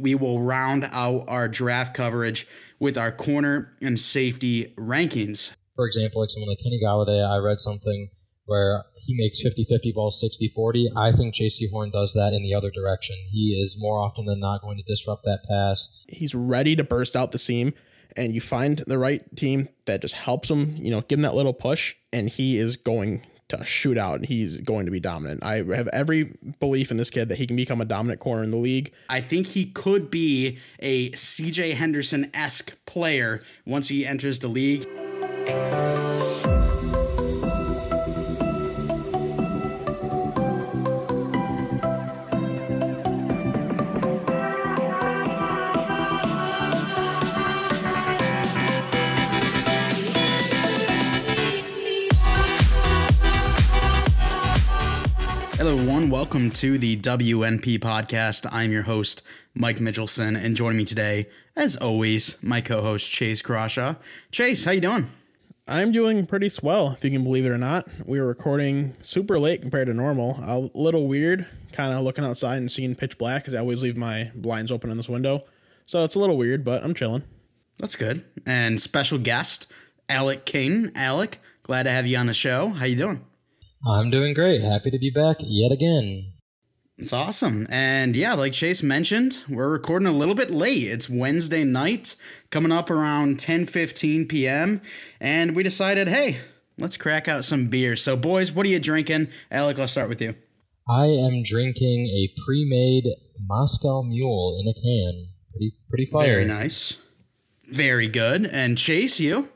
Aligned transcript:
we 0.00 0.14
will 0.14 0.40
round 0.40 0.88
out 0.92 1.24
our 1.26 1.48
draft 1.48 1.92
coverage 1.92 2.46
with 2.78 2.96
our 2.96 3.10
corner 3.10 3.76
and 3.82 3.98
safety 3.98 4.72
rankings. 4.76 5.54
For 5.74 5.86
example, 5.86 6.20
like 6.20 6.30
someone 6.30 6.50
like 6.50 6.58
Kenny 6.62 6.80
Golladay, 6.82 7.28
I 7.28 7.38
read 7.38 7.58
something 7.58 8.10
where 8.44 8.84
he 8.96 9.16
makes 9.16 9.44
50-50 9.44 9.92
balls 9.94 10.24
60-40. 10.24 10.86
I 10.96 11.12
think 11.12 11.34
Jaycee 11.34 11.70
Horn 11.70 11.90
does 11.90 12.14
that 12.14 12.32
in 12.32 12.42
the 12.42 12.54
other 12.54 12.70
direction. 12.70 13.16
He 13.30 13.60
is 13.60 13.76
more 13.78 13.98
often 13.98 14.24
than 14.24 14.40
not 14.40 14.62
going 14.62 14.78
to 14.78 14.84
disrupt 14.84 15.24
that 15.24 15.40
pass. 15.48 16.06
He's 16.08 16.34
ready 16.34 16.76
to 16.76 16.84
burst 16.84 17.16
out 17.16 17.32
the 17.32 17.38
seam 17.38 17.74
and 18.16 18.34
you 18.34 18.40
find 18.40 18.78
the 18.86 18.98
right 18.98 19.24
team 19.36 19.68
that 19.86 20.00
just 20.00 20.14
helps 20.14 20.48
him, 20.48 20.76
you 20.76 20.90
know, 20.90 21.02
give 21.02 21.18
him 21.18 21.24
that 21.24 21.34
little 21.34 21.52
push 21.52 21.96
and 22.12 22.28
he 22.28 22.56
is 22.56 22.76
going 22.76 23.26
to 23.48 23.64
shoot 23.64 23.96
out 23.96 24.16
and 24.16 24.26
he's 24.26 24.58
going 24.58 24.84
to 24.84 24.92
be 24.92 25.00
dominant. 25.00 25.42
I 25.42 25.56
have 25.56 25.88
every 25.88 26.36
belief 26.60 26.90
in 26.90 26.96
this 26.96 27.10
kid 27.10 27.28
that 27.30 27.38
he 27.38 27.46
can 27.46 27.56
become 27.56 27.80
a 27.80 27.84
dominant 27.84 28.20
corner 28.20 28.42
in 28.42 28.50
the 28.50 28.56
league. 28.56 28.92
I 29.08 29.20
think 29.20 29.48
he 29.48 29.66
could 29.66 30.10
be 30.10 30.58
a 30.78 31.10
CJ 31.10 31.74
Henderson 31.74 32.30
esque 32.34 32.84
player 32.84 33.42
once 33.66 33.88
he 33.88 34.06
enters 34.06 34.40
the 34.40 34.48
league. 34.48 34.86
Welcome 56.08 56.52
to 56.52 56.78
the 56.78 56.96
WNP 56.96 57.80
podcast. 57.80 58.46
I'm 58.50 58.72
your 58.72 58.84
host, 58.84 59.20
Mike 59.54 59.76
Mitchelson, 59.76 60.42
and 60.42 60.56
joining 60.56 60.78
me 60.78 60.86
today, 60.86 61.28
as 61.54 61.76
always, 61.76 62.42
my 62.42 62.62
co-host 62.62 63.12
Chase 63.12 63.42
Crawshaw. 63.42 63.96
Chase, 64.32 64.64
how 64.64 64.70
you 64.70 64.80
doing? 64.80 65.08
I'm 65.66 65.92
doing 65.92 66.24
pretty 66.24 66.48
swell, 66.48 66.92
if 66.92 67.04
you 67.04 67.10
can 67.10 67.24
believe 67.24 67.44
it 67.44 67.50
or 67.50 67.58
not. 67.58 67.86
We 68.06 68.18
were 68.20 68.26
recording 68.26 68.96
super 69.02 69.38
late 69.38 69.60
compared 69.60 69.88
to 69.88 69.94
normal. 69.94 70.38
A 70.40 70.70
little 70.72 71.06
weird, 71.06 71.46
kind 71.72 71.92
of 71.92 72.02
looking 72.02 72.24
outside 72.24 72.56
and 72.56 72.72
seeing 72.72 72.94
pitch 72.94 73.18
black 73.18 73.42
because 73.42 73.52
I 73.52 73.58
always 73.58 73.82
leave 73.82 73.98
my 73.98 74.32
blinds 74.34 74.72
open 74.72 74.90
in 74.90 74.96
this 74.96 75.10
window. 75.10 75.44
So 75.84 76.04
it's 76.04 76.14
a 76.14 76.20
little 76.20 76.38
weird, 76.38 76.64
but 76.64 76.82
I'm 76.82 76.94
chilling. 76.94 77.24
That's 77.76 77.96
good. 77.96 78.24
And 78.46 78.80
special 78.80 79.18
guest, 79.18 79.70
Alec 80.08 80.46
King. 80.46 80.90
Alec, 80.94 81.38
glad 81.64 81.82
to 81.82 81.90
have 81.90 82.06
you 82.06 82.16
on 82.16 82.26
the 82.26 82.34
show. 82.34 82.70
How 82.70 82.86
you 82.86 82.96
doing? 82.96 83.26
I'm 83.86 84.10
doing 84.10 84.34
great. 84.34 84.60
Happy 84.60 84.90
to 84.90 84.98
be 84.98 85.10
back 85.10 85.36
yet 85.40 85.70
again. 85.72 86.32
It's 86.96 87.12
awesome. 87.12 87.66
And 87.70 88.16
yeah, 88.16 88.34
like 88.34 88.52
Chase 88.52 88.82
mentioned, 88.82 89.44
we're 89.48 89.70
recording 89.70 90.08
a 90.08 90.12
little 90.12 90.34
bit 90.34 90.50
late. 90.50 90.82
It's 90.82 91.08
Wednesday 91.08 91.62
night, 91.62 92.16
coming 92.50 92.72
up 92.72 92.90
around 92.90 93.38
10 93.38 93.66
15 93.66 94.26
p.m. 94.26 94.80
And 95.20 95.54
we 95.54 95.62
decided, 95.62 96.08
hey, 96.08 96.38
let's 96.76 96.96
crack 96.96 97.28
out 97.28 97.44
some 97.44 97.68
beer. 97.68 97.94
So, 97.94 98.16
boys, 98.16 98.50
what 98.50 98.66
are 98.66 98.68
you 98.68 98.80
drinking? 98.80 99.28
Alec, 99.50 99.78
I'll 99.78 99.86
start 99.86 100.08
with 100.08 100.20
you. 100.20 100.34
I 100.88 101.04
am 101.06 101.44
drinking 101.44 102.06
a 102.06 102.30
pre-made 102.44 103.04
Moscow 103.46 104.02
Mule 104.02 104.58
in 104.60 104.66
a 104.68 104.74
can. 104.74 105.28
Pretty 105.52 105.72
pretty 105.88 106.06
fire. 106.06 106.26
Very 106.26 106.44
nice. 106.46 106.96
Very 107.68 108.08
good. 108.08 108.44
And 108.44 108.76
Chase, 108.76 109.20
you? 109.20 109.50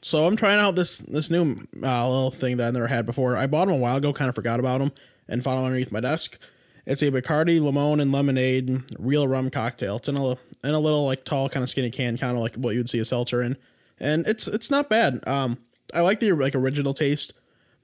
So 0.00 0.26
I'm 0.26 0.36
trying 0.36 0.60
out 0.60 0.76
this 0.76 0.98
this 0.98 1.30
new 1.30 1.56
uh, 1.82 2.08
little 2.08 2.30
thing 2.30 2.58
that 2.58 2.68
I 2.68 2.70
never 2.70 2.86
had 2.86 3.06
before. 3.06 3.36
I 3.36 3.46
bought 3.46 3.66
them 3.66 3.76
a 3.76 3.80
while 3.80 3.96
ago, 3.96 4.12
kind 4.12 4.28
of 4.28 4.34
forgot 4.34 4.60
about 4.60 4.78
them, 4.78 4.92
and 5.28 5.42
found 5.42 5.58
them 5.58 5.66
underneath 5.66 5.92
my 5.92 6.00
desk. 6.00 6.38
It's 6.86 7.02
a 7.02 7.10
Bacardi 7.10 7.60
lemon 7.60 8.00
and 8.00 8.12
lemonade 8.12 8.82
real 8.98 9.28
rum 9.28 9.50
cocktail. 9.50 9.96
It's 9.96 10.08
in 10.08 10.16
a 10.16 10.30
in 10.30 10.74
a 10.74 10.78
little 10.78 11.04
like 11.04 11.24
tall 11.24 11.48
kind 11.48 11.62
of 11.62 11.70
skinny 11.70 11.90
can, 11.90 12.16
kind 12.16 12.36
of 12.36 12.42
like 12.42 12.54
what 12.56 12.74
you'd 12.74 12.88
see 12.88 12.98
a 12.98 13.04
seltzer 13.04 13.42
in, 13.42 13.56
and 13.98 14.26
it's 14.26 14.46
it's 14.48 14.70
not 14.70 14.88
bad. 14.88 15.26
Um, 15.26 15.58
I 15.94 16.00
like 16.00 16.20
the 16.20 16.32
like 16.32 16.54
original 16.54 16.94
taste, 16.94 17.32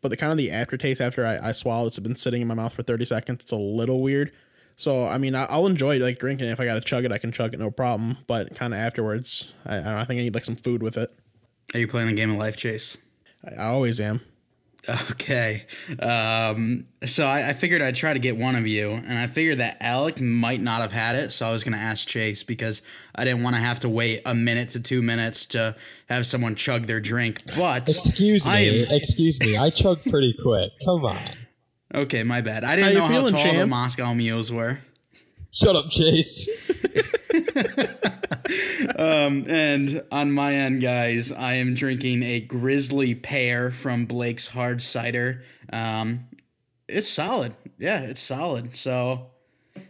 but 0.00 0.08
the 0.08 0.16
kind 0.16 0.32
of 0.32 0.38
the 0.38 0.50
aftertaste 0.50 1.00
after 1.00 1.26
I, 1.26 1.48
I 1.48 1.52
swallowed 1.52 1.88
it's 1.88 1.98
been 1.98 2.16
sitting 2.16 2.42
in 2.42 2.48
my 2.48 2.54
mouth 2.54 2.74
for 2.74 2.82
30 2.82 3.04
seconds. 3.04 3.42
It's 3.42 3.52
a 3.52 3.56
little 3.56 4.00
weird. 4.00 4.32
So 4.76 5.06
I 5.06 5.18
mean, 5.18 5.34
I, 5.34 5.56
will 5.56 5.66
enjoy 5.66 5.98
like 5.98 6.18
drinking. 6.18 6.48
It. 6.48 6.52
If 6.52 6.60
I 6.60 6.64
got 6.64 6.74
to 6.74 6.80
chug 6.80 7.04
it, 7.04 7.12
I 7.12 7.18
can 7.18 7.32
chug 7.32 7.54
it, 7.54 7.60
no 7.60 7.70
problem. 7.70 8.18
But 8.26 8.56
kind 8.56 8.72
of 8.72 8.80
afterwards, 8.80 9.52
I, 9.66 9.76
I, 9.76 10.00
I 10.00 10.04
think 10.04 10.20
I 10.20 10.22
need 10.22 10.34
like 10.34 10.44
some 10.44 10.56
food 10.56 10.82
with 10.82 10.96
it. 10.96 11.10
Are 11.72 11.80
you 11.80 11.88
playing 11.88 12.08
the 12.08 12.14
game 12.14 12.30
of 12.30 12.36
life, 12.36 12.56
Chase? 12.56 12.96
I 13.44 13.64
always 13.64 14.00
am. 14.00 14.20
Okay. 15.12 15.64
Um, 15.98 16.86
so 17.06 17.26
I, 17.26 17.50
I, 17.50 17.52
figured 17.52 17.80
I'd 17.80 17.94
try 17.94 18.12
to 18.12 18.18
get 18.18 18.36
one 18.36 18.54
of 18.54 18.66
you, 18.66 18.90
and 18.92 19.18
I 19.18 19.26
figured 19.26 19.58
that 19.58 19.78
Alec 19.80 20.20
might 20.20 20.60
not 20.60 20.82
have 20.82 20.92
had 20.92 21.16
it, 21.16 21.32
so 21.32 21.46
I 21.46 21.50
was 21.50 21.64
going 21.64 21.72
to 21.72 21.82
ask 21.82 22.06
Chase 22.06 22.42
because 22.42 22.82
I 23.14 23.24
didn't 23.24 23.42
want 23.42 23.56
to 23.56 23.62
have 23.62 23.80
to 23.80 23.88
wait 23.88 24.20
a 24.26 24.34
minute 24.34 24.70
to 24.70 24.80
two 24.80 25.00
minutes 25.00 25.46
to 25.46 25.76
have 26.08 26.26
someone 26.26 26.54
chug 26.54 26.82
their 26.82 27.00
drink. 27.00 27.42
But 27.56 27.88
excuse 27.88 28.46
me, 28.46 28.84
am, 28.84 28.88
excuse 28.90 29.40
me, 29.40 29.56
I 29.56 29.70
chug 29.70 30.02
pretty 30.02 30.34
quick. 30.42 30.70
Come 30.84 31.04
on. 31.04 31.18
Okay, 31.94 32.22
my 32.22 32.40
bad. 32.40 32.64
I 32.64 32.76
didn't 32.76 33.00
how 33.00 33.08
know 33.08 33.22
how 33.22 33.28
tall 33.30 33.40
champ? 33.40 33.58
the 33.58 33.66
Moscow 33.66 34.12
mules 34.14 34.52
were. 34.52 34.80
Shut 35.52 35.76
up, 35.76 35.88
Chase. 35.88 36.48
um, 38.98 39.44
and 39.48 40.02
on 40.10 40.32
my 40.32 40.54
end, 40.54 40.82
guys, 40.82 41.32
I 41.32 41.54
am 41.54 41.74
drinking 41.74 42.22
a 42.22 42.40
Grizzly 42.40 43.14
Pear 43.14 43.70
from 43.70 44.06
Blake's 44.06 44.48
Hard 44.48 44.82
Cider. 44.82 45.42
Um, 45.72 46.26
it's 46.88 47.08
solid. 47.08 47.54
Yeah, 47.78 48.02
it's 48.02 48.20
solid. 48.20 48.76
So 48.76 49.30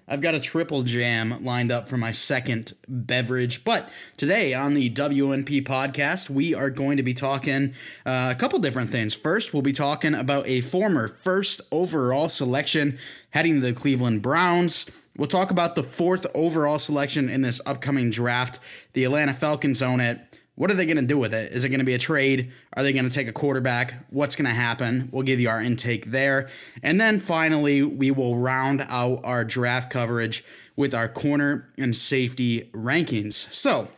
I've 0.06 0.21
got 0.21 0.34
a 0.34 0.41
triple 0.41 0.83
jam 0.83 1.44
lined 1.44 1.73
up 1.73 1.89
for 1.89 1.97
my 1.97 2.12
second 2.12 2.75
beverage. 2.89 3.65
But 3.65 3.89
today 4.17 4.55
on 4.55 4.75
the 4.75 4.91
WNP 4.91 5.65
podcast, 5.65 6.28
we 6.28 6.55
are 6.55 6.71
going 6.71 6.97
to 6.99 7.03
be 7.03 7.15
talking 7.15 7.75
uh, 8.05 8.28
a 8.31 8.39
couple 8.39 8.59
different 8.59 8.91
things. 8.91 9.15
First, 9.15 9.53
we'll 9.53 9.62
be 9.62 9.73
talking 9.73 10.15
about 10.15 10.47
a 10.47 10.61
former 10.61 11.09
first 11.09 11.61
overall 11.73 12.28
selection 12.28 12.99
heading 13.31 13.61
to 13.61 13.61
the 13.61 13.73
Cleveland 13.73 14.23
Browns. 14.23 14.87
We'll 15.17 15.29
talk 15.29 15.53
about 15.53 15.77
the 15.77 15.85
fourth 15.85 16.27
overall 16.35 16.81
selection 16.81 17.29
in 17.29 17.43
this 17.43 17.61
upcoming 17.65 18.11
draft. 18.11 18.59
The 18.95 19.05
Atlanta 19.05 19.33
Falcons 19.33 19.81
own 19.81 20.01
it. 20.01 20.19
What 20.57 20.71
are 20.71 20.75
they 20.75 20.87
going 20.87 20.97
to 20.97 21.07
do 21.07 21.19
with 21.19 21.33
it? 21.33 21.53
Is 21.53 21.65
it 21.65 21.69
going 21.69 21.81
to 21.81 21.85
be 21.85 21.95
a 21.95 21.99
trade? 21.99 22.53
Are 22.77 22.83
they 22.83 22.93
going 22.93 23.09
to 23.09 23.15
take 23.15 23.29
a 23.29 23.33
quarterback? 23.33 24.07
What's 24.11 24.35
going 24.35 24.49
to 24.49 24.55
happen? 24.55 25.09
We'll 25.13 25.23
give 25.23 25.39
you 25.39 25.49
our 25.49 25.61
intake 25.61 26.07
there. 26.07 26.49
And 26.83 27.01
then 27.01 27.21
finally, 27.21 27.83
we 27.83 28.11
will 28.11 28.37
round 28.37 28.85
out 28.89 29.21
our 29.25 29.45
draft 29.45 29.91
coverage 29.91 30.45
with 30.77 30.95
our 30.95 31.09
corner 31.09 31.73
and 31.79 31.95
safety 31.95 32.71
rankings. 32.73 33.53
So, 33.53 33.89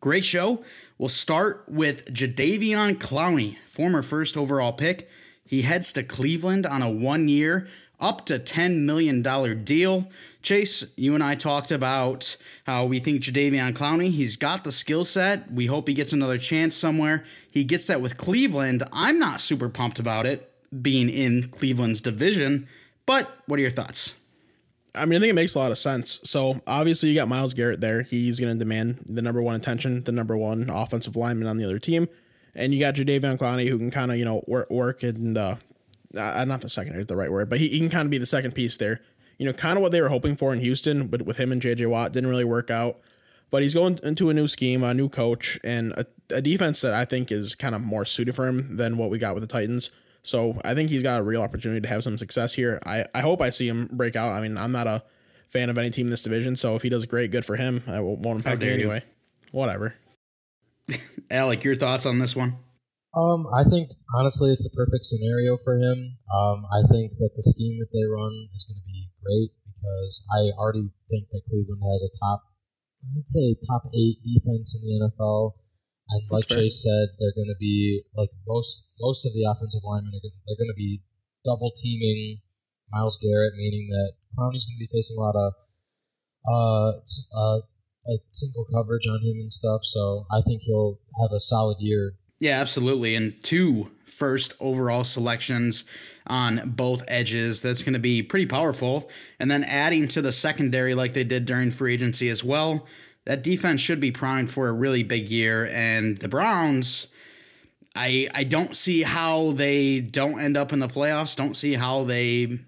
great 0.00 0.24
show. 0.24 0.64
We'll 0.98 1.08
start 1.08 1.64
with 1.68 2.12
Jadeveon 2.12 2.96
Clowney, 2.96 3.58
former 3.66 4.02
first 4.02 4.36
overall 4.36 4.72
pick. 4.72 5.08
He 5.44 5.62
heads 5.62 5.92
to 5.94 6.02
Cleveland 6.02 6.66
on 6.66 6.82
a 6.82 6.90
one 6.90 7.28
year, 7.28 7.68
up 8.00 8.24
to 8.26 8.38
$10 8.38 8.80
million 8.80 9.22
deal. 9.64 10.08
Chase, 10.42 10.84
you 10.96 11.14
and 11.14 11.22
I 11.22 11.34
talked 11.34 11.70
about 11.70 12.36
how 12.66 12.84
we 12.84 13.00
think 13.00 13.22
Jadeveon 13.22 13.72
Clowney, 13.72 14.10
he's 14.10 14.36
got 14.36 14.64
the 14.64 14.72
skill 14.72 15.04
set. 15.04 15.50
We 15.50 15.66
hope 15.66 15.88
he 15.88 15.94
gets 15.94 16.12
another 16.12 16.38
chance 16.38 16.76
somewhere. 16.76 17.24
He 17.52 17.64
gets 17.64 17.86
that 17.88 18.00
with 18.00 18.16
Cleveland. 18.16 18.82
I'm 18.92 19.18
not 19.18 19.40
super 19.40 19.68
pumped 19.68 19.98
about 19.98 20.26
it 20.26 20.52
being 20.82 21.08
in 21.08 21.48
Cleveland's 21.48 22.00
division, 22.00 22.68
but 23.06 23.42
what 23.46 23.58
are 23.58 23.62
your 23.62 23.70
thoughts? 23.70 24.14
I 24.94 25.04
mean, 25.04 25.18
I 25.18 25.20
think 25.20 25.30
it 25.30 25.34
makes 25.34 25.54
a 25.54 25.58
lot 25.58 25.70
of 25.70 25.78
sense. 25.78 26.20
So 26.24 26.60
obviously, 26.66 27.10
you 27.10 27.14
got 27.14 27.28
Myles 27.28 27.54
Garrett 27.54 27.80
there. 27.80 28.02
He's 28.02 28.40
going 28.40 28.52
to 28.52 28.58
demand 28.58 29.04
the 29.06 29.22
number 29.22 29.42
one 29.42 29.54
attention, 29.54 30.04
the 30.04 30.12
number 30.12 30.36
one 30.36 30.70
offensive 30.70 31.16
lineman 31.16 31.46
on 31.46 31.56
the 31.56 31.64
other 31.64 31.78
team, 31.78 32.08
and 32.54 32.72
you 32.74 32.80
got 32.80 32.94
Jadeveon 32.94 33.38
Clowney 33.38 33.68
who 33.68 33.78
can 33.78 33.90
kind 33.90 34.10
of 34.10 34.18
you 34.18 34.24
know 34.24 34.42
work 34.48 34.70
work 34.70 35.04
in 35.04 35.34
the 35.34 35.58
uh, 36.16 36.44
not 36.44 36.60
the 36.60 36.68
secondary 36.68 37.00
is 37.00 37.06
the 37.06 37.16
right 37.16 37.30
word, 37.30 37.50
but 37.50 37.58
he, 37.58 37.68
he 37.68 37.78
can 37.78 37.90
kind 37.90 38.06
of 38.06 38.10
be 38.10 38.18
the 38.18 38.26
second 38.26 38.54
piece 38.54 38.76
there. 38.76 39.00
You 39.38 39.46
know, 39.46 39.52
kind 39.52 39.76
of 39.76 39.82
what 39.82 39.92
they 39.92 40.00
were 40.00 40.08
hoping 40.08 40.36
for 40.36 40.52
in 40.52 40.60
Houston, 40.60 41.06
but 41.06 41.22
with 41.22 41.36
him 41.36 41.52
and 41.52 41.62
JJ 41.62 41.88
Watt 41.88 42.12
didn't 42.12 42.30
really 42.30 42.44
work 42.44 42.70
out. 42.70 42.98
But 43.50 43.62
he's 43.62 43.74
going 43.74 43.98
into 44.02 44.28
a 44.30 44.34
new 44.34 44.48
scheme, 44.48 44.82
a 44.82 44.92
new 44.92 45.08
coach, 45.08 45.58
and 45.64 45.92
a, 45.92 46.06
a 46.30 46.42
defense 46.42 46.80
that 46.82 46.92
I 46.92 47.04
think 47.04 47.32
is 47.32 47.54
kind 47.54 47.74
of 47.74 47.80
more 47.80 48.04
suited 48.04 48.34
for 48.34 48.46
him 48.46 48.76
than 48.76 48.96
what 48.98 49.10
we 49.10 49.18
got 49.18 49.34
with 49.34 49.42
the 49.42 49.46
Titans. 49.46 49.90
So 50.22 50.60
I 50.64 50.74
think 50.74 50.90
he's 50.90 51.02
got 51.02 51.20
a 51.20 51.22
real 51.22 51.40
opportunity 51.40 51.80
to 51.80 51.88
have 51.88 52.02
some 52.02 52.18
success 52.18 52.54
here. 52.54 52.80
I, 52.84 53.06
I 53.14 53.20
hope 53.20 53.40
I 53.40 53.50
see 53.50 53.68
him 53.68 53.88
break 53.92 54.16
out. 54.16 54.32
I 54.32 54.40
mean, 54.42 54.58
I'm 54.58 54.72
not 54.72 54.86
a 54.86 55.02
fan 55.46 55.70
of 55.70 55.78
any 55.78 55.90
team 55.90 56.08
in 56.08 56.10
this 56.10 56.22
division, 56.22 56.56
so 56.56 56.76
if 56.76 56.82
he 56.82 56.90
does 56.90 57.06
great, 57.06 57.30
good 57.30 57.44
for 57.44 57.56
him. 57.56 57.82
I 57.86 58.00
won't 58.00 58.26
impact 58.26 58.60
me 58.60 58.68
anyway. 58.68 59.02
You. 59.06 59.48
Whatever. 59.52 59.94
Alec, 61.30 61.64
your 61.64 61.76
thoughts 61.76 62.04
on 62.04 62.18
this 62.18 62.36
one? 62.36 62.56
Um, 63.16 63.48
I 63.48 63.64
think 63.64 63.90
honestly, 64.14 64.52
it's 64.52 64.64
the 64.64 64.74
perfect 64.76 65.04
scenario 65.04 65.56
for 65.56 65.80
him. 65.80 66.18
Um, 66.28 66.68
I 66.68 66.84
think 66.84 67.16
that 67.18 67.32
the 67.34 67.42
scheme 67.42 67.80
that 67.80 67.88
they 67.92 68.04
run 68.04 68.52
is 68.52 68.68
going 68.68 68.78
to 68.78 68.86
be 68.86 69.08
great 69.24 69.50
because 69.64 70.26
I 70.28 70.52
already 70.54 70.92
think 71.08 71.32
that 71.32 71.48
Cleveland 71.48 71.82
has 71.82 72.04
a 72.04 72.12
top, 72.12 72.52
I'd 73.16 73.26
say 73.26 73.56
top 73.64 73.88
eight 73.96 74.20
defense 74.20 74.76
in 74.76 74.84
the 74.84 75.08
NFL. 75.08 75.56
And 76.10 76.24
like 76.30 76.48
Chase 76.48 76.84
said, 76.84 77.16
they're 77.20 77.36
going 77.36 77.52
to 77.52 77.60
be 77.60 78.02
like 78.16 78.30
most 78.46 78.96
most 79.00 79.26
of 79.26 79.32
the 79.32 79.44
offensive 79.44 79.84
linemen 79.84 80.12
are 80.16 80.24
going, 80.24 80.40
they're 80.48 80.56
going 80.56 80.72
to 80.72 80.76
be 80.76 81.04
double 81.44 81.72
teaming 81.76 82.40
Myles 82.92 83.18
Garrett, 83.20 83.52
meaning 83.56 83.88
that 83.88 84.16
Clowney's 84.32 84.64
going 84.64 84.80
to 84.80 84.84
be 84.84 84.92
facing 84.92 85.16
a 85.16 85.20
lot 85.20 85.36
of 85.36 85.52
uh, 86.48 86.90
uh, 87.36 87.60
like 88.08 88.24
single 88.32 88.64
coverage 88.72 89.06
on 89.06 89.20
him 89.20 89.36
and 89.36 89.52
stuff. 89.52 89.82
So 89.84 90.26
I 90.32 90.40
think 90.40 90.62
he'll 90.64 90.98
have 91.20 91.32
a 91.32 91.40
solid 91.40 91.76
year. 91.80 92.14
Yeah, 92.40 92.60
absolutely. 92.60 93.14
And 93.14 93.42
two 93.42 93.90
first 94.04 94.54
overall 94.60 95.04
selections 95.04 95.84
on 96.26 96.70
both 96.70 97.02
edges. 97.08 97.62
That's 97.62 97.82
going 97.82 97.94
to 97.94 97.98
be 97.98 98.22
pretty 98.22 98.46
powerful. 98.46 99.08
And 99.38 99.50
then 99.50 99.64
adding 99.64 100.08
to 100.08 100.22
the 100.22 100.32
secondary 100.32 100.94
like 100.94 101.12
they 101.12 101.24
did 101.24 101.46
during 101.46 101.70
free 101.70 101.94
agency 101.94 102.28
as 102.28 102.44
well. 102.44 102.86
That 103.24 103.42
defense 103.42 103.80
should 103.80 104.00
be 104.00 104.10
primed 104.10 104.50
for 104.50 104.68
a 104.68 104.72
really 104.72 105.02
big 105.02 105.28
year. 105.28 105.68
And 105.72 106.18
the 106.18 106.28
Browns, 106.28 107.08
I 107.96 108.28
I 108.34 108.44
don't 108.44 108.76
see 108.76 109.02
how 109.02 109.52
they 109.52 110.00
don't 110.00 110.40
end 110.40 110.56
up 110.56 110.72
in 110.72 110.78
the 110.78 110.88
playoffs. 110.88 111.36
Don't 111.36 111.56
see 111.56 111.74
how 111.74 112.04
they 112.04 112.60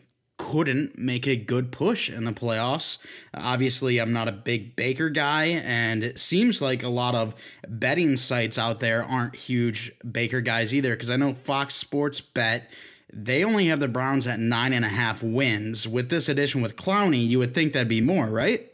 couldn't 0.48 0.98
make 0.98 1.26
a 1.26 1.36
good 1.36 1.70
push 1.70 2.08
in 2.08 2.24
the 2.24 2.32
playoffs. 2.32 2.98
Obviously, 3.34 3.98
I'm 3.98 4.12
not 4.12 4.28
a 4.28 4.32
big 4.32 4.74
Baker 4.74 5.10
guy, 5.10 5.44
and 5.64 6.02
it 6.02 6.18
seems 6.18 6.62
like 6.62 6.82
a 6.82 6.88
lot 6.88 7.14
of 7.14 7.34
betting 7.68 8.16
sites 8.16 8.58
out 8.58 8.80
there 8.80 9.04
aren't 9.04 9.36
huge 9.36 9.92
Baker 10.10 10.40
guys 10.40 10.74
either. 10.74 10.94
Because 10.94 11.10
I 11.10 11.16
know 11.16 11.34
Fox 11.34 11.74
Sports 11.74 12.20
Bet 12.20 12.70
they 13.12 13.42
only 13.44 13.66
have 13.66 13.80
the 13.80 13.88
Browns 13.88 14.26
at 14.26 14.38
nine 14.38 14.72
and 14.72 14.84
a 14.84 14.88
half 14.88 15.22
wins. 15.22 15.86
With 15.86 16.10
this 16.10 16.28
addition 16.28 16.62
with 16.62 16.76
Clowney, 16.76 17.26
you 17.26 17.38
would 17.38 17.54
think 17.54 17.72
that'd 17.72 17.88
be 17.88 18.00
more, 18.00 18.26
right? 18.26 18.70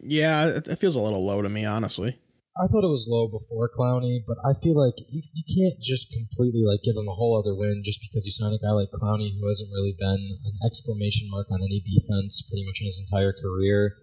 Yeah, 0.00 0.46
it 0.46 0.78
feels 0.78 0.96
a 0.96 1.00
little 1.00 1.24
low 1.24 1.42
to 1.42 1.48
me, 1.48 1.64
honestly. 1.64 2.18
I 2.56 2.66
thought 2.66 2.88
it 2.88 2.96
was 2.96 3.08
low 3.08 3.28
before 3.28 3.68
Clowney, 3.68 4.24
but 4.26 4.38
I 4.40 4.56
feel 4.56 4.72
like 4.72 4.96
you, 5.12 5.20
you 5.34 5.44
can't 5.44 5.76
just 5.82 6.08
completely 6.08 6.64
like 6.64 6.80
give 6.82 6.96
him 6.96 7.08
a 7.08 7.12
whole 7.12 7.36
other 7.36 7.54
win 7.54 7.82
just 7.84 8.00
because 8.00 8.24
you 8.24 8.32
sign 8.32 8.56
a 8.56 8.58
guy 8.58 8.72
like 8.72 8.88
Clowney 8.96 9.36
who 9.36 9.44
hasn't 9.48 9.72
really 9.76 9.92
been 9.92 10.40
an 10.40 10.56
exclamation 10.64 11.28
mark 11.30 11.50
on 11.52 11.60
any 11.60 11.84
defense 11.84 12.40
pretty 12.48 12.64
much 12.64 12.80
in 12.80 12.86
his 12.86 13.04
entire 13.04 13.34
career. 13.36 13.96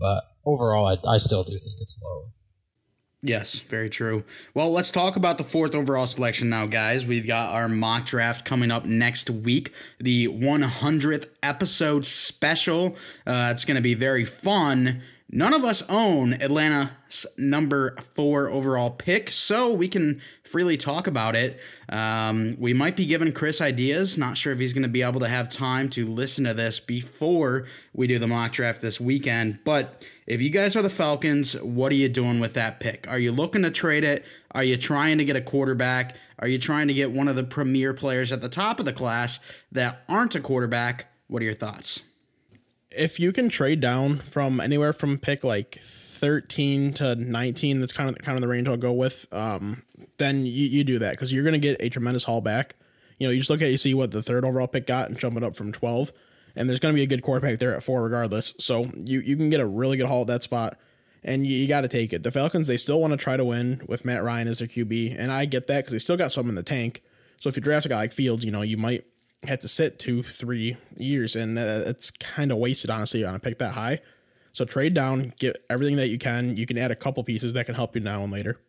But 0.00 0.24
overall, 0.46 0.88
I, 0.88 0.96
I 1.06 1.18
still 1.18 1.44
do 1.44 1.52
think 1.52 1.76
it's 1.80 2.00
low. 2.02 2.32
Yes, 3.24 3.60
very 3.60 3.88
true. 3.88 4.24
Well, 4.52 4.72
let's 4.72 4.90
talk 4.90 5.14
about 5.14 5.38
the 5.38 5.44
fourth 5.44 5.76
overall 5.76 6.06
selection 6.06 6.48
now, 6.48 6.66
guys. 6.66 7.06
We've 7.06 7.26
got 7.26 7.54
our 7.54 7.68
mock 7.68 8.06
draft 8.06 8.44
coming 8.44 8.72
up 8.72 8.84
next 8.84 9.30
week, 9.30 9.72
the 10.00 10.26
100th 10.26 11.28
episode 11.40 12.04
special. 12.04 12.96
Uh, 13.24 13.50
it's 13.52 13.64
going 13.64 13.76
to 13.76 13.82
be 13.82 13.94
very 13.94 14.24
fun. 14.24 15.02
None 15.34 15.54
of 15.54 15.64
us 15.64 15.82
own 15.88 16.34
Atlanta's 16.34 17.26
number 17.38 17.96
four 18.14 18.50
overall 18.50 18.90
pick, 18.90 19.30
so 19.30 19.72
we 19.72 19.88
can 19.88 20.20
freely 20.44 20.76
talk 20.76 21.06
about 21.06 21.34
it. 21.34 21.58
Um, 21.88 22.54
we 22.58 22.74
might 22.74 22.96
be 22.96 23.06
giving 23.06 23.32
Chris 23.32 23.62
ideas. 23.62 24.18
Not 24.18 24.36
sure 24.36 24.52
if 24.52 24.58
he's 24.58 24.74
going 24.74 24.82
to 24.82 24.90
be 24.90 25.00
able 25.00 25.20
to 25.20 25.28
have 25.28 25.48
time 25.48 25.88
to 25.90 26.06
listen 26.06 26.44
to 26.44 26.52
this 26.52 26.80
before 26.80 27.64
we 27.94 28.06
do 28.06 28.18
the 28.18 28.26
mock 28.26 28.52
draft 28.52 28.82
this 28.82 29.00
weekend. 29.00 29.60
But 29.64 30.06
if 30.26 30.42
you 30.42 30.50
guys 30.50 30.76
are 30.76 30.82
the 30.82 30.90
Falcons, 30.90 31.54
what 31.62 31.92
are 31.92 31.96
you 31.96 32.10
doing 32.10 32.38
with 32.38 32.52
that 32.52 32.78
pick? 32.78 33.08
Are 33.08 33.18
you 33.18 33.32
looking 33.32 33.62
to 33.62 33.70
trade 33.70 34.04
it? 34.04 34.26
Are 34.50 34.64
you 34.64 34.76
trying 34.76 35.16
to 35.16 35.24
get 35.24 35.36
a 35.36 35.40
quarterback? 35.40 36.14
Are 36.40 36.48
you 36.48 36.58
trying 36.58 36.88
to 36.88 36.94
get 36.94 37.10
one 37.10 37.28
of 37.28 37.36
the 37.36 37.44
premier 37.44 37.94
players 37.94 38.32
at 38.32 38.42
the 38.42 38.50
top 38.50 38.78
of 38.80 38.84
the 38.84 38.92
class 38.92 39.40
that 39.72 40.02
aren't 40.10 40.34
a 40.34 40.40
quarterback? 40.40 41.06
What 41.28 41.40
are 41.40 41.46
your 41.46 41.54
thoughts? 41.54 42.02
If 42.96 43.20
you 43.20 43.32
can 43.32 43.48
trade 43.48 43.80
down 43.80 44.18
from 44.18 44.60
anywhere 44.60 44.92
from 44.92 45.18
pick 45.18 45.44
like 45.44 45.80
13 45.82 46.92
to 46.94 47.14
19 47.14 47.80
that's 47.80 47.92
kind 47.92 48.10
of 48.10 48.18
kind 48.18 48.36
of 48.36 48.42
the 48.42 48.48
range 48.48 48.68
I'll 48.68 48.76
go 48.76 48.92
with 48.92 49.26
um, 49.32 49.82
then 50.18 50.46
you, 50.46 50.52
you 50.52 50.84
do 50.84 50.98
that 51.00 51.12
because 51.12 51.32
you're 51.32 51.44
going 51.44 51.52
to 51.54 51.58
get 51.58 51.82
a 51.82 51.88
tremendous 51.88 52.24
haul 52.24 52.40
back. 52.40 52.74
You 53.18 53.26
know 53.26 53.32
you 53.32 53.40
just 53.40 53.50
look 53.50 53.62
at 53.62 53.70
you 53.70 53.76
see 53.76 53.94
what 53.94 54.10
the 54.10 54.22
third 54.22 54.44
overall 54.44 54.66
pick 54.66 54.86
got 54.86 55.08
and 55.08 55.18
jump 55.18 55.36
it 55.36 55.44
up 55.44 55.56
from 55.56 55.72
12 55.72 56.12
and 56.54 56.68
there's 56.68 56.80
going 56.80 56.94
to 56.94 56.96
be 56.96 57.02
a 57.02 57.06
good 57.06 57.22
quarterback 57.22 57.58
there 57.58 57.74
at 57.74 57.82
four 57.82 58.02
regardless. 58.02 58.54
So 58.58 58.90
you, 58.94 59.20
you 59.20 59.36
can 59.36 59.50
get 59.50 59.60
a 59.60 59.66
really 59.66 59.96
good 59.96 60.06
haul 60.06 60.22
at 60.22 60.26
that 60.28 60.42
spot 60.42 60.78
and 61.24 61.46
you, 61.46 61.56
you 61.56 61.68
got 61.68 61.82
to 61.82 61.88
take 61.88 62.12
it. 62.12 62.22
The 62.22 62.30
Falcons 62.30 62.66
they 62.66 62.76
still 62.76 63.00
want 63.00 63.12
to 63.12 63.16
try 63.16 63.36
to 63.36 63.44
win 63.44 63.82
with 63.88 64.04
Matt 64.04 64.22
Ryan 64.22 64.48
as 64.48 64.58
their 64.58 64.68
QB 64.68 65.16
and 65.18 65.32
I 65.32 65.44
get 65.46 65.66
that 65.68 65.78
because 65.78 65.92
they 65.92 65.98
still 65.98 66.16
got 66.16 66.32
some 66.32 66.48
in 66.48 66.54
the 66.54 66.62
tank. 66.62 67.02
So 67.38 67.48
if 67.48 67.56
you 67.56 67.62
draft 67.62 67.86
a 67.86 67.88
guy 67.88 67.96
like 67.96 68.12
Fields 68.12 68.44
you 68.44 68.50
know 68.50 68.62
you 68.62 68.76
might 68.76 69.04
had 69.44 69.60
to 69.62 69.68
sit 69.68 69.98
two, 69.98 70.22
three 70.22 70.76
years, 70.96 71.36
and 71.36 71.58
uh, 71.58 71.82
it's 71.86 72.10
kind 72.10 72.52
of 72.52 72.58
wasted, 72.58 72.90
honestly, 72.90 73.24
on 73.24 73.34
a 73.34 73.38
pick 73.38 73.58
that 73.58 73.74
high. 73.74 74.00
So 74.52 74.64
trade 74.64 74.94
down, 74.94 75.32
get 75.38 75.64
everything 75.70 75.96
that 75.96 76.08
you 76.08 76.18
can. 76.18 76.56
You 76.56 76.66
can 76.66 76.78
add 76.78 76.90
a 76.90 76.96
couple 76.96 77.24
pieces 77.24 77.52
that 77.54 77.66
can 77.66 77.74
help 77.74 77.94
you 77.94 78.02
now 78.02 78.22
and 78.22 78.32
later. 78.32 78.60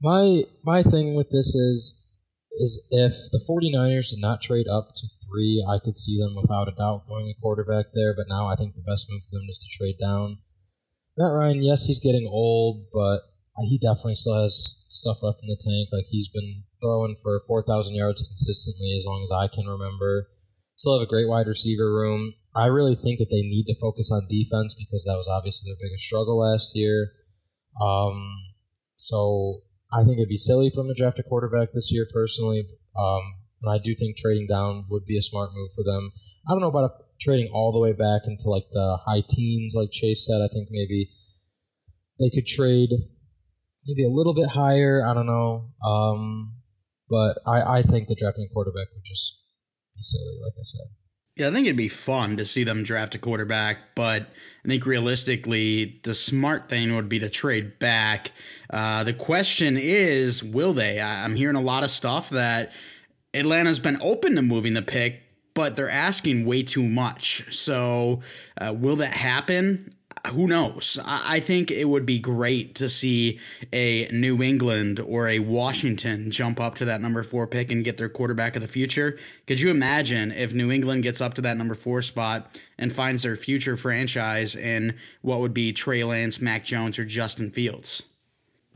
My 0.00 0.42
my 0.62 0.82
thing 0.82 1.14
with 1.14 1.30
this 1.30 1.54
is 1.54 2.04
is 2.60 2.88
if 2.90 3.12
the 3.30 3.40
49ers 3.48 4.10
did 4.10 4.20
not 4.20 4.40
trade 4.40 4.66
up 4.68 4.90
to 4.96 5.06
three, 5.06 5.64
I 5.68 5.78
could 5.78 5.98
see 5.98 6.18
them 6.18 6.34
without 6.40 6.68
a 6.68 6.72
doubt 6.72 7.08
going 7.08 7.28
a 7.28 7.40
quarterback 7.40 7.86
there. 7.94 8.14
But 8.14 8.26
now 8.28 8.46
I 8.46 8.56
think 8.56 8.74
the 8.74 8.82
best 8.82 9.08
move 9.10 9.22
for 9.24 9.38
them 9.38 9.48
is 9.48 9.58
to 9.58 9.68
trade 9.68 9.96
down. 9.98 10.38
Matt 11.16 11.32
Ryan, 11.32 11.62
yes, 11.62 11.86
he's 11.86 11.98
getting 11.98 12.28
old, 12.30 12.86
but 12.92 13.22
he 13.68 13.78
definitely 13.78 14.14
still 14.14 14.40
has 14.40 14.84
stuff 14.88 15.22
left 15.22 15.42
in 15.42 15.48
the 15.48 15.58
tank. 15.58 15.88
Like 15.92 16.06
he's 16.10 16.28
been 16.28 16.64
throwing 16.80 17.16
for 17.22 17.42
4,000 17.46 17.94
yards 17.94 18.26
consistently 18.26 18.94
as 18.96 19.06
long 19.06 19.22
as 19.22 19.32
I 19.32 19.48
can 19.48 19.66
remember. 19.66 20.28
Still 20.76 20.98
have 20.98 21.06
a 21.06 21.10
great 21.10 21.28
wide 21.28 21.46
receiver 21.46 21.92
room. 21.92 22.34
I 22.54 22.66
really 22.66 22.94
think 22.94 23.18
that 23.18 23.30
they 23.30 23.42
need 23.42 23.66
to 23.66 23.78
focus 23.80 24.10
on 24.12 24.26
defense 24.28 24.74
because 24.74 25.04
that 25.04 25.16
was 25.16 25.28
obviously 25.28 25.70
their 25.70 25.78
biggest 25.80 26.04
struggle 26.04 26.38
last 26.38 26.76
year. 26.76 27.12
Um, 27.80 28.30
so 28.94 29.62
I 29.92 30.04
think 30.04 30.18
it'd 30.18 30.28
be 30.28 30.36
silly 30.36 30.70
for 30.70 30.82
them 30.82 30.88
to 30.88 30.94
draft 30.94 31.18
a 31.18 31.22
quarterback 31.22 31.72
this 31.72 31.92
year, 31.92 32.06
personally. 32.12 32.64
Um, 32.96 33.22
and 33.62 33.72
I 33.72 33.78
do 33.78 33.94
think 33.94 34.16
trading 34.16 34.46
down 34.46 34.86
would 34.88 35.04
be 35.04 35.18
a 35.18 35.22
smart 35.22 35.50
move 35.54 35.70
for 35.74 35.84
them. 35.84 36.12
I 36.48 36.52
don't 36.52 36.60
know 36.60 36.68
about 36.68 36.90
trading 37.20 37.50
all 37.52 37.72
the 37.72 37.78
way 37.78 37.92
back 37.92 38.22
into 38.26 38.48
like 38.48 38.66
the 38.70 38.98
high 39.04 39.22
teens, 39.28 39.74
like 39.76 39.90
Chase 39.90 40.26
said. 40.26 40.40
I 40.40 40.48
think 40.48 40.68
maybe 40.70 41.10
they 42.18 42.30
could 42.30 42.46
trade 42.46 42.90
maybe 43.86 44.04
a 44.04 44.10
little 44.10 44.34
bit 44.34 44.50
higher. 44.50 45.04
I 45.06 45.14
don't 45.14 45.26
know. 45.26 45.70
Um, 45.84 46.54
but 47.08 47.38
I, 47.46 47.78
I 47.78 47.82
think 47.82 48.08
the 48.08 48.14
drafting 48.14 48.48
quarterback 48.52 48.88
would 48.94 49.04
just 49.04 49.42
be 49.96 50.02
silly, 50.02 50.38
like 50.42 50.54
I 50.58 50.62
said. 50.62 50.86
Yeah, 51.36 51.48
I 51.48 51.52
think 51.52 51.66
it'd 51.66 51.76
be 51.76 51.88
fun 51.88 52.36
to 52.38 52.44
see 52.44 52.64
them 52.64 52.82
draft 52.82 53.14
a 53.14 53.18
quarterback, 53.18 53.94
but 53.94 54.22
I 54.64 54.68
think 54.68 54.84
realistically, 54.84 56.00
the 56.02 56.12
smart 56.12 56.68
thing 56.68 56.96
would 56.96 57.08
be 57.08 57.20
to 57.20 57.30
trade 57.30 57.78
back. 57.78 58.32
Uh, 58.70 59.04
the 59.04 59.12
question 59.12 59.76
is, 59.78 60.42
will 60.42 60.72
they? 60.72 61.00
I'm 61.00 61.36
hearing 61.36 61.54
a 61.54 61.60
lot 61.60 61.84
of 61.84 61.92
stuff 61.92 62.30
that 62.30 62.72
Atlanta's 63.32 63.78
been 63.78 63.98
open 64.02 64.34
to 64.34 64.42
moving 64.42 64.74
the 64.74 64.82
pick, 64.82 65.22
but 65.54 65.76
they're 65.76 65.88
asking 65.88 66.44
way 66.44 66.64
too 66.64 66.82
much. 66.82 67.54
So, 67.54 68.20
uh, 68.60 68.74
will 68.76 68.96
that 68.96 69.12
happen? 69.12 69.94
Who 70.28 70.46
knows? 70.46 70.98
I 71.04 71.40
think 71.40 71.70
it 71.70 71.88
would 71.88 72.06
be 72.06 72.18
great 72.18 72.74
to 72.76 72.88
see 72.88 73.38
a 73.72 74.08
New 74.12 74.42
England 74.42 75.00
or 75.00 75.28
a 75.28 75.38
Washington 75.38 76.30
jump 76.30 76.60
up 76.60 76.74
to 76.76 76.84
that 76.86 77.00
number 77.00 77.22
four 77.22 77.46
pick 77.46 77.70
and 77.70 77.84
get 77.84 77.96
their 77.96 78.08
quarterback 78.08 78.56
of 78.56 78.62
the 78.62 78.68
future. 78.68 79.18
Could 79.46 79.60
you 79.60 79.70
imagine 79.70 80.32
if 80.32 80.52
New 80.52 80.70
England 80.70 81.02
gets 81.02 81.20
up 81.20 81.34
to 81.34 81.42
that 81.42 81.56
number 81.56 81.74
four 81.74 82.02
spot 82.02 82.60
and 82.78 82.92
finds 82.92 83.22
their 83.22 83.36
future 83.36 83.76
franchise 83.76 84.54
in 84.54 84.96
what 85.22 85.40
would 85.40 85.54
be 85.54 85.72
Trey 85.72 86.04
Lance, 86.04 86.40
Mac 86.40 86.64
Jones, 86.64 86.98
or 86.98 87.04
Justin 87.04 87.50
Fields? 87.50 88.02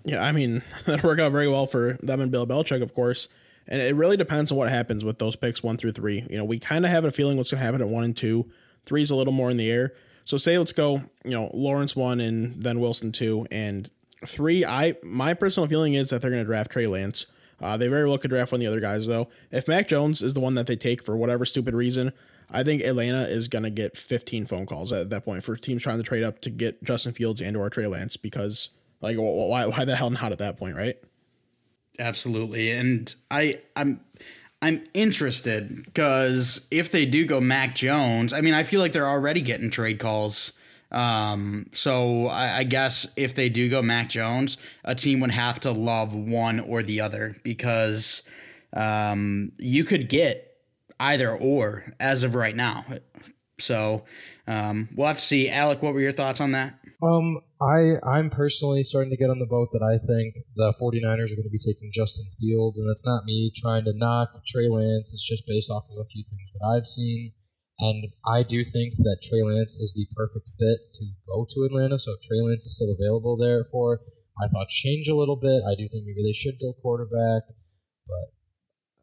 Yeah, 0.05 0.23
I 0.25 0.33
mean, 0.33 0.63
that'd 0.87 1.05
work 1.05 1.19
out 1.19 1.33
very 1.33 1.49
well 1.49 1.67
for 1.67 1.95
them 2.03 2.21
and 2.21 2.31
Bill 2.31 2.47
Belichick, 2.47 2.83
of 2.83 2.95
course. 2.95 3.29
And 3.69 3.81
it 3.81 3.95
really 3.95 4.17
depends 4.17 4.51
on 4.51 4.59
what 4.59 4.71
happens 4.71 5.05
with 5.05 5.19
those 5.19 5.37
picks 5.37 5.63
one 5.63 5.77
through 5.77 5.93
three. 5.93 6.27
You 6.29 6.39
know, 6.39 6.45
we 6.45 6.59
kind 6.59 6.85
of 6.85 6.91
have 6.91 7.05
a 7.05 7.13
feeling 7.13 7.37
what's 7.37 7.53
going 7.53 7.61
to 7.61 7.65
happen 7.65 7.81
at 7.81 7.89
one 7.89 8.05
and 8.05 8.17
two. 8.17 8.51
Three 8.85 9.03
is 9.03 9.11
a 9.11 9.15
little 9.15 9.33
more 9.33 9.51
in 9.51 9.57
the 9.57 9.71
air. 9.71 9.95
So 10.25 10.37
say 10.37 10.59
let's 10.59 10.73
go, 10.73 11.03
you 11.25 11.31
know, 11.31 11.51
Lawrence 11.53 11.97
one 11.97 12.21
and 12.21 12.63
then 12.63 12.81
Wilson 12.81 13.13
two 13.13 13.47
and 13.51 13.91
three. 14.27 14.65
I 14.65 14.97
my 15.03 15.35
personal 15.35 15.69
feeling 15.69 15.95
is 15.95 16.11
that 16.11 16.23
they're 16.23 16.31
going 16.31 16.43
to 16.43 16.47
draft 16.47 16.71
Trey 16.71 16.87
Lance. 16.87 17.27
Uh, 17.61 17.77
they 17.77 17.89
very 17.89 18.09
well 18.09 18.19
could 18.19 18.31
draft 18.31 18.51
one 18.51 18.61
of 18.61 18.61
the 18.61 18.67
other 18.67 18.81
guys 18.81 19.07
though. 19.07 19.29
If 19.51 19.69
Mac 19.69 19.89
Jones 19.89 20.23
is 20.23 20.35
the 20.35 20.41
one 20.41 20.55
that 20.55 20.67
they 20.67 20.77
take 20.77 21.03
for 21.03 21.17
whatever 21.17 21.45
stupid 21.45 21.75
reason, 21.75 22.13
I 22.51 22.63
think 22.63 22.83
Atlanta 22.83 23.23
is 23.23 23.49
going 23.49 23.63
to 23.63 23.71
get 23.71 23.97
15 23.97 24.47
phone 24.47 24.67
calls 24.67 24.93
at 24.93 25.11
that 25.11 25.25
point 25.25 25.43
for 25.43 25.57
teams 25.57 25.83
trying 25.83 25.99
to 25.99 26.05
trade 26.05 26.23
up 26.23 26.41
to 26.41 26.51
get 26.51 26.83
Justin 26.83 27.13
Fields 27.13 27.41
and 27.41 27.57
or 27.57 27.71
Trey 27.71 27.87
Lance 27.87 28.17
because 28.17 28.71
like 29.01 29.17
why 29.19 29.67
why 29.67 29.85
the 29.85 29.97
hell 29.97 30.11
not 30.11 30.33
at 30.33 30.39
that 30.39 30.59
point, 30.59 30.77
right? 30.77 30.97
Absolutely, 31.99 32.71
and 32.71 33.15
I 33.31 33.61
I'm 33.77 34.01
I'm 34.63 34.85
interested 34.95 35.85
because 35.85 36.69
if 36.71 36.93
they 36.93 37.05
do 37.05 37.27
go 37.27 37.41
Mac 37.41 37.75
Jones, 37.75 38.33
I 38.33 38.41
mean, 38.41 38.55
I 38.55 38.63
feel 38.63 38.81
like 38.81 38.93
they're 38.93 39.09
already 39.09 39.43
getting 39.43 39.71
trade 39.71 39.99
calls. 39.99 40.53
Um, 40.93 41.67
so 41.73 42.29
I, 42.29 42.59
I, 42.59 42.65
guess 42.65 43.11
if 43.17 43.35
they 43.35 43.49
do 43.49 43.69
go 43.71 43.81
Mac 43.81 44.11
Jones, 44.11 44.59
a 44.85 44.95
team 44.95 45.21
would 45.21 45.31
have 45.31 45.59
to 45.61 45.73
love 45.73 46.15
one 46.15 46.61
or 46.61 46.83
the 46.83 47.01
other 47.01 47.35
because 47.43 48.23
um, 48.75 49.53
you 49.59 49.85
could 49.85 50.11
get 50.11 50.55
either 51.01 51.35
or 51.35 51.95
as 51.99 52.25
of 52.25 52.35
right 52.35 52.55
now. 52.55 52.85
So 53.59 54.05
um, 54.47 54.91
we'll 54.95 55.07
have 55.07 55.19
to 55.19 55.25
see. 55.25 55.49
Alec, 55.49 55.83
what 55.83 55.95
were 55.95 56.01
your 56.01 56.13
thoughts 56.13 56.41
on 56.41 56.53
that? 56.53 56.79
Um, 57.03 57.41
I 57.63 58.03
I'm 58.03 58.29
personally 58.29 58.83
starting 58.83 59.11
to 59.11 59.17
get 59.17 59.31
on 59.31 59.39
the 59.39 59.47
boat 59.47 59.69
that 59.71 59.87
I 59.87 60.03
think 60.03 60.35
the 60.57 60.75
49ers 60.75 61.31
are 61.31 61.39
going 61.39 61.47
to 61.47 61.55
be 61.55 61.63
taking 61.63 61.95
Justin 61.95 62.27
Fields, 62.41 62.79
and 62.79 62.89
that's 62.89 63.07
not 63.07 63.25
me 63.25 63.53
trying 63.55 63.85
to 63.85 63.93
knock 63.95 64.43
Trey 64.45 64.69
Lance. 64.69 65.15
It's 65.15 65.27
just 65.27 65.47
based 65.47 65.71
off 65.71 65.87
of 65.91 65.99
a 66.03 66.09
few 66.09 66.25
things 66.25 66.55
that 66.55 66.67
I've 66.67 66.87
seen. 66.87 67.33
And 67.79 68.13
I 68.27 68.43
do 68.43 68.65
think 68.65 68.95
that 68.99 69.23
Trey 69.23 69.43
Lance 69.43 69.77
is 69.77 69.95
the 69.95 70.07
perfect 70.15 70.51
fit 70.59 70.93
to 70.95 71.05
go 71.27 71.47
to 71.49 71.65
Atlanta. 71.65 71.99
So 71.99 72.17
Trey 72.23 72.41
Lance 72.41 72.67
is 72.67 72.77
still 72.77 72.95
available 72.95 73.37
there 73.37 73.65
for, 73.71 74.01
I 74.43 74.49
thought 74.49 74.69
change 74.69 75.09
a 75.09 75.17
little 75.17 75.37
bit. 75.37 75.63
I 75.67 75.75
do 75.75 75.89
think 75.89 76.05
maybe 76.07 76.23
they 76.23 76.35
should 76.35 76.61
go 76.61 76.75
quarterback, 76.75 77.43
but 78.07 78.27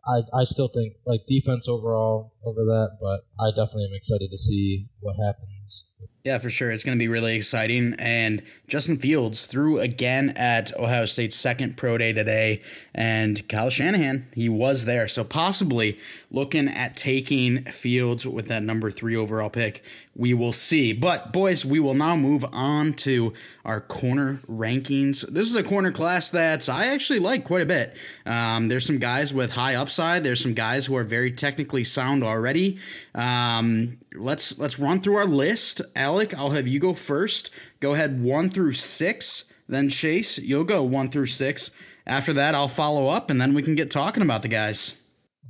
I, 0.08 0.42
I 0.42 0.44
still 0.44 0.68
think 0.68 0.94
like 1.06 1.28
defense 1.28 1.68
overall 1.68 2.36
over 2.46 2.64
that, 2.64 3.00
but 3.02 3.28
I 3.40 3.52
definitely 3.52 3.86
am 3.92 3.96
excited 3.96 4.30
to 4.32 4.38
see 4.38 4.88
what 5.02 5.16
happens. 5.20 5.89
Yeah, 6.26 6.38
for 6.38 6.50
sure. 6.50 6.70
It's 6.70 6.84
going 6.84 6.98
to 6.98 7.02
be 7.02 7.08
really 7.08 7.36
exciting. 7.36 7.96
And 7.98 8.44
Justin 8.68 8.98
Fields 8.98 9.46
threw 9.46 9.80
again 9.80 10.34
at 10.36 10.76
Ohio 10.78 11.06
State's 11.06 11.36
second 11.36 11.78
pro 11.78 11.98
day 11.98 12.12
today. 12.12 12.62
And 12.94 13.48
Kyle 13.48 13.70
Shanahan, 13.70 14.28
he 14.36 14.50
was 14.50 14.84
there. 14.84 15.08
So 15.08 15.24
possibly 15.24 15.98
looking 16.30 16.68
at 16.68 16.98
taking 16.98 17.64
Fields 17.66 18.28
with 18.28 18.48
that 18.50 18.64
number 18.64 18.92
three 18.92 19.16
overall 19.16 19.50
pick. 19.50 19.84
We 20.14 20.34
will 20.34 20.52
see. 20.52 20.92
But, 20.92 21.32
boys, 21.32 21.66
we 21.66 21.80
will 21.80 21.94
now 21.94 22.18
move 22.18 22.44
on 22.52 22.94
to 22.94 23.34
our 23.64 23.80
corner 23.80 24.42
rankings. 24.50 25.26
This 25.30 25.48
is 25.48 25.56
a 25.56 25.64
corner 25.64 25.92
class 25.92 26.30
that 26.32 26.68
I 26.68 26.88
actually 26.88 27.20
like 27.20 27.46
quite 27.46 27.62
a 27.62 27.66
bit. 27.66 27.96
Um, 28.26 28.68
there's 28.68 28.86
some 28.86 29.00
guys 29.00 29.34
with 29.34 29.54
high 29.54 29.76
upside, 29.76 30.24
there's 30.24 30.44
some 30.44 30.54
guys 30.54 30.88
who 30.88 30.98
are 30.98 31.06
very 31.06 31.32
technically 31.32 31.86
sound 31.86 32.24
already. 32.24 32.78
Um, 33.16 34.00
let's 34.14 34.60
let's 34.60 34.78
run 34.80 35.00
through 35.00 35.16
our 35.16 35.26
list. 35.26 35.82
Alec, 35.96 36.34
I'll 36.38 36.52
have 36.52 36.68
you 36.68 36.80
go 36.80 36.94
first. 36.94 37.52
Go 37.80 37.94
ahead 37.94 38.22
one 38.22 38.50
through 38.50 38.74
six. 38.74 39.52
Then 39.68 39.90
Chase, 39.90 40.38
you'll 40.40 40.64
go 40.64 40.84
one 40.84 41.10
through 41.10 41.28
six. 41.28 41.72
After 42.08 42.34
that, 42.34 42.56
I'll 42.56 42.68
follow 42.68 43.08
up, 43.08 43.30
and 43.30 43.40
then 43.40 43.54
we 43.54 43.62
can 43.62 43.76
get 43.76 43.92
talking 43.92 44.24
about 44.24 44.42
the 44.42 44.48
guys. 44.48 45.00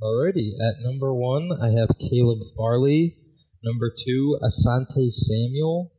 Alrighty, 0.02 0.52
at 0.60 0.80
number 0.80 1.14
one, 1.14 1.50
I 1.60 1.68
have 1.78 1.96
Caleb 1.98 2.40
Farley. 2.56 3.16
Number 3.62 3.90
two, 3.90 4.38
Asante 4.42 5.10
Samuel. 5.10 5.92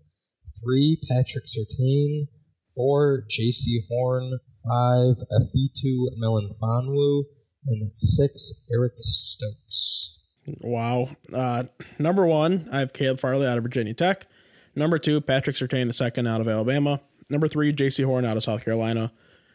Three, 0.64 1.00
Patrick 1.10 1.46
Surtain. 1.46 2.28
Four, 2.76 3.26
Jaycee 3.30 3.88
Horn. 3.90 4.40
Five, 4.64 5.16
Ifeatu 5.32 6.08
Melifonwu. 6.22 7.24
And 7.68 7.96
six, 7.96 8.68
Eric 8.74 8.94
Stokes. 8.98 10.20
Wow. 10.62 11.10
Uh, 11.32 11.66
number 12.00 12.26
one, 12.26 12.68
I 12.72 12.80
have 12.80 12.94
Caleb 12.94 13.20
Farley 13.20 13.48
out 13.48 13.58
of 13.58 13.64
Virginia 13.64 13.94
Tech. 13.94 14.26
Number 14.76 14.98
two, 14.98 15.22
Patrick 15.22 15.56
Surtain 15.56 15.88
the 15.88 15.94
second 15.94 16.28
out 16.28 16.42
of 16.42 16.48
Alabama. 16.48 17.02
Number 17.30 17.48
three, 17.48 17.74
Jaycee 17.74 18.06
Horn 18.06 18.26
out 18.26 18.38
of 18.38 18.44
South 18.44 18.64
Carolina. 18.66 19.12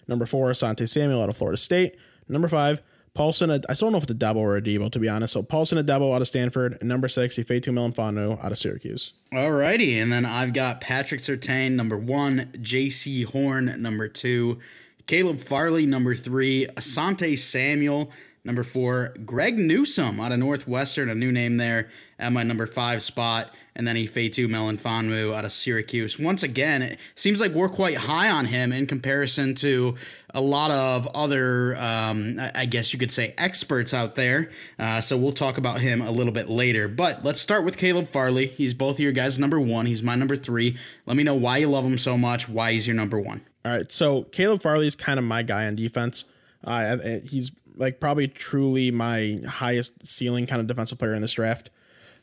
Number 0.09 0.27
four, 0.27 0.51
Asante 0.51 0.89
Samuel 0.89 1.23
out 1.23 1.29
of 1.29 1.37
Florida 1.37 1.57
State. 1.57 1.97
Number 2.29 2.49
five, 2.49 2.81
Paulson, 3.15 3.51
I 3.51 3.75
still 3.75 3.87
don't 3.87 3.93
know 3.93 3.99
if 3.99 4.05
it's 4.05 4.13
a 4.13 4.15
Dabo 4.15 4.37
or 4.37 4.57
a 4.57 4.63
Debo, 4.63 4.93
to 4.93 4.99
be 4.99 5.09
honest. 5.09 5.33
So 5.33 5.43
Paulson 5.43 5.79
Adebo 5.79 6.15
out 6.15 6.21
of 6.21 6.29
Stanford. 6.29 6.77
And 6.81 6.89
number 6.89 7.09
six, 7.09 7.37
Ifeatu 7.37 7.69
Melifonwu 7.69 8.43
out 8.45 8.53
of 8.53 8.59
Syracuse. 8.59 9.15
Alrighty. 9.33 10.01
And 10.01 10.13
then 10.13 10.27
I've 10.27 10.53
got 10.53 10.81
Patrick 10.81 11.21
Surtain, 11.21 11.73
number 11.73 11.97
one, 11.97 12.51
Jaycee 12.59 13.25
Horn, 13.25 13.75
number 13.81 14.07
two, 14.09 14.59
Caleb 15.07 15.39
Farley, 15.39 15.87
number 15.87 16.15
three, 16.15 16.67
Asante 16.77 17.39
Samuel, 17.39 18.11
number 18.47 18.63
four, 18.63 19.15
Greg 19.25 19.59
Newsome 19.59 20.21
out 20.21 20.33
of 20.33 20.39
Northwestern, 20.39 21.11
a 21.11 21.15
new 21.15 21.33
name 21.33 21.57
there 21.57 21.89
at 22.19 22.33
my 22.33 22.43
number 22.43 22.67
five 22.67 23.03
spot 23.03 23.51
and 23.77 23.87
then 23.87 23.95
Ifeatu 23.95 24.49
Melifonwu 24.49 25.35
out 25.35 25.45
of 25.45 25.53
Syracuse. 25.53 26.19
Once 26.19 26.43
again, 26.43 26.81
it 26.81 26.99
seems 27.15 27.41
like 27.41 27.53
we're 27.53 27.69
quite 27.69 27.97
high 27.97 28.31
on 28.31 28.47
him 28.47 28.73
in 28.73 28.87
comparison 28.87 29.55
to 29.57 29.95
a 30.31 30.41
lot 30.41 30.71
of 30.71 31.07
other, 31.15 31.77
um, 31.77 32.41
I 32.55 32.65
guess 32.65 32.93
you 32.95 32.99
could 32.99 33.11
say, 33.11 33.35
experts 33.37 33.93
out 33.93 34.15
there. 34.15 34.51
Uh, 34.79 35.03
so 35.03 35.17
we'll 35.19 35.33
talk 35.33 35.59
about 35.59 35.81
him 35.81 36.01
a 36.01 36.11
little 36.11 36.33
bit 36.33 36.49
later. 36.49 36.89
But 36.89 37.23
let's 37.23 37.41
start 37.41 37.65
with 37.65 37.77
Caleb 37.77 38.11
Farley. 38.11 38.47
He's 38.47 38.73
both 38.73 38.97
of 38.97 39.01
your 39.01 39.13
guys' 39.13 39.39
number 39.39 39.61
one. 39.61 39.85
He's 39.85 40.03
my 40.03 40.15
number 40.15 40.37
three. 40.37 40.79
Let 41.05 41.17
me 41.19 41.23
know 41.23 41.35
why 41.35 41.59
you 41.59 41.69
love 41.69 41.85
him 41.85 41.99
so 41.99 42.17
much, 42.17 42.49
why 42.49 42.73
he's 42.73 42.87
your 42.87 42.97
number 42.97 43.21
one. 43.21 43.43
All 43.65 43.73
right, 43.73 43.93
so 43.93 44.23
Caleb 44.23 44.63
Farley 44.63 44.87
is 44.87 44.95
kind 44.95 45.19
of 45.19 45.25
my 45.25 45.43
guy 45.43 45.67
on 45.67 45.75
defense. 45.75 46.25
Uh, 46.65 46.97
he's 47.29 47.51
like 47.77 48.01
probably 48.01 48.29
truly 48.29 48.91
my 48.91 49.41
highest 49.47 50.07
ceiling 50.07 50.47
kind 50.47 50.61
of 50.61 50.67
defensive 50.67 50.99
player 50.99 51.15
in 51.15 51.23
this 51.23 51.33
draft. 51.33 51.71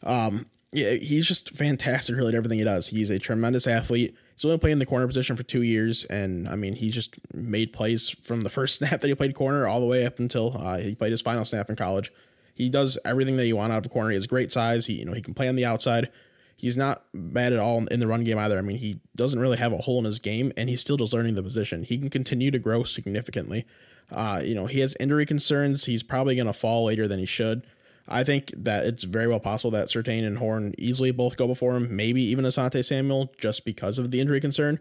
Um, 0.03 0.47
yeah, 0.71 0.93
he's 0.93 1.27
just 1.27 1.51
fantastic 1.51 2.15
really 2.15 2.29
at 2.29 2.35
everything 2.35 2.57
he 2.57 2.65
does. 2.65 2.87
He's 2.87 3.09
a 3.09 3.19
tremendous 3.19 3.67
athlete. 3.67 4.15
He's 4.35 4.43
only 4.43 4.57
played 4.57 4.71
in 4.71 4.79
the 4.79 4.85
corner 4.85 5.05
position 5.05 5.35
for 5.35 5.43
two 5.43 5.61
years, 5.61 6.03
and 6.05 6.47
I 6.49 6.55
mean, 6.55 6.73
he 6.73 6.89
just 6.89 7.15
made 7.33 7.71
plays 7.71 8.09
from 8.09 8.41
the 8.41 8.49
first 8.49 8.75
snap 8.79 9.01
that 9.01 9.07
he 9.07 9.15
played 9.15 9.35
corner 9.35 9.67
all 9.67 9.79
the 9.79 9.85
way 9.85 10.05
up 10.05 10.19
until 10.19 10.57
uh, 10.57 10.79
he 10.79 10.95
played 10.95 11.11
his 11.11 11.21
final 11.21 11.45
snap 11.45 11.69
in 11.69 11.75
college. 11.75 12.11
He 12.55 12.69
does 12.69 12.97
everything 13.05 13.37
that 13.37 13.47
you 13.47 13.55
want 13.55 13.71
out 13.71 13.79
of 13.79 13.85
a 13.85 13.89
corner. 13.89 14.09
He 14.09 14.15
has 14.15 14.27
great 14.27 14.51
size. 14.51 14.87
He, 14.87 14.93
you 14.93 15.05
know, 15.05 15.13
he 15.13 15.21
can 15.21 15.33
play 15.33 15.47
on 15.47 15.55
the 15.55 15.65
outside. 15.65 16.09
He's 16.55 16.77
not 16.77 17.03
bad 17.13 17.51
at 17.51 17.59
all 17.59 17.85
in 17.87 17.99
the 17.99 18.07
run 18.07 18.23
game 18.23 18.37
either. 18.37 18.57
I 18.57 18.61
mean, 18.61 18.77
he 18.77 18.99
doesn't 19.15 19.39
really 19.39 19.57
have 19.57 19.73
a 19.73 19.77
hole 19.77 19.99
in 19.99 20.05
his 20.05 20.19
game, 20.19 20.51
and 20.55 20.69
he's 20.69 20.81
still 20.81 20.97
just 20.97 21.13
learning 21.13 21.33
the 21.33 21.43
position. 21.43 21.83
He 21.83 21.97
can 21.97 22.09
continue 22.09 22.51
to 22.51 22.59
grow 22.59 22.83
significantly. 22.83 23.65
Uh, 24.11 24.41
you 24.43 24.55
know, 24.55 24.67
he 24.67 24.79
has 24.79 24.95
injury 24.99 25.25
concerns. 25.25 25.85
He's 25.85 26.03
probably 26.03 26.35
going 26.35 26.47
to 26.47 26.53
fall 26.53 26.85
later 26.85 27.07
than 27.07 27.19
he 27.19 27.25
should. 27.25 27.63
I 28.07 28.23
think 28.23 28.51
that 28.57 28.85
it's 28.85 29.03
very 29.03 29.27
well 29.27 29.39
possible 29.39 29.71
that 29.71 29.87
Surtain 29.87 30.25
and 30.25 30.37
Horn 30.37 30.73
easily 30.77 31.11
both 31.11 31.37
go 31.37 31.47
before 31.47 31.75
him, 31.75 31.95
maybe 31.95 32.21
even 32.21 32.45
Asante 32.45 32.83
Samuel, 32.83 33.31
just 33.39 33.65
because 33.65 33.97
of 33.97 34.11
the 34.11 34.19
injury 34.19 34.41
concern. 34.41 34.79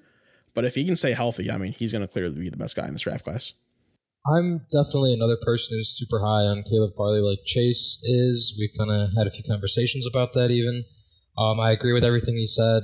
But 0.55 0.65
if 0.65 0.75
he 0.75 0.85
can 0.85 0.97
stay 0.97 1.13
healthy, 1.13 1.51
I 1.51 1.57
mean, 1.57 1.73
he's 1.73 1.93
going 1.93 2.07
to 2.07 2.13
clearly 2.13 2.39
be 2.39 2.51
the 2.51 2.57
best 2.57 2.77
guy 2.77 2.87
in 2.87 2.93
this 2.93 3.03
draft 3.03 3.25
class. 3.25 3.53
I'm 4.27 4.67
definitely 4.71 5.15
another 5.15 5.39
person 5.45 5.77
who's 5.77 5.97
super 5.97 6.21
high 6.21 6.45
on 6.47 6.63
Caleb 6.63 6.93
Farley, 6.97 7.21
like 7.21 7.41
Chase 7.45 8.01
is. 8.05 8.57
We've 8.59 8.77
kind 8.77 8.91
of 8.91 9.11
had 9.17 9.27
a 9.27 9.31
few 9.31 9.43
conversations 9.49 10.07
about 10.07 10.33
that, 10.35 10.51
even. 10.51 10.85
Um, 11.39 11.59
I 11.59 11.71
agree 11.73 11.93
with 11.93 12.05
everything 12.05 12.37
he 12.37 12.47
said. 12.47 12.83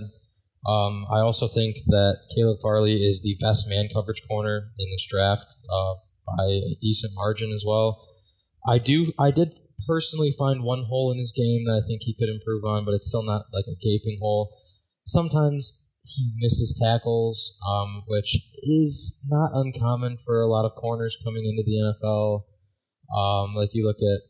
Um, 0.67 1.07
I 1.11 1.21
also 1.21 1.47
think 1.47 1.77
that 1.87 2.19
Caleb 2.35 2.59
Farley 2.61 2.95
is 2.95 3.23
the 3.23 3.37
best 3.41 3.69
man 3.69 3.87
coverage 3.93 4.23
corner 4.27 4.71
in 4.79 4.91
this 4.91 5.07
draft 5.09 5.47
uh, 5.71 5.95
by 6.37 6.45
a 6.45 6.77
decent 6.81 7.13
margin 7.15 7.53
as 7.53 7.65
well. 7.67 8.05
I 8.67 8.79
do. 8.79 9.13
I 9.19 9.31
did 9.31 9.55
personally 9.87 10.31
find 10.31 10.63
one 10.63 10.85
hole 10.85 11.11
in 11.13 11.19
his 11.19 11.33
game 11.33 11.65
that 11.65 11.81
I 11.83 11.87
think 11.87 12.03
he 12.03 12.15
could 12.15 12.29
improve 12.29 12.65
on, 12.65 12.85
but 12.85 12.95
it's 12.95 13.09
still 13.09 13.25
not 13.25 13.47
like 13.53 13.65
a 13.67 13.79
gaping 13.81 14.19
hole. 14.21 14.55
Sometimes 15.07 15.89
he 16.05 16.33
misses 16.37 16.79
tackles, 16.83 17.59
um, 17.69 18.03
which 18.07 18.37
is 18.63 19.27
not 19.31 19.51
uncommon 19.55 20.19
for 20.25 20.41
a 20.41 20.47
lot 20.47 20.65
of 20.65 20.75
corners 20.75 21.19
coming 21.23 21.45
into 21.45 21.63
the 21.63 21.95
NFL. 21.95 22.45
Um, 23.17 23.55
like 23.55 23.71
you 23.73 23.87
look 23.87 23.99
at, 24.01 24.21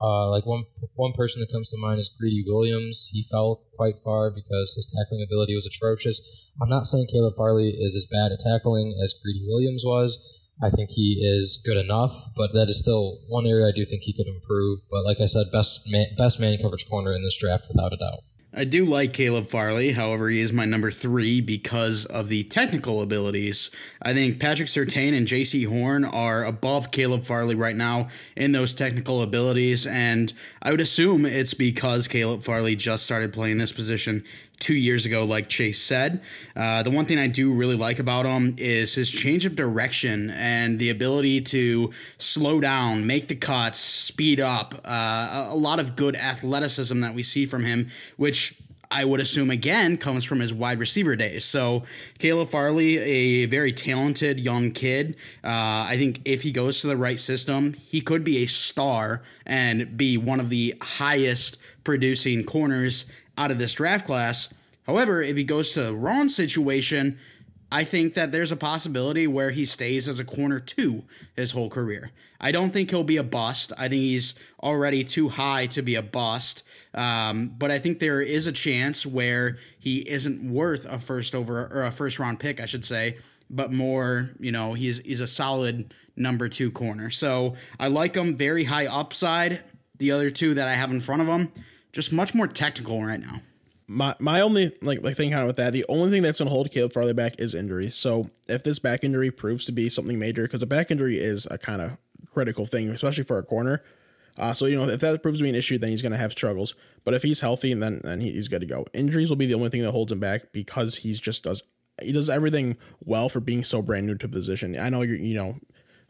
uh, 0.00 0.30
like 0.30 0.46
one 0.46 0.64
one 0.94 1.12
person 1.12 1.40
that 1.40 1.52
comes 1.52 1.70
to 1.70 1.80
mind 1.80 1.98
is 1.98 2.08
Greedy 2.08 2.44
Williams. 2.46 3.08
He 3.12 3.22
fell 3.22 3.64
quite 3.76 3.94
far 4.04 4.30
because 4.30 4.74
his 4.74 4.94
tackling 4.96 5.24
ability 5.26 5.54
was 5.54 5.66
atrocious. 5.66 6.52
I'm 6.60 6.68
not 6.68 6.86
saying 6.86 7.06
Caleb 7.12 7.34
Farley 7.36 7.68
is 7.68 7.96
as 7.96 8.06
bad 8.10 8.30
at 8.32 8.38
tackling 8.38 8.94
as 9.02 9.18
Greedy 9.22 9.44
Williams 9.46 9.82
was, 9.84 10.47
I 10.62 10.70
think 10.70 10.90
he 10.90 11.20
is 11.22 11.62
good 11.64 11.76
enough, 11.76 12.30
but 12.36 12.52
that 12.52 12.68
is 12.68 12.80
still 12.80 13.18
one 13.28 13.46
area 13.46 13.68
I 13.68 13.72
do 13.72 13.84
think 13.84 14.02
he 14.02 14.12
could 14.12 14.26
improve. 14.26 14.80
But 14.90 15.04
like 15.04 15.20
I 15.20 15.26
said, 15.26 15.46
best 15.52 15.90
man, 15.92 16.06
best 16.16 16.40
man 16.40 16.58
coverage 16.60 16.88
corner 16.88 17.14
in 17.14 17.22
this 17.22 17.38
draft 17.38 17.66
without 17.68 17.92
a 17.92 17.96
doubt. 17.96 18.20
I 18.54 18.64
do 18.64 18.86
like 18.86 19.12
Caleb 19.12 19.46
Farley. 19.46 19.92
However, 19.92 20.30
he 20.30 20.40
is 20.40 20.54
my 20.54 20.64
number 20.64 20.90
three 20.90 21.42
because 21.42 22.06
of 22.06 22.28
the 22.28 22.44
technical 22.44 23.02
abilities. 23.02 23.70
I 24.00 24.14
think 24.14 24.40
Patrick 24.40 24.68
Surtain 24.68 25.16
and 25.16 25.26
Jaycee 25.26 25.68
Horn 25.68 26.04
are 26.04 26.44
above 26.44 26.90
Caleb 26.90 27.24
Farley 27.24 27.54
right 27.54 27.76
now 27.76 28.08
in 28.36 28.52
those 28.52 28.74
technical 28.74 29.22
abilities. 29.22 29.86
And 29.86 30.32
I 30.62 30.70
would 30.70 30.80
assume 30.80 31.26
it's 31.26 31.52
because 31.52 32.08
Caleb 32.08 32.42
Farley 32.42 32.74
just 32.74 33.04
started 33.04 33.34
playing 33.34 33.58
this 33.58 33.72
position 33.72 34.24
two 34.58 34.74
years 34.74 35.06
ago, 35.06 35.24
like 35.24 35.48
Chase 35.48 35.80
said. 35.80 36.20
Uh, 36.56 36.82
the 36.82 36.90
one 36.90 37.04
thing 37.04 37.18
I 37.18 37.26
do 37.26 37.54
really 37.54 37.76
like 37.76 37.98
about 37.98 38.26
him 38.26 38.54
is 38.58 38.94
his 38.94 39.10
change 39.10 39.46
of 39.46 39.56
direction 39.56 40.30
and 40.30 40.78
the 40.78 40.90
ability 40.90 41.40
to 41.42 41.92
slow 42.18 42.60
down, 42.60 43.06
make 43.06 43.28
the 43.28 43.36
cuts, 43.36 43.78
speed 43.78 44.40
up. 44.40 44.74
Uh, 44.84 45.48
a 45.50 45.56
lot 45.56 45.78
of 45.78 45.96
good 45.96 46.16
athleticism 46.16 47.00
that 47.00 47.14
we 47.14 47.22
see 47.22 47.46
from 47.46 47.64
him, 47.64 47.88
which 48.16 48.56
I 48.90 49.04
would 49.04 49.20
assume 49.20 49.50
again 49.50 49.98
comes 49.98 50.24
from 50.24 50.40
his 50.40 50.52
wide 50.54 50.78
receiver 50.78 51.14
days. 51.14 51.44
So 51.44 51.84
Caleb 52.18 52.48
Farley, 52.48 52.98
a 52.98 53.46
very 53.46 53.72
talented 53.72 54.40
young 54.40 54.70
kid. 54.72 55.16
Uh, 55.44 55.84
I 55.88 55.96
think 55.98 56.22
if 56.24 56.42
he 56.42 56.52
goes 56.52 56.80
to 56.80 56.86
the 56.86 56.96
right 56.96 57.20
system, 57.20 57.74
he 57.74 58.00
could 58.00 58.24
be 58.24 58.38
a 58.38 58.46
star 58.46 59.22
and 59.44 59.96
be 59.96 60.16
one 60.16 60.40
of 60.40 60.48
the 60.48 60.74
highest 60.80 61.58
producing 61.84 62.44
corners 62.44 63.10
out 63.38 63.50
of 63.50 63.58
this 63.58 63.72
draft 63.72 64.04
class. 64.04 64.52
However, 64.86 65.22
if 65.22 65.36
he 65.36 65.44
goes 65.44 65.72
to 65.72 65.82
the 65.82 65.94
wrong 65.94 66.28
situation, 66.28 67.18
I 67.70 67.84
think 67.84 68.14
that 68.14 68.32
there's 68.32 68.52
a 68.52 68.56
possibility 68.56 69.26
where 69.26 69.50
he 69.50 69.64
stays 69.64 70.08
as 70.08 70.18
a 70.18 70.24
corner 70.24 70.58
two 70.58 71.04
his 71.36 71.52
whole 71.52 71.68
career. 71.68 72.10
I 72.40 72.52
don't 72.52 72.70
think 72.70 72.90
he'll 72.90 73.04
be 73.04 73.18
a 73.18 73.22
bust. 73.22 73.72
I 73.76 73.88
think 73.88 74.00
he's 74.00 74.34
already 74.62 75.04
too 75.04 75.28
high 75.28 75.66
to 75.66 75.82
be 75.82 75.94
a 75.94 76.02
bust. 76.02 76.66
Um, 76.94 77.54
but 77.58 77.70
I 77.70 77.78
think 77.78 77.98
there 77.98 78.22
is 78.22 78.46
a 78.46 78.52
chance 78.52 79.04
where 79.04 79.58
he 79.78 79.98
isn't 80.08 80.50
worth 80.50 80.86
a 80.86 80.98
first 80.98 81.34
over 81.34 81.66
or 81.66 81.84
a 81.84 81.90
first 81.90 82.18
round 82.18 82.40
pick, 82.40 82.60
I 82.60 82.66
should 82.66 82.84
say, 82.84 83.18
but 83.50 83.72
more, 83.72 84.30
you 84.40 84.52
know, 84.52 84.74
he's 84.74 84.98
he's 85.00 85.20
a 85.20 85.26
solid 85.26 85.92
number 86.16 86.48
two 86.48 86.70
corner. 86.70 87.10
So 87.10 87.56
I 87.78 87.88
like 87.88 88.16
him 88.16 88.36
very 88.36 88.64
high 88.64 88.86
upside. 88.86 89.62
The 89.98 90.12
other 90.12 90.30
two 90.30 90.54
that 90.54 90.68
I 90.68 90.74
have 90.74 90.90
in 90.90 91.00
front 91.00 91.22
of 91.22 91.28
him, 91.28 91.52
just 91.92 92.12
much 92.12 92.34
more 92.34 92.46
technical 92.46 93.02
right 93.02 93.20
now. 93.20 93.40
My 93.86 94.14
my 94.18 94.40
only 94.40 94.72
like 94.82 95.02
like 95.02 95.16
thing 95.16 95.30
kind 95.30 95.42
of 95.42 95.46
with 95.46 95.56
that, 95.56 95.72
the 95.72 95.86
only 95.88 96.10
thing 96.10 96.22
that's 96.22 96.38
gonna 96.38 96.50
hold 96.50 96.70
Caleb 96.70 96.92
Farley 96.92 97.14
back 97.14 97.40
is 97.40 97.54
injuries. 97.54 97.94
So 97.94 98.30
if 98.48 98.62
this 98.62 98.78
back 98.78 99.02
injury 99.02 99.30
proves 99.30 99.64
to 99.64 99.72
be 99.72 99.88
something 99.88 100.18
major, 100.18 100.42
because 100.42 100.62
a 100.62 100.66
back 100.66 100.90
injury 100.90 101.16
is 101.16 101.46
a 101.50 101.56
kind 101.56 101.80
of 101.80 101.96
critical 102.30 102.66
thing, 102.66 102.90
especially 102.90 103.24
for 103.24 103.38
a 103.38 103.42
corner. 103.42 103.82
Uh, 104.36 104.52
so 104.52 104.66
you 104.66 104.76
know 104.76 104.88
if 104.88 105.00
that 105.00 105.22
proves 105.22 105.38
to 105.38 105.42
be 105.42 105.48
an 105.48 105.56
issue, 105.56 105.78
then 105.78 105.90
he's 105.90 106.02
gonna 106.02 106.18
have 106.18 106.32
struggles. 106.32 106.74
But 107.04 107.14
if 107.14 107.22
he's 107.22 107.40
healthy, 107.40 107.72
then 107.72 108.02
then 108.04 108.20
he, 108.20 108.32
he's 108.32 108.48
good 108.48 108.60
to 108.60 108.66
go. 108.66 108.84
Injuries 108.92 109.30
will 109.30 109.36
be 109.36 109.46
the 109.46 109.54
only 109.54 109.70
thing 109.70 109.82
that 109.82 109.92
holds 109.92 110.12
him 110.12 110.20
back 110.20 110.52
because 110.52 110.98
he's 110.98 111.18
just 111.18 111.44
does 111.44 111.62
he 112.02 112.12
does 112.12 112.28
everything 112.28 112.76
well 113.00 113.28
for 113.28 113.40
being 113.40 113.64
so 113.64 113.80
brand 113.80 114.06
new 114.06 114.16
to 114.16 114.28
position. 114.28 114.78
I 114.78 114.90
know 114.90 115.00
you're 115.00 115.16
you 115.16 115.34
know 115.34 115.56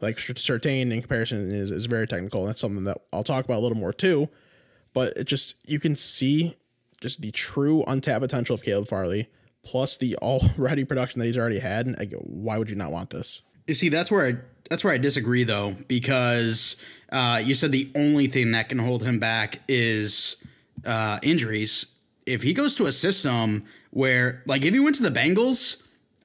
like 0.01 0.19
certain 0.19 0.91
in 0.91 1.01
comparison 1.01 1.51
is 1.51 1.71
is 1.71 1.85
very 1.85 2.07
technical. 2.07 2.41
And 2.41 2.49
that's 2.49 2.59
something 2.59 2.83
that 2.85 2.97
I'll 3.11 3.23
talk 3.23 3.45
about 3.45 3.59
a 3.59 3.63
little 3.63 3.77
more 3.77 3.93
too. 3.93 4.29
But 4.93 5.17
it 5.17 5.25
just 5.25 5.55
you 5.65 5.79
can 5.79 5.95
see 5.95 6.55
just 7.01 7.21
the 7.21 7.31
true 7.31 7.83
untapped 7.87 8.21
potential 8.21 8.55
of 8.55 8.63
Caleb 8.63 8.87
Farley, 8.87 9.29
plus 9.63 9.97
the 9.97 10.15
already 10.17 10.83
production 10.85 11.19
that 11.19 11.25
he's 11.25 11.37
already 11.37 11.59
had. 11.59 11.97
Like, 11.97 12.13
why 12.19 12.57
would 12.57 12.69
you 12.69 12.75
not 12.75 12.91
want 12.91 13.09
this? 13.09 13.43
You 13.67 13.73
see, 13.73 13.89
that's 13.89 14.11
where 14.11 14.25
I 14.25 14.37
that's 14.69 14.83
where 14.83 14.93
I 14.93 14.97
disagree 14.97 15.43
though, 15.43 15.75
because 15.87 16.75
uh, 17.11 17.41
you 17.43 17.55
said 17.55 17.71
the 17.71 17.91
only 17.95 18.27
thing 18.27 18.51
that 18.51 18.69
can 18.69 18.79
hold 18.79 19.03
him 19.03 19.19
back 19.19 19.61
is 19.67 20.43
uh, 20.85 21.19
injuries. 21.21 21.95
If 22.25 22.43
he 22.43 22.53
goes 22.53 22.75
to 22.75 22.85
a 22.85 22.91
system 22.91 23.65
where, 23.89 24.43
like, 24.45 24.63
if 24.63 24.73
he 24.73 24.79
went 24.79 24.95
to 24.97 25.03
the 25.03 25.09
Bengals, 25.09 25.81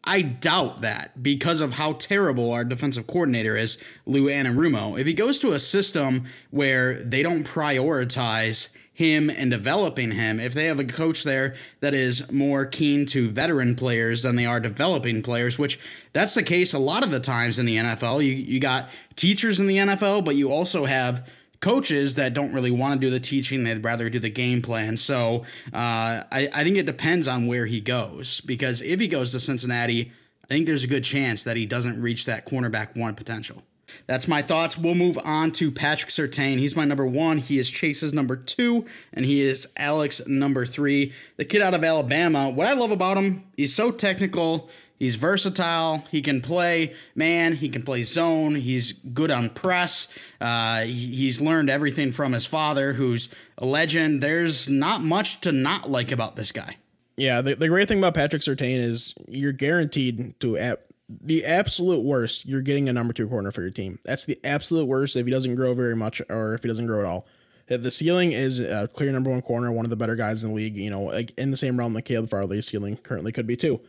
I 0.06 0.23
doubt 0.23 0.82
that 0.82 1.23
because 1.23 1.61
of 1.61 1.75
how 1.75 1.94
terrible 1.94 2.50
our 2.52 2.64
defensive 2.64 3.06
coordinator 3.06 3.56
is, 3.56 3.82
Lou 4.06 4.26
Anarumo. 4.26 4.99
If 4.99 5.06
he 5.06 5.14
goes 5.14 5.38
to 5.40 5.52
a 5.52 5.58
system 5.58 6.25
where 6.50 7.02
they 7.02 7.23
don't 7.23 7.44
prioritize 7.44 8.68
him 8.92 9.28
and 9.28 9.50
developing 9.50 10.12
him, 10.12 10.38
if 10.38 10.54
they 10.54 10.66
have 10.66 10.78
a 10.78 10.84
coach 10.84 11.25
there 11.25 11.54
that 11.80 11.94
is 11.94 12.30
more 12.30 12.64
keen 12.64 13.06
to 13.06 13.28
veteran 13.28 13.75
players 13.75 14.23
than 14.23 14.37
they 14.37 14.46
are 14.46 14.61
developing 14.61 15.23
players, 15.23 15.58
which 15.58 15.80
that's 16.12 16.34
the 16.34 16.42
case 16.42 16.75
a 16.75 16.78
lot 16.78 17.02
of 17.02 17.11
the 17.11 17.18
times 17.18 17.58
in 17.58 17.66
the 17.66 17.76
NFL. 17.76 18.25
You 18.25 18.32
you 18.32 18.61
got 18.61 18.88
teachers 19.16 19.58
in 19.58 19.66
the 19.66 19.78
NFL, 19.78 20.25
but 20.25 20.37
you 20.37 20.52
also 20.52 20.84
have 20.84 21.28
coaches 21.64 22.16
that 22.16 22.35
don't 22.35 22.52
really 22.52 22.71
want 22.71 23.00
to 23.00 23.06
do 23.06 23.11
the 23.11 23.18
teaching 23.18 23.64
they'd 23.64 23.83
rather 23.83 24.11
do 24.11 24.18
the 24.18 24.28
game 24.28 24.61
plan 24.61 24.99
so 24.99 25.42
uh, 25.73 26.21
I, 26.30 26.49
I 26.52 26.62
think 26.62 26.76
it 26.76 26.85
depends 26.85 27.26
on 27.26 27.47
where 27.47 27.64
he 27.64 27.80
goes 27.80 28.42
because 28.42 28.83
if 28.83 29.00
he 29.00 29.09
goes 29.09 29.33
to 29.33 29.40
cincinnati 29.40 30.12
i 30.44 30.47
think 30.49 30.66
there's 30.66 30.85
a 30.85 30.88
good 30.88 31.04
chance 31.04 31.42
that 31.44 31.56
he 31.56 31.64
doesn't 31.64 32.02
reach 32.02 32.26
that 32.26 32.47
cornerback 32.47 32.99
one 32.99 33.14
potential 33.14 33.62
that's 34.06 34.26
my 34.26 34.42
thoughts. 34.42 34.76
We'll 34.76 34.94
move 34.94 35.18
on 35.25 35.52
to 35.52 35.71
Patrick 35.71 36.11
Surtain. 36.11 36.59
He's 36.59 36.75
my 36.76 36.85
number 36.85 37.06
one. 37.06 37.38
He 37.38 37.59
is 37.59 37.71
Chase's 37.71 38.12
number 38.12 38.37
two, 38.37 38.87
and 39.12 39.25
he 39.25 39.40
is 39.40 39.73
Alex 39.76 40.26
number 40.26 40.66
three. 40.66 41.12
The 41.37 41.44
kid 41.44 41.62
out 41.62 41.75
of 41.75 41.85
Alabama. 41.85 42.50
What 42.50 42.66
I 42.66 42.75
love 42.75 42.90
about 42.90 43.16
him, 43.16 43.44
he's 43.56 43.75
so 43.75 43.90
technical. 43.90 44.68
He's 45.04 45.16
versatile. 45.16 46.02
He 46.11 46.23
can 46.23 46.40
play 46.40 46.94
man. 47.14 47.56
He 47.56 47.68
can 47.68 47.82
play 47.82 48.04
zone. 48.04 48.54
He's 48.54 48.94
good 48.94 49.30
on 49.30 49.50
press. 49.50 50.08
Uh, 50.40 50.84
he's 50.84 51.42
learned 51.42 51.68
everything 51.68 52.11
from 52.11 52.32
his 52.32 52.46
father, 52.46 52.94
who's 52.94 53.28
a 53.58 53.66
legend. 53.66 54.23
There's 54.23 54.66
not 54.66 55.02
much 55.02 55.42
to 55.42 55.52
not 55.52 55.90
like 55.90 56.11
about 56.11 56.37
this 56.37 56.52
guy. 56.52 56.78
Yeah, 57.18 57.42
the, 57.42 57.54
the 57.54 57.68
great 57.68 57.87
thing 57.87 57.99
about 57.99 58.14
Patrick 58.14 58.40
Surtain 58.40 58.78
is 58.78 59.14
you're 59.28 59.52
guaranteed 59.52 60.40
to 60.40 60.56
at 60.56 60.87
the 61.11 61.44
absolute 61.44 62.02
worst, 62.02 62.46
you're 62.46 62.62
getting 62.62 62.88
a 62.88 62.92
number 62.94 63.12
two 63.12 63.28
corner 63.28 63.50
for 63.50 63.61
your 63.61 63.70
team. 63.70 63.99
That's 64.06 64.25
the 64.25 64.38
absolute 64.42 64.87
worst 64.87 65.16
if 65.16 65.26
he 65.26 65.32
doesn't 65.32 65.54
grow 65.54 65.75
very 65.75 65.94
much 65.94 66.23
or 66.30 66.54
if 66.54 66.62
he 66.62 66.68
doesn't 66.68 66.87
grow 66.87 67.00
at 67.00 67.04
all. 67.06 67.26
The 67.66 67.90
ceiling 67.90 68.32
is 68.32 68.58
a 68.58 68.88
clear 68.88 69.12
number 69.12 69.30
one 69.30 69.42
corner, 69.42 69.70
one 69.70 69.84
of 69.84 69.90
the 69.90 69.96
better 69.96 70.16
guys 70.16 70.42
in 70.42 70.49
the 70.49 70.56
league, 70.56 70.78
you 70.78 70.88
know, 70.88 71.02
like 71.02 71.32
in 71.37 71.50
the 71.50 71.58
same 71.58 71.78
realm 71.78 71.92
that 71.92 72.06
Caleb 72.06 72.30
Farley's 72.30 72.66
ceiling 72.66 72.96
currently 72.96 73.32
could 73.32 73.46
be 73.46 73.54
too. 73.54 73.82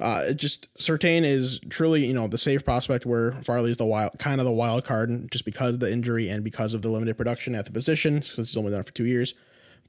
Uh, 0.00 0.32
just 0.32 0.72
Surtain 0.78 1.24
is 1.24 1.60
truly, 1.68 2.06
you 2.06 2.14
know, 2.14 2.26
the 2.26 2.38
safe 2.38 2.64
prospect 2.64 3.04
where 3.04 3.32
Farley's 3.42 3.76
the 3.76 3.84
wild, 3.84 4.18
kind 4.18 4.40
of 4.40 4.46
the 4.46 4.52
wild 4.52 4.84
card, 4.84 5.30
just 5.30 5.44
because 5.44 5.74
of 5.74 5.80
the 5.80 5.92
injury 5.92 6.28
and 6.28 6.42
because 6.42 6.72
of 6.72 6.82
the 6.82 6.88
limited 6.88 7.16
production 7.16 7.54
at 7.54 7.66
the 7.66 7.72
position, 7.72 8.22
since 8.22 8.50
he's 8.50 8.56
only 8.56 8.70
done 8.70 8.80
it 8.80 8.86
for 8.86 8.94
two 8.94 9.06
years. 9.06 9.34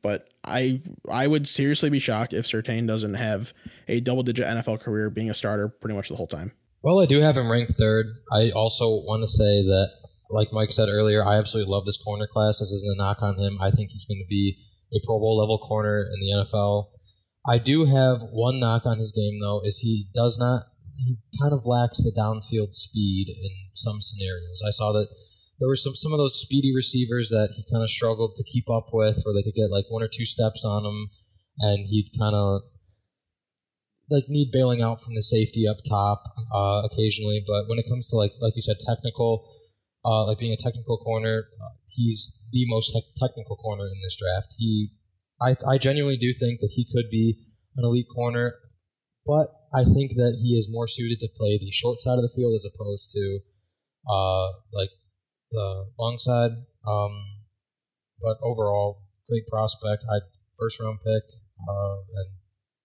But 0.02 0.30
I 0.44 0.82
I 1.10 1.28
would 1.28 1.48
seriously 1.48 1.90
be 1.90 2.00
shocked 2.00 2.34
if 2.34 2.46
Surtain 2.46 2.88
doesn't 2.88 3.14
have 3.14 3.54
a 3.88 4.00
double 4.02 4.24
digit 4.24 4.46
NFL 4.46 4.82
career 4.82 5.10
being 5.10 5.30
a 5.30 5.34
starter 5.34 5.70
pretty 5.70 5.96
much 5.96 6.10
the 6.10 6.16
whole 6.16 6.28
time. 6.28 6.52
Well, 6.84 7.00
I 7.00 7.06
do 7.06 7.22
have 7.22 7.38
him 7.38 7.50
ranked 7.50 7.74
third. 7.76 8.08
I 8.32 8.50
also 8.50 8.88
want 8.90 9.22
to 9.22 9.28
say 9.28 9.62
that, 9.62 9.92
like 10.32 10.52
Mike 10.52 10.72
said 10.72 10.90
earlier, 10.90 11.24
I 11.24 11.38
absolutely 11.38 11.72
love 11.72 11.86
this 11.86 12.02
corner 12.02 12.26
class. 12.26 12.60
This 12.60 12.72
isn't 12.72 12.96
a 12.96 12.98
knock 12.98 13.22
on 13.22 13.38
him. 13.38 13.60
I 13.62 13.70
think 13.70 13.92
he's 13.92 14.06
going 14.06 14.20
to 14.20 14.28
be 14.28 14.58
a 14.92 15.00
Pro 15.06 15.20
Bowl 15.20 15.38
level 15.38 15.60
corner 15.60 16.02
in 16.02 16.20
the 16.20 16.44
NFL. 16.44 16.88
I 17.48 17.58
do 17.58 17.86
have 17.86 18.22
one 18.32 18.60
knock 18.60 18.86
on 18.86 19.00
his 19.00 19.12
game 19.12 19.40
though, 19.42 19.62
is 19.64 19.80
he 19.80 20.08
does 20.14 20.38
not 20.40 20.64
he 20.98 21.18
kind 21.42 21.54
of 21.54 21.66
lacks 21.66 22.04
the 22.04 22.14
downfield 22.14 22.76
speed 22.76 23.30
in 23.30 23.50
some 23.72 24.02
scenarios. 24.02 24.62
I 24.66 24.70
saw 24.70 24.92
that 24.92 25.10
there 25.60 25.68
were 25.68 25.76
some 25.76 25.96
some 25.96 26.12
of 26.12 26.18
those 26.18 26.40
speedy 26.40 26.74
receivers 26.74 27.30
that 27.30 27.54
he 27.56 27.66
kind 27.72 27.84
of 27.84 27.90
struggled 27.90 28.36
to 28.36 28.44
keep 28.44 28.70
up 28.70 28.90
with, 28.94 29.22
where 29.24 29.34
they 29.34 29.44
could 29.44 29.56
get 29.56 29.72
like 29.72 29.86
one 29.90 30.04
or 30.04 30.10
two 30.12 30.26
steps 30.26 30.66
on 30.66 30.86
him, 30.86 31.10
and 31.60 31.88
he'd 31.88 32.12
kind 32.20 32.36
of 32.36 32.62
like 34.10 34.26
need 34.28 34.52
bailing 34.52 34.82
out 34.82 35.00
from 35.02 35.16
the 35.16 35.22
safety 35.22 35.68
up 35.68 35.78
top 35.88 36.24
uh, 36.54 36.82
occasionally, 36.84 37.44
but 37.48 37.68
when 37.68 37.80
it 37.80 37.88
comes 37.88 38.10
to 38.10 38.18
like 38.18 38.32
like 38.42 38.56
you 38.56 38.62
said, 38.62 38.78
technical, 38.86 39.48
uh, 40.04 40.26
like 40.26 40.40
being 40.40 40.54
a 40.54 40.58
technical 40.58 40.98
corner, 40.98 41.46
uh, 41.62 41.74
he's 41.88 42.40
the 42.52 42.66
most 42.68 42.92
te- 42.92 43.14
technical 43.18 43.56
corner 43.56 43.86
in 43.86 44.02
this 44.04 44.18
draft. 44.18 44.56
He, 44.58 44.90
I, 45.42 45.56
I 45.68 45.78
genuinely 45.78 46.18
do 46.18 46.34
think 46.34 46.60
that 46.60 46.72
he 46.74 46.86
could 46.86 47.10
be 47.10 47.38
an 47.76 47.84
elite 47.84 48.08
corner, 48.14 48.56
but 49.26 49.48
I 49.74 49.84
think 49.84 50.12
that 50.16 50.38
he 50.42 50.58
is 50.58 50.70
more 50.70 50.88
suited 50.88 51.20
to 51.22 51.30
play 51.36 51.58
the 51.58 51.72
short 51.72 52.00
side 52.00 52.18
of 52.18 52.22
the 52.22 52.34
field 52.36 52.54
as 52.56 52.66
opposed 52.66 53.10
to, 53.12 53.40
uh, 54.08 54.48
like 54.74 54.90
the 55.52 55.86
long 55.98 56.18
side. 56.18 56.52
Um, 56.88 57.14
but 58.22 58.38
overall, 58.44 59.04
great 59.28 59.48
prospect. 59.48 60.06
I 60.10 60.20
first 60.60 60.80
round 60.80 61.00
pick, 61.00 61.24
uh, 61.68 61.98
and 62.16 62.36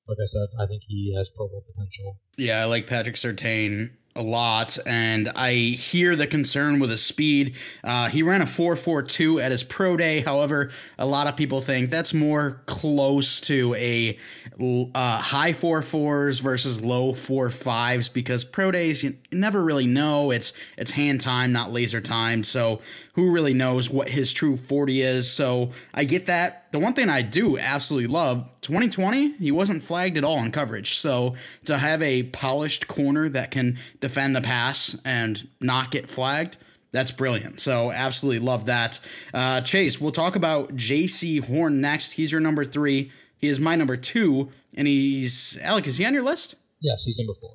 like 0.09 0.19
I 0.23 0.27
said, 0.27 0.49
I 0.59 0.67
think 0.67 0.85
he 0.87 1.15
has 1.17 1.29
Pro 1.29 1.49
Bowl 1.49 1.65
potential. 1.67 2.21
Yeah, 2.39 2.61
I 2.61 2.65
like 2.65 2.87
Patrick 2.87 3.17
Surtain 3.17 3.91
a 4.17 4.23
lot, 4.23 4.79
and 4.87 5.31
I 5.37 5.53
hear 5.53 6.17
the 6.17 6.27
concern 6.27 6.81
with 6.81 6.91
his 6.91 7.05
speed. 7.05 7.57
Uh, 7.85 8.09
he 8.09 8.23
ran 8.23 8.43
a 8.43 8.47
4.42 8.47 9.43
at 9.43 9.51
his 9.51 9.63
pro 9.63 9.97
day. 9.97 10.21
However, 10.21 10.71
a 10.99 11.07
lot 11.07 11.27
of 11.27 11.37
people 11.37 11.61
think 11.61 11.91
that's 11.91 12.15
more 12.15 12.63
close 12.67 13.41
to 13.43 13.75
a 13.75 14.19
uh, 14.59 15.19
high 15.19 15.53
4.4s 15.53 16.41
versus 16.41 16.83
low 16.83 17.13
4.5s 17.13 18.13
because 18.13 18.45
pro 18.45 18.71
days 18.71 19.05
you 19.05 19.15
never 19.31 19.63
really 19.63 19.87
know. 19.87 20.31
It's 20.31 20.53
it's 20.77 20.93
hand 20.93 21.21
time, 21.21 21.53
not 21.53 21.71
laser 21.71 22.01
timed. 22.01 22.47
So 22.47 22.81
who 23.15 23.31
really 23.33 23.55
knows 23.55 23.91
what 23.91 24.09
his 24.09 24.33
true 24.33 24.57
40 24.57 25.03
is? 25.03 25.31
So 25.31 25.73
I 25.93 26.05
get 26.05 26.27
that. 26.27 26.73
The 26.73 26.79
one 26.79 26.95
thing 26.95 27.09
I 27.09 27.23
do 27.23 27.59
absolutely 27.59 28.09
love 28.09 28.49
2020, 28.67 29.35
he 29.35 29.53
wasn't 29.53 29.85
flagged 29.85 30.19
at 30.19 30.25
all 30.25 30.39
in 30.39 30.51
coverage. 30.51 30.99
So 30.99 31.35
to 31.65 31.79
have 31.79 32.03
a 32.03 32.25
polished 32.25 32.89
corner 32.89 33.29
that 33.29 33.51
can 33.51 33.79
defend 34.01 34.35
the 34.35 34.41
pass 34.41 35.01
and 35.05 35.49
not 35.61 35.91
get 35.91 36.09
flagged, 36.09 36.57
that's 36.91 37.11
brilliant. 37.11 37.61
So 37.61 37.93
absolutely 37.93 38.45
love 38.45 38.67
that. 38.67 39.01
Uh, 39.33 39.61
Chase, 39.61 40.01
we'll 40.01 40.13
talk 40.13 40.35
about 40.35 40.77
Jaycee 40.77 41.47
Horn 41.47 41.81
next. 41.81 42.13
He's 42.13 42.33
your 42.33 42.41
number 42.41 42.65
three. 42.65 43.13
He 43.39 43.49
is 43.49 43.61
my 43.61 43.77
number 43.77 43.97
two, 43.97 44.51
and 44.77 44.89
he's 44.89 45.59
Alec. 45.63 45.87
Is 45.87 45.99
he 45.99 46.05
on 46.05 46.15
your 46.15 46.23
list? 46.23 46.55
Yes, 46.81 47.05
he's 47.05 47.19
number 47.19 47.35
four. 47.35 47.55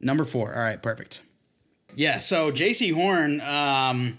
Number 0.00 0.24
four. 0.24 0.54
All 0.54 0.62
right, 0.62 0.82
perfect. 0.82 1.22
Yeah. 1.94 2.18
So 2.18 2.52
Jaycee 2.52 2.92
Horn. 2.92 3.40
Um, 3.40 4.18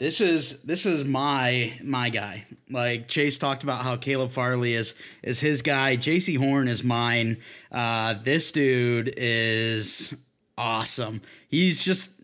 this 0.00 0.22
is 0.22 0.62
this 0.62 0.86
is 0.86 1.04
my 1.04 1.78
my 1.84 2.08
guy. 2.08 2.46
Like 2.70 3.06
Chase 3.06 3.38
talked 3.38 3.62
about 3.62 3.82
how 3.82 3.96
Caleb 3.96 4.30
Farley 4.30 4.72
is 4.72 4.94
is 5.22 5.40
his 5.40 5.60
guy. 5.60 5.94
J.C. 5.94 6.36
Horn 6.36 6.68
is 6.68 6.82
mine. 6.82 7.36
Uh, 7.70 8.14
this 8.14 8.50
dude 8.50 9.12
is 9.16 10.14
awesome. 10.56 11.20
He's 11.48 11.84
just 11.84 12.19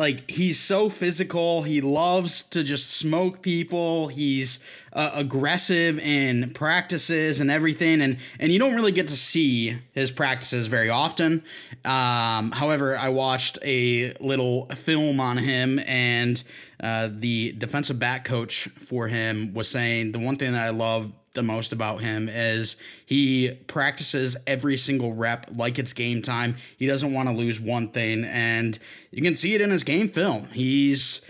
like 0.00 0.30
he's 0.30 0.58
so 0.58 0.88
physical. 0.88 1.62
He 1.62 1.82
loves 1.82 2.42
to 2.44 2.64
just 2.64 2.90
smoke 2.90 3.42
people. 3.42 4.08
He's 4.08 4.58
uh, 4.94 5.10
aggressive 5.12 5.98
in 5.98 6.52
practices 6.52 7.42
and 7.42 7.50
everything, 7.50 8.00
and 8.00 8.16
and 8.38 8.50
you 8.50 8.58
don't 8.58 8.74
really 8.74 8.92
get 8.92 9.08
to 9.08 9.16
see 9.16 9.76
his 9.92 10.10
practices 10.10 10.68
very 10.68 10.88
often. 10.88 11.44
Um, 11.84 12.50
however, 12.52 12.96
I 12.96 13.10
watched 13.10 13.58
a 13.62 14.14
little 14.20 14.68
film 14.68 15.20
on 15.20 15.36
him, 15.36 15.78
and 15.80 16.42
uh, 16.82 17.10
the 17.12 17.52
defensive 17.52 17.98
back 17.98 18.24
coach 18.24 18.68
for 18.78 19.06
him 19.06 19.52
was 19.52 19.68
saying 19.68 20.12
the 20.12 20.18
one 20.18 20.36
thing 20.36 20.52
that 20.52 20.64
I 20.64 20.70
love 20.70 21.12
the 21.32 21.42
most 21.42 21.72
about 21.72 22.00
him 22.00 22.28
is 22.28 22.76
he 23.06 23.52
practices 23.66 24.36
every 24.46 24.76
single 24.76 25.12
rep 25.12 25.46
like 25.54 25.78
it's 25.78 25.92
game 25.92 26.22
time. 26.22 26.56
He 26.76 26.86
doesn't 26.86 27.12
want 27.12 27.28
to 27.28 27.34
lose 27.34 27.60
one 27.60 27.88
thing, 27.88 28.24
and 28.24 28.78
you 29.10 29.22
can 29.22 29.36
see 29.36 29.54
it 29.54 29.60
in 29.60 29.70
his 29.70 29.84
game 29.84 30.08
film. 30.08 30.48
He's 30.52 31.20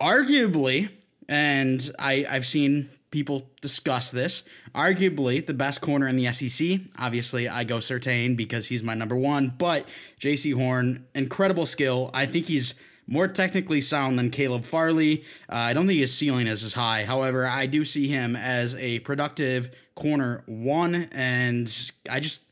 arguably, 0.00 0.90
and 1.28 1.90
I, 1.98 2.24
I've 2.30 2.46
seen 2.46 2.88
people 3.10 3.50
discuss 3.60 4.10
this. 4.10 4.48
Arguably 4.74 5.44
the 5.44 5.54
best 5.54 5.80
corner 5.80 6.06
in 6.06 6.16
the 6.16 6.32
SEC. 6.32 6.80
Obviously, 6.98 7.48
I 7.48 7.64
go 7.64 7.78
Surtain 7.78 8.36
because 8.36 8.68
he's 8.68 8.82
my 8.82 8.94
number 8.94 9.16
one. 9.16 9.54
But 9.56 9.86
Jaycee 10.20 10.54
Horn, 10.54 11.06
incredible 11.14 11.66
skill. 11.66 12.10
I 12.14 12.26
think 12.26 12.46
he's 12.46 12.74
more 13.08 13.26
technically 13.26 13.80
sound 13.80 14.18
than 14.18 14.30
Caleb 14.30 14.64
Farley. 14.64 15.24
Uh, 15.50 15.56
I 15.56 15.72
don't 15.72 15.86
think 15.86 15.98
his 15.98 16.14
ceiling 16.14 16.46
is 16.46 16.62
as 16.62 16.74
high. 16.74 17.04
However, 17.04 17.46
I 17.46 17.66
do 17.66 17.84
see 17.84 18.06
him 18.06 18.36
as 18.36 18.74
a 18.76 19.00
productive 19.00 19.74
corner 19.94 20.44
one, 20.46 21.08
and 21.12 21.92
I 22.08 22.20
just 22.20 22.44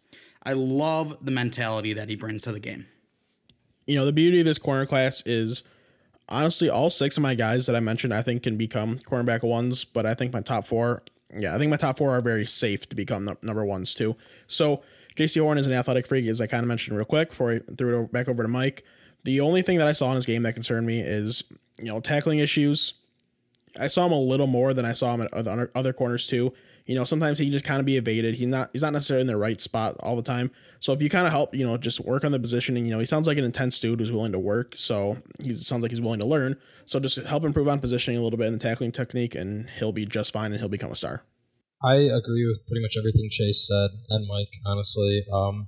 I 0.42 0.54
love 0.54 1.18
the 1.20 1.30
mentality 1.30 1.92
that 1.92 2.08
he 2.08 2.16
brings 2.16 2.42
to 2.42 2.52
the 2.52 2.58
game. 2.58 2.86
You 3.86 3.96
know, 3.96 4.06
the 4.06 4.12
beauty 4.12 4.40
of 4.40 4.46
this 4.46 4.58
corner 4.58 4.86
class 4.86 5.22
is 5.26 5.62
honestly 6.28 6.70
all 6.70 6.90
six 6.90 7.16
of 7.16 7.22
my 7.22 7.34
guys 7.34 7.66
that 7.66 7.76
I 7.76 7.80
mentioned 7.80 8.12
I 8.12 8.22
think 8.22 8.42
can 8.42 8.56
become 8.56 8.98
cornerback 8.98 9.44
ones, 9.44 9.84
but 9.84 10.06
I 10.06 10.14
think 10.14 10.32
my 10.32 10.40
top 10.40 10.66
four, 10.66 11.02
yeah, 11.36 11.54
I 11.54 11.58
think 11.58 11.70
my 11.70 11.76
top 11.76 11.98
four 11.98 12.10
are 12.16 12.20
very 12.20 12.46
safe 12.46 12.88
to 12.88 12.96
become 12.96 13.28
number 13.42 13.64
ones 13.64 13.94
too. 13.94 14.16
So 14.46 14.82
Jaycee 15.16 15.40
Horn 15.40 15.58
is 15.58 15.66
an 15.66 15.72
athletic 15.72 16.06
freak, 16.06 16.26
as 16.26 16.40
I 16.40 16.46
kind 16.46 16.62
of 16.62 16.68
mentioned 16.68 16.96
real 16.96 17.06
quick 17.06 17.30
before 17.30 17.52
I 17.52 17.58
threw 17.76 18.04
it 18.04 18.12
back 18.12 18.28
over 18.28 18.42
to 18.42 18.48
Mike. 18.48 18.84
The 19.26 19.40
only 19.40 19.60
thing 19.60 19.78
that 19.78 19.88
I 19.88 19.92
saw 19.92 20.10
in 20.10 20.14
his 20.14 20.24
game 20.24 20.44
that 20.44 20.54
concerned 20.54 20.86
me 20.86 21.00
is, 21.00 21.42
you 21.78 21.86
know, 21.86 21.98
tackling 21.98 22.38
issues. 22.38 22.94
I 23.78 23.88
saw 23.88 24.06
him 24.06 24.12
a 24.12 24.20
little 24.20 24.46
more 24.46 24.72
than 24.72 24.84
I 24.84 24.92
saw 24.92 25.12
him 25.12 25.20
at 25.20 25.34
other, 25.34 25.68
other 25.74 25.92
corners 25.92 26.28
too. 26.28 26.54
You 26.86 26.94
know, 26.94 27.02
sometimes 27.02 27.40
he 27.40 27.50
just 27.50 27.64
kind 27.64 27.80
of 27.80 27.86
be 27.86 27.96
evaded. 27.96 28.36
He's 28.36 28.46
not 28.46 28.70
he's 28.72 28.82
not 28.82 28.92
necessarily 28.92 29.22
in 29.22 29.26
the 29.26 29.36
right 29.36 29.60
spot 29.60 29.96
all 29.98 30.14
the 30.14 30.22
time. 30.22 30.52
So 30.78 30.92
if 30.92 31.02
you 31.02 31.10
kind 31.10 31.26
of 31.26 31.32
help, 31.32 31.52
you 31.56 31.66
know, 31.66 31.76
just 31.76 31.98
work 31.98 32.24
on 32.24 32.30
the 32.30 32.38
positioning, 32.38 32.86
you 32.86 32.92
know, 32.92 33.00
he 33.00 33.04
sounds 33.04 33.26
like 33.26 33.36
an 33.36 33.42
intense 33.42 33.80
dude 33.80 33.98
who's 33.98 34.12
willing 34.12 34.30
to 34.30 34.38
work. 34.38 34.76
So 34.76 35.16
he 35.42 35.52
sounds 35.54 35.82
like 35.82 35.90
he's 35.90 36.00
willing 36.00 36.20
to 36.20 36.26
learn. 36.26 36.54
So 36.84 37.00
just 37.00 37.16
help 37.24 37.42
improve 37.42 37.66
on 37.66 37.80
positioning 37.80 38.20
a 38.20 38.22
little 38.22 38.38
bit 38.38 38.46
in 38.46 38.52
the 38.52 38.60
tackling 38.60 38.92
technique, 38.92 39.34
and 39.34 39.68
he'll 39.70 39.90
be 39.90 40.06
just 40.06 40.32
fine, 40.32 40.52
and 40.52 40.60
he'll 40.60 40.68
become 40.68 40.92
a 40.92 40.94
star. 40.94 41.24
I 41.82 41.94
agree 41.94 42.46
with 42.46 42.64
pretty 42.68 42.80
much 42.80 42.94
everything 42.96 43.28
Chase 43.28 43.66
said 43.66 43.90
and 44.08 44.28
Mike. 44.28 44.52
Honestly, 44.64 45.24
um, 45.32 45.66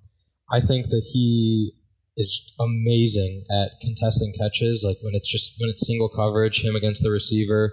I 0.53 0.61
think 0.61 0.91
that 0.91 1.05
he 1.13 1.73
is 2.19 2.53
amazing 2.59 3.45
at 3.49 3.79
contesting 3.81 4.33
catches. 4.39 4.85
Like 4.85 4.99
when 5.03 5.15
it's 5.15 5.31
just 5.31 5.55
when 5.61 5.71
it's 5.71 5.87
single 5.87 6.11
coverage, 6.11 6.65
him 6.65 6.75
against 6.77 7.03
the 7.03 7.11
receiver. 7.11 7.73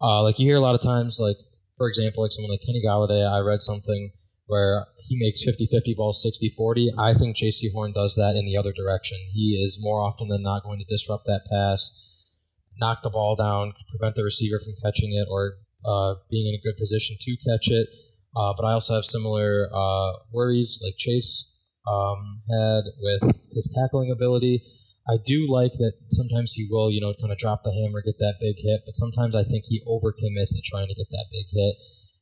Uh, 0.00 0.22
like 0.22 0.38
you 0.38 0.46
hear 0.46 0.56
a 0.56 0.60
lot 0.60 0.74
of 0.74 0.80
times, 0.80 1.18
like 1.20 1.36
for 1.76 1.86
example, 1.86 2.22
like 2.22 2.32
someone 2.32 2.50
like 2.50 2.62
Kenny 2.66 2.82
Golladay. 2.84 3.28
I 3.28 3.40
read 3.40 3.60
something 3.60 4.10
where 4.46 4.86
he 4.98 5.18
makes 5.20 5.46
50-50 5.46 5.94
balls 5.94 6.24
60-40. 6.24 6.88
I 6.98 7.12
think 7.12 7.36
Jaycee 7.36 7.70
Horn 7.74 7.92
does 7.92 8.14
that 8.14 8.34
in 8.34 8.46
the 8.46 8.56
other 8.56 8.72
direction. 8.72 9.18
He 9.34 9.62
is 9.62 9.78
more 9.78 10.00
often 10.00 10.28
than 10.28 10.42
not 10.42 10.62
going 10.62 10.78
to 10.78 10.86
disrupt 10.86 11.26
that 11.26 11.42
pass, 11.50 12.34
knock 12.80 13.02
the 13.02 13.10
ball 13.10 13.36
down, 13.36 13.74
prevent 13.90 14.16
the 14.16 14.24
receiver 14.24 14.58
from 14.58 14.72
catching 14.82 15.12
it 15.12 15.28
or 15.30 15.58
uh, 15.84 16.14
being 16.30 16.48
in 16.48 16.54
a 16.54 16.62
good 16.62 16.78
position 16.78 17.16
to 17.20 17.36
catch 17.36 17.70
it. 17.70 17.88
Uh, 18.34 18.54
but 18.56 18.64
I 18.64 18.72
also 18.72 18.94
have 18.94 19.04
similar 19.04 19.68
uh, 19.70 20.12
worries 20.32 20.80
like 20.82 20.96
Chase 20.96 21.57
um, 21.88 22.42
had 22.50 22.84
with 23.00 23.36
his 23.52 23.74
tackling 23.78 24.10
ability. 24.10 24.62
I 25.08 25.16
do 25.24 25.46
like 25.48 25.72
that 25.78 25.94
sometimes 26.08 26.52
he 26.52 26.66
will, 26.68 26.90
you 26.90 27.00
know, 27.00 27.14
kind 27.18 27.32
of 27.32 27.38
drop 27.38 27.62
the 27.62 27.72
hammer, 27.72 28.02
get 28.04 28.18
that 28.18 28.36
big 28.40 28.56
hit, 28.58 28.82
but 28.84 28.94
sometimes 28.94 29.34
I 29.34 29.42
think 29.42 29.64
he 29.66 29.80
overcommits 29.88 30.52
to 30.52 30.62
trying 30.68 30.88
to 30.88 30.94
get 30.94 31.08
that 31.10 31.26
big 31.32 31.46
hit 31.50 31.76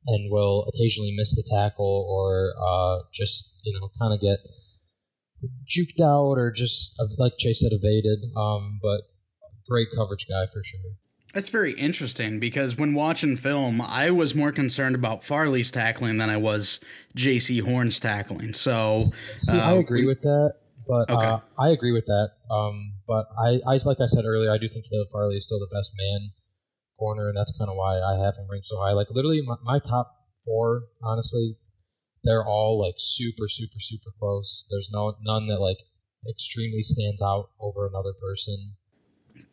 and 0.07 0.31
will 0.31 0.71
occasionally 0.71 1.13
miss 1.17 1.35
the 1.35 1.43
tackle 1.51 2.07
or 2.09 2.55
uh, 2.63 3.03
just, 3.13 3.61
you 3.65 3.73
know, 3.73 3.91
kind 3.99 4.15
of 4.15 4.21
get 4.21 4.39
juked 5.67 6.01
out 6.01 6.39
or 6.39 6.53
just, 6.53 6.95
like 7.19 7.33
Chase 7.39 7.61
said, 7.61 7.73
evaded. 7.75 8.31
Um, 8.37 8.79
but 8.81 9.01
great 9.69 9.89
coverage 9.97 10.27
guy 10.29 10.47
for 10.47 10.63
sure. 10.63 10.95
That's 11.37 11.51
very 11.51 11.73
interesting 11.73 12.41
because 12.41 12.79
when 12.79 12.95
watching 12.95 13.37
film, 13.37 13.83
I 13.83 14.11
was 14.11 14.35
more 14.35 14.53
concerned 14.53 14.95
about 14.95 15.23
Farley's 15.23 15.71
tackling 15.71 16.17
than 16.17 16.31
I 16.31 16.39
was 16.39 16.83
Jaycee 17.15 17.61
Horn's 17.61 18.01
tackling. 18.01 18.55
So, 18.55 18.97
see, 18.97 19.61
uh, 19.61 19.73
I 19.73 19.75
agree 19.75 20.07
with 20.07 20.23
that, 20.23 20.55
but 20.89 21.11
okay. 21.11 21.27
uh, 21.27 21.41
I 21.59 21.69
agree 21.69 21.93
with 21.93 22.07
that. 22.07 22.31
Um, 22.51 22.95
but 23.07 23.27
I, 23.39 23.59
I, 23.69 23.79
like 23.85 24.01
I 24.01 24.07
said 24.07 24.25
earlier, 24.25 24.51
I 24.51 24.57
do 24.57 24.67
think 24.67 24.87
Caleb 24.89 25.09
Farley 25.13 25.37
is 25.37 25.45
still 25.45 25.61
the 25.61 25.69
best 25.71 25.93
man 25.99 26.31
corner, 26.99 27.29
and 27.29 27.37
that's 27.37 27.53
kind 27.59 27.69
of 27.69 27.77
why 27.77 28.01
I 28.01 28.17
have 28.17 28.37
him 28.37 28.47
ranked 28.51 28.65
so 28.65 28.81
high. 28.81 28.93
Like 28.93 29.09
literally, 29.11 29.43
my, 29.45 29.57
my 29.63 29.79
top 29.79 30.13
four, 30.43 30.85
honestly, 31.05 31.57
they're 32.25 32.47
all 32.47 32.81
like 32.81 32.95
super, 32.97 33.47
super, 33.47 33.79
super 33.79 34.09
close. 34.19 34.67
There's 34.71 34.89
no 34.91 35.17
none 35.21 35.49
that 35.49 35.61
like 35.61 35.85
extremely 36.27 36.81
stands 36.81 37.21
out 37.21 37.51
over 37.61 37.87
another 37.87 38.15
person. 38.19 38.77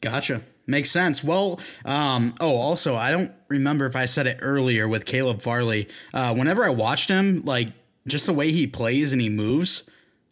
Gotcha. 0.03 0.41
Makes 0.67 0.91
sense. 0.91 1.23
Well, 1.23 1.61
um, 1.85 2.35
oh, 2.41 2.57
also, 2.57 2.93
I 2.93 3.09
don't 3.09 3.31
remember 3.47 3.85
if 3.85 3.95
I 3.95 4.03
said 4.03 4.27
it 4.27 4.39
earlier 4.41 4.85
with 4.85 5.05
Caleb 5.05 5.39
Farley. 5.39 5.87
Uh, 6.13 6.35
whenever 6.35 6.65
I 6.65 6.71
watched 6.71 7.09
him, 7.09 7.43
like 7.45 7.69
just 8.05 8.25
the 8.25 8.33
way 8.33 8.51
he 8.51 8.67
plays 8.67 9.13
and 9.13 9.21
he 9.21 9.29
moves, 9.29 9.89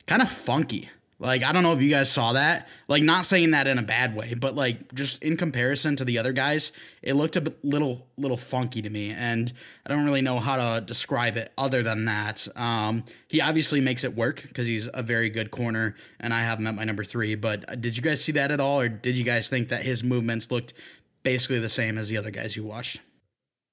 kind 0.08 0.22
of 0.22 0.30
funky. 0.30 0.90
Like 1.22 1.44
I 1.44 1.52
don't 1.52 1.62
know 1.62 1.74
if 1.74 1.82
you 1.84 1.90
guys 1.92 2.12
saw 2.12 2.34
that. 2.34 2.68
Like 2.88 3.04
not 3.04 3.28
saying 3.28 3.52
that 3.52 3.68
in 3.68 3.78
a 3.78 3.84
bad 3.84 4.16
way, 4.16 4.34
but 4.34 4.56
like 4.56 4.92
just 4.96 5.22
in 5.22 5.38
comparison 5.38 5.96
to 5.98 6.04
the 6.04 6.18
other 6.18 6.34
guys, 6.34 6.72
it 7.04 7.14
looked 7.14 7.36
a 7.36 7.54
little 7.62 8.08
little 8.18 8.38
funky 8.38 8.82
to 8.82 8.90
me, 8.90 9.12
and 9.12 9.54
I 9.86 9.90
don't 9.94 10.04
really 10.04 10.24
know 10.24 10.40
how 10.40 10.58
to 10.58 10.82
describe 10.82 11.38
it 11.38 11.54
other 11.60 11.84
than 11.84 12.06
that. 12.06 12.48
Um, 12.56 13.04
he 13.28 13.40
obviously 13.40 13.82
makes 13.82 14.04
it 14.04 14.16
work 14.16 14.42
because 14.42 14.66
he's 14.66 14.90
a 14.92 15.04
very 15.04 15.30
good 15.30 15.52
corner, 15.52 15.96
and 16.20 16.34
I 16.34 16.40
have 16.40 16.58
him 16.58 16.66
at 16.66 16.74
my 16.74 16.86
number 16.86 17.04
three. 17.04 17.36
But 17.36 17.70
uh, 17.70 17.76
did 17.76 17.96
you 17.96 18.02
guys 18.02 18.24
see 18.24 18.32
that 18.32 18.50
at 18.50 18.60
all, 18.60 18.82
or 18.82 18.90
did 18.90 19.16
you 19.16 19.24
guys 19.24 19.48
think 19.48 19.70
that 19.70 19.84
his 19.84 20.04
movements 20.04 20.50
looked 20.50 20.74
basically 21.22 21.60
the 21.60 21.70
same 21.70 22.00
as 22.00 22.10
the 22.10 22.18
other 22.18 22.32
guys 22.32 22.56
you 22.56 22.64
watched? 22.64 23.00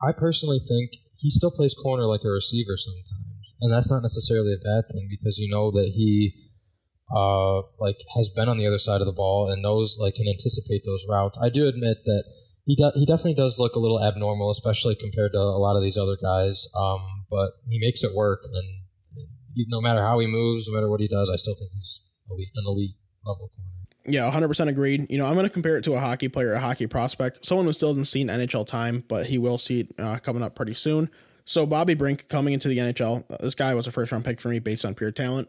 I 0.02 0.12
personally 0.12 0.58
think 0.58 0.90
he 1.18 1.30
still 1.30 1.50
plays 1.50 1.72
corner 1.72 2.04
like 2.04 2.20
a 2.26 2.28
receiver 2.28 2.76
sometimes, 2.76 3.54
and 3.62 3.72
that's 3.72 3.90
not 3.90 4.02
necessarily 4.02 4.52
a 4.52 4.62
bad 4.62 4.84
thing 4.92 5.08
because 5.08 5.38
you 5.38 5.50
know 5.50 5.70
that 5.70 5.92
he 5.94 6.34
uh, 7.14 7.62
like 7.78 7.96
has 8.16 8.28
been 8.28 8.48
on 8.48 8.58
the 8.58 8.66
other 8.66 8.78
side 8.78 9.00
of 9.00 9.06
the 9.06 9.12
ball 9.12 9.50
and 9.50 9.62
knows 9.62 9.98
like 10.00 10.14
can 10.14 10.28
anticipate 10.28 10.82
those 10.84 11.06
routes. 11.08 11.38
I 11.42 11.48
do 11.48 11.66
admit 11.66 12.04
that 12.04 12.24
he 12.66 12.76
de- 12.76 12.92
he 12.94 13.06
definitely 13.06 13.34
does 13.34 13.58
look 13.58 13.74
a 13.74 13.78
little 13.78 14.02
abnormal, 14.02 14.50
especially 14.50 14.94
compared 14.94 15.32
to 15.32 15.38
a 15.38 15.60
lot 15.60 15.76
of 15.76 15.82
these 15.82 15.96
other 15.96 16.16
guys. 16.20 16.68
Um, 16.76 17.24
but 17.30 17.52
he 17.66 17.78
makes 17.80 18.04
it 18.04 18.14
work, 18.14 18.40
and 18.44 18.82
he, 19.54 19.64
no 19.68 19.80
matter 19.80 20.02
how 20.02 20.18
he 20.18 20.26
moves, 20.26 20.68
no 20.68 20.74
matter 20.74 20.88
what 20.88 21.00
he 21.00 21.08
does, 21.08 21.30
I 21.30 21.36
still 21.36 21.54
think 21.54 21.72
he's 21.72 22.06
elite, 22.30 22.48
an 22.54 22.64
elite 22.66 22.96
level 23.24 23.48
corner. 23.48 23.68
Yeah, 24.04 24.30
100% 24.30 24.68
agreed. 24.68 25.10
You 25.10 25.18
know, 25.18 25.26
I'm 25.26 25.34
going 25.34 25.44
to 25.44 25.52
compare 25.52 25.76
it 25.76 25.84
to 25.84 25.94
a 25.94 26.00
hockey 26.00 26.28
player, 26.28 26.54
a 26.54 26.60
hockey 26.60 26.86
prospect, 26.86 27.44
someone 27.44 27.66
who 27.66 27.74
still 27.74 27.90
hasn't 27.90 28.06
seen 28.06 28.28
NHL 28.28 28.66
time, 28.66 29.04
but 29.06 29.26
he 29.26 29.36
will 29.36 29.58
see 29.58 29.80
it 29.80 29.92
uh, 29.98 30.18
coming 30.18 30.42
up 30.42 30.54
pretty 30.54 30.72
soon. 30.72 31.10
So 31.48 31.64
Bobby 31.64 31.94
Brink 31.94 32.28
coming 32.28 32.52
into 32.52 32.68
the 32.68 32.76
NHL, 32.76 33.24
uh, 33.30 33.38
this 33.40 33.54
guy 33.54 33.74
was 33.74 33.86
a 33.86 33.90
first 33.90 34.12
round 34.12 34.22
pick 34.22 34.38
for 34.38 34.50
me 34.50 34.58
based 34.58 34.84
on 34.84 34.94
pure 34.94 35.10
talent, 35.10 35.48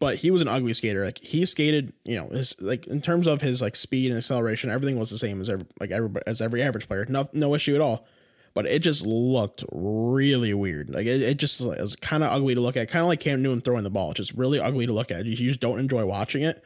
but 0.00 0.16
he 0.16 0.32
was 0.32 0.42
an 0.42 0.48
ugly 0.48 0.72
skater. 0.72 1.04
Like 1.04 1.18
he 1.18 1.44
skated, 1.44 1.92
you 2.04 2.16
know, 2.16 2.26
his 2.30 2.60
like 2.60 2.88
in 2.88 3.00
terms 3.00 3.28
of 3.28 3.42
his 3.42 3.62
like 3.62 3.76
speed 3.76 4.10
and 4.10 4.18
acceleration, 4.18 4.70
everything 4.70 4.98
was 4.98 5.08
the 5.08 5.18
same 5.18 5.40
as 5.40 5.48
every 5.48 5.64
like 5.78 5.92
every 5.92 6.10
as 6.26 6.40
every 6.40 6.64
average 6.64 6.88
player. 6.88 7.06
No 7.08 7.28
no 7.32 7.54
issue 7.54 7.76
at 7.76 7.80
all. 7.80 8.08
But 8.54 8.66
it 8.66 8.80
just 8.80 9.06
looked 9.06 9.62
really 9.70 10.52
weird. 10.52 10.90
Like 10.90 11.06
it, 11.06 11.22
it 11.22 11.36
just 11.36 11.60
it 11.60 11.80
was 11.80 11.94
kind 11.94 12.24
of 12.24 12.32
ugly 12.32 12.56
to 12.56 12.60
look 12.60 12.76
at. 12.76 12.90
Kind 12.90 13.02
of 13.02 13.06
like 13.06 13.20
Cam 13.20 13.40
Newton 13.40 13.60
throwing 13.60 13.84
the 13.84 13.90
ball. 13.90 14.10
It's 14.10 14.16
just 14.16 14.34
really 14.34 14.58
ugly 14.58 14.86
to 14.86 14.92
look 14.92 15.12
at. 15.12 15.26
You 15.26 15.36
just 15.36 15.60
don't 15.60 15.78
enjoy 15.78 16.04
watching 16.06 16.42
it. 16.42 16.60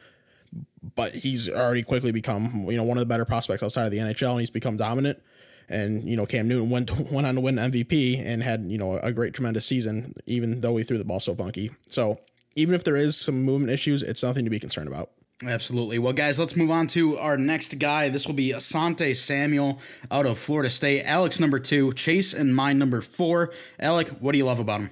But 0.95 1.13
he's 1.13 1.47
already 1.47 1.83
quickly 1.83 2.11
become, 2.11 2.65
you 2.67 2.77
know, 2.77 2.83
one 2.83 2.97
of 2.97 3.01
the 3.01 3.05
better 3.05 3.25
prospects 3.25 3.61
outside 3.61 3.85
of 3.85 3.91
the 3.91 3.99
NHL, 3.99 4.31
and 4.31 4.39
he's 4.39 4.49
become 4.49 4.75
dominant 4.75 5.21
and 5.71 6.07
you 6.07 6.15
know 6.15 6.25
Cam 6.25 6.47
Newton 6.47 6.69
went 6.69 6.91
went 7.11 7.25
on 7.25 7.35
to 7.35 7.41
win 7.41 7.55
MVP 7.55 8.21
and 8.23 8.43
had 8.43 8.65
you 8.69 8.77
know 8.77 8.97
a 8.97 9.11
great 9.11 9.33
tremendous 9.33 9.65
season 9.65 10.13
even 10.25 10.61
though 10.61 10.77
he 10.77 10.83
threw 10.83 10.97
the 10.97 11.05
ball 11.05 11.19
so 11.19 11.35
funky. 11.35 11.71
So 11.89 12.19
even 12.55 12.75
if 12.75 12.83
there 12.83 12.95
is 12.95 13.15
some 13.17 13.43
movement 13.43 13.71
issues, 13.71 14.03
it's 14.03 14.23
nothing 14.23 14.43
to 14.45 14.51
be 14.51 14.59
concerned 14.59 14.87
about. 14.87 15.11
Absolutely. 15.43 15.97
Well, 15.97 16.13
guys, 16.13 16.37
let's 16.37 16.55
move 16.55 16.69
on 16.69 16.87
to 16.87 17.17
our 17.17 17.35
next 17.35 17.79
guy. 17.79 18.09
This 18.09 18.27
will 18.27 18.35
be 18.35 18.51
Asante 18.51 19.15
Samuel 19.15 19.79
out 20.11 20.25
of 20.25 20.37
Florida 20.37 20.69
State. 20.69 21.03
Alex 21.03 21.39
number 21.39 21.57
two, 21.57 21.91
Chase 21.93 22.33
and 22.33 22.55
mine 22.55 22.77
number 22.77 23.01
four. 23.01 23.51
Alec, 23.79 24.09
what 24.19 24.33
do 24.33 24.37
you 24.37 24.45
love 24.45 24.59
about 24.59 24.81
him? 24.81 24.91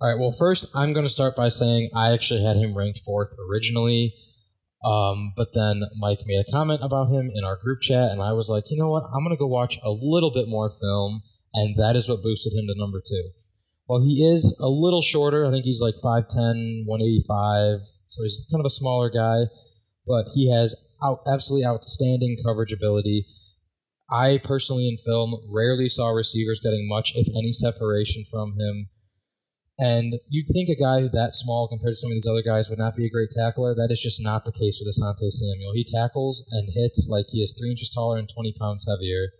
All 0.00 0.10
right. 0.10 0.18
Well, 0.18 0.32
first, 0.32 0.74
I'm 0.74 0.94
going 0.94 1.04
to 1.04 1.10
start 1.10 1.36
by 1.36 1.48
saying 1.48 1.90
I 1.94 2.12
actually 2.12 2.42
had 2.42 2.56
him 2.56 2.74
ranked 2.74 3.00
fourth 3.00 3.36
originally. 3.50 4.14
Um, 4.82 5.32
but 5.36 5.52
then 5.52 5.82
Mike 5.98 6.20
made 6.26 6.42
a 6.46 6.50
comment 6.50 6.80
about 6.82 7.10
him 7.10 7.30
in 7.34 7.44
our 7.44 7.56
group 7.56 7.80
chat, 7.82 8.10
and 8.10 8.22
I 8.22 8.32
was 8.32 8.48
like, 8.48 8.70
you 8.70 8.78
know 8.78 8.90
what? 8.90 9.04
I'm 9.04 9.22
going 9.22 9.36
to 9.36 9.38
go 9.38 9.46
watch 9.46 9.78
a 9.82 9.90
little 9.90 10.30
bit 10.30 10.48
more 10.48 10.70
film, 10.70 11.22
and 11.52 11.76
that 11.76 11.96
is 11.96 12.08
what 12.08 12.22
boosted 12.22 12.54
him 12.54 12.66
to 12.66 12.74
number 12.78 13.02
two. 13.06 13.30
Well, 13.86 14.02
he 14.02 14.24
is 14.24 14.58
a 14.62 14.68
little 14.68 15.02
shorter. 15.02 15.44
I 15.44 15.50
think 15.50 15.64
he's 15.64 15.82
like 15.82 15.96
5'10, 15.96 16.86
185, 16.86 17.80
so 18.06 18.22
he's 18.22 18.46
kind 18.50 18.60
of 18.60 18.66
a 18.66 18.70
smaller 18.70 19.10
guy, 19.10 19.50
but 20.06 20.28
he 20.34 20.50
has 20.50 20.74
out, 21.04 21.20
absolutely 21.26 21.66
outstanding 21.66 22.38
coverage 22.44 22.72
ability. 22.72 23.26
I 24.10 24.40
personally, 24.42 24.88
in 24.88 24.96
film, 24.96 25.34
rarely 25.46 25.88
saw 25.88 26.10
receivers 26.10 26.60
getting 26.60 26.88
much, 26.88 27.12
if 27.14 27.28
any, 27.36 27.52
separation 27.52 28.24
from 28.30 28.54
him 28.58 28.88
and 29.80 30.20
you'd 30.28 30.52
think 30.52 30.68
a 30.68 30.76
guy 30.76 31.08
that 31.08 31.32
small 31.32 31.66
compared 31.66 31.92
to 31.92 31.96
some 31.96 32.12
of 32.12 32.14
these 32.14 32.28
other 32.28 32.44
guys 32.44 32.68
would 32.68 32.78
not 32.78 32.94
be 32.94 33.06
a 33.06 33.10
great 33.10 33.30
tackler. 33.32 33.74
That 33.74 33.88
is 33.90 34.02
just 34.02 34.22
not 34.22 34.44
the 34.44 34.52
case 34.52 34.76
with 34.76 34.92
Asante 34.92 35.32
Samuel. 35.32 35.72
He 35.72 35.88
tackles 35.88 36.46
and 36.52 36.68
hits 36.68 37.08
like 37.08 37.32
he 37.32 37.40
is 37.40 37.56
three 37.56 37.70
inches 37.70 37.88
taller 37.88 38.18
and 38.18 38.28
20 38.28 38.54
pounds 38.60 38.86
heavier. 38.86 39.32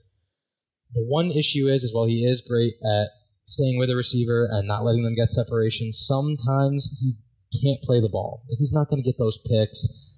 The 0.94 1.04
one 1.04 1.30
issue 1.30 1.68
is, 1.68 1.84
is 1.84 1.94
while 1.94 2.06
he 2.06 2.24
is 2.24 2.40
great 2.40 2.72
at 2.80 3.10
staying 3.44 3.78
with 3.78 3.90
a 3.90 3.96
receiver 3.96 4.48
and 4.50 4.66
not 4.66 4.82
letting 4.82 5.04
them 5.04 5.14
get 5.14 5.28
separation, 5.28 5.92
sometimes 5.92 6.98
he 7.04 7.20
can't 7.62 7.82
play 7.82 8.00
the 8.00 8.08
ball. 8.08 8.42
He's 8.58 8.72
not 8.72 8.88
going 8.88 9.02
to 9.02 9.06
get 9.06 9.18
those 9.18 9.38
picks 9.38 10.10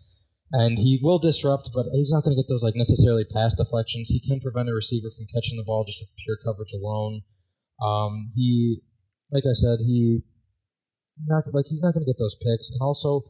and 0.52 0.78
he 0.78 1.00
will 1.02 1.18
disrupt, 1.18 1.70
but 1.74 1.87
he's 1.92 2.12
not 2.12 2.22
going 2.22 2.37
to 2.37 2.40
get 2.40 2.48
those 2.48 2.62
like 2.62 2.76
necessarily 2.76 3.24
pass 3.24 3.54
deflections. 3.54 4.11
He 4.11 4.20
can 4.20 4.38
prevent 4.38 4.68
a 4.68 4.74
receiver 4.74 5.08
from 5.11 5.26
catching 5.26 5.56
the 5.56 5.64
ball 5.64 5.85
just 5.85 6.00
with 6.00 6.11
pure 6.22 6.37
coverage 6.44 6.72
alone. 6.72 7.22
Um, 7.82 8.30
he, 8.37 8.82
like 9.33 9.45
I 9.49 9.57
said, 9.57 9.81
he 9.81 10.23
not 11.27 11.45
like 11.53 11.66
he's 11.68 11.83
not 11.83 11.95
going 11.95 12.05
to 12.05 12.11
get 12.12 12.18
those 12.18 12.37
picks, 12.37 12.71
and 12.71 12.81
also, 12.81 13.23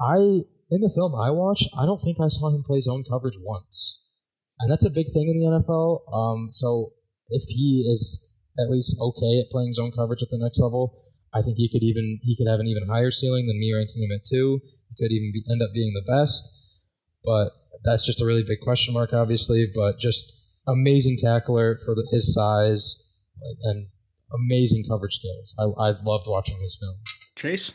I 0.00 0.42
in 0.70 0.82
the 0.82 0.92
film 0.94 1.14
I 1.14 1.30
watched, 1.30 1.70
I 1.78 1.86
don't 1.86 2.02
think 2.02 2.18
I 2.20 2.28
saw 2.28 2.50
him 2.50 2.62
play 2.62 2.80
zone 2.80 3.04
coverage 3.08 3.38
once, 3.40 4.04
and 4.58 4.70
that's 4.70 4.84
a 4.84 4.90
big 4.90 5.06
thing 5.06 5.30
in 5.30 5.38
the 5.38 5.62
NFL. 5.62 6.02
Um, 6.12 6.48
so 6.50 6.92
if 7.28 7.44
he 7.48 7.86
is 7.86 8.28
at 8.58 8.70
least 8.70 8.98
okay 9.00 9.40
at 9.40 9.50
playing 9.50 9.72
zone 9.72 9.92
coverage 9.92 10.22
at 10.22 10.30
the 10.30 10.38
next 10.38 10.60
level, 10.60 10.98
I 11.32 11.42
think 11.42 11.56
he 11.56 11.70
could 11.70 11.82
even 11.82 12.18
he 12.22 12.36
could 12.36 12.50
have 12.50 12.60
an 12.60 12.66
even 12.66 12.88
higher 12.88 13.10
ceiling 13.10 13.46
than 13.46 13.58
me 13.58 13.72
ranking 13.72 14.02
him 14.02 14.10
at 14.14 14.26
two. 14.26 14.60
He 14.90 14.94
could 14.98 15.12
even 15.12 15.30
be, 15.32 15.44
end 15.50 15.62
up 15.62 15.70
being 15.72 15.94
the 15.94 16.02
best, 16.02 16.42
but 17.24 17.50
that's 17.84 18.04
just 18.04 18.20
a 18.20 18.26
really 18.26 18.42
big 18.42 18.60
question 18.60 18.94
mark, 18.94 19.12
obviously. 19.12 19.66
But 19.72 19.98
just 19.98 20.36
amazing 20.66 21.16
tackler 21.22 21.78
for 21.84 21.94
the, 21.94 22.06
his 22.10 22.34
size 22.34 23.06
and 23.62 23.86
amazing 24.32 24.84
coverage 24.88 25.18
skills. 25.18 25.54
I, 25.58 25.64
I 25.64 25.94
loved 26.02 26.26
watching 26.26 26.58
his 26.60 26.76
film. 26.78 26.96
Chase? 27.36 27.72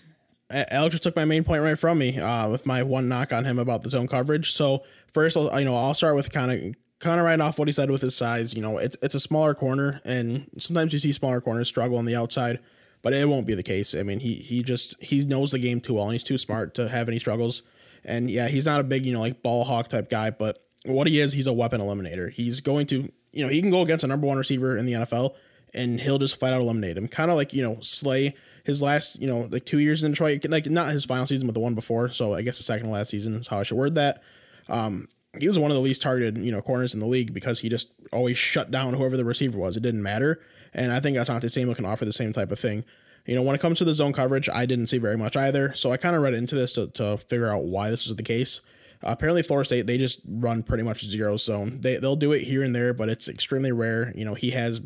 Alex 0.50 0.94
just 0.94 1.04
took 1.04 1.16
my 1.16 1.26
main 1.26 1.44
point 1.44 1.64
right 1.64 1.78
from 1.78 1.98
me 1.98 2.20
uh, 2.20 2.48
with 2.50 2.66
my 2.66 2.84
one 2.84 3.10
knock 3.10 3.34
on 3.34 3.46
him 3.46 3.58
about 3.58 3.82
the 3.82 3.90
zone 3.90 4.08
coverage. 4.08 4.52
So 4.52 4.84
first, 5.12 5.36
I'll, 5.36 5.60
you 5.60 5.66
know, 5.66 5.76
I'll 5.76 5.96
start 5.96 6.16
with 6.16 6.32
kind 6.32 6.52
of 6.52 6.76
kind 7.00 7.20
of 7.20 7.26
right 7.26 7.40
off 7.40 7.58
what 7.58 7.68
he 7.68 7.72
said 7.72 7.90
with 7.90 8.02
his 8.02 8.16
size. 8.16 8.54
You 8.54 8.62
know, 8.62 8.78
it's 8.78 8.96
it's 9.02 9.16
a 9.16 9.20
smaller 9.20 9.56
corner, 9.56 10.02
and 10.06 10.48
sometimes 10.60 10.94
you 10.94 11.00
see 11.00 11.12
smaller 11.12 11.42
corners 11.42 11.68
struggle 11.68 11.98
on 11.98 12.06
the 12.06 12.16
outside 12.16 12.60
but 13.06 13.14
it 13.14 13.30
won't 13.30 13.46
be 13.46 13.54
the 13.54 13.62
case. 13.62 13.94
I 13.94 14.02
mean, 14.02 14.20
he 14.20 14.34
he 14.34 14.64
just 14.64 15.00
he 15.00 15.24
knows 15.24 15.52
the 15.52 15.60
game 15.60 15.80
too 15.80 15.94
well, 15.94 16.06
and 16.06 16.14
he's 16.14 16.24
too 16.24 16.40
smart 16.40 16.74
to 16.74 16.90
have 16.90 17.08
any 17.08 17.20
struggles. 17.20 17.62
And 18.04 18.32
yeah, 18.32 18.48
he's 18.48 18.66
not 18.66 18.82
a 18.82 18.84
big 18.84 19.06
you 19.06 19.14
know 19.14 19.20
like 19.20 19.44
ball 19.44 19.64
hawk 19.64 19.90
type 19.90 20.10
guy, 20.10 20.32
but 20.32 20.58
what 20.86 21.06
he 21.06 21.20
is, 21.20 21.34
he's 21.34 21.46
a 21.46 21.54
weapon 21.54 21.80
eliminator. 21.80 22.32
He's 22.32 22.62
going 22.62 22.88
to 22.88 23.08
you 23.32 23.46
know 23.46 23.48
he 23.48 23.62
can 23.62 23.70
go 23.70 23.84
against 23.84 24.04
a 24.04 24.08
number 24.08 24.26
one 24.26 24.40
receiver 24.40 24.76
in 24.76 24.88
the 24.88 24.94
NFL, 24.94 25.36
and 25.76 26.00
he'll 26.00 26.18
just 26.18 26.40
flat 26.40 26.54
out 26.54 26.62
eliminate 26.62 26.98
him. 26.98 27.08
Kind 27.08 27.30
of 27.30 27.38
like 27.38 27.54
you 27.54 27.64
know 27.64 27.78
Slay 27.82 28.36
his 28.64 28.82
last 28.82 29.22
you 29.22 29.28
know 29.28 29.48
like 29.52 29.66
two 29.66 29.80
years 29.80 30.04
in 30.04 30.12
Detroit, 30.12 30.46
like 30.50 30.70
not 30.70 30.92
his 30.92 31.06
final 31.06 31.28
season, 31.28 31.48
but 31.48 31.54
the 31.54 31.60
one 31.60 31.76
before. 31.76 32.10
So 32.10 32.34
I 32.34 32.42
guess 32.42 32.58
the 32.58 32.64
second 32.64 32.90
last 32.90 33.10
season 33.10 33.36
is 33.36 33.48
how 33.48 33.60
I 33.60 33.64
should 33.64 33.78
word 33.78 33.96
that. 33.96 34.22
Um, 34.68 35.08
he 35.40 35.48
was 35.48 35.60
one 35.60 35.72
of 35.72 35.76
the 35.76 35.84
least 35.84 36.02
targeted, 36.02 36.38
you 36.44 36.52
know, 36.52 36.62
corners 36.62 36.94
in 36.94 37.00
the 37.00 37.08
league 37.08 37.34
because 37.34 37.60
he 37.60 37.70
just 37.70 37.92
always 38.12 38.38
shut 38.38 38.72
down 38.72 38.94
whoever 38.94 39.18
the 39.18 39.26
receiver 39.26 39.60
was. 39.60 39.78
It 39.78 39.84
didn't 39.84 40.02
matter. 40.02 40.42
And 40.74 40.92
I 40.92 41.00
think 41.00 41.18
Asante 41.18 41.50
Samuel 41.52 41.76
can 41.76 41.86
offer 41.86 42.06
the 42.06 42.14
same 42.14 42.34
type 42.34 42.52
of 42.52 42.60
thing. 42.60 42.86
You 43.26 43.36
know, 43.36 43.42
when 43.42 43.56
it 43.56 43.62
comes 43.62 43.80
to 43.80 43.86
the 43.86 43.94
zone 43.94 44.14
coverage, 44.14 44.50
I 44.50 44.66
didn't 44.66 44.88
see 44.88 44.98
very 44.98 45.18
much 45.18 45.36
either. 45.36 45.74
So 45.74 45.92
I 45.92 45.98
kind 45.98 46.16
of 46.16 46.22
read 46.22 46.34
into 46.34 46.56
this 46.56 46.74
to, 46.74 46.88
to 46.88 47.18
figure 47.18 47.52
out 47.52 47.64
why 47.64 47.90
this 47.90 48.08
is 48.08 48.16
the 48.16 48.24
case. 48.24 48.62
Uh, 49.04 49.10
apparently, 49.10 49.42
Florida 49.42 49.66
State 49.66 49.88
they 49.88 49.98
just 49.98 50.22
run 50.28 50.64
pretty 50.64 50.84
much 50.84 51.04
zero 51.04 51.36
zone. 51.38 51.82
They 51.82 51.98
they'll 51.98 52.16
do 52.16 52.32
it 52.32 52.44
here 52.44 52.64
and 52.64 52.76
there, 52.76 52.94
but 52.94 53.10
it's 53.10 53.28
extremely 53.28 53.72
rare. 53.72 54.14
You 54.16 54.26
know, 54.26 54.36
he 54.36 54.52
has 54.52 54.80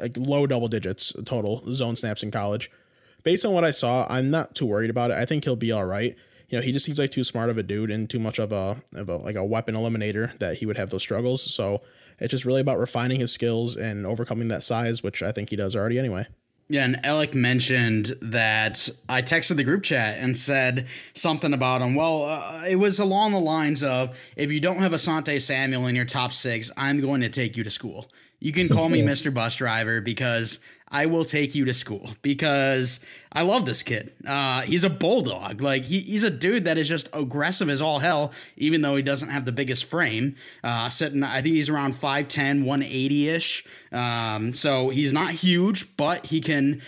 like 0.00 0.16
low 0.16 0.46
double 0.46 0.68
digits 0.68 1.14
total 1.24 1.62
zone 1.72 1.96
snaps 1.96 2.22
in 2.22 2.30
college. 2.30 2.70
Based 3.24 3.44
on 3.44 3.52
what 3.52 3.64
I 3.64 3.70
saw, 3.70 4.06
I'm 4.08 4.30
not 4.30 4.54
too 4.54 4.66
worried 4.66 4.90
about 4.90 5.10
it. 5.10 5.18
I 5.18 5.24
think 5.24 5.44
he'll 5.44 5.56
be 5.56 5.72
all 5.72 5.84
right. 5.84 6.16
You 6.48 6.58
know, 6.58 6.62
he 6.62 6.72
just 6.72 6.86
seems 6.86 6.98
like 6.98 7.10
too 7.10 7.24
smart 7.24 7.50
of 7.50 7.58
a 7.58 7.62
dude 7.62 7.90
and 7.90 8.08
too 8.08 8.18
much 8.18 8.38
of 8.38 8.52
a 8.52 8.82
of 8.94 9.08
a 9.08 9.16
like 9.16 9.36
a 9.36 9.44
weapon 9.44 9.74
eliminator 9.74 10.38
that 10.38 10.58
he 10.58 10.66
would 10.66 10.76
have 10.76 10.90
those 10.90 11.02
struggles. 11.02 11.42
So 11.42 11.82
it's 12.18 12.30
just 12.30 12.44
really 12.44 12.60
about 12.60 12.78
refining 12.78 13.20
his 13.20 13.32
skills 13.32 13.76
and 13.76 14.06
overcoming 14.06 14.48
that 14.48 14.62
size, 14.62 15.02
which 15.02 15.22
I 15.22 15.32
think 15.32 15.50
he 15.50 15.56
does 15.56 15.76
already 15.76 15.98
anyway. 15.98 16.26
Yeah, 16.70 16.84
and 16.84 17.04
Alec 17.04 17.34
mentioned 17.34 18.12
that 18.20 18.90
I 19.08 19.22
texted 19.22 19.56
the 19.56 19.64
group 19.64 19.82
chat 19.84 20.18
and 20.18 20.36
said 20.36 20.86
something 21.14 21.54
about 21.54 21.80
him. 21.80 21.94
Well, 21.94 22.24
uh, 22.24 22.64
it 22.68 22.76
was 22.76 22.98
along 22.98 23.32
the 23.32 23.40
lines 23.40 23.82
of 23.82 24.18
if 24.36 24.52
you 24.52 24.60
don't 24.60 24.76
have 24.78 24.92
Asante 24.92 25.40
Samuel 25.40 25.86
in 25.86 25.96
your 25.96 26.04
top 26.04 26.34
six, 26.34 26.70
I'm 26.76 27.00
going 27.00 27.22
to 27.22 27.30
take 27.30 27.56
you 27.56 27.64
to 27.64 27.70
school. 27.70 28.10
You 28.40 28.52
can 28.52 28.68
call 28.68 28.88
me 28.88 29.02
Mr. 29.02 29.32
Bus 29.32 29.56
Driver 29.56 30.00
because 30.00 30.60
I 30.90 31.06
will 31.06 31.24
take 31.24 31.54
you 31.54 31.64
to 31.66 31.74
school 31.74 32.10
because 32.22 33.00
I 33.32 33.42
love 33.42 33.66
this 33.66 33.82
kid. 33.82 34.14
Uh, 34.26 34.62
he's 34.62 34.84
a 34.84 34.90
bulldog. 34.90 35.60
Like 35.60 35.84
he, 35.84 36.00
he's 36.00 36.22
a 36.22 36.30
dude 36.30 36.64
that 36.64 36.78
is 36.78 36.88
just 36.88 37.08
aggressive 37.12 37.68
as 37.68 37.82
all 37.82 37.98
hell, 37.98 38.32
even 38.56 38.80
though 38.80 38.96
he 38.96 39.02
doesn't 39.02 39.28
have 39.28 39.44
the 39.44 39.52
biggest 39.52 39.84
frame. 39.84 40.36
Uh, 40.64 40.88
sitting, 40.88 41.22
I 41.22 41.42
think 41.42 41.54
he's 41.56 41.68
around 41.68 41.92
5'10", 41.92 42.64
180 42.64 43.28
ish. 43.28 43.64
Um, 43.92 44.52
so 44.52 44.88
he's 44.88 45.12
not 45.12 45.32
huge, 45.32 45.96
but 45.96 46.26
he 46.26 46.40
can 46.40 46.80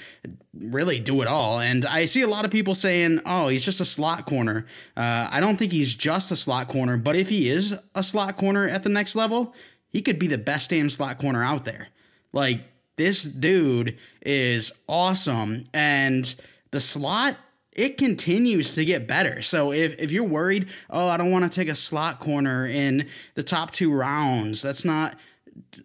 really 0.54 0.98
do 0.98 1.20
it 1.22 1.28
all. 1.28 1.60
And 1.60 1.84
I 1.84 2.06
see 2.06 2.22
a 2.22 2.28
lot 2.28 2.44
of 2.44 2.50
people 2.50 2.74
saying, 2.74 3.20
"Oh, 3.26 3.48
he's 3.48 3.64
just 3.64 3.80
a 3.80 3.84
slot 3.84 4.26
corner." 4.26 4.66
Uh, 4.96 5.28
I 5.30 5.40
don't 5.40 5.56
think 5.56 5.72
he's 5.72 5.94
just 5.94 6.32
a 6.32 6.36
slot 6.36 6.68
corner, 6.68 6.96
but 6.96 7.16
if 7.16 7.28
he 7.28 7.48
is 7.48 7.76
a 7.94 8.02
slot 8.02 8.36
corner 8.36 8.66
at 8.66 8.82
the 8.82 8.88
next 8.88 9.14
level, 9.14 9.54
he 9.90 10.00
could 10.02 10.18
be 10.18 10.26
the 10.26 10.38
best 10.38 10.70
damn 10.70 10.88
slot 10.88 11.18
corner 11.18 11.42
out 11.42 11.64
there. 11.64 11.88
Like 12.32 12.60
this 12.96 13.22
dude 13.24 13.96
is 14.20 14.72
awesome. 14.86 15.64
And 15.72 16.34
the 16.70 16.80
slot, 16.80 17.36
it 17.72 17.96
continues 17.96 18.74
to 18.74 18.84
get 18.84 19.08
better. 19.08 19.40
So 19.42 19.72
if, 19.72 19.98
if 19.98 20.12
you're 20.12 20.22
worried, 20.22 20.68
oh, 20.90 21.08
I 21.08 21.16
don't 21.16 21.30
want 21.30 21.50
to 21.50 21.50
take 21.50 21.68
a 21.68 21.74
slot 21.74 22.20
corner 22.20 22.66
in 22.66 23.08
the 23.34 23.42
top 23.42 23.70
two 23.70 23.92
rounds, 23.92 24.62
that's 24.62 24.84
not. 24.84 25.16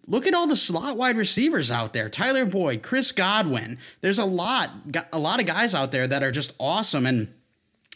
Look 0.06 0.26
at 0.26 0.34
all 0.34 0.46
the 0.46 0.56
slot 0.56 0.96
wide 0.96 1.16
receivers 1.16 1.70
out 1.70 1.92
there. 1.92 2.08
Tyler 2.08 2.44
Boyd, 2.44 2.82
Chris 2.82 3.12
Godwin. 3.12 3.78
There's 4.00 4.18
a 4.18 4.24
lot, 4.24 4.70
a 5.12 5.18
lot 5.18 5.40
of 5.40 5.46
guys 5.46 5.74
out 5.74 5.92
there 5.92 6.06
that 6.06 6.22
are 6.22 6.30
just 6.30 6.54
awesome. 6.60 7.06
And 7.06 7.32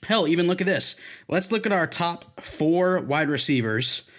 hell, 0.07 0.29
even 0.29 0.47
look 0.47 0.61
at 0.61 0.67
this. 0.67 0.97
Let's 1.29 1.53
look 1.53 1.67
at 1.67 1.73
our 1.73 1.87
top 1.87 2.41
four 2.41 3.01
wide 3.01 3.29
receivers. 3.29 4.11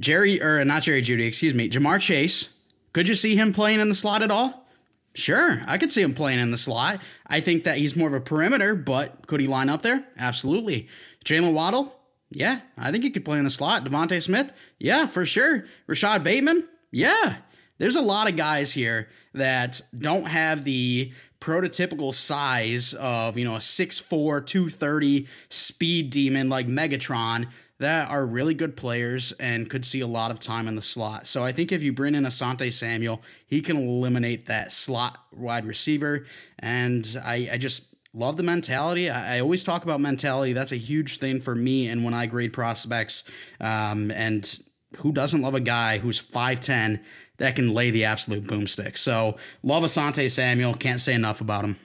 Jerry, 0.00 0.42
or 0.42 0.60
uh, 0.60 0.64
not 0.64 0.82
Jerry 0.82 1.02
Jeudy, 1.02 1.26
excuse 1.26 1.54
me, 1.54 1.68
Ja'Marr 1.68 2.00
Chase, 2.00 2.56
could 2.92 3.08
you 3.08 3.14
see 3.14 3.36
him 3.36 3.52
playing 3.52 3.80
in 3.80 3.88
the 3.88 3.94
slot 3.94 4.22
at 4.22 4.30
all? 4.30 4.66
Sure, 5.14 5.62
I 5.66 5.78
could 5.78 5.90
see 5.90 6.02
him 6.02 6.12
playing 6.12 6.40
in 6.40 6.50
the 6.50 6.58
slot. 6.58 7.00
I 7.26 7.40
think 7.40 7.64
that 7.64 7.78
he's 7.78 7.96
more 7.96 8.08
of 8.08 8.14
a 8.14 8.20
perimeter, 8.20 8.74
but 8.74 9.26
could 9.26 9.40
he 9.40 9.46
line 9.46 9.70
up 9.70 9.80
there? 9.80 10.04
Absolutely. 10.18 10.88
Jaylen 11.24 11.54
Waddle? 11.54 11.94
Yeah, 12.30 12.60
I 12.76 12.90
think 12.90 13.04
he 13.04 13.10
could 13.10 13.24
play 13.24 13.38
in 13.38 13.44
the 13.44 13.50
slot. 13.50 13.84
DeVonta 13.84 14.22
Smith? 14.22 14.52
Yeah, 14.78 15.06
for 15.06 15.24
sure. 15.24 15.64
Rashod 15.86 16.22
Bateman? 16.22 16.68
Yeah. 16.90 17.36
There's 17.78 17.96
a 17.96 18.02
lot 18.02 18.28
of 18.28 18.36
guys 18.36 18.72
here 18.72 19.08
that 19.32 19.80
don't 19.96 20.28
have 20.28 20.64
the 20.64 21.12
prototypical 21.40 22.12
size 22.12 22.94
of, 22.94 23.38
you 23.38 23.44
know, 23.44 23.56
a 23.56 23.60
6'4, 23.60 24.46
230 24.46 25.28
speed 25.48 26.10
demon 26.10 26.48
like 26.48 26.66
Megatron 26.66 27.46
that 27.78 28.10
are 28.10 28.24
really 28.24 28.54
good 28.54 28.76
players 28.76 29.32
and 29.32 29.68
could 29.68 29.84
see 29.84 30.00
a 30.00 30.06
lot 30.06 30.30
of 30.30 30.40
time 30.40 30.66
in 30.66 30.76
the 30.76 30.82
slot. 30.82 31.26
So 31.26 31.44
I 31.44 31.52
think 31.52 31.72
if 31.72 31.82
you 31.82 31.92
bring 31.92 32.14
in 32.14 32.24
Asante 32.24 32.72
Samuel, 32.72 33.20
he 33.46 33.60
can 33.60 33.76
eliminate 33.76 34.46
that 34.46 34.72
slot 34.72 35.18
wide 35.32 35.66
receiver. 35.66 36.24
And 36.58 37.06
I, 37.22 37.48
I 37.52 37.58
just 37.58 37.94
love 38.14 38.38
the 38.38 38.42
mentality. 38.42 39.10
I, 39.10 39.36
I, 39.36 39.40
always 39.40 39.62
talk 39.62 39.84
about 39.84 40.00
mentality. 40.00 40.54
That's 40.54 40.72
a 40.72 40.76
huge 40.76 41.18
thing 41.18 41.40
for 41.40 41.54
me 41.54 41.88
and 41.88 42.02
when 42.02 42.14
I 42.14 42.24
grade 42.24 42.54
prospects. 42.54 43.24
Um, 43.60 44.10
and 44.10 44.58
who 44.98 45.12
doesn't 45.12 45.42
love 45.42 45.54
a 45.54 45.60
guy 45.60 45.98
who's 45.98 46.22
5'10 46.24 47.04
that 47.36 47.56
can 47.56 47.74
lay 47.74 47.90
the 47.90 48.04
absolute 48.04 48.44
boomstick? 48.44 48.96
So 48.96 49.36
love 49.62 49.82
Asante 49.82 50.30
Samuel. 50.30 50.72
Can't 50.72 51.00
say 51.00 51.12
enough 51.12 51.42
about 51.42 51.64
him. 51.64 51.76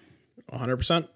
100%. 0.53 1.07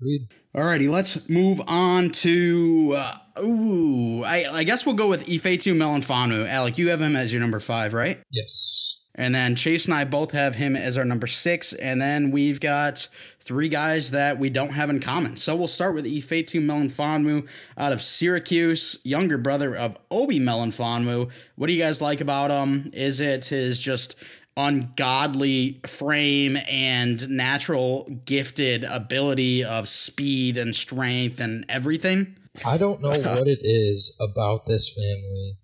Agreed. 0.00 0.28
Alrighty, 0.52 0.88
let's 0.88 1.28
move 1.28 1.60
on 1.68 2.10
to. 2.10 2.96
Uh, 2.96 3.40
ooh, 3.40 4.24
I, 4.24 4.46
I 4.52 4.64
guess 4.64 4.84
we'll 4.84 4.96
go 4.96 5.06
with 5.06 5.26
Ifeatu 5.26 5.76
Melifonwu. 5.76 6.48
Alec, 6.48 6.76
you 6.76 6.88
have 6.88 7.00
him 7.00 7.14
as 7.14 7.32
your 7.32 7.40
number 7.40 7.60
five, 7.60 7.94
right? 7.94 8.20
Yes. 8.30 9.00
And 9.14 9.32
then 9.32 9.54
Chase 9.54 9.84
and 9.84 9.94
I 9.94 10.04
both 10.04 10.32
have 10.32 10.56
him 10.56 10.74
as 10.74 10.98
our 10.98 11.04
number 11.04 11.28
six. 11.28 11.72
And 11.72 12.02
then 12.02 12.32
we've 12.32 12.58
got 12.58 13.06
three 13.40 13.68
guys 13.68 14.10
that 14.10 14.38
we 14.38 14.50
don't 14.50 14.72
have 14.72 14.90
in 14.90 14.98
common. 14.98 15.36
So 15.36 15.54
we'll 15.54 15.68
start 15.68 15.94
with 15.94 16.04
Ifeatu 16.04 16.60
Melifonwu 16.60 17.48
out 17.76 17.92
of 17.92 18.02
Syracuse, 18.02 18.98
younger 19.04 19.38
brother 19.38 19.76
of 19.76 19.96
Obi 20.10 20.40
Melifonwu. 20.40 21.30
What 21.54 21.66
do 21.68 21.72
you 21.72 21.82
guys 21.82 22.02
like 22.02 22.20
about 22.20 22.50
him? 22.50 22.90
Is 22.92 23.20
it 23.20 23.46
his 23.46 23.78
just 23.78 24.16
ungodly 24.60 25.80
frame 25.86 26.58
and 26.68 27.28
natural 27.30 28.08
gifted 28.24 28.84
ability 28.84 29.64
of 29.64 29.88
speed 29.88 30.58
and 30.58 30.74
strength 30.74 31.40
and 31.40 31.64
everything. 31.68 32.36
I 32.64 32.76
don't 32.76 33.00
know 33.00 33.08
what 33.18 33.48
it 33.48 33.60
is 33.62 34.16
about 34.20 34.66
this 34.66 34.94
family. 34.94 35.54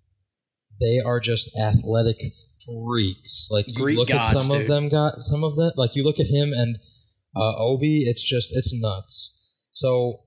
They 0.79 0.99
are 1.05 1.19
just 1.19 1.57
athletic 1.59 2.17
freaks. 2.65 3.49
Like 3.51 3.67
you 3.67 3.75
Greek 3.75 3.97
look 3.97 4.09
gods, 4.09 4.35
at 4.35 4.41
some 4.41 4.51
dude. 4.51 4.61
of 4.61 4.67
them 4.67 4.89
got 4.89 5.21
some 5.21 5.43
of 5.43 5.55
them 5.55 5.71
like 5.75 5.95
you 5.95 6.03
look 6.03 6.19
at 6.19 6.27
him 6.27 6.53
and 6.53 6.77
uh, 7.35 7.53
Obi, 7.57 7.99
it's 7.99 8.27
just 8.27 8.55
it's 8.55 8.73
nuts. 8.79 9.67
So 9.71 10.19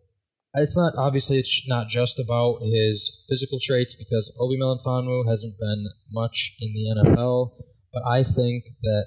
it's 0.54 0.76
not 0.76 0.92
obviously 0.96 1.38
it's 1.38 1.68
not 1.68 1.88
just 1.88 2.18
about 2.18 2.58
his 2.62 3.24
physical 3.28 3.58
traits 3.60 3.94
because 3.94 4.36
Obi 4.40 4.58
Melifonwu 4.58 5.28
hasn't 5.28 5.58
been 5.58 5.86
much 6.12 6.56
in 6.60 6.72
the 6.72 7.02
NFL 7.02 7.52
but 7.92 8.02
I 8.06 8.22
think 8.22 8.64
that 8.82 9.06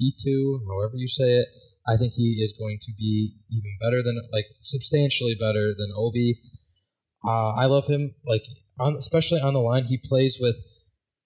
E2, 0.00 0.60
however 0.66 0.96
you 0.96 1.08
say 1.08 1.38
it, 1.38 1.48
I 1.86 1.96
think 1.96 2.12
he 2.14 2.40
is 2.42 2.54
going 2.58 2.78
to 2.82 2.92
be 2.98 3.32
even 3.50 3.78
better 3.80 4.02
than, 4.02 4.20
like, 4.30 4.44
substantially 4.60 5.34
better 5.34 5.72
than 5.76 5.92
Obi. 5.96 6.40
Uh, 7.26 7.54
I 7.54 7.64
love 7.64 7.86
him, 7.86 8.14
like, 8.26 8.42
on, 8.78 8.94
especially 8.94 9.40
on 9.40 9.54
the 9.54 9.60
line. 9.60 9.84
He 9.84 9.96
plays 9.96 10.38
with 10.40 10.56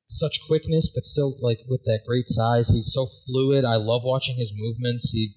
such 0.05 0.47
quickness, 0.47 0.93
but 0.95 1.05
still, 1.05 1.35
like, 1.41 1.59
with 1.69 1.83
that 1.85 2.03
great 2.07 2.29
size. 2.29 2.69
He's 2.69 2.93
so 2.93 3.07
fluid. 3.27 3.65
I 3.65 3.77
love 3.77 4.03
watching 4.05 4.37
his 4.37 4.55
movements. 4.57 5.11
He, 5.11 5.35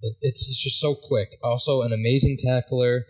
it's, 0.00 0.48
it's 0.48 0.62
just 0.62 0.80
so 0.80 0.94
quick. 0.94 1.28
Also, 1.42 1.82
an 1.82 1.92
amazing 1.92 2.38
tackler, 2.42 3.04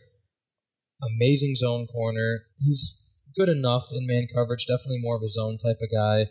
amazing 1.01 1.55
zone 1.55 1.87
corner. 1.87 2.41
He's 2.59 3.05
good 3.37 3.49
enough 3.49 3.85
in 3.93 4.09
man 4.09 4.27
coverage, 4.35 4.67
definitely 4.67 4.99
more 5.01 5.17
of 5.17 5.23
a 5.23 5.29
zone 5.29 5.59
type 5.59 5.79
of 5.81 5.91
guy 5.93 6.27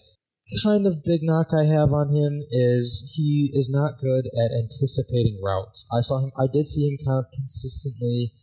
kind 0.64 0.88
of 0.88 1.04
big 1.04 1.22
knock 1.24 1.48
I 1.54 1.66
have 1.66 1.92
on 1.92 2.10
him 2.10 2.42
is 2.52 3.14
he 3.16 3.52
is 3.54 3.70
not 3.70 4.00
good 4.00 4.28
at 4.28 4.56
anticipating 4.56 5.40
routes. 5.44 5.88
I 5.92 6.02
saw 6.02 6.24
him. 6.24 6.32
I 6.40 6.48
did 6.48 6.68
see 6.68 6.88
him 6.88 6.98
kind 7.04 7.20
of 7.20 7.32
consistently 7.34 8.34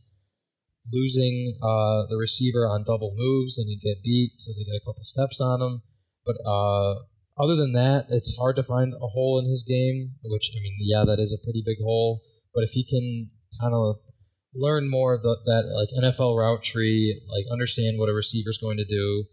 losing 0.93 1.57
uh, 1.63 2.05
the 2.09 2.17
receiver 2.19 2.67
on 2.67 2.85
double 2.85 3.15
moves, 3.17 3.59
and 3.59 3.69
he'd 3.69 3.81
get 3.81 4.03
beat, 4.03 4.33
so 4.39 4.53
they 4.53 4.65
get 4.65 4.77
a 4.77 4.85
couple 4.85 5.03
steps 5.03 5.41
on 5.41 5.63
him. 5.63 5.83
But 6.27 6.37
uh, 6.47 6.95
other 7.39 7.57
than 7.57 7.73
that, 7.73 8.07
it's 8.11 8.37
hard 8.39 8.57
to 8.57 8.63
find 8.63 8.93
a 8.95 9.09
hole 9.09 9.39
in 9.39 9.49
his 9.49 9.65
game. 9.65 10.17
Which 10.25 10.51
I 10.55 10.61
mean, 10.61 10.77
yeah, 10.81 11.05
that 11.05 11.21
is 11.21 11.33
a 11.33 11.43
pretty 11.43 11.63
big 11.65 11.79
hole. 11.83 12.21
But 12.55 12.65
if 12.65 12.71
he 12.71 12.85
can 12.85 13.29
kind 13.61 13.75
of 13.75 13.97
learn 14.55 14.89
more 14.89 15.15
of 15.15 15.23
the, 15.23 15.37
that 15.47 15.67
like 15.75 15.89
NFL 15.97 16.39
route 16.39 16.63
tree, 16.63 17.21
like 17.29 17.47
understand 17.51 17.99
what 17.99 18.09
a 18.09 18.15
receiver's 18.15 18.59
going 18.59 18.77
to 18.77 18.85
do, 18.85 19.25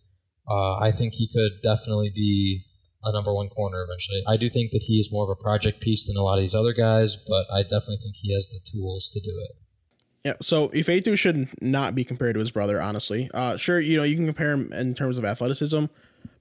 uh, 0.49 0.75
I 0.77 0.91
think 0.91 1.13
he 1.13 1.27
could 1.27 1.62
definitely 1.62 2.12
be 2.13 2.63
a 3.04 3.12
number 3.12 3.34
one 3.34 3.49
corner 3.49 3.84
eventually. 3.84 4.23
I 4.27 4.38
do 4.38 4.49
think 4.49 4.71
that 4.71 4.84
he 4.84 4.99
is 4.99 5.12
more 5.12 5.23
of 5.23 5.30
a 5.30 5.41
project 5.41 5.82
piece 5.82 6.08
than 6.08 6.17
a 6.17 6.23
lot 6.23 6.36
of 6.36 6.41
these 6.41 6.56
other 6.56 6.73
guys, 6.73 7.15
but 7.15 7.45
I 7.54 7.63
definitely 7.63 7.97
think 7.97 8.15
he 8.15 8.34
has 8.34 8.47
the 8.47 8.60
tools 8.71 9.10
to 9.10 9.19
do 9.19 9.32
it. 9.49 9.56
Yeah, 10.23 10.34
so 10.39 10.69
Ifeatu 10.69 11.17
should 11.17 11.49
not 11.62 11.95
be 11.95 12.04
compared 12.04 12.36
to 12.36 12.39
his 12.39 12.51
brother, 12.51 12.80
honestly. 12.80 13.30
Uh, 13.34 13.58
sure, 13.58 13.80
you 13.80 13.97
know, 13.97 14.04
you 14.04 14.15
can 14.15 14.27
compare 14.27 14.51
him 14.51 14.71
in 14.71 14.93
terms 14.93 15.17
of 15.17 15.25
athleticism, 15.25 15.86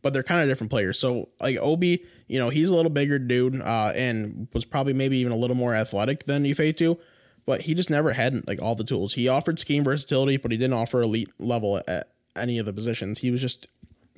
but 0.03 0.13
they're 0.13 0.23
kind 0.23 0.43
of 0.43 0.49
different 0.49 0.71
players. 0.71 0.99
So, 0.99 1.31
like 1.41 1.57
Obi, 1.57 2.05
you 2.29 2.39
know, 2.39 2.51
he's 2.51 2.69
a 2.69 2.77
little 2.77 2.91
bigger 2.91 3.19
dude 3.19 3.61
uh, 3.61 3.93
and 3.95 4.49
was 4.53 4.67
probably 4.67 4.93
maybe 4.93 5.17
even 5.17 5.33
a 5.33 5.37
little 5.37 5.57
more 5.57 5.75
athletic 5.75 6.25
than 6.25 6.45
Ifeatu, 6.45 6.99
but 7.47 7.63
he 7.63 7.75
just 7.75 7.89
never 7.89 8.13
had 8.13 8.47
like 8.47 8.61
all 8.61 8.75
the 8.75 8.85
tools. 8.85 9.15
He 9.15 9.29
offered 9.29 9.59
scheme 9.59 9.83
versatility, 9.83 10.37
but 10.37 10.51
he 10.51 10.59
didn't 10.59 10.75
offer 10.75 11.01
elite 11.01 11.31
level 11.39 11.81
at 11.89 12.11
any 12.37 12.59
of 12.59 12.67
the 12.67 12.75
positions. 12.75 13.21
He 13.21 13.31
was 13.31 13.41
just 13.41 13.67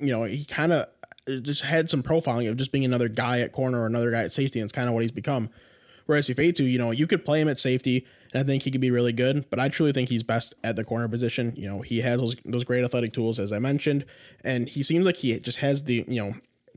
you 0.03 0.11
know, 0.11 0.23
he 0.23 0.45
kind 0.45 0.73
of 0.73 0.87
just 1.41 1.61
had 1.61 1.89
some 1.89 2.03
profiling 2.03 2.49
of 2.49 2.57
just 2.57 2.71
being 2.71 2.85
another 2.85 3.07
guy 3.07 3.39
at 3.39 3.51
corner 3.51 3.81
or 3.81 3.85
another 3.85 4.11
guy 4.11 4.23
at 4.23 4.31
safety, 4.31 4.59
and 4.59 4.65
it's 4.65 4.73
kind 4.73 4.87
of 4.87 4.93
what 4.93 5.03
he's 5.03 5.11
become. 5.11 5.49
Whereas 6.05 6.27
Ifeatu, 6.27 6.69
you 6.69 6.77
know, 6.77 6.91
you 6.91 7.07
could 7.07 7.23
play 7.23 7.39
him 7.39 7.47
at 7.47 7.57
safety, 7.57 8.05
and 8.33 8.41
I 8.41 8.43
think 8.45 8.63
he 8.63 8.71
could 8.71 8.81
be 8.81 8.91
really 8.91 9.13
good. 9.13 9.49
But 9.49 9.59
I 9.59 9.69
truly 9.69 9.93
think 9.93 10.09
he's 10.09 10.23
best 10.23 10.53
at 10.63 10.75
the 10.75 10.83
corner 10.83 11.07
position. 11.07 11.53
You 11.55 11.69
know, 11.69 11.81
he 11.81 12.01
has 12.01 12.19
those 12.19 12.35
those 12.43 12.65
great 12.65 12.83
athletic 12.83 13.13
tools, 13.13 13.39
as 13.39 13.53
I 13.53 13.59
mentioned, 13.59 14.05
and 14.43 14.67
he 14.67 14.83
seems 14.83 15.05
like 15.05 15.17
he 15.17 15.39
just 15.39 15.59
has 15.59 15.83
the 15.83 16.03
you 16.07 16.21
know 16.21 16.33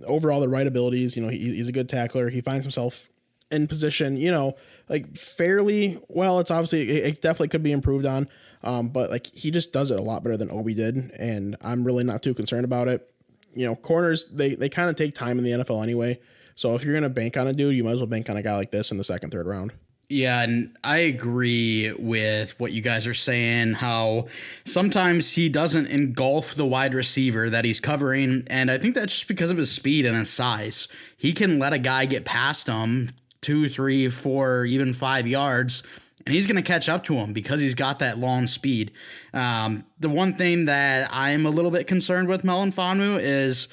overall 0.07 0.41
the 0.41 0.49
right 0.49 0.67
abilities. 0.67 1.17
You 1.17 1.23
know, 1.23 1.29
he, 1.29 1.39
he's 1.39 1.69
a 1.69 1.73
good 1.73 1.89
tackler. 1.89 2.31
He 2.31 2.41
finds 2.41 2.65
himself 2.65 3.09
in 3.51 3.67
position, 3.67 4.17
you 4.17 4.31
know, 4.31 4.55
like 4.89 5.17
fairly 5.17 5.99
well. 6.09 6.39
It's 6.39 6.51
obviously 6.51 6.89
it, 6.89 7.21
definitely 7.21 7.49
could 7.49 7.63
be 7.63 7.73
improved 7.73 8.07
on, 8.07 8.29
um, 8.63 8.89
but 8.89 9.11
like 9.11 9.27
he 9.35 9.51
just 9.51 9.73
does 9.73 9.91
it 9.91 9.99
a 9.99 10.03
lot 10.03 10.23
better 10.23 10.37
than 10.37 10.51
Obi 10.53 10.75
did, 10.75 10.97
and 11.19 11.57
I'm 11.63 11.85
really 11.85 12.05
not 12.05 12.23
too 12.23 12.35
concerned 12.35 12.65
about 12.65 12.87
it 12.87 13.09
you 13.57 13.67
know, 13.67 13.75
corners 13.75 14.29
they 14.29 14.55
they 14.55 14.69
kind 14.69 14.89
of 14.89 14.97
take 14.97 15.15
time 15.15 15.39
in 15.39 15.45
the 15.45 15.51
NFL 15.51 15.83
anyway. 15.83 16.21
So 16.55 16.75
if 16.75 16.85
you're 16.85 16.95
gonna 16.95 17.09
bank 17.09 17.37
on 17.37 17.49
a 17.49 17.53
dude, 17.53 17.75
you 17.75 17.83
might 17.83 17.93
as 17.93 18.01
well 18.01 18.07
bank 18.07 18.31
on 18.31 18.37
a 18.37 18.43
guy 18.43 18.55
like 18.55 18.71
this 18.71 18.91
in 18.91 18.99
the 18.99 19.05
second, 19.05 19.31
third 19.31 19.47
round. 19.47 19.73
Yeah, 20.09 20.43
and 20.43 20.77
I 20.85 20.99
agree 20.99 21.93
with 21.99 22.59
what 22.61 22.71
you 22.71 22.81
guys 22.81 23.09
are 23.09 23.15
saying. 23.15 23.75
How 23.75 24.27
sometimes 24.65 25.33
he 25.33 25.49
doesn't 25.49 25.89
engulf 25.89 26.55
the 26.55 26.67
wide 26.67 26.95
receiver 26.95 27.51
that 27.51 27.65
he's 27.65 27.81
covering, 27.81 28.45
and 28.49 28.71
I 28.71 28.79
think 28.79 28.95
that's 28.95 29.13
just 29.13 29.29
because 29.29 29.51
of 29.51 29.57
his 29.57 29.73
speed 29.73 30.07
and 30.07 30.17
his 30.17 30.31
size. 30.31 30.87
He 31.17 31.33
can 31.33 31.59
let 31.59 31.73
a 31.73 31.79
guy 31.79 32.07
get 32.07 32.25
past 32.25 32.69
him 32.69 33.11
two, 33.41 33.69
three, 33.69 34.09
four, 34.09 34.65
even 34.65 34.93
five 34.93 35.27
yards 35.27 35.83
and 36.27 36.35
he's 36.35 36.47
going 36.47 36.57
to 36.57 36.63
catch 36.63 36.89
up 36.89 37.05
to 37.05 37.15
him 37.15 37.33
because 37.33 37.61
he's 37.61 37.77
got 37.77 38.01
that 38.01 38.19
long 38.19 38.47
speed. 38.49 38.91
Um, 39.33 39.87
the 39.99 40.09
one 40.09 40.35
thing 40.35 40.65
that 40.65 41.09
I'm 41.13 41.47
a 41.47 41.51
little 41.51 41.71
bit 41.71 41.87
concerned 41.87 42.29
with 42.29 42.43
Melon 42.45 42.73
Melifonwu 42.73 43.21
is 43.21 43.69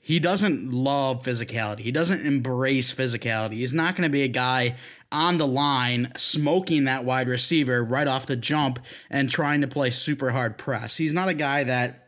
he 0.00 0.18
doesn't 0.18 0.72
love 0.72 1.22
physicality. 1.22 1.80
He 1.80 1.92
doesn't 1.92 2.26
embrace 2.26 2.92
physicality. 2.92 3.54
He's 3.54 3.74
not 3.74 3.96
going 3.96 4.08
to 4.08 4.12
be 4.12 4.22
a 4.22 4.28
guy 4.28 4.76
on 5.12 5.36
the 5.36 5.46
line 5.46 6.10
smoking 6.16 6.84
that 6.84 7.04
wide 7.04 7.28
receiver 7.28 7.84
right 7.84 8.08
off 8.08 8.26
the 8.26 8.36
jump 8.36 8.78
and 9.10 9.28
trying 9.28 9.60
to 9.60 9.68
play 9.68 9.90
super 9.90 10.30
hard 10.30 10.56
press. 10.56 10.96
He's 10.96 11.12
not 11.12 11.28
a 11.28 11.34
guy 11.34 11.64
that 11.64 11.99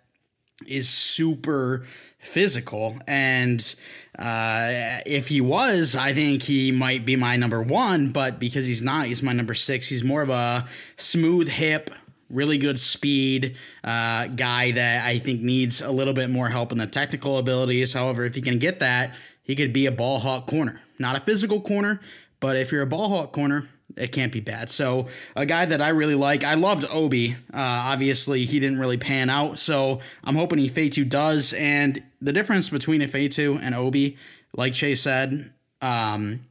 is 0.69 0.89
super 0.89 1.85
physical. 2.19 2.99
And 3.07 3.75
uh, 4.19 4.99
if 5.07 5.29
he 5.29 5.41
was, 5.41 5.97
I 5.97 6.13
think 6.13 6.43
he 6.43 6.73
might 6.73 7.05
be 7.05 7.17
my 7.17 7.37
number 7.37 7.63
one. 7.63 8.13
But 8.13 8.39
because 8.39 8.67
he's 8.67 8.83
not, 8.83 9.07
he's 9.07 9.23
my 9.23 9.33
number 9.33 9.55
six. 9.55 9.89
He's 9.89 10.05
more 10.05 10.23
of 10.23 10.31
a 10.31 10.67
smooth 10.97 11.49
hip, 11.49 11.91
really 12.31 12.59
good 12.59 12.79
speed 12.79 13.57
uh, 13.85 14.29
guy 14.29 14.71
that 14.73 15.07
I 15.07 15.19
think 15.19 15.43
needs 15.43 15.81
a 15.81 15.91
little 15.91 16.15
bit 16.15 16.31
more 16.31 16.49
help 16.49 16.73
in 16.73 16.79
the 16.79 16.87
technical 16.87 17.39
abilities. 17.39 17.93
However, 17.93 18.25
if 18.25 18.35
he 18.35 18.41
can 18.41 18.59
get 18.59 18.79
that, 18.79 19.17
he 19.43 19.57
could 19.57 19.73
be 19.73 19.87
a 19.87 19.93
ball 19.93 20.21
hawk 20.21 20.47
corner. 20.47 20.81
Not 20.99 21.17
a 21.17 21.21
physical 21.21 21.61
corner, 21.61 22.01
but 22.41 22.57
if 22.57 22.71
you're 22.71 22.83
a 22.83 22.87
ball 22.87 23.09
hawk 23.09 23.33
corner, 23.33 23.69
it 23.97 24.13
can't 24.13 24.33
be 24.33 24.41
bad. 24.41 24.71
So 24.71 25.09
a 25.37 25.47
guy 25.47 25.65
that 25.65 25.81
I 25.81 25.89
really 25.91 26.15
like, 26.15 26.45
I 26.45 26.55
loved 26.55 26.85
Obi. 26.91 27.33
Uh, 27.53 27.59
obviously, 27.59 28.45
he 28.45 28.61
didn't 28.61 28.79
really 28.79 28.97
pan 28.97 29.31
out, 29.31 29.59
so 29.59 30.01
I'm 30.25 30.37
hoping 30.37 30.59
Ifeatu 30.59 31.09
does. 31.09 31.53
And 31.55 32.03
the 32.21 32.33
difference 32.33 32.71
between 32.71 33.01
Ifeatu 33.01 33.59
and 33.61 33.75
Obi, 33.75 34.17
like 34.55 34.73
Chase 34.73 35.03
said, 35.03 35.53
um, 35.81 36.47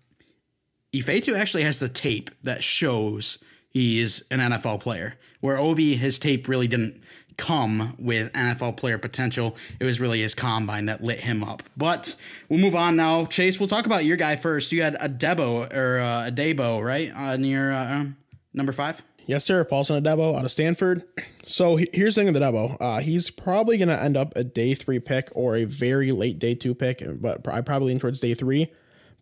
Ifeatu 0.93 1.37
actually 1.37 1.63
has 1.63 1.79
the 1.79 1.89
tape 1.89 2.29
that 2.43 2.63
shows 2.63 3.43
he's 3.69 4.23
an 4.29 4.39
NFL 4.39 4.81
player, 4.81 5.15
where 5.39 5.57
Obi 5.57 5.95
his 5.95 6.19
tape 6.19 6.47
really 6.47 6.67
didn't 6.67 7.01
come 7.37 7.95
with 7.97 8.31
NFL 8.33 8.77
player 8.77 8.97
potential. 8.97 9.55
It 9.79 9.85
was 9.85 9.99
really 9.99 10.21
his 10.21 10.35
combine 10.35 10.85
that 10.85 11.03
lit 11.03 11.21
him 11.21 11.43
up. 11.43 11.63
But 11.75 12.15
we'll 12.49 12.59
move 12.59 12.75
on 12.75 12.95
now. 12.95 13.25
Chase, 13.25 13.59
we'll 13.59 13.69
talk 13.69 13.85
about 13.85 14.05
your 14.05 14.17
guy 14.17 14.35
first. 14.35 14.71
You 14.71 14.83
had 14.83 14.95
Adebo 14.95 15.73
or 15.73 15.99
uh, 15.99 16.29
Adebo, 16.29 16.83
right? 16.83 17.11
On 17.15 17.43
your 17.43 17.71
uh, 17.73 17.95
um, 17.95 18.17
number 18.53 18.71
five? 18.71 19.01
Yes, 19.25 19.45
sir. 19.45 19.63
Paulson 19.63 20.03
Adebo 20.03 20.37
out 20.37 20.45
of 20.45 20.51
Stanford. 20.51 21.03
So 21.43 21.77
here's 21.77 22.15
the 22.15 22.21
thing 22.21 22.33
with 22.33 22.41
Adebo. 22.41 22.77
Uh, 22.79 22.99
he's 22.99 23.29
probably 23.29 23.77
going 23.77 23.87
to 23.87 24.01
end 24.01 24.17
up 24.17 24.33
a 24.35 24.43
day 24.43 24.73
three 24.73 24.99
pick 24.99 25.29
or 25.33 25.55
a 25.55 25.65
very 25.65 26.11
late 26.11 26.39
day 26.39 26.55
two 26.55 26.75
pick, 26.75 27.01
but 27.21 27.47
I 27.47 27.61
probably 27.61 27.89
lean 27.89 27.99
towards 27.99 28.19
day 28.19 28.33
three. 28.33 28.71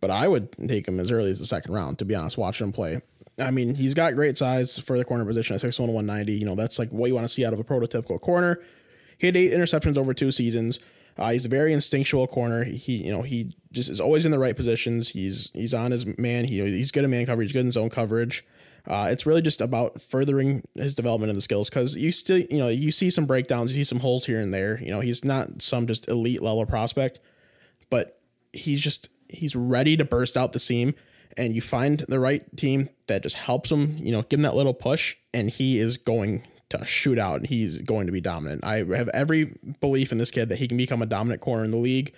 But 0.00 0.10
I 0.10 0.28
would 0.28 0.52
take 0.68 0.88
him 0.88 0.98
as 0.98 1.12
early 1.12 1.30
as 1.30 1.38
the 1.38 1.46
second 1.46 1.74
round, 1.74 1.98
to 1.98 2.06
be 2.06 2.14
honest, 2.14 2.38
watching 2.38 2.68
him 2.68 2.72
play. 2.72 3.02
I 3.40 3.50
mean, 3.50 3.74
he's 3.74 3.94
got 3.94 4.14
great 4.14 4.36
size 4.36 4.78
for 4.78 4.98
the 4.98 5.04
corner 5.04 5.24
position 5.24 5.54
at 5.54 5.62
6'1", 5.62 5.80
190. 5.80 6.32
You 6.32 6.46
know, 6.46 6.54
that's 6.54 6.78
like 6.78 6.90
what 6.90 7.08
you 7.08 7.14
want 7.14 7.24
to 7.24 7.32
see 7.32 7.44
out 7.44 7.52
of 7.52 7.60
a 7.60 7.64
prototypical 7.64 8.20
corner. 8.20 8.60
He 9.18 9.26
had 9.26 9.36
eight 9.36 9.52
interceptions 9.52 9.96
over 9.98 10.14
two 10.14 10.32
seasons. 10.32 10.78
Uh, 11.18 11.32
he's 11.32 11.44
a 11.44 11.48
very 11.48 11.72
instinctual 11.72 12.26
corner. 12.26 12.64
He, 12.64 13.04
you 13.04 13.12
know, 13.12 13.22
he 13.22 13.54
just 13.72 13.90
is 13.90 14.00
always 14.00 14.24
in 14.24 14.30
the 14.30 14.38
right 14.38 14.56
positions. 14.56 15.10
He's 15.10 15.50
he's 15.52 15.74
on 15.74 15.90
his 15.90 16.18
man. 16.18 16.46
He 16.46 16.60
he's 16.60 16.90
good 16.90 17.04
in 17.04 17.10
man 17.10 17.26
coverage, 17.26 17.48
He's 17.48 17.52
good 17.52 17.66
in 17.66 17.70
zone 17.70 17.90
coverage. 17.90 18.44
Uh, 18.86 19.08
it's 19.10 19.26
really 19.26 19.42
just 19.42 19.60
about 19.60 20.00
furthering 20.00 20.62
his 20.74 20.94
development 20.94 21.28
of 21.28 21.34
the 21.34 21.42
skills 21.42 21.68
because 21.68 21.96
you 21.96 22.10
still, 22.10 22.38
you 22.38 22.58
know, 22.58 22.68
you 22.68 22.90
see 22.90 23.10
some 23.10 23.26
breakdowns, 23.26 23.76
you 23.76 23.84
see 23.84 23.88
some 23.88 24.00
holes 24.00 24.24
here 24.24 24.40
and 24.40 24.54
there. 24.54 24.80
You 24.82 24.90
know, 24.90 25.00
he's 25.00 25.22
not 25.24 25.60
some 25.60 25.86
just 25.86 26.08
elite 26.08 26.40
level 26.40 26.64
prospect, 26.64 27.18
but 27.90 28.20
he's 28.52 28.80
just 28.80 29.10
he's 29.28 29.54
ready 29.54 29.96
to 29.96 30.04
burst 30.04 30.36
out 30.36 30.52
the 30.52 30.58
seam 30.58 30.94
and 31.36 31.54
you 31.54 31.60
find 31.60 32.00
the 32.00 32.20
right 32.20 32.44
team 32.56 32.88
that 33.06 33.22
just 33.22 33.36
helps 33.36 33.70
him, 33.70 33.96
you 33.98 34.12
know, 34.12 34.22
give 34.22 34.38
him 34.38 34.42
that 34.42 34.56
little 34.56 34.74
push, 34.74 35.16
and 35.32 35.50
he 35.50 35.78
is 35.78 35.96
going 35.96 36.46
to 36.70 36.86
shoot 36.86 37.18
out 37.18 37.40
and 37.40 37.46
he's 37.48 37.80
going 37.80 38.06
to 38.06 38.12
be 38.12 38.20
dominant. 38.20 38.64
I 38.64 38.76
have 38.76 39.08
every 39.08 39.56
belief 39.80 40.12
in 40.12 40.18
this 40.18 40.30
kid 40.30 40.48
that 40.48 40.58
he 40.58 40.68
can 40.68 40.76
become 40.76 41.02
a 41.02 41.06
dominant 41.06 41.40
corner 41.40 41.64
in 41.64 41.72
the 41.72 41.76
league. 41.76 42.14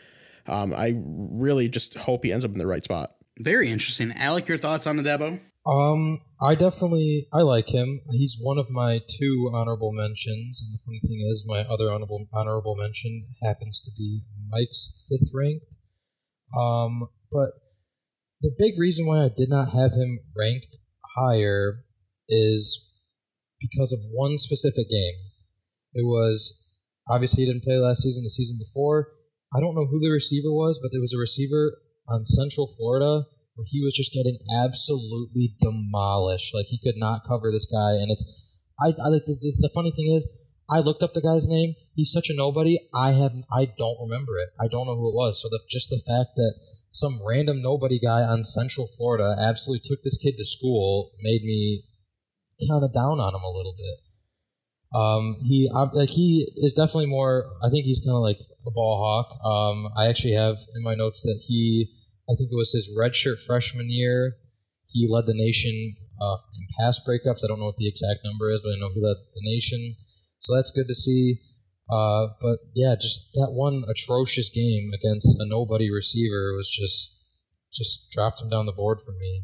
Um, 0.46 0.74
I 0.74 0.94
really 1.04 1.68
just 1.68 1.94
hope 1.94 2.24
he 2.24 2.32
ends 2.32 2.44
up 2.44 2.52
in 2.52 2.58
the 2.58 2.66
right 2.66 2.84
spot. 2.84 3.14
Very 3.38 3.70
interesting. 3.70 4.12
Alec, 4.16 4.48
your 4.48 4.58
thoughts 4.58 4.86
on 4.86 4.96
the 4.96 5.02
Debo? 5.02 5.40
Um, 5.64 6.18
I 6.40 6.54
definitely 6.54 7.28
I 7.32 7.42
like 7.42 7.68
him. 7.68 8.00
He's 8.10 8.36
one 8.40 8.58
of 8.58 8.68
my 8.68 9.00
two 9.08 9.50
honorable 9.54 9.92
mentions, 9.92 10.60
and 10.60 10.74
the 10.74 10.82
funny 10.84 11.00
thing 11.00 11.24
is, 11.30 11.44
my 11.46 11.60
other 11.60 11.90
honorable 11.90 12.26
honorable 12.32 12.74
mention 12.76 13.26
happens 13.42 13.80
to 13.82 13.92
be 13.96 14.22
Mike's 14.50 15.08
fifth 15.08 15.30
ranked. 15.32 15.66
Um, 16.58 17.08
but 17.30 17.50
the 18.42 18.54
big 18.58 18.74
reason 18.78 19.06
why 19.06 19.24
I 19.24 19.30
did 19.34 19.48
not 19.48 19.70
have 19.72 19.92
him 19.92 20.18
ranked 20.36 20.76
higher 21.16 21.84
is 22.28 22.90
because 23.60 23.92
of 23.92 24.00
one 24.12 24.38
specific 24.38 24.90
game. 24.90 25.14
It 25.94 26.04
was 26.04 26.58
obviously 27.08 27.44
he 27.44 27.52
didn't 27.52 27.62
play 27.62 27.76
last 27.78 28.02
season, 28.02 28.24
the 28.24 28.30
season 28.30 28.58
before. 28.58 29.08
I 29.54 29.60
don't 29.60 29.74
know 29.74 29.86
who 29.86 30.00
the 30.00 30.10
receiver 30.10 30.50
was, 30.50 30.80
but 30.82 30.90
there 30.90 31.00
was 31.00 31.14
a 31.14 31.20
receiver 31.20 31.78
on 32.08 32.26
Central 32.26 32.66
Florida 32.66 33.26
where 33.54 33.66
he 33.68 33.80
was 33.80 33.94
just 33.94 34.12
getting 34.12 34.38
absolutely 34.50 35.54
demolished. 35.60 36.54
Like 36.54 36.66
he 36.66 36.80
could 36.82 36.96
not 36.96 37.22
cover 37.28 37.52
this 37.52 37.70
guy, 37.70 37.92
and 37.92 38.10
it's 38.10 38.24
I, 38.80 38.88
I 38.88 39.10
the, 39.10 39.38
the, 39.40 39.68
the 39.68 39.70
funny 39.74 39.92
thing 39.92 40.12
is 40.12 40.26
I 40.70 40.80
looked 40.80 41.02
up 41.02 41.14
the 41.14 41.22
guy's 41.22 41.46
name. 41.46 41.74
He's 41.94 42.10
such 42.10 42.30
a 42.30 42.34
nobody. 42.36 42.78
I 42.94 43.12
have 43.12 43.32
I 43.52 43.68
don't 43.76 44.00
remember 44.00 44.38
it. 44.38 44.50
I 44.58 44.66
don't 44.66 44.86
know 44.86 44.96
who 44.96 45.10
it 45.10 45.14
was. 45.14 45.42
So 45.42 45.48
the, 45.48 45.60
just 45.70 45.90
the 45.90 46.00
fact 46.00 46.34
that 46.36 46.54
some 46.92 47.18
random 47.26 47.60
nobody 47.62 47.98
guy 47.98 48.20
on 48.20 48.44
Central 48.44 48.86
Florida 48.86 49.34
absolutely 49.40 49.82
took 49.84 50.04
this 50.04 50.18
kid 50.18 50.36
to 50.36 50.44
school 50.44 51.10
made 51.20 51.42
me 51.42 51.82
kind 52.68 52.84
of 52.84 52.92
down 52.92 53.18
on 53.18 53.34
him 53.34 53.42
a 53.42 53.50
little 53.50 53.74
bit. 53.76 53.98
Um, 54.94 55.36
he 55.40 55.70
like 55.94 56.10
he 56.10 56.52
is 56.56 56.74
definitely 56.74 57.06
more. 57.06 57.50
I 57.64 57.70
think 57.70 57.86
he's 57.86 58.04
kind 58.04 58.14
of 58.14 58.22
like 58.22 58.38
a 58.66 58.70
ball 58.70 58.98
hawk. 59.00 59.38
Um, 59.44 59.88
I 59.96 60.06
actually 60.06 60.34
have 60.34 60.56
in 60.76 60.82
my 60.82 60.94
notes 60.94 61.22
that 61.22 61.42
he, 61.48 61.88
I 62.28 62.36
think 62.36 62.50
it 62.52 62.56
was 62.56 62.72
his 62.72 62.94
redshirt 62.96 63.44
freshman 63.46 63.88
year, 63.88 64.36
he 64.86 65.08
led 65.10 65.26
the 65.26 65.34
nation 65.34 65.96
uh, 66.20 66.36
in 66.54 66.66
pass 66.78 67.00
breakups. 67.00 67.42
I 67.42 67.48
don't 67.48 67.58
know 67.58 67.66
what 67.66 67.78
the 67.78 67.88
exact 67.88 68.20
number 68.24 68.50
is, 68.50 68.60
but 68.62 68.70
I 68.76 68.78
know 68.78 68.90
he 68.94 69.00
led 69.00 69.16
the 69.34 69.40
nation. 69.40 69.94
So 70.40 70.54
that's 70.54 70.70
good 70.70 70.88
to 70.88 70.94
see. 70.94 71.36
Uh, 71.92 72.28
but 72.40 72.58
yeah, 72.74 72.94
just 72.98 73.34
that 73.34 73.50
one 73.52 73.84
atrocious 73.86 74.48
game 74.48 74.92
against 74.94 75.38
a 75.38 75.44
nobody 75.46 75.90
receiver 75.90 76.54
was 76.56 76.70
just 76.70 77.18
just 77.70 78.10
dropped 78.12 78.40
him 78.40 78.48
down 78.48 78.64
the 78.64 78.72
board 78.72 79.00
for 79.00 79.12
me. 79.12 79.42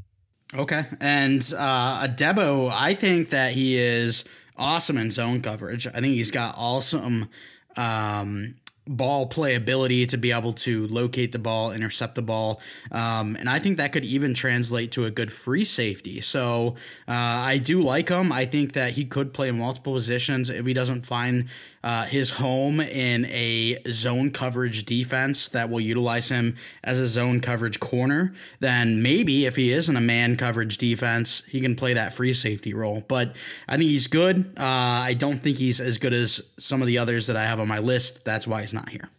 Okay, 0.55 0.87
and 0.99 1.43
uh, 1.59 2.07
Adebo, 2.07 2.71
I 2.73 2.95
think 2.95 3.31
that 3.31 3.53
he 3.53 3.77
is 3.77 4.25
awesome 4.57 4.97
in 4.97 5.11
zone 5.11 5.43
coverage. 5.43 5.87
I 5.87 6.01
think 6.01 6.07
he's 6.15 6.31
got 6.31 6.55
awesome 6.57 7.29
um, 7.77 8.55
ball 8.89 9.29
playability 9.29 10.09
to 10.09 10.17
be 10.17 10.33
able 10.33 10.55
to 10.55 10.87
locate 10.89 11.33
the 11.33 11.39
ball, 11.39 11.71
intercept 11.71 12.15
the 12.15 12.23
ball. 12.23 12.61
Um, 12.91 13.37
and 13.37 13.49
I 13.49 13.59
think 13.59 13.77
that 13.77 13.93
could 13.93 14.05
even 14.05 14.35
translate 14.35 14.93
to 14.93 15.05
a 15.05 15.11
good 15.11 15.31
free 15.33 15.65
safety. 15.65 16.21
So 16.21 16.75
uh, 17.07 17.13
I 17.13 17.59
do 17.59 17.81
like 17.81 18.09
him. 18.09 18.33
I 18.33 18.47
think 18.47 18.73
that 18.73 18.93
he 18.93 19.05
could 19.05 19.33
play 19.33 19.51
multiple 19.51 19.93
positions 19.93 20.51
if 20.51 20.67
he 20.67 20.73
doesn't 20.73 21.03
find 21.03 21.49
uh, 21.83 22.05
his 22.05 22.33
home 22.33 22.81
in 22.81 23.25
a 23.27 23.79
zone 23.91 24.31
coverage 24.31 24.85
defense 24.85 25.49
that 25.49 25.71
will 25.71 25.81
utilize 25.81 26.29
him 26.29 26.57
as 26.83 26.99
a 26.99 27.07
zone 27.07 27.41
coverage 27.41 27.81
corner, 27.81 28.35
then 28.61 29.03
maybe 29.03 29.47
if 29.47 29.57
he 29.57 29.71
is 29.71 29.89
in 29.89 29.97
a 29.97 30.01
man 30.01 30.37
coverage 30.37 30.79
defense, 30.79 31.45
he 31.47 31.61
can 31.61 31.77
play 31.77 31.95
that 31.95 32.13
free 32.13 32.33
safety 32.33 32.75
role. 32.75 33.03
But 33.09 33.37
I 33.69 33.77
think 33.77 33.89
he's 33.89 34.07
good. 34.07 34.53
Uh, 34.59 34.63
I 35.09 35.15
don't 35.15 35.39
think 35.39 35.59
he's 35.59 35.81
as 35.81 35.99
good 35.99 36.13
as 36.13 36.43
some 36.59 36.83
of 36.83 36.87
the 36.87 36.99
others 36.99 37.27
that 37.29 37.37
I 37.37 37.45
have 37.45 37.61
on 37.61 37.69
my 37.69 37.79
list. 37.79 38.25
That's 38.25 38.47
why 38.47 38.63
he's 38.63 38.75
not 38.75 38.78
here. 38.89 39.11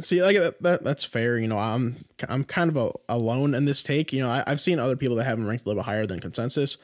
See, 0.00 0.22
like 0.22 0.36
that, 0.36 0.62
that 0.62 0.84
that's 0.84 1.04
fair. 1.04 1.38
You 1.38 1.48
know, 1.48 1.58
I'm 1.58 2.04
I'm 2.28 2.44
kind 2.44 2.70
of 2.70 2.76
a, 2.76 2.92
alone 3.08 3.52
in 3.54 3.64
this 3.64 3.82
take. 3.82 4.12
You 4.12 4.22
know, 4.22 4.30
I, 4.30 4.44
have 4.46 4.60
seen 4.60 4.78
other 4.78 4.96
people 4.96 5.16
that 5.16 5.24
have 5.24 5.38
him 5.38 5.48
ranked 5.48 5.64
a 5.64 5.68
little 5.68 5.82
bit 5.82 5.86
higher 5.86 6.06
than 6.06 6.20
consensus, 6.20 6.76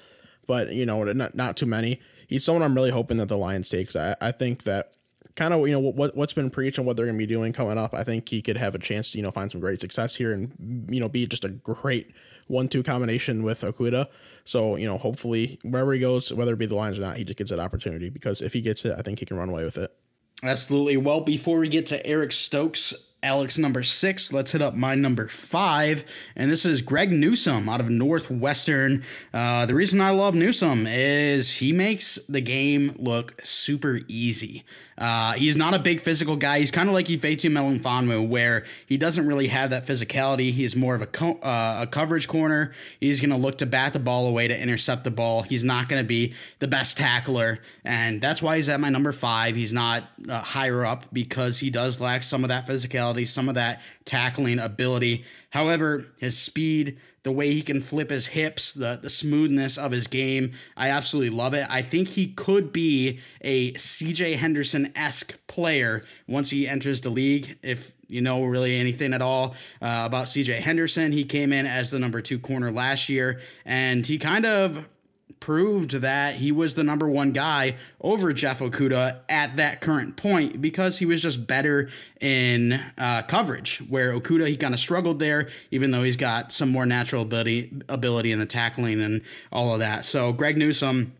but 0.46 0.72
you 0.72 0.84
know, 0.84 1.04
not 1.04 1.34
not 1.34 1.56
too 1.56 1.66
many. 1.66 2.00
He's 2.26 2.44
someone 2.44 2.62
I'm 2.62 2.74
really 2.74 2.90
hoping 2.90 3.16
that 3.18 3.28
the 3.28 3.38
Lions 3.38 3.68
take. 3.68 3.94
I, 3.94 4.16
I 4.20 4.32
think 4.32 4.64
that 4.64 4.92
kind 5.36 5.54
of 5.54 5.66
you 5.68 5.72
know 5.72 5.78
what 5.78 6.16
what's 6.16 6.32
been 6.32 6.50
preached 6.50 6.78
and 6.78 6.86
what 6.86 6.96
they're 6.96 7.06
going 7.06 7.16
to 7.16 7.26
be 7.26 7.32
doing 7.32 7.52
coming 7.52 7.78
up. 7.78 7.94
I 7.94 8.02
think 8.02 8.28
he 8.28 8.42
could 8.42 8.56
have 8.56 8.74
a 8.74 8.78
chance 8.78 9.12
to 9.12 9.18
you 9.18 9.22
know 9.22 9.30
find 9.30 9.50
some 9.50 9.60
great 9.60 9.78
success 9.78 10.16
here 10.16 10.32
and 10.32 10.86
you 10.90 11.00
know 11.00 11.08
be 11.08 11.26
just 11.26 11.44
a 11.44 11.50
great 11.50 12.12
one-two 12.48 12.82
combination 12.82 13.44
with 13.44 13.60
Okudah. 13.60 14.08
So 14.44 14.74
you 14.74 14.86
know 14.86 14.98
hopefully 14.98 15.60
wherever 15.62 15.92
he 15.92 16.00
goes, 16.00 16.34
whether 16.34 16.54
it 16.54 16.58
be 16.58 16.66
the 16.66 16.74
Lions 16.74 16.98
or 16.98 17.02
not, 17.02 17.16
he 17.16 17.24
just 17.24 17.38
gets 17.38 17.50
that 17.50 17.60
opportunity 17.60 18.10
because 18.10 18.42
if 18.42 18.52
he 18.52 18.60
gets 18.60 18.84
it, 18.84 18.96
I 18.98 19.02
think 19.02 19.20
he 19.20 19.24
can 19.24 19.36
run 19.36 19.48
away 19.48 19.64
with 19.64 19.78
it. 19.78 19.94
Absolutely. 20.42 20.96
Well, 20.96 21.20
before 21.20 21.58
we 21.58 21.68
get 21.68 21.86
to 21.86 22.06
Eric 22.06 22.32
Stokes, 22.32 22.94
Alex 23.22 23.58
number 23.58 23.82
six. 23.82 24.32
Let's 24.32 24.52
hit 24.52 24.62
up 24.62 24.74
my 24.74 24.94
number 24.94 25.26
five, 25.26 26.04
and 26.36 26.50
this 26.50 26.64
is 26.64 26.82
Greg 26.82 27.10
Newsome 27.10 27.68
out 27.68 27.80
of 27.80 27.90
Northwestern. 27.90 29.02
Uh, 29.34 29.66
the 29.66 29.74
reason 29.74 30.00
I 30.00 30.10
love 30.10 30.36
Newsome 30.36 30.86
is 30.86 31.54
he 31.54 31.72
makes 31.72 32.16
the 32.28 32.40
game 32.40 32.94
look 32.96 33.34
super 33.42 34.00
easy. 34.06 34.64
Uh, 34.98 35.32
he's 35.34 35.56
not 35.56 35.74
a 35.74 35.78
big 35.78 36.00
physical 36.00 36.36
guy. 36.36 36.58
He's 36.58 36.72
kind 36.72 36.88
of 36.88 36.94
like 36.94 37.06
Ifeatu 37.06 37.50
Melifonwu, 37.50 38.28
where 38.28 38.64
he 38.86 38.96
doesn't 38.96 39.26
really 39.26 39.46
have 39.46 39.70
that 39.70 39.86
physicality. 39.86 40.50
He's 40.50 40.74
more 40.74 40.94
of 40.94 41.02
a, 41.02 41.06
co- 41.06 41.38
uh, 41.38 41.80
a 41.82 41.86
coverage 41.86 42.26
corner. 42.26 42.72
He's 42.98 43.20
going 43.20 43.30
to 43.30 43.36
look 43.36 43.58
to 43.58 43.66
bat 43.66 43.92
the 43.92 44.00
ball 44.00 44.26
away 44.26 44.48
to 44.48 44.60
intercept 44.60 45.04
the 45.04 45.10
ball. 45.10 45.42
He's 45.42 45.62
not 45.62 45.88
going 45.88 46.02
to 46.02 46.06
be 46.06 46.34
the 46.58 46.68
best 46.68 46.98
tackler, 46.98 47.60
and 47.84 48.20
that's 48.20 48.42
why 48.42 48.56
he's 48.56 48.68
at 48.68 48.80
my 48.80 48.88
number 48.88 49.12
five. 49.12 49.54
He's 49.54 49.72
not 49.72 50.04
uh, 50.28 50.40
higher 50.40 50.84
up 50.84 51.04
because 51.12 51.60
he 51.60 51.70
does 51.70 52.00
lack 52.00 52.24
some 52.24 52.42
of 52.42 52.48
that 52.48 52.66
physicality, 52.66 53.26
some 53.26 53.48
of 53.48 53.54
that 53.54 53.80
tackling 54.04 54.58
ability. 54.58 55.24
However, 55.50 56.06
his 56.18 56.36
speed, 56.36 56.98
the 57.22 57.32
way 57.32 57.52
he 57.52 57.62
can 57.62 57.80
flip 57.80 58.10
his 58.10 58.28
hips, 58.28 58.72
the, 58.72 58.98
the 59.00 59.10
smoothness 59.10 59.76
of 59.76 59.90
his 59.90 60.06
game. 60.06 60.52
I 60.76 60.88
absolutely 60.90 61.36
love 61.36 61.54
it. 61.54 61.66
I 61.68 61.82
think 61.82 62.08
he 62.08 62.28
could 62.28 62.72
be 62.72 63.20
a 63.40 63.72
CJ 63.72 64.36
Henderson 64.36 64.92
esque 64.94 65.46
player 65.46 66.04
once 66.26 66.50
he 66.50 66.68
enters 66.68 67.00
the 67.00 67.10
league. 67.10 67.58
If 67.62 67.94
you 68.08 68.20
know 68.20 68.44
really 68.44 68.78
anything 68.78 69.12
at 69.12 69.22
all 69.22 69.54
uh, 69.82 70.04
about 70.06 70.26
CJ 70.26 70.60
Henderson, 70.60 71.12
he 71.12 71.24
came 71.24 71.52
in 71.52 71.66
as 71.66 71.90
the 71.90 71.98
number 71.98 72.20
two 72.20 72.38
corner 72.38 72.70
last 72.70 73.08
year, 73.08 73.40
and 73.64 74.06
he 74.06 74.18
kind 74.18 74.46
of 74.46 74.88
proved 75.40 75.92
that 75.92 76.36
he 76.36 76.52
was 76.52 76.74
the 76.74 76.84
number 76.84 77.08
one 77.08 77.32
guy 77.32 77.76
over 78.00 78.32
Jeff 78.32 78.60
Okudah 78.60 79.20
at 79.28 79.56
that 79.56 79.80
current 79.80 80.16
point 80.16 80.60
because 80.60 80.98
he 80.98 81.06
was 81.06 81.22
just 81.22 81.46
better 81.46 81.88
in 82.20 82.72
uh, 82.96 83.22
coverage. 83.22 83.78
Where 83.88 84.12
Okudah, 84.12 84.48
he 84.48 84.56
kind 84.56 84.74
of 84.74 84.80
struggled 84.80 85.18
there, 85.18 85.48
even 85.70 85.90
though 85.90 86.02
he's 86.02 86.16
got 86.16 86.52
some 86.52 86.70
more 86.70 86.86
natural 86.86 87.22
ability 87.22 87.72
ability 87.88 88.32
in 88.32 88.38
the 88.38 88.46
tackling 88.46 89.00
and 89.00 89.22
all 89.52 89.72
of 89.72 89.80
that. 89.80 90.04
So 90.04 90.32
Greg 90.32 90.56
Newsome 90.56 91.12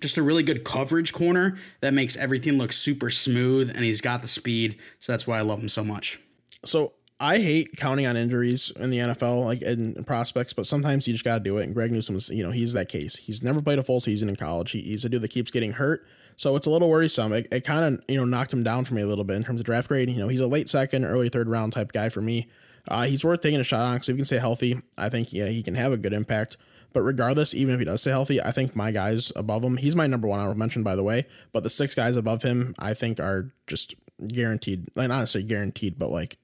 just 0.00 0.16
a 0.16 0.22
really 0.22 0.42
good 0.42 0.64
coverage 0.64 1.12
corner 1.12 1.56
that 1.80 1.92
makes 1.92 2.16
everything 2.16 2.54
look 2.54 2.72
super 2.72 3.10
smooth 3.10 3.68
and 3.74 3.84
he's 3.84 4.00
got 4.00 4.22
the 4.22 4.28
speed 4.28 4.78
so 5.00 5.12
that's 5.12 5.26
why 5.26 5.38
i 5.38 5.40
love 5.40 5.60
him 5.60 5.68
so 5.68 5.82
much 5.82 6.20
so 6.64 6.92
I 7.20 7.38
hate 7.38 7.76
counting 7.76 8.06
on 8.06 8.16
injuries 8.16 8.70
in 8.76 8.90
the 8.90 8.98
NFL, 8.98 9.44
like 9.44 9.62
in 9.62 10.04
prospects, 10.04 10.52
but 10.52 10.66
sometimes 10.66 11.08
you 11.08 11.14
just 11.14 11.24
got 11.24 11.38
to 11.38 11.40
do 11.40 11.58
it. 11.58 11.64
And 11.64 11.74
Greg 11.74 11.90
Newsome 11.90 12.14
is, 12.14 12.28
you 12.30 12.44
know, 12.44 12.52
he's 12.52 12.74
that 12.74 12.88
case. 12.88 13.16
He's 13.16 13.42
never 13.42 13.60
played 13.60 13.80
a 13.80 13.82
full 13.82 13.98
season 13.98 14.28
in 14.28 14.36
college. 14.36 14.70
He, 14.70 14.82
he's 14.82 15.04
a 15.04 15.08
dude 15.08 15.22
that 15.22 15.30
keeps 15.30 15.50
getting 15.50 15.72
hurt. 15.72 16.06
So 16.36 16.54
it's 16.54 16.68
a 16.68 16.70
little 16.70 16.88
worrisome. 16.88 17.32
It, 17.32 17.48
it 17.50 17.64
kind 17.64 17.84
of, 17.84 18.04
you 18.06 18.16
know, 18.16 18.24
knocked 18.24 18.52
him 18.52 18.62
down 18.62 18.84
for 18.84 18.94
me 18.94 19.02
a 19.02 19.06
little 19.08 19.24
bit 19.24 19.34
in 19.34 19.42
terms 19.42 19.60
of 19.60 19.66
draft 19.66 19.88
grade. 19.88 20.08
You 20.08 20.18
know, 20.18 20.28
he's 20.28 20.40
a 20.40 20.46
late 20.46 20.68
second, 20.68 21.04
early 21.04 21.28
third 21.28 21.48
round 21.48 21.72
type 21.72 21.90
guy 21.90 22.08
for 22.08 22.20
me. 22.20 22.48
Uh, 22.86 23.06
he's 23.06 23.24
worth 23.24 23.40
taking 23.40 23.58
a 23.58 23.64
shot 23.64 23.80
on 23.80 23.94
because 23.96 24.08
if 24.08 24.14
he 24.14 24.18
can 24.18 24.24
stay 24.24 24.38
healthy, 24.38 24.80
I 24.96 25.08
think, 25.08 25.32
yeah, 25.32 25.46
he 25.46 25.64
can 25.64 25.74
have 25.74 25.92
a 25.92 25.96
good 25.96 26.12
impact. 26.12 26.56
But 26.92 27.02
regardless, 27.02 27.52
even 27.52 27.74
if 27.74 27.80
he 27.80 27.84
does 27.84 28.00
stay 28.00 28.12
healthy, 28.12 28.40
I 28.40 28.52
think 28.52 28.76
my 28.76 28.92
guys 28.92 29.32
above 29.34 29.64
him, 29.64 29.76
he's 29.76 29.96
my 29.96 30.06
number 30.06 30.28
one 30.28 30.38
I 30.38 30.54
mentioned, 30.54 30.84
by 30.84 30.94
the 30.94 31.02
way. 31.02 31.26
But 31.52 31.64
the 31.64 31.70
six 31.70 31.96
guys 31.96 32.16
above 32.16 32.44
him, 32.44 32.76
I 32.78 32.94
think 32.94 33.18
are 33.18 33.52
just 33.66 33.96
guaranteed, 34.26 34.88
like 34.94 35.08
necessarily 35.08 35.48
guaranteed, 35.48 35.98
but 35.98 36.10
like 36.10 36.38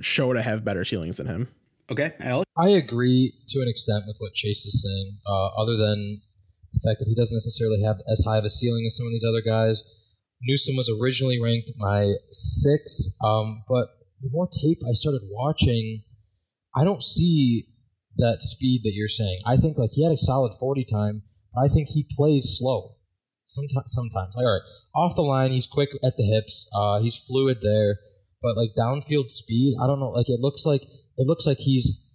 show 0.00 0.32
to 0.32 0.42
have 0.42 0.64
better 0.64 0.84
ceilings 0.84 1.16
than 1.16 1.26
him. 1.26 1.48
Okay, 1.90 2.12
Alex. 2.20 2.50
I 2.56 2.70
agree 2.70 3.32
to 3.48 3.60
an 3.60 3.68
extent 3.68 4.04
with 4.06 4.16
what 4.18 4.34
Chase 4.34 4.66
is 4.66 4.82
saying. 4.82 5.18
Uh, 5.26 5.48
other 5.56 5.76
than 5.76 6.20
the 6.74 6.80
fact 6.80 6.98
that 6.98 7.08
he 7.08 7.14
doesn't 7.14 7.36
necessarily 7.36 7.82
have 7.82 7.96
as 8.10 8.24
high 8.26 8.38
of 8.38 8.44
a 8.44 8.50
ceiling 8.50 8.84
as 8.86 8.96
some 8.96 9.06
of 9.06 9.12
these 9.12 9.24
other 9.26 9.40
guys. 9.40 9.84
Newsome 10.42 10.76
was 10.76 10.92
originally 11.00 11.40
ranked 11.40 11.70
my 11.78 12.12
six, 12.30 13.16
um, 13.24 13.62
but 13.68 13.88
the 14.20 14.28
more 14.30 14.46
tape 14.46 14.78
I 14.86 14.92
started 14.92 15.22
watching, 15.30 16.02
I 16.74 16.84
don't 16.84 17.02
see 17.02 17.64
that 18.16 18.42
speed 18.42 18.82
that 18.84 18.92
you're 18.92 19.08
saying. 19.08 19.40
I 19.46 19.56
think 19.56 19.78
like 19.78 19.90
he 19.92 20.04
had 20.04 20.12
a 20.12 20.18
solid 20.18 20.52
forty 20.60 20.84
time, 20.84 21.22
but 21.54 21.62
I 21.64 21.68
think 21.68 21.88
he 21.88 22.06
plays 22.10 22.58
slow. 22.58 22.96
Sometimes, 23.46 23.86
sometimes. 23.86 24.36
Like, 24.36 24.44
all 24.44 24.52
right, 24.52 24.68
off 24.94 25.16
the 25.16 25.22
line, 25.22 25.52
he's 25.52 25.66
quick 25.66 25.90
at 26.04 26.16
the 26.18 26.24
hips. 26.24 26.68
Uh, 26.74 27.00
he's 27.00 27.16
fluid 27.16 27.58
there 27.62 28.00
but 28.42 28.56
like 28.56 28.70
downfield 28.78 29.30
speed, 29.30 29.76
I 29.80 29.86
don't 29.86 30.00
know. 30.00 30.10
Like 30.10 30.28
it 30.28 30.40
looks 30.40 30.64
like 30.66 30.82
it 30.82 31.26
looks 31.26 31.46
like 31.46 31.58
he's 31.58 32.08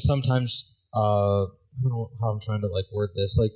sometimes. 0.00 0.74
Uh, 0.94 1.44
I 1.44 1.82
don't 1.82 1.92
know 1.92 2.10
how 2.20 2.30
I'm 2.30 2.40
trying 2.40 2.60
to 2.62 2.66
like 2.66 2.86
word 2.92 3.10
this. 3.14 3.38
Like 3.38 3.52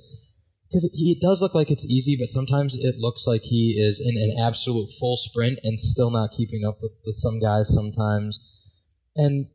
because 0.73 0.89
it, 0.91 1.21
does 1.21 1.41
look 1.41 1.53
like 1.53 1.69
it's 1.69 1.85
easy, 1.85 2.17
but 2.17 2.29
sometimes 2.29 2.75
it 2.75 2.95
looks 2.97 3.27
like 3.27 3.41
he 3.43 3.77
is 3.77 4.01
in 4.01 4.17
an 4.17 4.43
absolute 4.43 4.89
full 4.99 5.15
sprint 5.15 5.59
and 5.63 5.79
still 5.79 6.09
not 6.09 6.31
keeping 6.35 6.65
up 6.65 6.81
with, 6.81 6.97
with 7.05 7.13
some 7.13 7.39
guys 7.39 7.71
sometimes. 7.71 8.57
And 9.15 9.47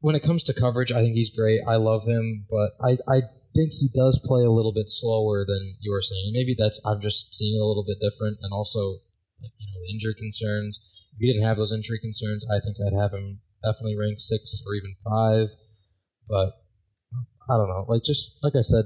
when 0.00 0.16
it 0.16 0.24
comes 0.24 0.42
to 0.44 0.52
coverage, 0.52 0.90
I 0.90 1.00
think 1.00 1.14
he's 1.14 1.30
great. 1.30 1.60
I 1.68 1.76
love 1.76 2.08
him, 2.08 2.46
but 2.50 2.70
I, 2.82 2.98
I 3.06 3.20
think 3.54 3.70
he 3.70 3.88
does 3.94 4.18
play 4.18 4.42
a 4.42 4.50
little 4.50 4.72
bit 4.72 4.88
slower 4.88 5.44
than 5.46 5.74
you 5.78 5.92
were 5.92 6.02
saying. 6.02 6.32
Maybe 6.32 6.54
that 6.58 6.74
I'm 6.84 7.00
just 7.00 7.34
seeing 7.34 7.54
it 7.54 7.62
a 7.62 7.66
little 7.66 7.86
bit 7.86 8.02
different, 8.02 8.38
and 8.42 8.52
also 8.52 8.98
you 9.40 9.66
know 9.70 9.80
injury 9.94 10.14
concerns 10.18 10.93
if 11.14 11.20
he 11.20 11.32
didn't 11.32 11.46
have 11.46 11.56
those 11.56 11.72
injury 11.72 11.98
concerns, 11.98 12.46
I 12.50 12.58
think 12.60 12.76
I'd 12.80 12.98
have 12.98 13.12
him 13.12 13.40
definitely 13.62 13.96
ranked 13.96 14.20
six 14.20 14.62
or 14.66 14.74
even 14.74 14.94
five. 15.02 15.48
But 16.28 16.52
I 17.48 17.56
don't 17.56 17.68
know. 17.68 17.86
Like 17.88 18.02
just 18.02 18.42
like 18.42 18.56
I 18.56 18.62
said, 18.62 18.84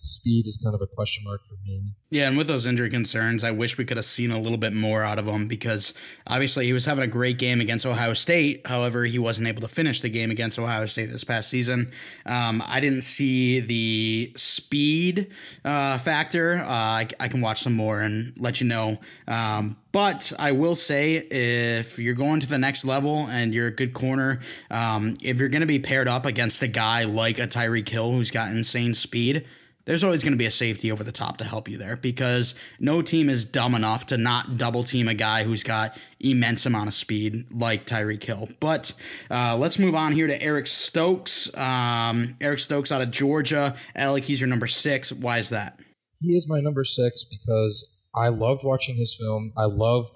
speed 0.00 0.46
is 0.46 0.60
kind 0.62 0.74
of 0.74 0.80
a 0.82 0.86
question 0.86 1.24
mark 1.24 1.44
for 1.46 1.54
me. 1.64 1.82
Yeah, 2.10 2.26
and 2.26 2.36
with 2.36 2.48
those 2.48 2.66
injury 2.66 2.90
concerns, 2.90 3.44
I 3.44 3.50
wish 3.50 3.78
we 3.78 3.84
could 3.84 3.96
have 3.96 4.06
seen 4.06 4.30
a 4.30 4.40
little 4.40 4.58
bit 4.58 4.72
more 4.72 5.04
out 5.04 5.18
of 5.18 5.26
him 5.26 5.46
because 5.46 5.94
obviously 6.26 6.66
he 6.66 6.72
was 6.72 6.84
having 6.84 7.04
a 7.04 7.08
great 7.08 7.38
game 7.38 7.60
against 7.60 7.86
Ohio 7.86 8.14
State. 8.14 8.66
However, 8.66 9.04
he 9.04 9.18
wasn't 9.18 9.46
able 9.46 9.60
to 9.62 9.68
finish 9.68 10.00
the 10.00 10.08
game 10.08 10.30
against 10.30 10.58
Ohio 10.58 10.86
State 10.86 11.10
this 11.10 11.22
past 11.22 11.48
season. 11.50 11.92
Um, 12.26 12.62
I 12.66 12.80
didn't 12.80 13.02
see 13.02 13.60
the 13.60 14.32
speed 14.36 15.30
uh, 15.64 15.98
factor. 15.98 16.62
Uh, 16.62 16.68
I, 16.68 17.08
I, 17.20 17.28
can 17.28 17.40
watch 17.40 17.60
some 17.60 17.74
more 17.74 18.00
and 18.00 18.32
let 18.40 18.60
you 18.60 18.66
know. 18.66 18.98
Um, 19.28 19.76
but 19.92 20.32
I 20.38 20.52
will 20.52 20.76
say, 20.76 21.16
if 21.16 21.98
you're 21.98 22.14
going 22.14 22.40
to 22.40 22.48
the 22.48 22.58
next 22.58 22.84
level 22.84 23.26
and 23.28 23.54
you're 23.54 23.68
a 23.68 23.74
good 23.74 23.92
corner, 23.92 24.40
um, 24.70 25.14
if 25.22 25.38
you're 25.38 25.48
going 25.48 25.60
to 25.60 25.66
be 25.66 25.78
paired 25.78 26.08
up 26.08 26.26
against 26.26 26.62
a 26.62 26.68
guy 26.68 27.04
like 27.04 27.38
a 27.38 27.46
Tyreek 27.46 27.88
Hill 27.88 28.12
who's 28.12 28.30
got 28.30 28.50
insane 28.50 28.94
speed, 28.94 29.46
there's 29.84 30.04
always 30.04 30.22
going 30.22 30.32
to 30.32 30.38
be 30.38 30.46
a 30.46 30.50
safety 30.50 30.92
over 30.92 31.02
the 31.02 31.12
top 31.12 31.36
to 31.38 31.44
help 31.44 31.68
you 31.68 31.78
there 31.78 31.96
because 31.96 32.54
no 32.78 33.02
team 33.02 33.28
is 33.28 33.44
dumb 33.44 33.74
enough 33.74 34.06
to 34.06 34.16
not 34.16 34.56
double 34.56 34.82
team 34.82 35.08
a 35.08 35.14
guy 35.14 35.44
who's 35.44 35.62
got 35.62 35.98
immense 36.20 36.66
amount 36.66 36.88
of 36.88 36.94
speed 36.94 37.50
like 37.52 37.86
Tyreek 37.86 38.22
Hill. 38.22 38.48
But 38.60 38.92
uh, 39.30 39.56
let's 39.56 39.78
move 39.78 39.94
on 39.94 40.12
here 40.12 40.26
to 40.26 40.42
Eric 40.42 40.66
Stokes. 40.66 41.54
Um, 41.56 42.36
Eric 42.40 42.58
Stokes 42.58 42.92
out 42.92 43.00
of 43.00 43.10
Georgia. 43.10 43.74
Alec, 43.96 44.24
he's 44.24 44.40
your 44.40 44.48
number 44.48 44.66
six. 44.66 45.12
Why 45.12 45.38
is 45.38 45.50
that? 45.50 45.78
He 46.20 46.28
is 46.36 46.48
my 46.48 46.60
number 46.60 46.84
six 46.84 47.24
because 47.24 48.06
I 48.14 48.28
loved 48.28 48.62
watching 48.64 48.96
his 48.96 49.16
film. 49.18 49.52
I 49.56 49.64
love 49.64 50.06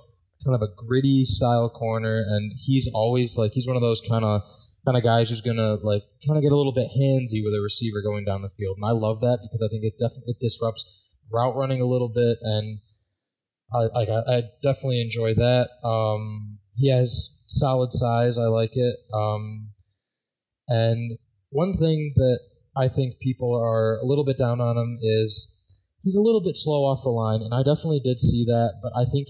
kind 0.45 0.55
of 0.55 0.63
a 0.63 0.69
gritty 0.77 1.25
style 1.25 1.71
corner, 1.71 2.23
and 2.27 2.53
he's 2.67 2.91
always 2.95 3.39
like 3.39 3.53
he's 3.53 3.67
one 3.67 3.77
of 3.77 3.83
those 3.83 4.03
kind 4.07 4.25
of 4.25 4.43
kind 4.85 4.97
of 4.97 5.03
guys 5.03 5.31
who's 5.31 5.41
gonna 5.41 5.75
like 5.83 6.03
kind 6.27 6.37
of 6.37 6.43
get 6.43 6.53
a 6.53 6.57
little 6.57 6.73
bit 6.73 6.89
handsy 6.99 7.43
with 7.43 7.55
a 7.55 7.61
receiver 7.63 8.03
going 8.03 8.25
down 8.25 8.43
the 8.43 8.49
field, 8.51 8.77
and 8.77 8.87
I 8.87 8.93
love 8.93 9.21
that 9.21 9.39
because 9.43 9.63
I 9.63 9.69
think 9.71 9.85
it 9.85 9.95
definitely 9.99 10.33
it 10.33 10.41
disrupts 10.41 11.03
route 11.33 11.57
running 11.57 11.81
a 11.81 11.87
little 11.87 12.09
bit, 12.09 12.39
and 12.43 12.81
I 13.73 13.89
I, 13.95 14.37
I, 14.37 14.43
definitely 14.63 15.01
enjoy 15.01 15.35
that. 15.35 15.69
Um, 15.83 16.59
he 16.75 16.91
has 16.91 17.43
solid 17.47 17.93
size, 17.93 18.39
I 18.39 18.47
like 18.47 18.77
it. 18.77 18.97
Um, 19.13 19.71
and 20.69 21.19
one 21.51 21.73
thing 21.73 22.13
that 22.17 22.41
I 22.77 22.89
think 22.89 23.21
people 23.21 23.55
are 23.55 23.97
a 23.97 24.05
little 24.05 24.25
bit 24.25 24.39
down 24.39 24.61
on 24.61 24.77
him 24.77 24.99
is 25.01 25.61
he's 26.03 26.17
a 26.17 26.23
little 26.23 26.43
bit 26.43 26.57
slow 26.57 26.85
off 26.85 27.03
the 27.03 27.11
line, 27.11 27.43
and 27.43 27.55
I 27.55 27.63
definitely 27.63 28.01
did 28.01 28.21
see 28.21 28.45
that. 28.45 28.81
But 28.83 28.93
I 28.97 29.05
think 29.05 29.29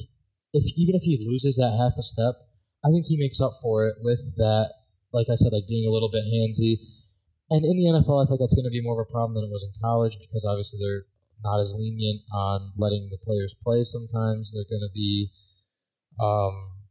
if 0.52 0.64
even 0.76 0.94
if 0.94 1.02
he 1.02 1.24
loses 1.26 1.56
that 1.56 1.76
half 1.78 1.98
a 1.98 2.02
step, 2.02 2.34
I 2.84 2.90
think 2.90 3.06
he 3.06 3.18
makes 3.18 3.40
up 3.40 3.52
for 3.62 3.86
it 3.86 3.96
with 4.02 4.36
that 4.36 4.72
like 5.14 5.30
I 5.30 5.38
said, 5.38 5.54
like 5.54 5.70
being 5.70 5.86
a 5.86 5.94
little 5.94 6.10
bit 6.10 6.26
handsy. 6.26 6.82
And 7.48 7.62
in 7.62 7.78
the 7.78 7.86
NFL, 7.94 8.18
I 8.18 8.26
think 8.26 8.42
that's 8.42 8.58
going 8.58 8.66
to 8.66 8.74
be 8.74 8.82
more 8.82 8.98
of 8.98 9.06
a 9.06 9.12
problem 9.12 9.38
than 9.38 9.46
it 9.46 9.54
was 9.54 9.62
in 9.62 9.78
college 9.78 10.18
because 10.18 10.42
obviously 10.42 10.82
they're 10.82 11.06
not 11.46 11.60
as 11.60 11.76
lenient 11.78 12.22
on 12.34 12.72
letting 12.76 13.08
the 13.14 13.22
players 13.22 13.54
play. 13.54 13.84
Sometimes 13.84 14.50
they're 14.50 14.66
going 14.66 14.82
to 14.82 14.92
be, 14.92 15.30
um, 16.18 16.82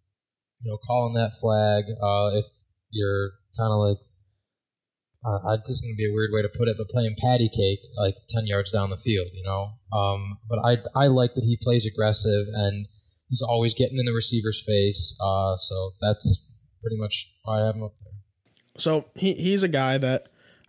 you 0.61 0.71
know, 0.71 0.77
calling 0.77 1.13
that 1.13 1.35
flag 1.35 1.83
uh, 1.99 2.31
if 2.37 2.45
you're 2.89 3.43
kind 3.59 3.75
of 3.75 3.79
like. 3.83 3.99
Uh, 5.23 5.55
this 5.65 5.79
is 5.79 5.81
going 5.81 5.95
to 5.95 6.03
be 6.03 6.11
a 6.11 6.13
weird 6.13 6.31
way 6.33 6.41
to 6.41 6.49
put 6.49 6.67
it, 6.67 6.75
but 6.77 6.89
playing 6.89 7.15
patty 7.17 7.47
cake 7.47 7.79
like 7.95 8.15
ten 8.27 8.45
yards 8.45 8.73
down 8.73 8.89
the 8.89 8.97
field, 8.97 9.29
you 9.31 9.41
know. 9.41 9.79
Um, 9.97 10.37
but 10.49 10.59
I 10.59 10.79
I 10.93 11.07
like 11.07 11.35
that 11.35 11.45
he 11.45 11.55
plays 11.55 11.85
aggressive 11.85 12.47
and 12.53 12.87
he's 13.29 13.41
always 13.41 13.73
getting 13.73 13.97
in 13.99 14.05
the 14.05 14.11
receiver's 14.11 14.61
face. 14.61 15.17
Uh, 15.23 15.55
so 15.55 15.91
that's 16.01 16.53
pretty 16.81 16.97
much 16.97 17.33
why 17.43 17.61
I 17.61 17.65
have 17.65 17.75
him 17.75 17.83
up 17.83 17.93
there. 18.03 18.12
So 18.77 19.05
he 19.15 19.33
he's 19.33 19.63
a 19.63 19.67
guy 19.67 19.97
that 19.97 20.27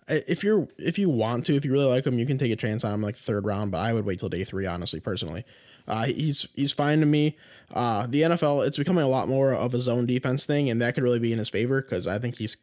if 0.09 0.45
you're 0.45 0.69
if 0.79 0.99
you 0.99 1.09
want 1.09 1.47
to 1.47 1.55
if 1.55 1.65
you 1.65 1.73
really 1.73 1.87
like 1.87 2.07
him 2.07 2.19
you 2.19 2.27
can 2.27 2.39
take 2.39 2.53
a 2.53 2.57
chance 2.57 2.85
on 2.85 2.93
him 2.93 3.03
like 3.03 3.17
third 3.17 3.47
round 3.47 3.71
but 3.71 3.79
I 3.79 3.93
would 3.93 4.05
wait 4.05 4.21
till 4.21 4.29
day 4.29 4.45
three 4.45 4.67
honestly 4.67 5.01
personally. 5.01 5.45
Uh, 5.87 6.05
he's 6.05 6.49
he's 6.55 6.73
fine 6.73 7.01
to 7.01 7.07
me. 7.07 7.37
Uh, 7.73 8.07
the 8.07 8.23
NFL 8.23 8.67
it's 8.67 8.77
becoming 8.77 9.05
a 9.05 9.09
lot 9.09 9.29
more 9.29 9.53
of 9.53 9.75
a 9.75 9.79
zone 9.79 10.07
defense 10.07 10.45
thing 10.45 10.69
and 10.69 10.81
that 10.83 10.95
could 10.95 11.03
really 11.03 11.19
be 11.19 11.33
in 11.33 11.39
his 11.39 11.49
favor 11.49 11.81
because 11.81 12.07
I 12.07 12.19
think 12.19 12.37
he's 12.37 12.59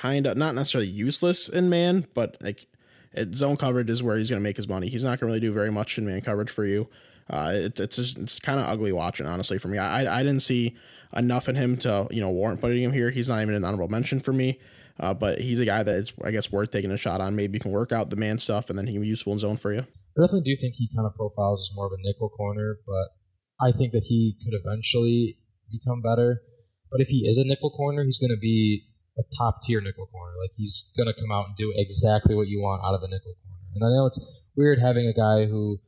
kind 0.00 0.26
of 0.26 0.36
not 0.36 0.54
necessarily 0.54 0.88
useless 0.88 1.48
in 1.48 1.70
man 1.70 2.06
but 2.14 2.36
like 2.42 2.66
it, 3.12 3.34
zone 3.34 3.56
coverage 3.56 3.90
is 3.90 4.02
where 4.02 4.16
he's 4.16 4.30
going 4.30 4.40
to 4.40 4.44
make 4.44 4.56
his 4.56 4.68
money. 4.68 4.88
He's 4.88 5.04
not 5.04 5.20
going 5.20 5.20
to 5.20 5.26
really 5.26 5.40
do 5.40 5.52
very 5.52 5.70
much 5.70 5.98
in 5.98 6.06
man 6.06 6.20
coverage 6.20 6.50
for 6.50 6.64
you. 6.64 6.88
Uh, 7.32 7.52
it, 7.54 7.80
it's 7.80 7.96
just, 7.96 8.18
it's 8.18 8.38
kind 8.38 8.60
of 8.60 8.66
ugly 8.66 8.92
watching 8.92 9.26
honestly 9.26 9.58
for 9.58 9.68
me. 9.68 9.78
I 9.78 10.20
I 10.20 10.22
didn't 10.22 10.42
see 10.42 10.76
enough 11.16 11.48
in 11.48 11.56
him 11.56 11.76
to 11.78 12.06
you 12.10 12.20
know 12.20 12.30
warrant 12.30 12.60
putting 12.60 12.82
him 12.82 12.92
here. 12.92 13.10
He's 13.10 13.28
not 13.28 13.40
even 13.42 13.54
an 13.54 13.64
honorable 13.64 13.88
mention 13.88 14.20
for 14.20 14.32
me. 14.32 14.58
Uh, 15.00 15.14
but 15.14 15.40
he's 15.40 15.58
a 15.58 15.64
guy 15.64 15.82
that 15.82 15.94
is, 15.94 16.12
I 16.22 16.30
guess, 16.30 16.52
worth 16.52 16.70
taking 16.70 16.90
a 16.90 16.98
shot 16.98 17.20
on. 17.20 17.34
Maybe 17.34 17.56
you 17.56 17.60
can 17.60 17.70
work 17.70 17.92
out 17.92 18.10
the 18.10 18.16
man 18.16 18.38
stuff, 18.38 18.68
and 18.68 18.78
then 18.78 18.86
he 18.86 18.92
can 18.92 19.00
be 19.00 19.08
useful 19.08 19.32
in 19.32 19.38
zone 19.38 19.56
for 19.56 19.72
you. 19.72 19.80
I 19.80 20.20
definitely 20.20 20.42
do 20.42 20.54
think 20.54 20.74
he 20.74 20.88
kind 20.94 21.06
of 21.06 21.16
profiles 21.16 21.70
as 21.70 21.74
more 21.74 21.86
of 21.86 21.92
a 21.92 22.00
nickel 22.06 22.28
corner, 22.28 22.76
but 22.86 23.08
I 23.58 23.72
think 23.72 23.92
that 23.92 24.04
he 24.08 24.36
could 24.44 24.52
eventually 24.52 25.38
become 25.70 26.02
better. 26.02 26.42
But 26.90 27.00
if 27.00 27.08
he 27.08 27.26
is 27.26 27.38
a 27.38 27.44
nickel 27.48 27.70
corner, 27.70 28.04
he's 28.04 28.18
going 28.18 28.30
to 28.30 28.40
be 28.40 28.84
a 29.18 29.22
top 29.38 29.62
tier 29.62 29.80
nickel 29.80 30.06
corner. 30.06 30.34
Like 30.40 30.50
he's 30.56 30.92
going 30.96 31.06
to 31.06 31.18
come 31.18 31.32
out 31.32 31.46
and 31.48 31.56
do 31.56 31.72
exactly 31.74 32.34
what 32.34 32.48
you 32.48 32.60
want 32.60 32.82
out 32.84 32.94
of 32.94 33.02
a 33.02 33.08
nickel 33.08 33.32
corner. 33.42 33.64
And 33.74 33.84
I 33.84 33.88
know 33.88 34.06
it's 34.06 34.20
weird 34.56 34.78
having 34.78 35.06
a 35.06 35.14
guy 35.14 35.46
who 35.46 35.80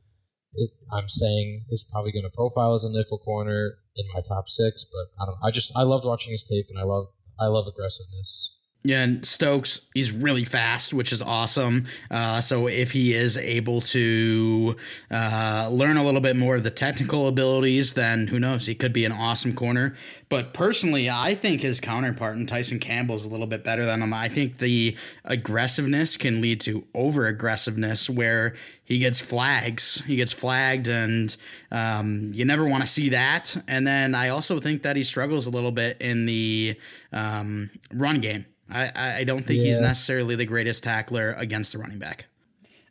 it, 0.55 0.71
I'm 0.91 1.07
saying 1.07 1.65
is 1.69 1.87
probably 1.89 2.11
going 2.11 2.23
to 2.23 2.29
profile 2.29 2.73
as 2.73 2.83
a 2.83 2.91
nickel 2.91 3.17
corner 3.17 3.77
in 3.95 4.05
my 4.13 4.21
top 4.21 4.49
six, 4.49 4.85
but 4.85 5.21
I 5.21 5.25
don't. 5.25 5.37
I 5.43 5.51
just 5.51 5.75
I 5.77 5.83
loved 5.83 6.05
watching 6.05 6.31
his 6.31 6.43
tape, 6.43 6.67
and 6.69 6.79
I 6.79 6.83
love 6.83 7.07
I 7.39 7.47
love 7.47 7.67
aggressiveness. 7.67 8.54
Yeah, 8.87 9.01
and 9.01 9.25
Stokes, 9.25 9.81
he's 9.95 10.11
really 10.11 10.45
fast, 10.45 10.93
which 10.93 11.11
is 11.11 11.19
awesome. 11.19 11.87
Uh, 12.11 12.39
so 12.39 12.67
if 12.67 12.91
he 12.91 13.13
is 13.13 13.35
able 13.35 13.81
to 13.81 14.75
uh, 15.09 15.69
learn 15.71 15.97
a 15.97 16.03
little 16.03 16.21
bit 16.21 16.35
more 16.35 16.55
of 16.55 16.63
the 16.63 16.69
technical 16.69 17.27
abilities, 17.27 17.95
then 17.95 18.27
who 18.27 18.39
knows? 18.39 18.67
He 18.67 18.75
could 18.75 18.93
be 18.93 19.03
an 19.03 19.11
awesome 19.11 19.55
corner. 19.55 19.95
But 20.29 20.53
personally, 20.53 21.09
I 21.09 21.33
think 21.33 21.61
his 21.61 21.81
counterpart 21.81 22.37
in 22.37 22.45
Tyson 22.45 22.79
Campbell 22.79 23.15
is 23.15 23.25
a 23.25 23.29
little 23.29 23.47
bit 23.47 23.63
better 23.63 23.85
than 23.85 24.03
him. 24.03 24.13
I 24.13 24.27
think 24.27 24.59
the 24.59 24.95
aggressiveness 25.23 26.15
can 26.15 26.39
lead 26.39 26.61
to 26.61 26.85
over 26.93 27.25
aggressiveness, 27.25 28.07
where 28.07 28.53
he 28.83 28.99
gets 28.99 29.19
flags. 29.19 30.03
He 30.05 30.15
gets 30.15 30.31
flagged, 30.31 30.87
and 30.87 31.35
um, 31.71 32.29
you 32.33 32.45
never 32.45 32.67
want 32.67 32.83
to 32.83 32.87
see 32.87 33.09
that. 33.09 33.57
And 33.67 33.87
then 33.87 34.13
I 34.13 34.29
also 34.29 34.59
think 34.59 34.83
that 34.83 34.95
he 34.95 35.01
struggles 35.03 35.47
a 35.47 35.49
little 35.49 35.71
bit 35.71 35.99
in 35.99 36.27
the 36.27 36.79
um, 37.11 37.71
run 37.91 38.19
game. 38.19 38.45
I, 38.69 39.19
I 39.19 39.23
don't 39.23 39.43
think 39.43 39.59
yeah. 39.59 39.67
he's 39.67 39.79
necessarily 39.79 40.35
the 40.35 40.45
greatest 40.45 40.83
tackler 40.83 41.33
against 41.33 41.71
the 41.71 41.77
running 41.77 41.99
back. 41.99 42.25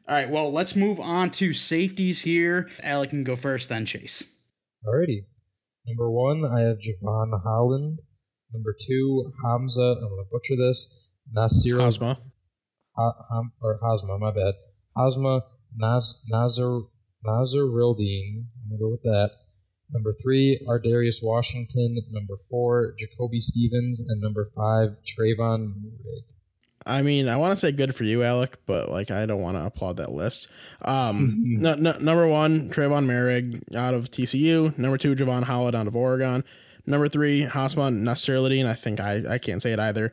All 0.07 0.14
right, 0.14 0.29
well, 0.29 0.53
let's 0.53 0.77
move 0.77 1.01
on 1.01 1.31
to 1.31 1.53
safeties 1.53 2.22
here. 2.22 2.68
Alec 2.83 3.11
can 3.11 3.25
go 3.25 3.37
first, 3.37 3.68
then 3.70 3.87
Chase. 3.87 4.25
Alrighty. 4.87 5.25
Number 5.87 6.11
one, 6.11 6.45
I 6.45 6.61
have 6.61 6.77
Jevon 6.79 7.43
Holland. 7.43 8.01
Number 8.53 8.75
two, 8.79 9.33
Hamza. 9.43 9.97
I'm 9.99 10.09
going 10.09 10.25
to 10.25 10.31
butcher 10.31 10.57
this. 10.57 11.12
Nasir. 11.33 11.77
Hazma. 11.77 12.18
Ha, 12.97 13.12
Ham, 13.31 13.53
or 13.61 13.81
Hazma, 13.83 14.20
my 14.20 14.31
bad. 14.31 14.55
Hazma 14.97 15.41
Naz, 15.77 16.25
Nazar, 16.31 16.83
Nazar 17.25 17.62
Rildine. 17.62 18.45
I'm 18.62 18.68
going 18.68 18.79
to 18.79 18.79
go 18.79 18.91
with 18.91 19.03
that. 19.03 19.31
Number 19.93 20.12
three, 20.12 20.61
Ar'Darius 20.66 21.20
Washington. 21.22 21.99
Number 22.11 22.37
four, 22.37 22.95
Jacoby 22.99 23.41
Stevens. 23.41 24.01
And 24.01 24.20
number 24.20 24.45
five, 24.45 24.97
Trevon 25.05 25.74
Moehrig. 25.74 26.35
I 26.87 27.03
mean, 27.03 27.28
I 27.28 27.37
want 27.37 27.53
to 27.53 27.57
say 27.57 27.72
good 27.72 27.95
for 27.95 28.05
you, 28.05 28.22
Alec, 28.22 28.59
but 28.66 28.91
like 28.91 29.11
I 29.11 29.24
don't 29.24 29.41
want 29.41 29.57
to 29.57 29.64
applaud 29.64 29.97
that 29.97 30.12
list. 30.12 30.49
Um, 30.82 31.30
number 31.61 32.28
one, 32.28 32.70
Trevon 32.70 33.07
Moehrig 33.07 33.74
out 33.74 33.95
of 33.95 34.11
TCU. 34.11 34.76
Number 34.76 34.99
two, 34.99 35.14
Jevon 35.14 35.45
Holland 35.45 35.74
out 35.74 35.87
of 35.87 35.97
Oregon. 35.97 36.45
Number 36.87 37.09
three, 37.09 37.43
Hassan 37.43 38.05
Nasirildeen. 38.05 38.66
I 38.66 38.74
think 38.74 39.01
I, 39.01 39.22
I 39.35 39.39
can't 39.39 39.62
say 39.62 39.72
it 39.72 39.80
either. 39.80 40.12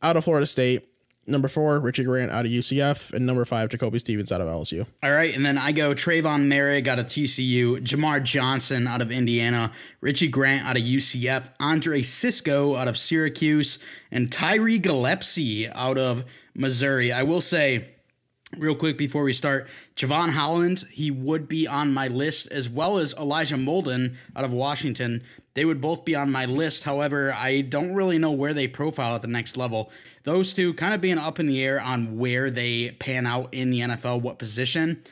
Out 0.00 0.16
of 0.16 0.24
Florida 0.24 0.46
State. 0.46 0.88
Number 1.24 1.46
four, 1.46 1.78
Richie 1.78 2.02
Grant 2.02 2.32
out 2.32 2.46
of 2.46 2.50
UCF, 2.50 3.12
and 3.12 3.24
number 3.24 3.44
five, 3.44 3.68
Jacoby 3.68 4.00
Stevens 4.00 4.32
out 4.32 4.40
of 4.40 4.48
LSU. 4.48 4.86
All 5.04 5.12
right, 5.12 5.34
and 5.34 5.46
then 5.46 5.56
I 5.56 5.70
go 5.70 5.94
Trevon 5.94 6.48
Moehrig 6.48 6.88
out 6.88 6.98
of 6.98 7.06
TCU, 7.06 7.78
Jamar 7.80 8.22
Johnson 8.24 8.88
out 8.88 9.00
of 9.00 9.12
Indiana, 9.12 9.70
Richie 10.00 10.26
Grant 10.26 10.66
out 10.66 10.76
of 10.76 10.82
UCF, 10.82 11.50
Andre 11.60 12.02
Cisco 12.02 12.74
out 12.74 12.88
of 12.88 12.98
Syracuse, 12.98 13.78
and 14.10 14.32
Tyree 14.32 14.80
Gillespie 14.80 15.68
out 15.68 15.96
of 15.96 16.24
Missouri. 16.56 17.12
I 17.12 17.22
will 17.22 17.40
say, 17.40 17.90
real 18.58 18.74
quick 18.74 18.98
before 18.98 19.22
we 19.22 19.32
start, 19.32 19.68
Jevon 19.94 20.30
Holland, 20.30 20.84
he 20.90 21.12
would 21.12 21.46
be 21.46 21.68
on 21.68 21.94
my 21.94 22.08
list, 22.08 22.50
as 22.50 22.68
well 22.68 22.98
as 22.98 23.14
Elijah 23.14 23.56
Molden 23.56 24.16
out 24.34 24.44
of 24.44 24.52
Washington. 24.52 25.22
They 25.54 25.64
would 25.64 25.80
both 25.80 26.04
be 26.04 26.14
on 26.14 26.32
my 26.32 26.46
list. 26.46 26.84
However, 26.84 27.34
I 27.36 27.60
don't 27.60 27.94
really 27.94 28.18
know 28.18 28.32
where 28.32 28.54
they 28.54 28.68
profile 28.68 29.14
at 29.14 29.22
the 29.22 29.28
next 29.28 29.56
level. 29.56 29.90
Those 30.24 30.54
two 30.54 30.72
kind 30.74 30.94
of 30.94 31.00
being 31.00 31.18
up 31.18 31.38
in 31.38 31.46
the 31.46 31.62
air 31.62 31.80
on 31.80 32.16
where 32.18 32.50
they 32.50 32.92
pan 32.92 33.26
out 33.26 33.52
in 33.52 33.70
the 33.70 33.80
NFL, 33.80 34.22
what 34.22 34.38
position. 34.38 35.02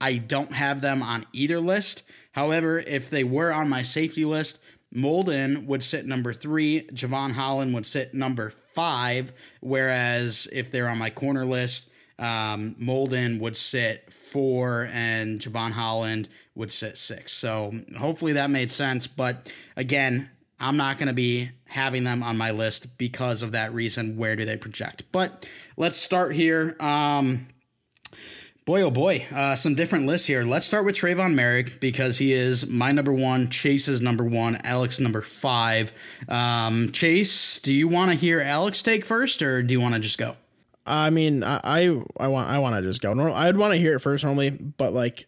I 0.00 0.16
don't 0.16 0.52
have 0.52 0.80
them 0.80 1.02
on 1.02 1.26
either 1.32 1.60
list. 1.60 2.04
However, 2.32 2.78
if 2.78 3.10
they 3.10 3.24
were 3.24 3.52
on 3.52 3.68
my 3.68 3.82
safety 3.82 4.24
list, 4.24 4.62
Molden 4.94 5.66
would 5.66 5.82
sit 5.82 6.06
number 6.06 6.32
three, 6.32 6.82
Jevon 6.92 7.32
Holland 7.32 7.74
would 7.74 7.86
sit 7.86 8.14
number 8.14 8.50
five. 8.50 9.32
Whereas 9.60 10.48
if 10.52 10.70
they're 10.70 10.88
on 10.88 10.98
my 10.98 11.10
corner 11.10 11.44
list, 11.44 11.90
um, 12.18 12.76
Molden 12.80 13.40
would 13.40 13.56
sit 13.56 14.12
four, 14.12 14.88
and 14.92 15.40
Jevon 15.40 15.72
Holland 15.72 16.28
would 16.54 16.70
sit 16.70 16.96
six. 16.96 17.32
So 17.32 17.72
hopefully 17.96 18.32
that 18.34 18.50
made 18.50 18.70
sense. 18.70 19.06
But 19.06 19.52
again, 19.76 20.30
I'm 20.58 20.76
not 20.76 20.98
going 20.98 21.08
to 21.08 21.14
be 21.14 21.50
having 21.66 22.04
them 22.04 22.22
on 22.22 22.36
my 22.36 22.50
list 22.50 22.98
because 22.98 23.42
of 23.42 23.52
that 23.52 23.72
reason. 23.72 24.16
Where 24.16 24.36
do 24.36 24.44
they 24.44 24.56
project? 24.56 25.04
But 25.10 25.48
let's 25.76 25.96
start 25.96 26.34
here. 26.34 26.76
Um, 26.80 27.46
boy, 28.66 28.82
oh 28.82 28.90
boy, 28.90 29.26
uh, 29.34 29.56
some 29.56 29.74
different 29.74 30.06
lists 30.06 30.26
here. 30.26 30.42
Let's 30.42 30.66
start 30.66 30.84
with 30.84 30.96
Trevon 30.96 31.34
Moehrig 31.34 31.80
because 31.80 32.18
he 32.18 32.32
is 32.32 32.68
my 32.68 32.92
number 32.92 33.12
one, 33.12 33.48
Chase's 33.48 34.02
number 34.02 34.24
one, 34.24 34.56
Alex 34.62 35.00
number 35.00 35.22
five. 35.22 35.92
Um, 36.28 36.92
Chase, 36.92 37.58
do 37.60 37.72
you 37.72 37.88
want 37.88 38.10
to 38.10 38.16
hear 38.16 38.40
Alex 38.40 38.82
take 38.82 39.04
first, 39.04 39.42
or 39.42 39.62
do 39.62 39.72
you 39.72 39.80
want 39.80 39.94
to 39.94 40.00
just 40.00 40.18
go? 40.18 40.36
I 40.86 41.10
mean, 41.10 41.42
I 41.42 41.60
I, 41.64 42.02
I 42.18 42.28
want 42.28 42.50
I 42.50 42.58
want 42.58 42.76
to 42.76 42.82
just 42.82 43.00
go. 43.00 43.12
I'd 43.32 43.56
want 43.56 43.72
to 43.72 43.78
hear 43.78 43.94
it 43.96 44.00
first 44.00 44.24
normally, 44.24 44.50
but 44.50 44.92
like, 44.92 45.26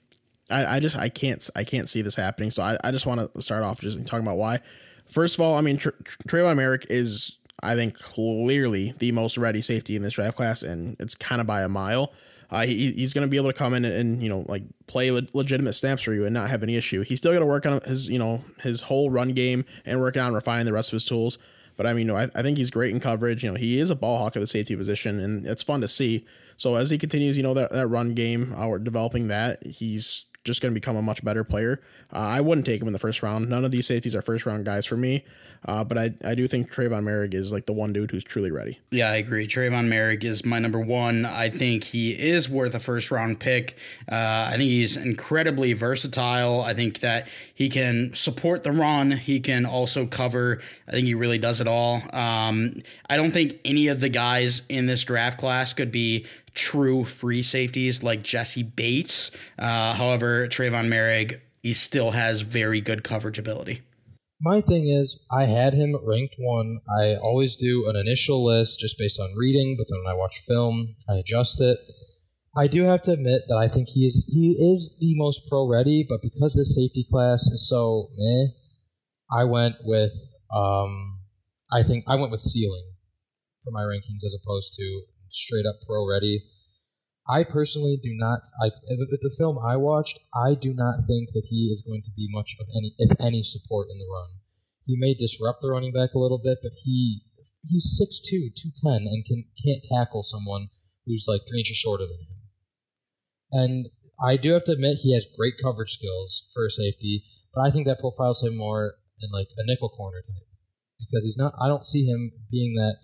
I, 0.53 0.76
I 0.76 0.80
just 0.80 0.96
I 0.96 1.09
can't 1.09 1.48
I 1.57 1.64
can't 1.64 1.88
see 1.88 2.03
this 2.03 2.16
happening. 2.16 2.50
So 2.50 2.62
I, 2.62 2.76
I 2.84 2.90
just 2.90 3.07
want 3.07 3.32
to 3.34 3.42
start 3.42 3.64
off 3.64 3.80
just 3.80 4.05
talking 4.07 4.26
about 4.26 4.36
why. 4.36 4.61
First 5.07 5.36
of 5.36 5.40
all, 5.40 5.57
I 5.57 5.61
mean, 5.61 5.76
Tr- 5.76 5.90
Trevon 6.28 6.57
Moehrig 6.57 6.86
is, 6.88 7.38
I 7.62 7.74
think, 7.74 7.98
clearly 7.98 8.94
the 8.98 9.12
most 9.12 9.36
ready 9.36 9.61
safety 9.61 9.96
in 9.96 10.03
this 10.03 10.14
draft 10.14 10.36
class, 10.36 10.62
and 10.62 10.96
it's 11.00 11.14
kind 11.14 11.40
of 11.40 11.46
by 11.46 11.62
a 11.62 11.68
mile. 11.68 12.12
Uh, 12.50 12.66
he, 12.66 12.92
he's 12.92 13.14
going 13.14 13.26
to 13.26 13.30
be 13.30 13.38
able 13.38 13.50
to 13.50 13.57
come 13.57 13.72
in 13.72 13.84
and, 13.84 13.94
and 13.94 14.22
you 14.22 14.28
know 14.28 14.44
like 14.46 14.62
play 14.86 15.11
le- 15.11 15.22
legitimate 15.32 15.72
snaps 15.72 16.03
for 16.03 16.12
you 16.12 16.24
and 16.24 16.34
not 16.34 16.50
have 16.50 16.62
any 16.62 16.76
issue. 16.76 17.03
He's 17.03 17.18
still 17.18 17.32
got 17.32 17.40
to 17.40 17.46
work 17.46 17.64
on 17.66 17.80
his 17.80 18.11
you 18.11 18.18
know 18.18 18.44
his 18.61 18.82
whole 18.82 19.11
run 19.11 19.30
game 19.30 19.64
and 19.86 20.00
working 20.00 20.20
on 20.20 20.34
refining 20.34 20.66
the 20.66 20.72
rest 20.72 20.90
of 20.90 20.94
his 20.94 21.07
tools. 21.07 21.38
But 21.76 21.86
I 21.86 21.94
mean, 21.94 22.07
you 22.07 22.12
know, 22.12 22.18
I, 22.18 22.28
I 22.34 22.42
think 22.42 22.59
he's 22.59 22.70
great 22.70 22.92
in 22.92 23.00
coverage. 23.00 23.42
You 23.42 23.50
know, 23.50 23.57
he 23.57 23.78
is 23.78 23.90
a 23.90 23.96
ball 23.96 24.18
hawk 24.18 24.36
at 24.36 24.40
the 24.40 24.46
safety 24.46 24.76
position, 24.76 25.18
and 25.18 25.46
it's 25.46 25.62
fun 25.62 25.80
to 25.80 25.88
see. 25.88 26.26
So 26.57 26.74
as 26.74 26.90
he 26.90 26.98
continues, 26.98 27.36
you 27.36 27.42
know, 27.42 27.55
that, 27.55 27.72
that 27.72 27.86
run 27.86 28.14
game, 28.14 28.55
uh, 28.57 28.76
developing 28.78 29.28
that, 29.28 29.66
he's 29.66 30.26
just 30.45 30.61
going 30.61 30.72
to 30.72 30.74
become 30.74 30.97
a 30.97 31.03
much 31.03 31.24
better 31.24 31.45
player. 31.45 31.80
Uh, 32.12 32.18
I 32.18 32.40
wouldn't 32.40 32.66
take 32.66 32.80
him 32.80 32.86
in 32.88 32.93
the 32.93 32.99
first 32.99 33.22
round. 33.22 33.49
None 33.49 33.64
of 33.64 33.70
these 33.70 33.86
safeties 33.86 34.14
are 34.16 34.22
first 34.22 34.47
round 34.47 34.64
guys 34.64 34.86
for 34.86 34.97
me. 34.97 35.24
Uh, 35.64 35.84
but 35.84 35.97
I, 35.97 36.12
I 36.24 36.34
do 36.34 36.49
think 36.49 36.72
Trevon 36.72 37.05
Moehrig 37.05 37.34
is 37.34 37.53
like 37.53 37.66
the 37.66 37.72
one 37.72 37.93
dude 37.93 38.11
who's 38.11 38.24
truly 38.24 38.51
ready. 38.51 38.80
Yeah, 38.90 39.11
I 39.11 39.16
agree. 39.16 39.47
Trevon 39.47 39.88
Moehrig 39.88 40.24
is 40.24 40.45
my 40.45 40.59
number 40.59 40.80
one. 40.80 41.24
I 41.24 41.51
think 41.51 41.84
he 41.84 42.12
is 42.12 42.49
worth 42.49 42.74
a 42.74 42.80
first 42.80 43.12
round 43.12 43.38
pick. 43.38 43.76
Uh, 44.11 44.49
I 44.49 44.57
think 44.57 44.62
he's 44.62 44.97
incredibly 44.97 45.72
versatile. 45.72 46.62
I 46.62 46.74
think 46.74 46.99
that 47.01 47.28
he 47.55 47.68
can 47.68 48.12
support 48.14 48.64
the 48.64 48.72
run. 48.72 49.12
He 49.12 49.38
can 49.38 49.64
also 49.64 50.05
cover. 50.05 50.61
I 50.88 50.90
think 50.90 51.07
he 51.07 51.14
really 51.14 51.38
does 51.38 51.61
it 51.61 51.68
all. 51.68 52.03
Um, 52.12 52.80
I 53.09 53.16
don't 53.16 53.30
think 53.30 53.61
any 53.64 53.86
of 53.86 54.01
the 54.01 54.09
guys 54.09 54.62
in 54.68 54.86
this 54.86 55.05
draft 55.05 55.38
class 55.38 55.72
could 55.74 55.93
be 55.93 56.26
true 56.55 57.05
free 57.05 57.42
safeties 57.42 58.03
like 58.03 58.22
Jessie 58.22 58.62
Bates. 58.62 59.30
Uh, 59.59 59.94
however, 59.94 60.46
Trevon 60.48 60.88
Moehrig, 60.88 61.40
he 61.62 61.72
still 61.72 62.12
has 62.12 62.40
very 62.42 62.80
good 62.80 63.05
coverage 63.05 63.38
ability. 63.38 63.82
My 64.40 64.61
thing 64.61 64.88
is, 64.88 65.24
I 65.30 65.44
had 65.44 65.72
him 65.74 65.96
ranked 66.03 66.34
one. 66.36 66.80
I 66.98 67.14
always 67.14 67.55
do 67.55 67.88
an 67.88 67.94
initial 67.94 68.44
list 68.44 68.80
just 68.80 68.98
based 68.98 69.20
on 69.20 69.36
reading, 69.36 69.76
but 69.78 69.86
then 69.88 70.03
when 70.03 70.12
I 70.12 70.16
watch 70.16 70.42
film, 70.46 70.96
I 71.09 71.14
adjust 71.14 71.61
it. 71.61 71.78
I 72.57 72.66
do 72.66 72.82
have 72.82 73.03
to 73.03 73.12
admit 73.12 73.42
that 73.48 73.57
I 73.57 73.68
think 73.68 73.88
he 73.94 74.00
is 74.00 74.30
he 74.34 74.50
is 74.50 74.98
the 75.00 75.14
most 75.16 75.48
pro 75.48 75.66
ready, 75.66 76.05
but 76.07 76.20
because 76.20 76.55
this 76.55 76.74
safety 76.76 77.07
class 77.09 77.42
is 77.46 77.66
so 77.68 78.11
meh, 78.16 78.46
I 79.30 79.44
went 79.44 79.76
with 79.84 80.12
um, 80.53 81.20
I 81.72 81.82
think 81.82 82.05
I 82.07 82.16
went 82.16 82.30
with 82.30 82.40
ceiling 82.40 82.92
for 83.64 83.70
my 83.70 83.82
rankings 83.82 84.24
as 84.24 84.36
opposed 84.36 84.74
to 84.74 85.03
straight 85.32 85.66
up 85.66 85.76
pro 85.86 86.08
ready. 86.08 86.44
I 87.26 87.44
personally 87.44 87.98
do 88.00 88.10
not. 88.12 88.40
I 88.62 88.70
with 88.88 89.22
the 89.22 89.34
film 89.36 89.58
I 89.58 89.76
watched, 89.76 90.18
I 90.34 90.54
do 90.54 90.74
not 90.74 91.06
think 91.06 91.30
that 91.32 91.46
he 91.48 91.70
is 91.72 91.80
going 91.86 92.02
to 92.02 92.10
be 92.16 92.28
much 92.30 92.56
of 92.60 92.66
any, 92.76 92.94
if 92.98 93.12
any, 93.20 93.42
support 93.42 93.88
in 93.90 93.98
the 93.98 94.10
run. 94.12 94.38
He 94.84 94.96
may 94.98 95.14
disrupt 95.14 95.62
the 95.62 95.70
running 95.70 95.92
back 95.92 96.14
a 96.14 96.18
little 96.18 96.40
bit, 96.42 96.58
but 96.62 96.72
he 96.84 97.22
he's 97.68 97.86
6'2", 98.00 98.54
210, 98.82 99.06
and 99.06 99.24
can 99.24 99.44
can't 99.64 99.84
tackle 99.90 100.22
someone 100.22 100.68
who's 101.06 101.26
like 101.28 101.42
three 101.48 101.60
inches 101.60 101.76
shorter 101.76 102.04
than 102.04 102.18
him. 102.18 102.42
And 103.52 103.86
I 104.20 104.36
do 104.36 104.52
have 104.52 104.64
to 104.64 104.72
admit 104.72 104.98
he 105.02 105.14
has 105.14 105.26
great 105.36 105.54
coverage 105.62 105.90
skills 105.90 106.50
for 106.52 106.66
a 106.66 106.70
safety, 106.70 107.24
but 107.54 107.62
I 107.62 107.70
think 107.70 107.86
that 107.86 108.00
profiles 108.00 108.42
him 108.42 108.56
more 108.56 108.94
in 109.20 109.30
like 109.30 109.48
a 109.56 109.66
nickel 109.66 109.88
corner 109.88 110.22
type 110.22 110.48
because 110.98 111.24
he's 111.24 111.38
not. 111.38 111.54
I 111.60 111.68
don't 111.68 111.86
see 111.86 112.04
him 112.04 112.32
being 112.50 112.74
that 112.74 112.96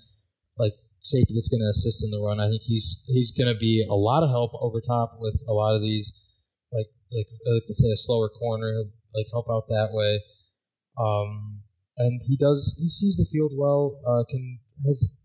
like 0.59 0.75
safety 1.09 1.35
that's 1.35 1.49
going 1.49 1.65
to 1.65 1.73
assist 1.73 2.05
in 2.05 2.11
the 2.11 2.21
run. 2.21 2.41
I 2.41 2.49
think 2.49 2.63
he's 2.63 3.05
he's 3.09 3.33
going 3.33 3.53
to 3.53 3.59
be 3.59 3.85
a 3.89 3.95
lot 3.95 4.23
of 4.23 4.31
help 4.31 4.53
over 4.61 4.81
top 4.81 5.17
with 5.19 5.41
a 5.49 5.53
lot 5.53 5.75
of 5.75 5.83
these, 5.83 6.13
like 6.73 6.87
like 7.13 7.27
like 7.47 7.63
say 7.73 7.91
a 7.91 7.97
slower 7.97 8.29
corner. 8.29 8.73
He'll 8.73 8.93
like 9.17 9.27
help 9.33 9.49
out 9.51 9.69
that 9.69 9.89
way. 9.93 10.21
Um, 10.99 11.63
and 11.97 12.21
he 12.29 12.37
does 12.37 12.77
he 12.81 12.89
sees 12.89 13.17
the 13.17 13.29
field 13.31 13.53
well. 13.57 14.01
Uh, 14.07 14.25
can 14.29 14.61
has 14.87 15.19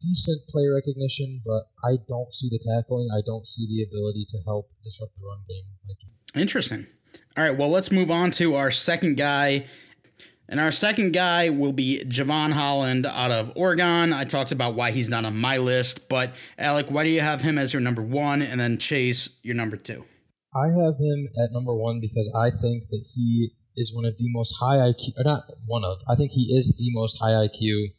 decent 0.00 0.48
play 0.48 0.66
recognition, 0.66 1.42
but 1.44 1.68
I 1.84 1.98
don't 2.08 2.32
see 2.32 2.48
the 2.48 2.58
tackling. 2.58 3.08
I 3.12 3.22
don't 3.24 3.46
see 3.46 3.66
the 3.66 3.82
ability 3.82 4.26
to 4.28 4.38
help 4.44 4.70
disrupt 4.84 5.16
the 5.16 5.26
run 5.26 5.42
game. 5.48 5.64
Like 5.88 5.98
interesting. 6.40 6.86
All 7.36 7.44
right, 7.44 7.56
well, 7.56 7.70
let's 7.70 7.90
move 7.90 8.10
on 8.10 8.30
to 8.32 8.54
our 8.56 8.70
second 8.70 9.16
guy 9.16 9.66
and 10.48 10.60
our 10.60 10.72
second 10.72 11.12
guy 11.12 11.50
will 11.50 11.72
be 11.72 12.02
Jevon 12.06 12.52
Holland 12.52 13.06
out 13.06 13.30
of 13.30 13.52
Oregon. 13.56 14.12
I 14.12 14.24
talked 14.24 14.52
about 14.52 14.74
why 14.74 14.92
he's 14.92 15.10
not 15.10 15.24
on 15.24 15.36
my 15.36 15.56
list, 15.56 16.08
but 16.08 16.34
Alec, 16.58 16.86
why 16.90 17.04
do 17.04 17.10
you 17.10 17.20
have 17.20 17.42
him 17.42 17.58
as 17.58 17.72
your 17.72 17.82
number 17.82 18.02
one 18.02 18.42
and 18.42 18.60
then 18.60 18.78
Chase 18.78 19.38
your 19.42 19.54
number 19.54 19.76
two? 19.76 20.04
I 20.54 20.68
have 20.68 20.94
him 20.98 21.28
at 21.42 21.52
number 21.52 21.74
one 21.74 22.00
because 22.00 22.32
I 22.34 22.50
think 22.50 22.84
that 22.90 23.04
he 23.14 23.50
is 23.76 23.94
one 23.94 24.06
of 24.06 24.16
the 24.16 24.28
most 24.28 24.56
high 24.60 24.76
IQ, 24.76 25.18
or 25.18 25.24
not 25.24 25.42
one 25.66 25.84
of, 25.84 25.98
I 26.08 26.14
think 26.14 26.32
he 26.32 26.56
is 26.56 26.76
the 26.78 26.90
most 26.98 27.18
high 27.20 27.32
IQ 27.32 27.92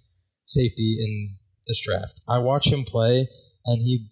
safety 0.45 0.97
in 0.99 1.35
this 1.67 1.81
draft. 1.83 2.21
I 2.27 2.39
watch 2.39 2.71
him 2.71 2.83
play 2.83 3.27
and 3.65 3.81
he 3.81 4.07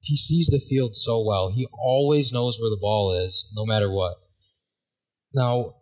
he 0.00 0.16
sees 0.16 0.46
the 0.46 0.60
field 0.60 0.94
so 0.94 1.22
well. 1.24 1.50
He 1.50 1.66
always 1.72 2.32
knows 2.32 2.58
where 2.60 2.70
the 2.70 2.78
ball 2.80 3.12
is, 3.12 3.52
no 3.56 3.66
matter 3.66 3.90
what. 3.90 4.14
Now, 5.34 5.74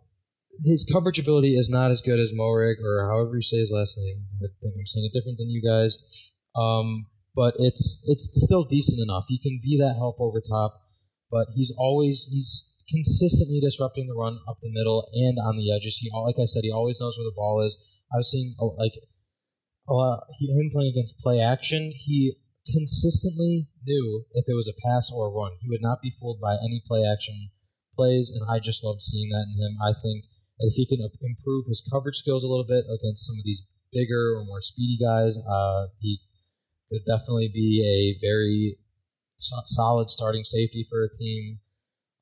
his 0.63 0.89
coverage 0.91 1.19
ability 1.19 1.55
is 1.55 1.69
not 1.69 1.91
as 1.91 2.01
good 2.01 2.19
as 2.19 2.33
Moehrig 2.33 2.75
or 2.83 3.07
however 3.07 3.35
you 3.35 3.41
say 3.41 3.57
his 3.57 3.71
last 3.71 3.97
name. 3.97 4.25
I 4.37 4.47
think 4.61 4.75
I'm 4.77 4.85
saying 4.85 5.09
it 5.11 5.17
different 5.17 5.37
than 5.37 5.49
you 5.49 5.61
guys. 5.61 6.33
Um, 6.55 7.07
but 7.35 7.53
it's 7.57 8.03
it's 8.09 8.29
still 8.33 8.63
decent 8.63 8.99
enough. 9.01 9.25
He 9.27 9.37
can 9.37 9.59
be 9.61 9.77
that 9.77 9.95
help 9.95 10.17
over 10.19 10.41
top, 10.41 10.81
but 11.29 11.47
he's 11.55 11.75
always 11.77 12.29
he's 12.33 12.73
consistently 12.89 13.59
disrupting 13.59 14.07
the 14.07 14.15
run 14.15 14.39
up 14.49 14.57
the 14.61 14.71
middle 14.71 15.07
and 15.13 15.37
on 15.37 15.57
the 15.57 15.71
edges. 15.71 15.97
He 15.97 16.09
like 16.11 16.41
I 16.41 16.45
said, 16.45 16.63
he 16.63 16.71
always 16.71 16.99
knows 16.99 17.17
where 17.17 17.29
the 17.29 17.35
ball 17.35 17.61
is. 17.61 17.77
I 18.11 18.17
was 18.17 18.31
seeing 18.31 18.55
like 18.77 18.93
a 19.87 19.93
lot, 19.93 20.23
him 20.41 20.69
playing 20.71 20.91
against 20.91 21.19
play 21.19 21.39
action. 21.39 21.93
He 21.95 22.33
consistently 22.65 23.67
knew 23.85 24.25
if 24.33 24.45
it 24.47 24.55
was 24.55 24.67
a 24.67 24.81
pass 24.81 25.11
or 25.13 25.27
a 25.27 25.31
run. 25.31 25.57
He 25.61 25.69
would 25.69 25.81
not 25.81 26.01
be 26.01 26.13
fooled 26.19 26.41
by 26.41 26.55
any 26.55 26.81
play 26.85 27.05
action 27.05 27.51
plays, 27.97 28.31
and 28.31 28.45
I 28.49 28.59
just 28.59 28.83
loved 28.83 29.01
seeing 29.01 29.29
that 29.29 29.47
in 29.51 29.61
him. 29.61 29.77
I 29.81 29.91
think 29.91 30.25
if 30.59 30.73
he 30.73 30.85
can 30.85 30.99
improve 31.21 31.65
his 31.67 31.87
coverage 31.91 32.17
skills 32.17 32.43
a 32.43 32.47
little 32.47 32.65
bit 32.65 32.85
against 32.85 33.27
some 33.27 33.37
of 33.37 33.45
these 33.45 33.67
bigger 33.91 34.35
or 34.35 34.43
more 34.43 34.61
speedy 34.61 34.97
guys, 34.97 35.37
uh, 35.37 35.87
he 35.99 36.19
could 36.91 37.05
definitely 37.05 37.49
be 37.53 37.83
a 37.85 38.17
very 38.25 38.77
so- 39.37 39.61
solid 39.65 40.09
starting 40.09 40.43
safety 40.43 40.85
for 40.87 41.03
a 41.03 41.09
team. 41.09 41.59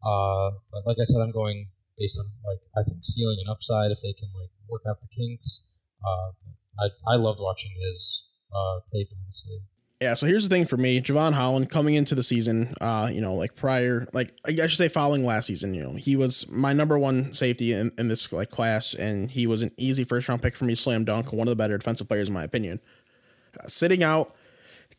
Uh, 0.04 0.52
but 0.72 0.86
like 0.86 0.98
I 1.00 1.06
said, 1.06 1.22
I'm 1.22 1.32
going 1.32 1.70
based 1.98 2.20
on 2.20 2.26
like 2.46 2.62
I 2.78 2.84
think 2.84 3.04
ceiling 3.04 3.38
and 3.40 3.50
upside 3.50 3.92
if 3.92 4.02
they 4.02 4.14
can 4.14 4.30
like 4.40 4.52
work 4.68 4.84
out 4.88 4.98
the 5.02 5.08
kinks. 5.08 5.72
Uh, 6.06 6.32
I 6.80 7.14
I 7.14 7.16
loved 7.16 7.40
watching 7.42 7.72
his 7.82 8.30
uh, 8.54 8.80
tape 8.94 9.10
honestly. 9.24 9.60
Yeah, 10.02 10.14
so 10.14 10.26
here's 10.26 10.44
the 10.48 10.54
thing 10.54 10.66
for 10.66 10.76
me, 10.76 11.00
Jevon 11.00 11.32
Holland 11.32 11.70
coming 11.70 11.96
into 11.96 12.16
the 12.16 12.24
season, 12.24 12.76
uh, 12.82 13.10
you 13.12 13.22
know, 13.22 13.34
like 13.34 13.56
prior, 13.56 14.08
like 14.12 14.34
I 14.46 14.68
should 14.68 14.78
say, 14.78 14.90
following 14.90 15.26
last 15.26 15.46
season, 15.46 15.74
you 15.74 15.84
know, 15.84 15.94
he 15.94 16.18
was 16.18 16.52
my 16.52 16.74
number 16.74 17.00
one 17.00 17.32
safety 17.32 17.72
in, 17.72 17.94
in 17.98 18.10
this 18.10 18.34
like 18.34 18.50
class, 18.50 18.94
and 18.94 19.32
he 19.32 19.48
was 19.48 19.62
an 19.62 19.72
easy 19.78 20.04
first 20.04 20.28
round 20.28 20.42
pick 20.42 20.54
for 20.54 20.66
me, 20.66 20.76
slam 20.76 21.06
dunk, 21.06 21.32
one 21.32 21.48
of 21.48 21.52
the 21.54 21.56
better 21.56 21.78
defensive 21.78 22.10
players 22.10 22.28
in 22.28 22.34
my 22.34 22.44
opinion. 22.44 22.82
Uh, 23.58 23.68
sitting 23.68 24.04
out, 24.04 24.36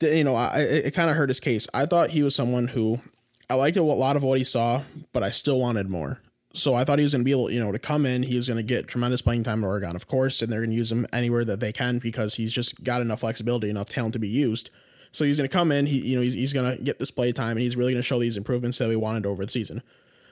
you 0.00 0.24
know, 0.24 0.34
I, 0.34 0.60
it, 0.60 0.86
it 0.86 0.94
kind 0.94 1.10
of 1.10 1.16
hurt 1.16 1.28
his 1.28 1.40
case. 1.40 1.68
I 1.74 1.84
thought 1.84 2.10
he 2.10 2.22
was 2.22 2.34
someone 2.34 2.68
who 2.68 3.02
I 3.50 3.54
liked 3.54 3.76
a 3.76 3.82
lot 3.82 4.16
of 4.16 4.22
what 4.22 4.38
he 4.38 4.44
saw, 4.44 4.82
but 5.12 5.22
I 5.22 5.28
still 5.28 5.60
wanted 5.60 5.90
more. 5.90 6.22
So 6.54 6.74
I 6.74 6.84
thought 6.84 6.98
he 6.98 7.02
was 7.02 7.12
going 7.12 7.20
to 7.20 7.24
be 7.26 7.32
able, 7.32 7.50
you 7.50 7.62
know, 7.62 7.70
to 7.70 7.78
come 7.78 8.06
in. 8.06 8.22
He 8.22 8.36
was 8.36 8.48
going 8.48 8.56
to 8.56 8.62
get 8.62 8.88
tremendous 8.88 9.20
playing 9.20 9.42
time 9.42 9.58
in 9.58 9.64
Oregon, 9.64 9.94
of 9.94 10.06
course, 10.06 10.40
and 10.40 10.50
they're 10.50 10.60
going 10.60 10.70
to 10.70 10.76
use 10.76 10.90
him 10.90 11.06
anywhere 11.12 11.44
that 11.44 11.60
they 11.60 11.70
can 11.70 11.98
because 11.98 12.36
he's 12.36 12.50
just 12.50 12.82
got 12.82 13.02
enough 13.02 13.20
flexibility, 13.20 13.68
enough 13.68 13.90
talent 13.90 14.14
to 14.14 14.18
be 14.18 14.28
used. 14.28 14.70
So 15.12 15.24
he's 15.24 15.38
going 15.38 15.48
to 15.48 15.52
come 15.52 15.72
in. 15.72 15.86
He, 15.86 16.00
you 16.00 16.16
know, 16.16 16.22
he's, 16.22 16.34
he's 16.34 16.52
going 16.52 16.76
to 16.76 16.82
get 16.82 16.98
this 16.98 17.10
play 17.10 17.32
time, 17.32 17.52
and 17.52 17.60
he's 17.60 17.76
really 17.76 17.92
going 17.92 18.02
to 18.02 18.06
show 18.06 18.20
these 18.20 18.36
improvements 18.36 18.78
that 18.78 18.88
we 18.88 18.96
wanted 18.96 19.26
over 19.26 19.44
the 19.44 19.50
season, 19.50 19.82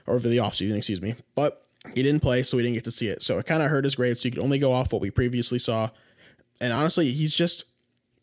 or 0.07 0.15
over 0.15 0.29
the 0.29 0.39
offseason, 0.39 0.77
excuse 0.77 1.01
me. 1.01 1.15
But 1.35 1.65
he 1.95 2.03
didn't 2.03 2.21
play, 2.21 2.43
so 2.43 2.57
we 2.57 2.63
didn't 2.63 2.75
get 2.75 2.85
to 2.85 2.93
see 2.93 3.09
it. 3.09 3.23
So 3.23 3.39
it 3.39 3.47
kind 3.47 3.63
of 3.63 3.71
hurt 3.71 3.85
his 3.85 3.95
grades. 3.95 4.21
So 4.21 4.27
you 4.27 4.33
could 4.33 4.43
only 4.43 4.59
go 4.59 4.73
off 4.73 4.93
what 4.93 5.03
we 5.03 5.11
previously 5.11 5.59
saw. 5.59 5.91
And 6.61 6.73
honestly, 6.73 7.11
he's 7.11 7.35
just 7.35 7.65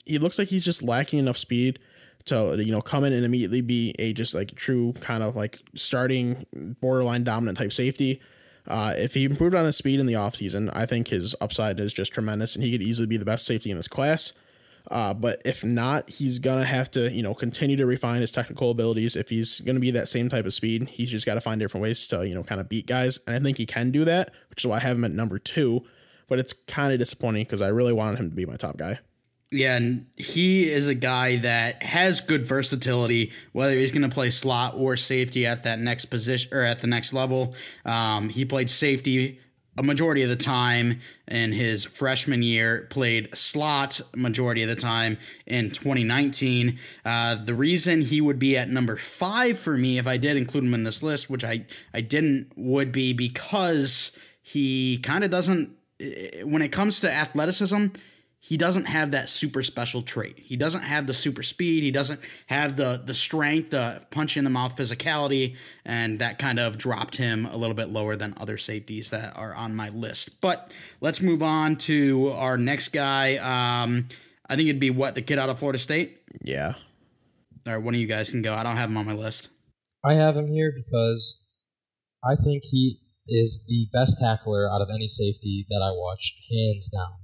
he 0.06 0.18
looks 0.18 0.40
like 0.40 0.48
he's 0.48 0.66
just 0.66 0.82
lacking 0.82 1.20
enough 1.20 1.38
speed 1.38 1.80
to 2.26 2.56
you 2.60 2.72
know 2.72 2.82
come 2.82 3.04
in 3.04 3.14
and 3.14 3.26
immediately 3.26 3.62
be 3.62 3.96
a 4.00 4.14
just 4.14 4.34
like 4.34 4.56
true 4.56 4.94
kind 4.94 5.24
of 5.24 5.36
like 5.36 5.60
starting 5.76 6.46
borderline 6.80 7.24
dominant 7.24 7.58
type 7.58 7.74
safety. 7.74 8.22
Uh, 8.68 8.94
if 8.96 9.16
he 9.16 9.26
improved 9.26 9.56
on 9.56 9.66
his 9.66 9.76
speed 9.76 10.00
in 10.00 10.06
the 10.06 10.14
offseason, 10.14 10.70
I 10.74 10.86
think 10.86 11.08
his 11.08 11.36
upside 11.42 11.80
is 11.80 11.94
just 11.94 12.14
tremendous 12.14 12.56
and 12.56 12.64
he 12.64 12.72
could 12.72 12.84
easily 12.84 13.08
be 13.08 13.18
the 13.18 13.26
best 13.26 13.46
safety 13.46 13.72
in 13.72 13.78
his 13.78 13.88
class. 13.88 14.34
Uh, 14.90 15.14
but 15.14 15.42
if 15.46 15.64
not, 15.64 16.10
he's 16.10 16.40
gonna 16.40 16.66
have 16.66 16.90
to, 16.92 17.12
you 17.12 17.24
know, 17.24 17.34
continue 17.34 17.78
to 17.78 17.86
refine 17.86 18.22
his 18.22 18.32
technical 18.32 18.72
abilities. 18.72 19.16
If 19.16 19.30
he's 19.30 19.62
gonna 19.62 19.80
be 19.80 19.92
that 19.92 20.10
same 20.10 20.30
type 20.30 20.46
of 20.46 20.54
speed, 20.54 20.90
he's 20.90 21.12
just 21.12 21.26
got 21.26 21.36
to 21.36 21.42
find 21.42 21.60
different 21.60 21.84
ways 21.84 22.08
to, 22.08 22.28
you 22.28 22.36
know, 22.36 22.44
kind 22.44 22.62
of 22.62 22.70
beat 22.70 22.88
guys. 22.88 23.20
And 23.28 23.36
I 23.36 23.40
think 23.40 23.58
he 23.58 23.66
can 23.66 23.92
do 23.92 24.06
that, 24.06 24.32
which 24.50 24.64
is 24.64 24.68
why 24.68 24.78
I 24.78 24.80
have 24.80 24.98
him 24.98 25.06
at 25.06 25.12
number 25.12 25.40
two. 25.40 25.84
But 26.28 26.40
it's 26.40 26.54
kind 26.54 26.94
of 26.94 27.00
disappointing 27.00 27.44
because 27.44 27.62
I 27.62 27.68
really 27.68 27.92
wanted 27.92 28.20
him 28.20 28.30
to 28.30 28.36
be 28.36 28.46
my 28.46 28.56
top 28.56 28.78
guy. 28.78 29.00
Yeah, 29.52 29.76
and 29.76 30.06
he 30.16 30.70
is 30.70 30.88
a 30.88 30.96
guy 30.96 31.36
that 31.38 31.84
has 31.84 32.22
good 32.22 32.48
versatility, 32.48 33.34
whether 33.52 33.76
he's 33.76 33.92
going 33.92 34.10
to 34.10 34.14
play 34.14 34.30
slot 34.30 34.76
or 34.78 34.96
safety 34.96 35.46
at 35.46 35.64
that 35.64 35.78
next 35.78 36.06
position 36.06 36.54
or 36.54 36.62
at 36.62 36.80
the 36.80 36.88
next 36.88 37.12
level. 37.12 37.54
Um, 37.84 38.30
he 38.30 38.46
played 38.46 38.70
safety 38.70 39.42
a 39.78 39.84
majority 39.84 40.22
of 40.22 40.30
the 40.30 40.36
time 40.36 41.00
in 41.28 41.54
his 41.54 41.86
freshman 41.86 42.44
year, 42.44 42.88
played 42.90 43.30
slot 43.36 44.02
majority 44.16 44.64
of 44.64 44.70
the 44.70 44.76
time 44.76 45.18
in 45.46 45.70
2019. 45.70 46.78
Uh, 47.06 47.36
the 47.36 47.54
reason 47.54 48.02
he 48.02 48.20
would 48.20 48.38
be 48.38 48.58
at 48.58 48.70
number 48.70 48.98
five 48.98 49.58
for 49.58 49.78
me, 49.78 49.98
if 49.98 50.08
I 50.08 50.18
did 50.18 50.36
include 50.36 50.66
him 50.66 50.74
in 50.74 50.84
this 50.84 51.02
list, 51.02 51.30
which 51.30 51.46
I, 51.46 51.66
I 51.94 52.02
didn't, 52.02 52.52
would 52.56 52.92
be 52.92 53.14
because 53.14 54.18
he 54.42 54.98
kind 55.00 55.24
of 55.24 55.32
doesn't, 55.32 55.72
when 56.44 56.62
it 56.62 56.72
comes 56.72 57.00
to 57.00 57.12
athleticism, 57.12 57.88
he 58.44 58.58
doesn't 58.58 58.86
have 58.86 59.12
that 59.12 59.30
super 59.30 59.62
special 59.62 60.02
trait. 60.02 60.40
He 60.40 60.58
doesn't 60.58 60.82
have 60.82 61.06
the 61.06 61.14
super 61.14 61.44
speed. 61.44 61.84
He 61.84 61.92
doesn't 61.92 62.20
have 62.48 62.76
the 62.76 63.00
the 63.06 63.14
strength, 63.14 63.70
the 63.70 64.04
punch 64.10 64.36
in 64.36 64.44
the 64.44 64.50
mouth 64.50 64.76
physicality, 64.76 65.56
and 65.86 66.18
that 66.20 66.40
kind 66.40 66.60
of 66.60 66.80
dropped 66.80 67.18
him 67.18 67.46
a 67.46 67.56
little 67.56 67.76
bit 67.76 67.90
lower 67.90 68.16
than 68.16 68.34
other 68.38 68.58
safeties 68.58 69.12
that 69.12 69.38
are 69.38 69.54
on 69.54 69.76
my 69.76 69.90
list. 69.90 70.42
But 70.42 70.74
let's 71.02 71.22
move 71.22 71.44
on 71.44 71.76
to 71.88 72.30
our 72.30 72.58
next 72.58 72.90
guy. 72.90 73.36
Um, 73.38 74.08
I 74.50 74.56
think 74.56 74.68
it'd 74.68 74.80
be 74.80 74.90
what 74.90 75.14
the 75.14 75.22
kid 75.22 75.38
out 75.38 75.50
of 75.50 75.60
Florida 75.60 75.78
State. 75.78 76.18
Yeah. 76.44 76.74
Or 77.68 77.80
one 77.80 77.94
of 77.94 78.00
you 78.00 78.08
guys 78.08 78.32
can 78.32 78.42
go. 78.42 78.56
I 78.56 78.64
don't 78.64 78.76
have 78.76 78.90
him 78.90 78.98
on 78.98 79.06
my 79.06 79.14
list. 79.14 79.50
I 80.04 80.16
have 80.16 80.36
him 80.36 80.48
here 80.48 80.74
because 80.76 81.46
I 82.24 82.34
think 82.34 82.64
he 82.72 82.98
is 83.28 83.64
the 83.68 83.86
best 83.96 84.18
tackler 84.20 84.68
out 84.68 84.82
of 84.82 84.90
any 84.90 85.08
safety 85.08 85.68
that 85.70 85.80
I 85.84 85.92
watched, 85.92 86.42
hands 86.52 86.90
down 86.90 87.21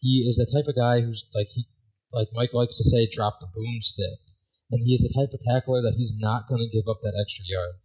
he 0.00 0.26
is 0.28 0.36
the 0.36 0.46
type 0.46 0.68
of 0.68 0.76
guy 0.76 1.00
who's 1.00 1.28
like 1.34 1.48
he 1.54 1.66
like 2.12 2.28
Mike 2.32 2.54
likes 2.54 2.76
to 2.76 2.84
say, 2.84 3.08
drop 3.10 3.40
the 3.40 3.48
boomstick. 3.52 4.24
And 4.70 4.84
he 4.84 4.92
is 4.92 5.00
the 5.00 5.12
type 5.12 5.32
of 5.32 5.40
tackler 5.40 5.80
that 5.80 5.96
he's 5.96 6.16
not 6.18 6.48
going 6.48 6.60
to 6.60 6.68
give 6.68 6.88
up 6.88 7.00
that 7.00 7.16
extra 7.16 7.44
yard. 7.48 7.80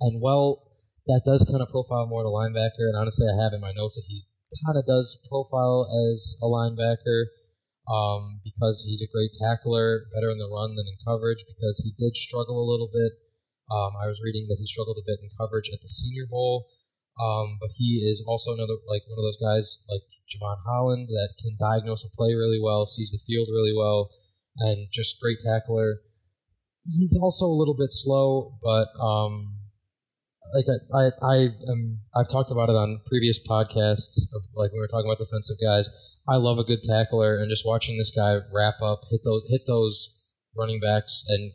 And 0.00 0.20
well, 0.20 0.64
that 1.06 1.22
does 1.24 1.44
kind 1.44 1.60
of 1.60 1.68
profile 1.68 2.06
more 2.08 2.24
to 2.24 2.32
linebacker. 2.32 2.88
And 2.88 2.96
honestly, 2.96 3.28
I 3.28 3.36
have 3.36 3.52
in 3.52 3.60
my 3.60 3.72
notes 3.72 3.96
that 3.96 4.08
he 4.08 4.24
kind 4.64 4.76
of 4.76 4.86
does 4.86 5.20
profile 5.28 5.88
as 5.88 6.40
a 6.40 6.48
linebacker 6.48 7.32
um, 7.88 8.40
because 8.44 8.84
he's 8.88 9.04
a 9.04 9.12
great 9.12 9.36
tackler, 9.36 10.08
better 10.12 10.32
in 10.32 10.40
the 10.40 10.48
run 10.48 10.76
than 10.76 10.88
in 10.88 10.96
coverage. 11.04 11.44
Because 11.44 11.84
he 11.84 11.92
did 11.92 12.16
struggle 12.16 12.56
a 12.56 12.68
little 12.68 12.88
bit. 12.88 13.12
Um, 13.68 13.92
I 14.00 14.08
was 14.08 14.20
reading 14.24 14.48
that 14.48 14.60
he 14.60 14.66
struggled 14.66 14.96
a 15.00 15.04
bit 15.04 15.20
in 15.20 15.28
coverage 15.36 15.68
at 15.72 15.80
the 15.80 15.88
Senior 15.88 16.24
Bowl. 16.28 16.68
Um, 17.20 17.58
but 17.60 17.70
he 17.76 18.00
is 18.08 18.24
also 18.26 18.54
another 18.54 18.80
like 18.88 19.02
one 19.06 19.18
of 19.18 19.26
those 19.26 19.40
guys 19.40 19.84
like 19.90 20.02
Jevon 20.28 20.56
Holland 20.66 21.08
that 21.08 21.34
can 21.40 21.56
diagnose 21.58 22.04
a 22.04 22.16
play 22.16 22.34
really 22.34 22.60
well, 22.62 22.86
sees 22.86 23.10
the 23.10 23.20
field 23.26 23.48
really 23.50 23.74
well, 23.76 24.10
and 24.58 24.88
just 24.90 25.20
great 25.20 25.38
tackler. 25.44 26.00
He's 26.84 27.18
also 27.20 27.44
a 27.46 27.58
little 27.58 27.76
bit 27.76 27.92
slow, 27.92 28.58
but 28.62 28.88
um, 29.00 29.58
like 30.54 30.64
I, 30.68 30.98
I, 30.98 31.10
I 31.22 31.36
am, 31.70 32.00
I've 32.16 32.28
talked 32.28 32.50
about 32.50 32.68
it 32.68 32.76
on 32.76 33.00
previous 33.06 33.46
podcasts. 33.46 34.34
Of, 34.34 34.42
like 34.54 34.72
when 34.72 34.78
we 34.78 34.80
were 34.80 34.88
talking 34.88 35.06
about 35.06 35.18
defensive 35.18 35.56
guys, 35.62 35.88
I 36.26 36.36
love 36.36 36.58
a 36.58 36.64
good 36.64 36.82
tackler, 36.82 37.36
and 37.36 37.48
just 37.50 37.66
watching 37.66 37.98
this 37.98 38.12
guy 38.14 38.38
wrap 38.52 38.80
up, 38.82 39.02
hit 39.10 39.20
those, 39.24 39.42
hit 39.48 39.62
those 39.66 40.24
running 40.56 40.80
backs, 40.80 41.24
and 41.28 41.52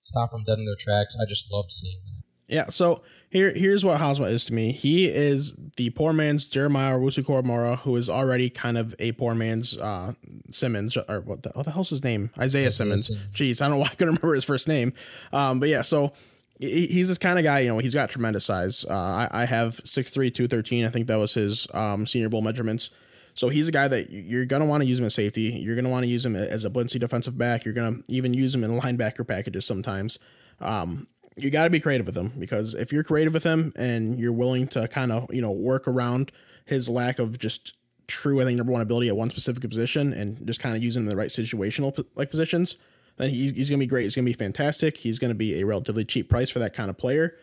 stop 0.00 0.32
them 0.32 0.44
dead 0.44 0.58
in 0.58 0.66
their 0.66 0.76
tracks. 0.78 1.16
I 1.20 1.26
just 1.26 1.52
love 1.52 1.66
seeing 1.70 2.00
that. 2.04 2.54
Yeah. 2.54 2.68
So 2.68 3.02
here, 3.36 3.52
here's 3.52 3.84
what 3.84 4.00
Hosma 4.00 4.30
is 4.30 4.44
to 4.46 4.54
me. 4.54 4.72
He 4.72 5.06
is 5.06 5.54
the 5.76 5.90
poor 5.90 6.12
man's 6.12 6.46
Jeremiah 6.46 6.98
Owusu-Koramoah, 6.98 7.80
who 7.80 7.94
is 7.96 8.08
already 8.08 8.48
kind 8.48 8.78
of 8.78 8.94
a 8.98 9.12
poor 9.12 9.34
man's 9.34 9.76
uh, 9.76 10.14
Simmons, 10.50 10.96
or 10.96 11.20
what 11.20 11.42
the, 11.42 11.50
what 11.50 11.66
the 11.66 11.72
hell's 11.72 11.90
his 11.90 12.02
name? 12.02 12.30
Isaiah, 12.38 12.68
Isaiah 12.68 12.72
Simmons. 12.72 13.06
Simmons. 13.08 13.34
Jeez, 13.34 13.60
I 13.60 13.66
don't 13.66 13.72
know 13.72 13.80
why 13.82 13.86
I 13.86 13.94
couldn't 13.94 14.14
remember 14.14 14.34
his 14.34 14.44
first 14.44 14.68
name. 14.68 14.92
Um, 15.32 15.60
but 15.60 15.68
yeah, 15.68 15.82
so 15.82 16.12
he's 16.58 17.08
this 17.08 17.18
kind 17.18 17.38
of 17.38 17.44
guy, 17.44 17.60
you 17.60 17.68
know, 17.68 17.78
he's 17.78 17.94
got 17.94 18.08
tremendous 18.08 18.44
size. 18.44 18.84
Uh, 18.88 18.94
I, 18.94 19.28
I 19.32 19.44
have 19.44 19.74
6'3, 19.74 20.12
213. 20.34 20.84
I 20.84 20.88
think 20.88 21.06
that 21.08 21.16
was 21.16 21.34
his 21.34 21.66
um, 21.74 22.06
senior 22.06 22.28
bowl 22.28 22.42
measurements. 22.42 22.90
So 23.34 23.50
he's 23.50 23.68
a 23.68 23.72
guy 23.72 23.86
that 23.86 24.10
you're 24.10 24.46
going 24.46 24.60
to 24.60 24.66
want 24.66 24.82
to 24.82 24.88
use 24.88 24.98
him 24.98 25.04
as 25.04 25.14
safety. 25.14 25.42
You're 25.42 25.74
going 25.74 25.84
to 25.84 25.90
want 25.90 26.04
to 26.04 26.08
use 26.08 26.24
him 26.24 26.34
as 26.34 26.64
a 26.64 26.70
blitzing 26.70 27.00
defensive 27.00 27.36
back. 27.36 27.66
You're 27.66 27.74
going 27.74 28.02
to 28.02 28.12
even 28.12 28.32
use 28.32 28.54
him 28.54 28.64
in 28.64 28.80
linebacker 28.80 29.28
packages 29.28 29.66
sometimes. 29.66 30.18
Um, 30.58 31.06
you 31.36 31.50
got 31.50 31.64
to 31.64 31.70
be 31.70 31.80
creative 31.80 32.06
with 32.06 32.16
him 32.16 32.32
because 32.38 32.74
if 32.74 32.92
you're 32.92 33.04
creative 33.04 33.34
with 33.34 33.44
him 33.44 33.72
and 33.76 34.18
you're 34.18 34.32
willing 34.32 34.66
to 34.68 34.88
kind 34.88 35.12
of 35.12 35.26
you 35.32 35.42
know 35.42 35.50
work 35.50 35.86
around 35.86 36.32
his 36.64 36.88
lack 36.88 37.18
of 37.18 37.38
just 37.38 37.76
true 38.06 38.40
I 38.40 38.44
think 38.44 38.56
number 38.56 38.72
one 38.72 38.82
ability 38.82 39.08
at 39.08 39.16
one 39.16 39.30
specific 39.30 39.68
position 39.68 40.12
and 40.12 40.46
just 40.46 40.60
kind 40.60 40.76
of 40.76 40.82
using 40.82 41.02
him 41.02 41.08
in 41.08 41.10
the 41.10 41.16
right 41.16 41.28
situational 41.28 42.04
like 42.14 42.30
positions, 42.30 42.76
then 43.16 43.30
he's, 43.30 43.52
he's 43.52 43.70
gonna 43.70 43.80
be 43.80 43.86
great. 43.86 44.04
He's 44.04 44.14
gonna 44.14 44.24
be 44.24 44.32
fantastic. 44.32 44.96
He's 44.96 45.18
gonna 45.18 45.34
be 45.34 45.60
a 45.60 45.66
relatively 45.66 46.04
cheap 46.04 46.28
price 46.28 46.50
for 46.50 46.58
that 46.60 46.72
kind 46.72 46.90
of 46.90 46.96
player. 46.96 47.36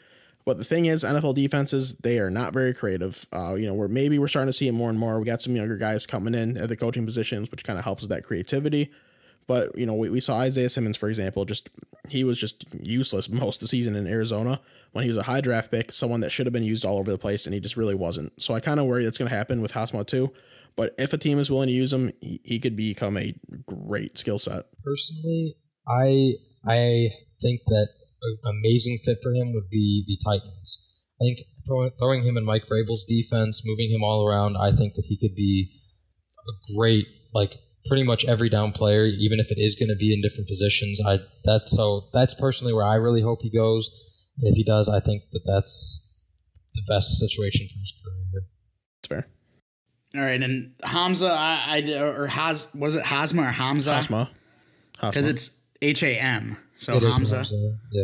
But 0.46 0.58
the 0.58 0.66
thing 0.66 0.88
is, 0.88 1.04
NFL 1.04 1.36
defenses 1.36 1.96
they 1.96 2.20
are 2.20 2.30
not 2.30 2.54
very 2.54 2.74
creative. 2.74 3.28
Uh, 3.32 3.56
you 3.56 3.66
know, 3.66 3.74
where 3.74 3.88
maybe 3.88 4.20
we're 4.20 4.28
starting 4.28 4.50
to 4.50 4.54
see 4.54 4.68
it 4.68 4.74
more 4.74 4.90
and 4.90 5.00
more. 5.00 5.20
We 5.20 5.26
got 5.26 5.42
some 5.42 5.56
younger 5.56 5.78
guys 5.78 6.06
coming 6.06 6.34
in 6.34 6.58
at 6.58 6.68
the 6.68 6.76
coaching 6.76 7.06
positions, 7.06 7.50
which 7.50 7.64
kind 7.64 7.80
of 7.80 7.86
helps 7.86 8.02
with 8.02 8.10
that 8.10 8.24
creativity. 8.24 8.92
But 9.48 9.78
you 9.78 9.86
know, 9.86 9.94
we, 9.94 10.10
we 10.10 10.20
saw 10.20 10.38
Isaiah 10.40 10.70
Simmons, 10.70 10.98
for 10.98 11.10
example, 11.10 11.46
just 11.46 11.70
he 12.08 12.24
was 12.24 12.40
just 12.40 12.66
useless 12.82 13.30
most 13.30 13.58
of 13.58 13.62
the 13.62 13.68
season 13.68 13.96
in 13.96 14.08
Arizona 14.08 14.60
when 14.92 15.04
he 15.04 15.10
was 15.10 15.18
a 15.18 15.24
high 15.24 15.42
draft 15.42 15.72
pick, 15.72 15.92
someone 15.92 16.22
that 16.22 16.32
should 16.32 16.46
have 16.46 16.54
been 16.54 16.64
used 16.64 16.86
all 16.86 16.98
over 16.98 17.12
the 17.12 17.18
place, 17.18 17.46
and 17.46 17.54
he 17.54 17.60
just 17.60 17.78
really 17.78 17.96
wasn't. 17.96 18.32
So 18.42 18.54
I 18.54 18.60
kind 18.60 18.80
of 18.80 18.86
worry 18.86 19.04
that's 19.04 19.18
going 19.18 19.30
to 19.30 19.36
happen 19.36 19.62
with 19.62 19.74
Hosma 19.74 20.06
too. 20.06 20.32
But 20.76 20.96
if 20.98 21.14
a 21.14 21.18
team 21.18 21.40
is 21.40 21.52
willing 21.52 21.68
to 21.68 21.74
use 21.74 21.94
him, 21.94 22.12
he, 22.22 22.40
he 22.44 22.60
could 22.60 22.76
become 22.76 23.18
a 23.18 23.36
great 23.68 24.18
skill 24.18 24.40
set. 24.40 24.66
Personally, 24.84 25.56
I 25.88 26.34
I 26.66 27.10
think 27.42 27.62
that 27.68 27.90
an 28.22 28.38
amazing 28.46 29.00
fit 29.04 29.18
for 29.22 29.34
him 29.34 29.54
would 29.54 29.70
be 29.70 30.04
the 30.08 30.18
Titans. 30.24 30.80
I 31.22 31.26
think 31.26 31.40
throwing, 31.68 31.92
throwing 32.00 32.24
him 32.24 32.38
in 32.38 32.46
Mike 32.46 32.66
Vrabel's 32.66 33.06
defense, 33.06 33.62
moving 33.66 33.92
him 33.92 34.04
all 34.04 34.26
around, 34.26 34.58
I 34.58 34.72
think 34.72 34.96
that 34.96 35.06
he 35.08 35.18
could 35.18 35.36
be 35.36 35.70
a 36.48 36.74
great 36.76 37.06
like 37.34 37.54
pretty 37.86 38.04
much 38.04 38.26
every 38.26 38.50
down 38.50 38.72
player, 38.72 39.06
even 39.06 39.40
if 39.40 39.52
it 39.52 39.58
is 39.58 39.76
going 39.76 39.90
to 39.90 39.96
be 39.96 40.14
in 40.14 40.22
different 40.22 40.48
positions. 40.48 41.02
I 41.06 41.20
that's 41.44 41.76
so 41.76 42.04
that's 42.14 42.34
personally 42.34 42.74
where 42.74 42.86
I 42.86 42.96
really 42.96 43.22
hope 43.22 43.42
he 43.42 43.50
goes. 43.50 43.90
And 44.40 44.50
if 44.50 44.56
he 44.56 44.64
does, 44.64 44.90
I 44.90 45.00
think 45.00 45.24
that 45.32 45.42
that's 45.46 46.10
the 46.74 46.82
best 46.88 47.20
situation 47.20 47.68
for 47.68 47.80
his 47.80 47.94
career. 48.04 48.44
It's 49.00 49.08
fair. 49.08 49.28
All 50.16 50.22
right, 50.22 50.42
and 50.42 50.74
Hamza, 50.84 51.28
I, 51.28 51.84
I 51.88 52.00
or 52.00 52.28
Has 52.28 52.68
was 52.74 52.96
it 52.96 53.04
Hasma 53.04 53.50
or 53.50 53.52
Hamza? 53.52 53.92
Hasma, 53.92 54.30
because 55.02 55.28
it's 55.28 55.52
H 55.82 56.04
A 56.04 56.16
M. 56.16 56.58
So 56.76 56.98
it 56.98 57.04
Hamza. 57.04 57.36
Hamza. 57.38 57.56
Yeah. 57.92 58.04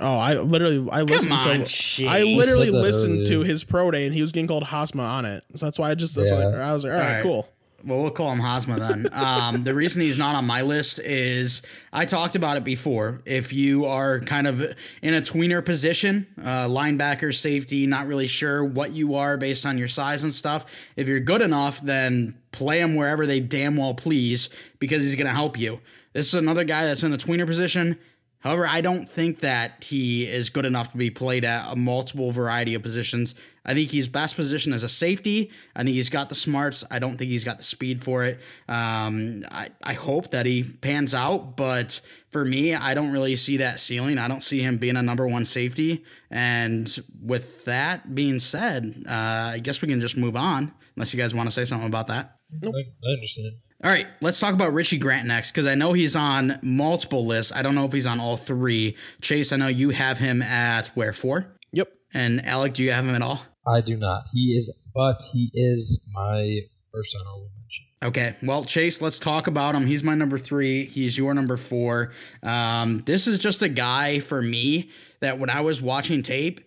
Oh, 0.00 0.18
I 0.18 0.34
literally 0.34 0.88
I 0.90 1.02
listened 1.02 1.32
on, 1.32 1.64
to 1.64 2.06
I 2.06 2.24
literally 2.24 2.70
listened 2.70 3.20
earlier. 3.20 3.26
to 3.26 3.40
his 3.42 3.62
pro 3.62 3.92
day 3.92 4.06
and 4.06 4.14
he 4.14 4.22
was 4.22 4.32
getting 4.32 4.48
called 4.48 4.64
Hasma 4.64 5.00
on 5.00 5.24
it. 5.24 5.44
So 5.54 5.66
that's 5.66 5.78
why 5.78 5.90
I 5.90 5.94
just 5.94 6.16
yeah. 6.16 6.24
like, 6.24 6.54
I 6.56 6.72
was 6.72 6.84
like, 6.84 6.92
all 6.92 6.98
right, 6.98 7.06
all 7.06 7.14
right. 7.14 7.22
cool. 7.22 7.48
Well, 7.86 8.00
we'll 8.00 8.10
call 8.10 8.32
him 8.32 8.40
Hosma 8.40 8.78
then. 8.78 9.08
Um, 9.24 9.64
the 9.64 9.74
reason 9.74 10.02
he's 10.02 10.18
not 10.18 10.34
on 10.34 10.46
my 10.46 10.62
list 10.62 10.98
is 10.98 11.62
I 11.92 12.04
talked 12.04 12.36
about 12.36 12.56
it 12.56 12.64
before. 12.64 13.22
If 13.24 13.52
you 13.52 13.86
are 13.86 14.20
kind 14.20 14.46
of 14.46 14.60
in 15.02 15.14
a 15.14 15.20
tweener 15.20 15.64
position, 15.64 16.26
uh, 16.40 16.66
linebacker, 16.66 17.34
safety, 17.34 17.86
not 17.86 18.06
really 18.06 18.26
sure 18.26 18.64
what 18.64 18.90
you 18.90 19.14
are 19.14 19.36
based 19.36 19.64
on 19.64 19.78
your 19.78 19.88
size 19.88 20.22
and 20.22 20.32
stuff, 20.32 20.66
if 20.96 21.08
you're 21.08 21.20
good 21.20 21.42
enough, 21.42 21.80
then 21.80 22.38
play 22.52 22.80
him 22.80 22.96
wherever 22.96 23.26
they 23.26 23.40
damn 23.40 23.76
well 23.76 23.94
please 23.94 24.50
because 24.78 25.02
he's 25.02 25.14
going 25.14 25.26
to 25.26 25.32
help 25.32 25.58
you. 25.58 25.80
This 26.12 26.28
is 26.28 26.34
another 26.34 26.64
guy 26.64 26.84
that's 26.86 27.02
in 27.02 27.10
the 27.10 27.16
tweener 27.16 27.46
position. 27.46 27.98
However, 28.44 28.66
I 28.66 28.82
don't 28.82 29.08
think 29.08 29.40
that 29.40 29.84
he 29.84 30.26
is 30.26 30.50
good 30.50 30.66
enough 30.66 30.92
to 30.92 30.98
be 30.98 31.08
played 31.08 31.46
at 31.46 31.72
a 31.72 31.76
multiple 31.76 32.30
variety 32.30 32.74
of 32.74 32.82
positions. 32.82 33.34
I 33.64 33.72
think 33.72 33.88
he's 33.88 34.06
best 34.06 34.36
positioned 34.36 34.74
as 34.74 34.82
a 34.82 34.88
safety. 34.88 35.50
I 35.74 35.82
think 35.82 35.94
he's 35.94 36.10
got 36.10 36.28
the 36.28 36.34
smarts. 36.34 36.84
I 36.90 36.98
don't 36.98 37.16
think 37.16 37.30
he's 37.30 37.44
got 37.44 37.56
the 37.56 37.62
speed 37.62 38.02
for 38.02 38.22
it. 38.22 38.38
Um, 38.68 39.44
I, 39.50 39.70
I 39.82 39.94
hope 39.94 40.30
that 40.32 40.44
he 40.44 40.62
pans 40.62 41.14
out, 41.14 41.56
but 41.56 42.02
for 42.28 42.44
me, 42.44 42.74
I 42.74 42.92
don't 42.92 43.12
really 43.12 43.34
see 43.36 43.56
that 43.56 43.80
ceiling. 43.80 44.18
I 44.18 44.28
don't 44.28 44.44
see 44.44 44.60
him 44.60 44.76
being 44.76 44.98
a 44.98 45.02
number 45.02 45.26
one 45.26 45.46
safety. 45.46 46.04
And 46.30 46.94
with 47.22 47.64
that 47.64 48.14
being 48.14 48.38
said, 48.38 49.04
uh, 49.08 49.52
I 49.54 49.60
guess 49.62 49.80
we 49.80 49.88
can 49.88 50.02
just 50.02 50.18
move 50.18 50.36
on, 50.36 50.70
unless 50.96 51.14
you 51.14 51.18
guys 51.18 51.34
want 51.34 51.46
to 51.46 51.50
say 51.50 51.64
something 51.64 51.88
about 51.88 52.08
that. 52.08 52.36
Nope. 52.60 52.74
I, 52.76 53.08
I 53.08 53.12
understand. 53.14 53.54
All 53.82 53.90
right, 53.90 54.06
let's 54.22 54.40
talk 54.40 54.54
about 54.54 54.72
Richie 54.72 54.96
Grant 54.98 55.26
next 55.26 55.50
because 55.50 55.66
I 55.66 55.74
know 55.74 55.92
he's 55.92 56.16
on 56.16 56.58
multiple 56.62 57.26
lists. 57.26 57.52
I 57.52 57.60
don't 57.62 57.74
know 57.74 57.84
if 57.84 57.92
he's 57.92 58.06
on 58.06 58.18
all 58.18 58.36
three. 58.38 58.96
Chase, 59.20 59.52
I 59.52 59.56
know 59.56 59.66
you 59.66 59.90
have 59.90 60.18
him 60.18 60.40
at 60.40 60.88
where 60.88 61.12
four, 61.12 61.58
Yep. 61.72 61.88
and 62.14 62.44
Alec, 62.46 62.72
do 62.74 62.82
you 62.82 62.92
have 62.92 63.04
him 63.06 63.14
at 63.14 63.20
all? 63.20 63.40
I 63.66 63.80
do 63.82 63.96
not. 63.96 64.24
He 64.32 64.52
is, 64.56 64.74
but 64.94 65.20
he 65.32 65.50
is 65.52 66.10
my 66.14 66.60
first 66.92 67.14
honorable 67.20 67.50
mention. 67.58 67.84
Okay, 68.02 68.36
well, 68.46 68.64
Chase, 68.64 69.02
let's 69.02 69.18
talk 69.18 69.46
about 69.48 69.74
him. 69.74 69.86
He's 69.86 70.02
my 70.04 70.14
number 70.14 70.38
three. 70.38 70.84
He's 70.86 71.18
your 71.18 71.34
number 71.34 71.56
four. 71.58 72.12
Um, 72.42 73.00
this 73.00 73.26
is 73.26 73.38
just 73.38 73.62
a 73.62 73.68
guy 73.68 74.18
for 74.20 74.40
me 74.40 74.90
that 75.20 75.38
when 75.38 75.50
I 75.50 75.60
was 75.60 75.82
watching 75.82 76.22
tape, 76.22 76.60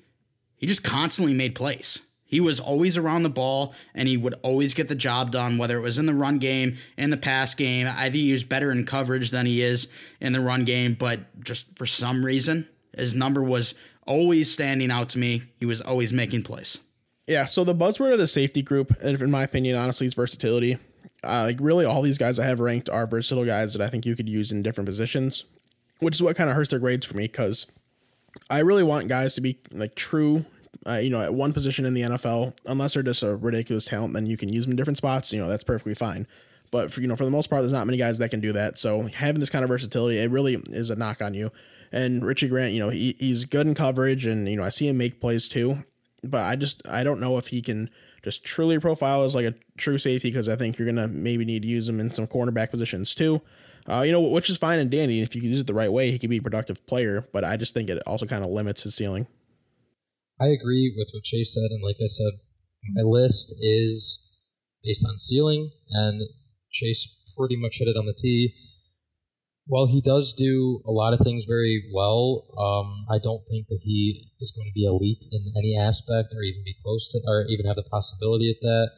he 0.58 0.68
just 0.68 0.84
constantly 0.84 1.34
made 1.34 1.56
plays. 1.56 2.02
He 2.28 2.40
was 2.42 2.60
always 2.60 2.98
around 2.98 3.24
the 3.24 3.30
ball 3.30 3.74
and 3.96 4.08
he 4.08 4.18
would 4.18 4.36
always 4.44 4.74
get 4.74 4.90
the 4.90 4.96
job 4.96 5.32
done, 5.32 5.58
whether 5.58 5.78
it 5.78 5.82
was 5.82 5.98
in 5.98 6.06
the 6.06 6.14
run 6.14 6.38
game, 6.38 6.76
in 6.98 7.10
the 7.10 7.18
pass 7.18 7.56
game. 7.56 7.88
I 7.88 8.04
think 8.04 8.16
he 8.16 8.34
was 8.34 8.44
better 8.44 8.72
in 8.72 8.86
coverage 8.86 9.32
than 9.32 9.46
he 9.46 9.62
is 9.62 9.88
in 10.20 10.34
the 10.34 10.42
run 10.42 10.66
game, 10.66 10.94
but 10.94 11.42
just 11.44 11.78
for 11.78 11.86
some 11.86 12.26
reason, 12.26 12.68
his 12.96 13.16
number 13.16 13.42
was 13.42 13.74
always 14.06 14.52
standing 14.52 14.92
out 14.92 15.10
to 15.10 15.20
me. 15.20 15.44
He 15.58 15.66
was 15.66 15.82
always 15.82 16.12
making 16.12 16.44
plays. 16.44 16.80
Yeah, 17.28 17.46
so 17.46 17.64
the 17.64 17.76
buzzword 17.76 18.14
of 18.14 18.20
the 18.20 18.28
safety 18.28 18.62
group, 18.62 18.96
in 19.02 19.32
my 19.32 19.44
opinion, 19.44 19.78
honestly, 19.78 20.08
is 20.08 20.14
versatility. 20.14 20.78
Uh, 21.24 21.44
like 21.44 21.58
really, 21.60 21.86
all 21.86 22.02
these 22.02 22.18
guys 22.18 22.40
I 22.40 22.46
have 22.46 22.60
ranked 22.60 22.90
are 22.90 23.06
versatile 23.06 23.46
guys 23.46 23.74
that 23.74 23.82
I 23.82 23.90
think 23.90 24.06
you 24.06 24.16
could 24.16 24.30
use 24.30 24.52
in 24.52 24.62
different 24.64 24.88
positions, 24.88 25.44
which 26.00 26.16
is 26.16 26.24
what 26.24 26.36
kind 26.36 26.50
of 26.50 26.56
hurts 26.56 26.70
their 26.70 26.80
grades 26.80 27.06
for 27.06 27.18
me 27.18 27.24
because 27.24 27.70
I 28.50 28.60
really 28.60 28.84
want 28.84 29.08
guys 29.08 29.36
to 29.36 29.42
be 29.42 29.58
like 29.72 29.96
true, 29.96 30.46
uh, 30.88 30.96
you 30.96 31.10
know, 31.10 31.22
at 31.22 31.34
one 31.34 31.54
position 31.54 31.86
in 31.86 31.94
the 31.94 32.02
NFL. 32.02 32.54
Unless 32.66 32.94
they're 32.94 33.04
just 33.04 33.24
a 33.24 33.36
ridiculous 33.36 33.86
talent, 33.86 34.14
then 34.14 34.26
you 34.26 34.38
can 34.38 34.50
use 34.50 34.66
them 34.66 34.72
in 34.72 34.78
different 34.78 34.98
spots. 34.98 35.34
You 35.34 35.42
know, 35.42 35.50
that's 35.50 35.64
perfectly 35.64 35.96
fine. 35.96 36.28
But 36.72 36.92
for 36.92 37.02
you 37.02 37.08
know, 37.08 37.16
for 37.16 37.26
the 37.26 37.32
most 37.32 37.50
part, 37.50 37.62
there's 37.62 37.72
not 37.72 37.88
many 37.88 37.98
guys 37.98 38.18
that 38.18 38.30
can 38.30 38.40
do 38.40 38.54
that. 38.54 38.78
So 38.78 39.04
having 39.16 39.40
this 39.40 39.50
kind 39.50 39.64
of 39.64 39.70
versatility, 39.70 40.20
it 40.20 40.30
really 40.30 40.56
is 40.70 40.90
a 40.90 40.96
knock 40.96 41.22
on 41.22 41.34
you. 41.34 41.52
And 41.92 42.26
Richie 42.26 42.50
Grant, 42.50 42.74
you 42.74 42.82
know, 42.82 42.90
he, 42.90 43.16
he's 43.20 43.46
good 43.46 43.66
in 43.66 43.74
coverage, 43.74 44.26
and 44.26 44.48
you 44.48 44.58
know, 44.58 44.64
I 44.64 44.70
see 44.70 44.88
him 44.88 44.98
make 44.98 45.22
plays 45.22 45.48
too. 45.48 45.84
But 46.24 46.42
I 46.42 46.56
just 46.56 46.86
I 46.88 47.04
don't 47.04 47.20
know 47.20 47.38
if 47.38 47.48
he 47.48 47.62
can 47.62 47.90
just 48.24 48.44
truly 48.44 48.80
profile 48.80 49.24
as 49.24 49.36
like 49.36 49.46
a 49.46 49.54
true 49.78 49.98
safety 49.98 50.30
because 50.30 50.50
I 50.50 50.56
think 50.56 50.78
you're 50.78 50.88
gonna 50.88 51.08
maybe 51.08 51.46
need 51.46 51.62
to 51.62 51.68
use 51.68 51.88
him 51.88 52.00
in 52.00 52.12
some 52.12 52.28
cornerback 52.28 52.72
positions 52.72 53.16
too. 53.16 53.42
Uh, 53.90 54.02
you 54.06 54.12
know, 54.12 54.20
which 54.20 54.50
is 54.50 54.58
fine 54.58 54.80
and 54.80 54.92
dandy. 54.92 55.22
If 55.22 55.34
you 55.34 55.40
can 55.42 55.50
use 55.50 55.62
it 55.62 55.68
the 55.68 55.74
right 55.74 55.92
way, 55.92 56.12
he 56.12 56.20
can 56.20 56.30
be 56.30 56.38
a 56.38 56.42
productive 56.42 56.86
player. 56.88 57.26
But 57.32 57.46
I 57.46 57.56
just 57.56 57.74
think 57.74 57.90
it 57.90 58.04
also 58.06 58.26
kind 58.26 58.44
of 58.44 58.50
limits 58.50 58.84
his 58.84 58.96
ceiling. 58.96 59.28
I 60.40 60.48
agree 60.48 60.94
with 60.96 61.10
what 61.14 61.24
Chase 61.24 61.54
said, 61.54 61.72
and 61.72 61.84
like 61.84 61.98
I 62.00 62.08
said, 62.08 62.34
my 62.94 63.02
list 63.02 63.56
is 63.60 64.24
based 64.84 65.06
on 65.08 65.18
ceiling, 65.18 65.72
and 65.90 66.22
Chase 66.72 67.34
pretty 67.36 67.56
much 67.56 67.80
hit 67.80 67.88
it 67.88 67.98
on 67.98 68.06
the 68.06 68.14
tee. 68.14 68.54
While 69.66 69.88
he 69.88 70.00
does 70.00 70.34
do 70.34 70.82
a 70.86 70.92
lot 70.92 71.14
of 71.14 71.20
things 71.20 71.46
very 71.46 71.84
well, 71.94 72.46
um, 72.58 73.06
I 73.10 73.18
don't 73.18 73.44
think 73.50 73.68
that 73.68 73.80
he 73.84 74.32
is 74.40 74.52
going 74.56 74.70
to 74.70 74.74
be 74.74 74.86
elite 74.86 75.26
in 75.32 75.52
any 75.58 75.76
aspect, 75.76 76.30
or 76.34 76.44
even 76.44 76.64
be 76.64 76.76
close 76.84 77.10
to, 77.12 77.20
or 77.28 77.46
even 77.50 77.66
have 77.66 77.76
the 77.76 77.84
possibility 77.84 78.50
at 78.50 78.62
that. 78.62 78.92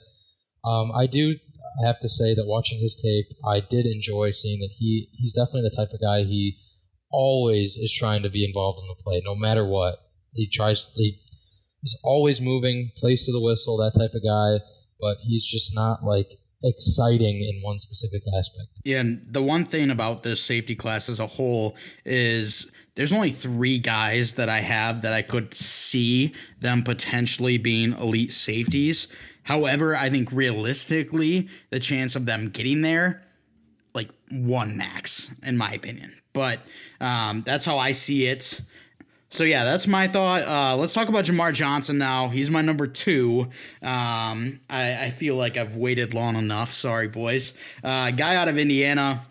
Um, 0.63 0.91
I 0.91 1.07
do 1.07 1.37
have 1.83 1.99
to 2.01 2.09
say 2.09 2.33
that 2.35 2.45
watching 2.47 2.79
his 2.79 2.99
tape, 3.01 3.27
I 3.45 3.61
did 3.61 3.85
enjoy 3.85 4.31
seeing 4.31 4.59
that 4.59 4.75
he 4.77 5.07
he's 5.13 5.33
definitely 5.33 5.69
the 5.69 5.75
type 5.75 5.93
of 5.93 6.01
guy 6.01 6.23
he 6.23 6.57
always 7.09 7.77
is 7.77 7.93
trying 7.93 8.23
to 8.23 8.29
be 8.29 8.45
involved 8.45 8.79
in 8.81 8.87
the 8.87 9.01
play, 9.01 9.21
no 9.23 9.35
matter 9.35 9.65
what. 9.65 9.99
He 10.33 10.47
tries 10.47 10.91
he 10.95 11.19
He's 11.81 11.99
always 12.03 12.41
moving, 12.41 12.91
plays 12.97 13.25
to 13.25 13.31
the 13.31 13.41
whistle, 13.41 13.77
that 13.77 13.97
type 13.97 14.11
of 14.13 14.23
guy, 14.23 14.63
but 14.99 15.17
he's 15.21 15.45
just 15.45 15.73
not 15.75 16.03
like 16.03 16.27
exciting 16.63 17.39
in 17.39 17.61
one 17.61 17.79
specific 17.79 18.21
aspect. 18.37 18.67
Yeah, 18.83 18.99
and 18.99 19.25
the 19.25 19.41
one 19.41 19.65
thing 19.65 19.89
about 19.89 20.23
this 20.23 20.43
safety 20.43 20.75
class 20.75 21.07
as 21.09 21.19
a 21.19 21.27
whole 21.27 21.75
is 22.03 22.71
there's 22.95 23.13
only 23.13 23.29
three 23.29 23.79
guys 23.79 24.33
that 24.33 24.49
I 24.49 24.59
have 24.59 25.03
that 25.03 25.13
I 25.13 25.21
could 25.21 25.53
see 25.53 26.33
them 26.59 26.83
potentially 26.83 27.57
being 27.57 27.93
elite 27.93 28.33
safeties. 28.33 29.07
However, 29.43 29.95
I 29.95 30.09
think 30.09 30.31
realistically, 30.31 31.47
the 31.69 31.79
chance 31.79 32.15
of 32.15 32.25
them 32.25 32.49
getting 32.49 32.81
there, 32.81 33.23
like 33.93 34.09
one 34.29 34.75
max, 34.77 35.33
in 35.43 35.57
my 35.57 35.71
opinion. 35.71 36.13
But 36.33 36.59
um, 36.99 37.43
that's 37.45 37.65
how 37.65 37.77
I 37.77 37.93
see 37.93 38.25
it. 38.27 38.61
So 39.31 39.43
yeah, 39.43 39.63
that's 39.63 39.87
my 39.87 40.07
thought. 40.07 40.41
Uh, 40.41 40.75
let's 40.75 40.93
talk 40.93 41.07
about 41.07 41.25
Jamar 41.25 41.53
Johnson 41.53 41.99
now. 41.99 42.29
He's 42.29 42.49
my 42.49 42.61
number 42.61 42.87
two. 42.87 43.49
Um, 43.83 44.59
I, 44.69 45.05
I, 45.05 45.09
feel 45.11 45.35
like 45.35 45.55
I've 45.55 45.75
waited 45.75 46.15
long 46.15 46.35
enough. 46.35 46.73
Sorry, 46.73 47.07
boys. 47.07 47.55
Uh, 47.83 48.09
guy 48.09 48.35
out 48.35 48.47
of 48.47 48.57
Indiana. 48.57 49.21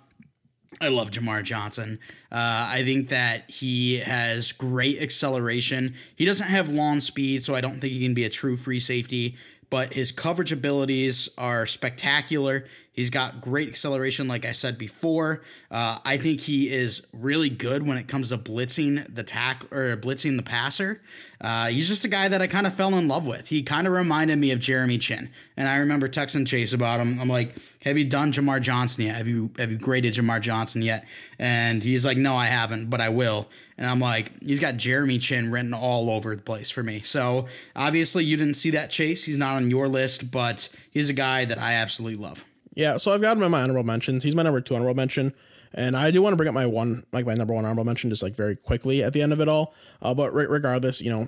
I 0.81 0.89
love 0.89 1.11
Jamar 1.11 1.43
Johnson. 1.43 1.99
Uh, 2.31 2.69
I 2.71 2.85
think 2.85 3.09
that 3.09 3.51
he 3.51 3.99
has 3.99 4.53
great 4.53 5.03
acceleration. 5.03 5.95
He 6.15 6.25
doesn't 6.25 6.47
have 6.47 6.69
long 6.69 7.01
speed, 7.01 7.43
so 7.43 7.57
I 7.57 7.61
don't 7.61 7.81
think 7.81 7.93
he 7.93 8.01
can 8.01 8.15
be 8.15 8.25
a 8.25 8.29
true 8.29 8.57
free 8.57 8.79
safety. 8.79 9.37
But 9.71 9.95
his 9.95 10.13
coverage 10.13 10.53
abilities 10.53 11.29
are 11.37 11.67
spectacular. 11.67 12.67
He's 12.99 13.11
got 13.11 13.41
great 13.41 13.69
acceleration, 13.69 14.27
like 14.27 14.45
I 14.45 14.51
said 14.51 14.77
before. 14.77 15.41
Uh, 15.71 16.01
I 16.05 16.17
think 16.17 16.41
he 16.41 16.69
is 16.69 17.07
really 17.13 17.49
good 17.49 17.87
when 17.87 17.97
it 17.97 18.09
comes 18.09 18.31
to 18.31 18.39
blitzing 18.39 19.15
the 19.15 19.23
tack 19.23 19.73
or 19.73 19.97
blitzing 19.97 20.37
the 20.37 20.43
passer. 20.43 21.01
Uh, 21.41 21.69
he's 21.69 21.87
just 21.87 22.05
a 22.05 22.09
guy 22.09 22.27
that 22.27 22.43
I 22.43 22.49
kind 22.49 22.67
of 22.67 22.75
fell 22.75 22.93
in 22.97 23.07
love 23.07 23.25
with. 23.25 23.51
He 23.51 23.63
kind 23.63 23.87
of 23.87 23.93
reminded 23.93 24.41
me 24.41 24.51
of 24.51 24.59
Jeremy 24.59 24.99
Chinn, 24.99 25.31
and 25.57 25.69
I 25.69 25.77
remember 25.77 26.09
texting 26.09 26.45
Chase 26.45 26.73
about 26.73 26.99
him. 26.99 27.21
I'm 27.21 27.29
like, 27.29 27.57
"Have 27.85 27.97
you 27.97 28.05
done 28.05 28.33
Jamar 28.33 28.61
Johnson 28.61 29.05
yet? 29.05 29.15
Have 29.15 29.29
you 29.29 29.53
have 29.61 29.71
you 29.71 29.79
graded 29.79 30.15
Jamar 30.15 30.41
Johnson 30.41 30.83
yet?" 30.83 31.07
And 31.39 31.85
he's 31.85 32.05
like, 32.05 32.19
"No, 32.19 32.35
I 32.35 32.47
haven't, 32.47 32.91
but 32.91 33.01
I 33.01 33.11
will." 33.11 33.49
And 33.77 33.89
I'm 33.89 34.01
like, 34.01 34.33
"He's 34.43 34.59
got 34.59 34.77
Jeremy 34.77 35.19
Chinn 35.19 35.53
written 35.53 35.73
all 35.73 36.11
over 36.11 36.35
the 36.35 36.43
place 36.43 36.69
for 36.69 36.83
me." 36.83 37.03
So 37.03 37.47
obviously, 37.77 38.25
you 38.25 38.37
didn't 38.37 38.55
see 38.55 38.71
that 38.71 38.91
Chase. 38.91 39.23
He's 39.23 39.39
not 39.39 39.55
on 39.55 39.71
your 39.71 39.87
list, 39.87 40.33
but 40.33 40.69
he's 40.91 41.09
a 41.09 41.15
guy 41.15 41.45
that 41.45 41.59
I 41.59 41.75
absolutely 41.75 42.21
love. 42.21 42.45
Yeah, 42.79 42.97
so 42.97 43.13
I've 43.13 43.21
got 43.21 43.37
him 43.37 43.43
in 43.43 43.51
my 43.51 43.63
honorable 43.63 43.83
mentions. 43.83 44.23
He's 44.23 44.37
my 44.37 44.45
number 44.45 44.61
two 44.61 44.77
honorable 44.77 44.95
mention. 44.95 45.35
And 45.75 45.97
I 45.97 46.13
do 46.13 46.23
want 46.23 46.33
to 46.35 46.37
bring 46.37 46.49
up 46.49 46.55
my 46.55 46.65
one, 46.65 47.05
like 47.11 47.27
my 47.27 47.35
number 47.35 47.53
one 47.53 47.65
honorable 47.65 47.83
mention, 47.83 48.09
just 48.09 48.23
like 48.23 48.37
very 48.37 48.55
quickly 48.55 49.03
at 49.03 49.13
the 49.13 49.21
end 49.21 49.33
of 49.33 49.41
it 49.41 49.49
all. 49.49 49.75
Uh, 50.01 50.15
but 50.15 50.33
re- 50.33 50.47
regardless, 50.47 51.03
you 51.03 51.11
know, 51.11 51.27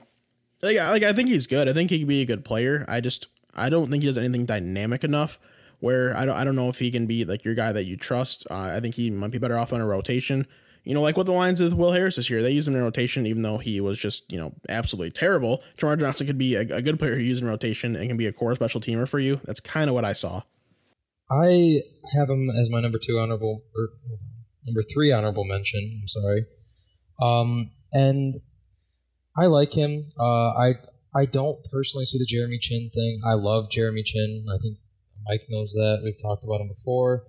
like, 0.63 0.77
like 0.77 1.03
I 1.03 1.13
think 1.13 1.29
he's 1.29 1.49
good. 1.49 1.69
I 1.69 1.73
think 1.73 1.91
he 1.91 1.99
could 1.99 2.07
be 2.07 2.23
a 2.23 2.25
good 2.25 2.45
player. 2.45 2.85
I 2.87 3.01
just 3.01 3.27
I 3.57 3.69
don't 3.69 3.91
think 3.91 4.05
he 4.05 4.07
does 4.07 4.17
anything 4.17 4.47
dynamic 4.47 5.03
enough. 5.03 5.41
Where 5.81 6.17
I 6.17 6.25
don't 6.25 6.37
I 6.37 6.45
don't 6.45 6.55
know 6.55 6.69
if 6.69 6.79
he 6.79 6.93
can 6.93 7.07
be 7.07 7.25
like 7.25 7.45
your 7.45 7.57
guy 7.57 7.73
that 7.73 7.85
you 7.85 7.97
trust. 7.97 8.47
Uh, 8.49 8.71
I 8.77 8.79
think 8.79 8.95
he 8.95 9.11
might 9.11 9.33
be 9.33 9.39
better 9.39 9.59
off 9.59 9.73
on 9.73 9.81
a 9.81 9.87
rotation. 9.87 10.47
You 10.85 10.95
know, 10.95 11.03
like 11.03 11.17
what 11.17 11.27
the 11.27 11.33
Lions 11.33 11.61
with 11.61 11.75
Will 11.75 11.91
Harris 11.91 12.15
this 12.15 12.31
year. 12.31 12.43
They 12.43 12.53
used 12.53 12.69
him 12.69 12.77
in 12.77 12.83
rotation, 12.83 13.27
even 13.27 13.43
though 13.43 13.59
he 13.59 13.81
was 13.81 13.99
just, 13.99 14.31
you 14.31 14.39
know, 14.39 14.55
absolutely 14.69 15.11
terrible. 15.11 15.65
Jamar 15.77 15.99
Johnson 15.99 16.29
could 16.29 16.39
be 16.39 16.55
a, 16.55 16.61
a 16.61 16.81
good 16.81 17.01
player 17.01 17.17
who 17.17 17.23
used 17.23 17.43
in 17.43 17.49
rotation 17.49 17.97
and 17.97 18.07
can 18.07 18.17
be 18.17 18.27
a 18.27 18.33
core 18.33 18.55
special 18.55 18.81
teamer 18.81 19.09
for 19.09 19.19
you. 19.19 19.41
That's 19.45 19.61
kind 19.61 19.91
of 19.91 19.95
what 19.95 20.05
I 20.05 20.13
saw. 20.13 20.43
I 21.31 21.83
have 22.18 22.28
him 22.28 22.51
as 22.51 22.68
my 22.70 22.81
number 22.81 22.99
two 22.99 23.18
honorable 23.18 23.62
or 23.76 23.91
number 24.66 24.83
three 24.83 25.12
honorable 25.12 25.45
mention. 25.45 26.01
I'm 26.01 26.09
sorry. 26.09 26.45
Um, 27.22 27.70
and 27.93 28.35
I 29.37 29.47
like 29.47 29.74
him. 29.74 30.07
Uh, 30.18 30.51
I 30.51 30.74
I 31.14 31.26
don't 31.26 31.59
personally 31.70 32.05
see 32.05 32.18
the 32.18 32.26
Jeremy 32.26 32.59
Chinn 32.59 32.91
thing. 32.93 33.20
I 33.24 33.35
love 33.35 33.70
Jeremy 33.70 34.03
Chinn. 34.03 34.47
I 34.53 34.59
think 34.59 34.78
Mike 35.28 35.43
knows 35.49 35.72
that. 35.72 36.01
We've 36.03 36.20
talked 36.20 36.45
about 36.45 36.61
him 36.61 36.68
before. 36.68 37.24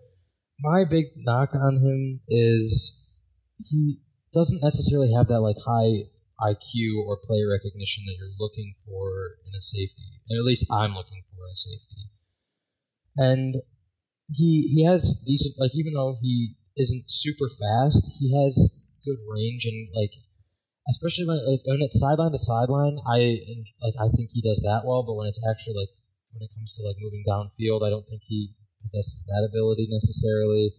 My 0.59 0.83
big 0.83 1.05
knock 1.15 1.55
on 1.55 1.77
him 1.77 2.21
is 2.27 2.97
he 3.69 3.97
doesn't 4.33 4.61
necessarily 4.63 5.11
have 5.13 5.27
that 5.27 5.41
like 5.41 5.57
high 5.65 6.09
IQ 6.41 7.05
or 7.05 7.17
play 7.23 7.41
recognition 7.43 8.03
that 8.05 8.15
you're 8.17 8.33
looking 8.39 8.73
for 8.85 9.37
in 9.45 9.53
a 9.55 9.61
safety, 9.61 10.21
and 10.29 10.39
at 10.39 10.45
least 10.45 10.71
I'm 10.71 10.95
looking 10.95 11.23
for 11.29 11.45
in 11.45 11.51
a 11.51 11.55
safety. 11.55 12.09
And 13.17 13.55
he 14.37 14.67
he 14.73 14.85
has 14.85 15.23
decent 15.25 15.55
like 15.59 15.75
even 15.75 15.93
though 15.93 16.17
he 16.21 16.55
isn't 16.77 17.05
super 17.07 17.47
fast, 17.47 18.17
he 18.19 18.31
has 18.31 18.81
good 19.03 19.17
range 19.27 19.65
and 19.65 19.89
like 19.95 20.11
especially 20.89 21.25
when 21.25 21.39
like, 21.45 21.61
when 21.65 21.81
it's 21.81 21.99
sideline 21.99 22.31
to 22.31 22.37
sideline, 22.37 22.97
I 23.05 23.41
like 23.83 23.95
I 23.99 24.09
think 24.09 24.31
he 24.31 24.41
does 24.41 24.61
that 24.65 24.83
well. 24.85 25.03
But 25.03 25.15
when 25.15 25.27
it's 25.27 25.41
actually 25.43 25.75
like 25.77 25.91
when 26.33 26.41
it 26.43 26.51
comes 26.55 26.73
to 26.77 26.87
like 26.87 26.97
moving 26.99 27.23
downfield, 27.27 27.85
I 27.85 27.89
don't 27.89 28.07
think 28.07 28.23
he 28.25 28.55
possesses 28.81 29.27
that 29.29 29.47
ability 29.47 29.87
necessarily. 29.89 30.73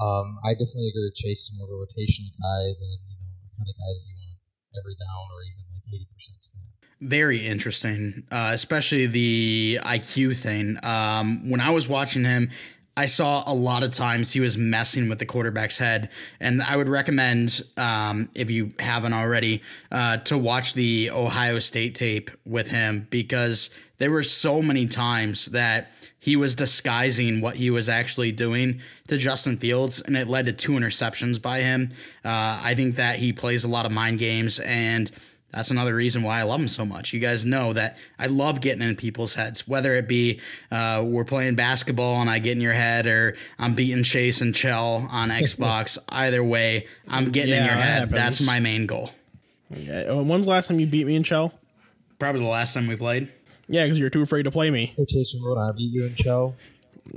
Um, 0.00 0.36
I 0.44 0.52
definitely 0.52 0.92
agree 0.92 1.08
with 1.08 1.16
Chase. 1.16 1.52
More 1.56 1.68
of 1.68 1.72
a 1.72 1.78
rotational 1.80 2.32
guy 2.36 2.62
than 2.76 2.96
you 3.06 3.16
know 3.16 3.32
the 3.44 3.50
kind 3.56 3.68
of 3.70 3.76
guy 3.76 3.90
that 3.92 4.04
you 4.04 4.14
want 4.18 4.36
every 4.76 4.96
down 4.98 5.24
or 5.32 5.40
even 5.46 5.64
like 5.72 5.86
eighty 5.88 6.08
percent 6.12 6.38
snap. 6.40 6.72
Very 7.00 7.38
interesting, 7.44 8.26
uh, 8.32 8.50
especially 8.52 9.06
the 9.06 9.80
IQ 9.84 10.36
thing. 10.36 10.78
Um, 10.82 11.48
when 11.48 11.60
I 11.60 11.70
was 11.70 11.88
watching 11.88 12.24
him, 12.24 12.50
I 12.96 13.06
saw 13.06 13.44
a 13.46 13.52
lot 13.52 13.82
of 13.82 13.92
times 13.92 14.32
he 14.32 14.40
was 14.40 14.56
messing 14.56 15.08
with 15.10 15.18
the 15.18 15.26
quarterback's 15.26 15.76
head, 15.76 16.08
and 16.40 16.62
I 16.62 16.76
would 16.76 16.88
recommend, 16.88 17.62
um, 17.76 18.30
if 18.34 18.50
you 18.50 18.72
haven't 18.78 19.12
already, 19.12 19.62
uh, 19.92 20.16
to 20.18 20.38
watch 20.38 20.72
the 20.72 21.10
Ohio 21.10 21.58
State 21.58 21.94
tape 21.94 22.30
with 22.46 22.70
him 22.70 23.06
because 23.10 23.68
there 23.98 24.10
were 24.10 24.22
so 24.22 24.62
many 24.62 24.86
times 24.86 25.46
that 25.46 25.90
he 26.18 26.36
was 26.36 26.54
disguising 26.54 27.40
what 27.42 27.56
he 27.56 27.70
was 27.70 27.88
actually 27.88 28.32
doing 28.32 28.80
to 29.08 29.18
Justin 29.18 29.58
Fields, 29.58 30.00
and 30.00 30.16
it 30.16 30.26
led 30.26 30.46
to 30.46 30.52
two 30.52 30.72
interceptions 30.72 31.40
by 31.40 31.60
him. 31.60 31.90
Uh, 32.24 32.60
I 32.62 32.74
think 32.74 32.96
that 32.96 33.16
he 33.18 33.32
plays 33.32 33.62
a 33.62 33.68
lot 33.68 33.84
of 33.84 33.92
mind 33.92 34.18
games, 34.18 34.58
and 34.58 35.10
that's 35.52 35.70
another 35.70 35.94
reason 35.94 36.22
why 36.22 36.40
I 36.40 36.42
love 36.42 36.60
them 36.60 36.68
so 36.68 36.84
much. 36.84 37.12
You 37.12 37.20
guys 37.20 37.44
know 37.46 37.72
that 37.72 37.96
I 38.18 38.26
love 38.26 38.60
getting 38.60 38.86
in 38.86 38.94
people's 38.96 39.34
heads, 39.34 39.66
whether 39.66 39.94
it 39.94 40.06
be 40.08 40.40
uh, 40.70 41.02
we're 41.06 41.24
playing 41.24 41.54
basketball 41.54 42.20
and 42.20 42.28
I 42.28 42.38
get 42.40 42.52
in 42.52 42.60
your 42.60 42.74
head, 42.74 43.06
or 43.06 43.36
I'm 43.58 43.74
beating 43.74 44.02
Chase 44.04 44.40
and 44.40 44.54
Chel 44.54 45.08
on 45.10 45.28
Xbox. 45.30 45.96
Either 46.10 46.44
way, 46.44 46.86
I'm 47.08 47.30
getting 47.30 47.54
in 47.54 47.64
your 47.64 47.72
head. 47.74 48.00
happens. 48.00 48.12
That's 48.16 48.40
my 48.40 48.60
main 48.60 48.86
goal. 48.86 49.10
Yeah. 49.70 50.04
uh, 50.10 50.22
When's 50.22 50.44
the 50.46 50.50
last 50.50 50.68
time 50.68 50.78
you 50.80 50.86
beat 50.86 51.06
me 51.06 51.16
in 51.16 51.22
Chel? 51.22 51.52
Probably 52.18 52.42
the 52.42 52.48
last 52.48 52.74
time 52.74 52.86
we 52.86 52.96
played. 52.96 53.30
Yeah, 53.68 53.84
because 53.84 53.98
you're 53.98 54.10
too 54.10 54.22
afraid 54.22 54.44
to 54.44 54.50
play 54.50 54.70
me. 54.70 54.94
Hey, 54.96 55.06
Chase, 55.08 55.34
remember 55.34 55.60
when 55.60 55.68
I 55.68 55.72
beat 55.76 55.90
you 55.92 56.04
in 56.06 56.14
Chel? 56.14 56.54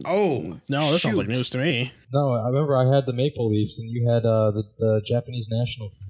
Oh 0.06 0.60
No, 0.70 0.92
this 0.92 1.02
sounds 1.02 1.18
like 1.18 1.28
news 1.28 1.50
to 1.50 1.58
me. 1.58 1.92
No, 2.14 2.34
I 2.34 2.48
remember 2.48 2.76
I 2.76 2.94
had 2.96 3.06
the 3.06 3.14
Maple 3.14 3.50
Leafs 3.50 3.80
and 3.80 3.90
you 3.90 4.08
had 4.10 4.24
uh, 4.26 4.52
the, 4.52 4.64
the 4.78 5.02
Japanese 5.06 5.50
national 5.52 5.90
team. 5.90 6.10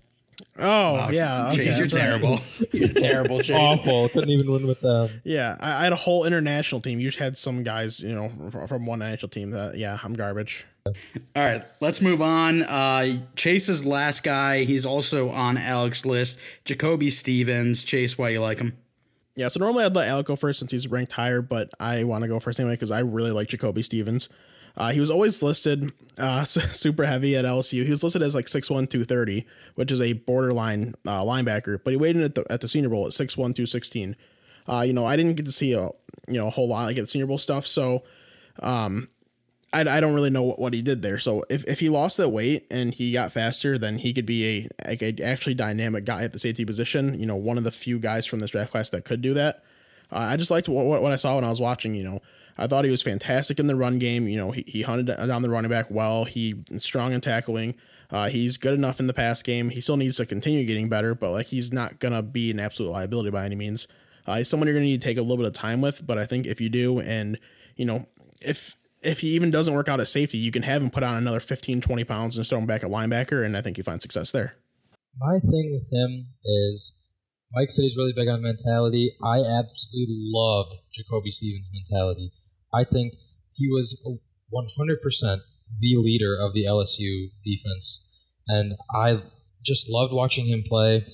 Oh, 0.62 0.94
Wow, 0.94 1.10
yeah. 1.12 1.48
Okay, 1.54 1.66
Chase, 1.66 1.78
you're 1.78 1.88
that's 1.88 1.96
right. 1.96 2.02
terrible. 2.02 2.40
You're 2.74 2.88
terrible, 2.90 3.40
Chase. 3.42 3.58
Awful. 3.58 4.10
Couldn't 4.10 4.30
even 4.30 4.52
win 4.52 4.68
with 4.68 4.82
them. 4.82 5.10
Yeah, 5.24 5.58
I, 5.60 5.82
I 5.82 5.84
had 5.86 5.94
a 5.94 5.98
whole 5.98 6.26
international 6.26 6.82
team. 6.82 7.00
You 7.00 7.08
just 7.08 7.20
had 7.20 7.38
some 7.38 7.64
guys, 7.64 8.02
you 8.02 8.14
know, 8.14 8.32
from, 8.52 8.68
from 8.68 8.86
one 8.86 9.00
national 9.00 9.30
team. 9.30 9.52
That 9.52 9.78
yeah, 9.78 9.98
I'm 10.04 10.14
garbage. 10.14 10.66
All 10.86 10.94
right, 11.36 11.64
let's 11.82 12.02
move 12.02 12.22
on. 12.22 12.64
Uh, 12.64 13.08
Chase's 13.36 13.86
last 13.86 14.24
guy. 14.24 14.64
He's 14.64 14.86
also 14.86 15.30
on 15.30 15.58
Alex's 15.58 16.06
list. 16.06 16.40
Jacoby 16.66 17.10
Stevens. 17.10 17.84
Chase, 17.84 18.18
why 18.18 18.28
do 18.30 18.34
you 18.34 18.42
like 18.42 18.60
him? 18.60 18.78
Yeah, 19.36 19.48
so 19.48 19.60
normally 19.60 19.86
I'd 19.86 19.96
let 19.96 20.08
Alec 20.10 20.26
go 20.26 20.36
first 20.36 20.60
since 20.60 20.72
he's 20.72 20.88
ranked 20.88 21.12
higher, 21.14 21.42
but 21.42 21.70
I 21.80 22.04
want 22.04 22.24
to 22.24 22.28
go 22.28 22.40
first 22.40 22.60
anyway 22.60 22.74
because 22.74 22.92
I 22.92 23.00
really 23.00 23.32
like 23.32 23.48
Jacoby 23.48 23.82
Stevens. 23.84 24.28
Uh, 24.80 24.92
he 24.92 25.00
was 25.02 25.12
always 25.12 25.44
listed 25.44 25.92
uh, 26.18 26.44
super 26.46 27.06
heavy 27.06 27.36
at 27.36 27.46
LSU. 27.46 27.84
He 27.84 27.92
was 27.92 28.04
listed 28.04 28.22
as 28.22 28.34
like 28.34 28.46
6'1", 28.46 28.90
230, 28.90 29.46
which 29.76 29.92
is 29.92 30.02
a 30.02 30.14
borderline 30.14 30.96
uh, 31.06 31.22
linebacker, 31.22 31.80
but 31.84 31.92
he 31.92 31.98
weighed 31.98 32.16
in 32.16 32.24
at 32.24 32.36
the, 32.36 32.46
at 32.50 32.62
the 32.62 32.68
Senior 32.68 32.90
Bowl 32.90 33.06
at 33.06 33.12
6'1", 33.12 33.36
216. 33.36 34.16
Uh, 34.68 34.82
you 34.82 34.94
know, 34.94 35.06
I 35.06 35.18
didn't 35.18 35.36
get 35.36 35.46
to 35.46 35.52
see 35.52 35.74
a 35.74 35.90
you 36.28 36.40
know 36.40 36.48
a 36.48 36.52
whole 36.52 36.68
lot 36.68 36.86
like 36.86 36.98
at 36.98 37.10
Senior 37.10 37.26
Bowl 37.26 37.38
stuff, 37.38 37.66
so 37.66 38.04
um, 38.62 39.10
I, 39.74 39.82
I 39.82 40.00
don't 40.00 40.14
really 40.14 40.30
know 40.30 40.44
what, 40.44 40.60
what 40.60 40.74
he 40.74 40.82
did 40.82 41.02
there. 41.02 41.18
So 41.18 41.44
if, 41.50 41.66
if 41.68 41.80
he 41.80 41.90
lost 41.90 42.18
that 42.18 42.30
weight 42.30 42.66
and 42.72 42.94
he 42.94 43.12
got 43.12 43.32
faster, 43.32 43.78
then 43.78 43.98
he 44.00 44.14
could 44.14 44.26
be 44.26 44.68
a, 44.86 44.90
like 44.90 45.02
a 45.02 45.22
actually 45.24 45.56
dynamic 45.56 46.06
guy 46.06 46.24
at 46.24 46.34
the 46.34 46.40
safety 46.40 46.66
position. 46.66 47.20
You 47.20 47.26
know, 47.26 47.36
one 47.36 47.58
of 47.58 47.64
the 47.64 47.72
few 47.72 48.00
guys 48.00 48.26
from 48.26 48.40
this 48.40 48.52
draft 48.52 48.72
class 48.72 48.90
that 48.92 49.06
could 49.06 49.22
do 49.22 49.34
that. 49.36 49.64
Uh, 50.12 50.30
I 50.32 50.38
just 50.38 50.52
liked 50.52 50.68
what, 50.68 50.86
what, 50.86 51.02
what 51.02 51.12
I 51.12 51.18
saw 51.18 51.36
when 51.36 51.44
I 51.44 51.50
was 51.50 51.62
watching. 51.62 51.94
You 51.96 52.04
know, 52.04 52.22
I 52.60 52.68
thought 52.68 52.84
he 52.84 52.92
was 52.92 53.02
fantastic 53.02 53.58
in 53.58 53.68
the 53.68 53.76
run 53.76 54.00
game. 54.00 54.28
You 54.28 54.38
know, 54.38 54.52
he, 54.52 54.64
he 54.68 54.82
hunted 54.82 55.06
down 55.06 55.42
the 55.42 55.50
running 55.50 55.72
back 55.72 55.90
well. 55.90 56.26
He 56.26 56.56
strong 56.78 57.14
in 57.14 57.22
tackling. 57.22 57.76
Uh, 58.12 58.28
he's 58.28 58.58
good 58.58 58.74
enough 58.74 59.00
in 59.00 59.08
the 59.08 59.14
pass 59.14 59.42
game. 59.42 59.70
He 59.70 59.82
still 59.82 59.98
needs 59.98 60.18
to 60.18 60.26
continue 60.26 60.66
getting 60.66 60.90
better, 60.90 61.16
but 61.16 61.32
like 61.32 61.48
he's 61.48 61.72
not 61.72 62.00
gonna 62.00 62.22
be 62.22 62.52
an 62.52 62.60
absolute 62.60 62.90
liability 62.90 63.30
by 63.30 63.46
any 63.46 63.56
means. 63.56 63.88
Uh, 64.28 64.38
he's 64.38 64.50
someone 64.50 64.68
you're 64.68 64.76
gonna 64.76 64.86
need 64.86 65.02
to 65.02 65.08
take 65.08 65.18
a 65.18 65.22
little 65.22 65.38
bit 65.38 65.46
of 65.46 65.54
time 65.54 65.80
with, 65.80 66.06
but 66.06 66.18
I 66.18 66.26
think 66.26 66.46
if 66.46 66.60
you 66.60 66.70
do, 66.70 67.00
and 67.00 67.40
you 67.76 67.86
know, 67.86 68.08
if 68.42 68.76
if 69.02 69.22
he 69.22 69.30
even 69.30 69.52
doesn't 69.52 69.74
work 69.74 69.88
out 69.88 70.02
at 70.02 70.08
safety, 70.08 70.38
you 70.38 70.52
can 70.52 70.64
have 70.64 70.82
him 70.82 70.90
put 70.90 71.04
on 71.04 71.16
another 71.16 71.40
15, 71.40 71.80
20 71.80 72.04
pounds 72.04 72.38
and 72.38 72.46
throw 72.46 72.60
him 72.60 72.66
back 72.66 72.84
at 72.84 72.90
linebacker, 72.90 73.46
and 73.46 73.56
I 73.56 73.62
think 73.62 73.78
you 73.78 73.84
find 73.84 74.02
success 74.02 74.32
there. 74.32 74.56
My 75.18 75.40
thing 75.40 75.72
with 75.72 75.90
him 75.92 76.34
is 76.44 77.06
Mike 77.54 77.72
said 77.72 77.84
he's 77.84 77.98
really 77.98 78.14
big 78.14 78.28
on 78.28 78.42
mentality. 78.42 79.12
I 79.24 79.38
absolutely 79.38 80.18
love 80.20 80.68
Jacoby 80.92 81.32
Stevens' 81.32 81.70
mentality. 81.74 82.32
I 82.74 82.84
think 82.84 83.14
he 83.54 83.68
was 83.68 84.02
100% 84.54 85.40
the 85.80 85.96
leader 85.98 86.36
of 86.36 86.54
the 86.54 86.66
LSU 86.66 87.30
defense. 87.44 88.06
And 88.48 88.74
I 88.94 89.22
just 89.64 89.90
loved 89.90 90.14
watching 90.14 90.48
him 90.48 90.64
play 90.64 91.06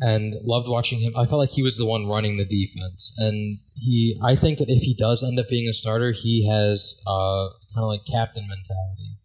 and 0.00 0.34
loved 0.42 0.68
watching 0.68 1.00
him. 1.00 1.12
I 1.16 1.26
felt 1.26 1.38
like 1.38 1.50
he 1.50 1.62
was 1.62 1.78
the 1.78 1.86
one 1.86 2.08
running 2.08 2.36
the 2.36 2.44
defense. 2.44 3.14
And 3.18 3.58
he, 3.76 4.18
I 4.22 4.34
think 4.34 4.58
that 4.58 4.68
if 4.68 4.82
he 4.82 4.94
does 4.94 5.22
end 5.22 5.38
up 5.38 5.48
being 5.48 5.68
a 5.68 5.72
starter, 5.72 6.12
he 6.12 6.48
has 6.48 7.02
uh, 7.06 7.48
kind 7.74 7.84
of 7.84 7.88
like 7.88 8.04
captain 8.04 8.48
mentality. 8.48 9.18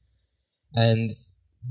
And 0.74 1.12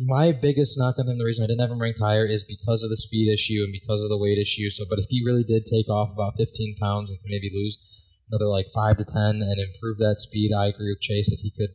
my 0.00 0.32
biggest 0.32 0.78
knock 0.78 0.98
on 0.98 1.08
him, 1.08 1.18
the 1.18 1.24
reason 1.24 1.44
I 1.44 1.46
didn't 1.46 1.60
have 1.60 1.70
him 1.70 1.80
ranked 1.80 2.00
higher 2.00 2.26
is 2.26 2.44
because 2.44 2.82
of 2.82 2.90
the 2.90 2.96
speed 2.96 3.32
issue 3.32 3.62
and 3.62 3.72
because 3.72 4.02
of 4.02 4.08
the 4.08 4.18
weight 4.18 4.38
issue. 4.38 4.68
So, 4.70 4.84
but 4.88 4.98
if 4.98 5.06
he 5.08 5.22
really 5.24 5.44
did 5.44 5.64
take 5.64 5.88
off 5.88 6.12
about 6.12 6.36
15 6.36 6.76
pounds 6.80 7.10
and 7.10 7.20
could 7.20 7.30
maybe 7.30 7.50
lose 7.54 7.78
another 8.30 8.46
like 8.46 8.66
five 8.74 8.96
to 8.98 9.04
10 9.04 9.42
and 9.42 9.60
improve 9.60 9.98
that 9.98 10.16
speed, 10.18 10.52
I 10.52 10.66
agree 10.66 10.90
with 10.90 11.00
Chase 11.00 11.30
that 11.30 11.40
he 11.42 11.50
could 11.50 11.74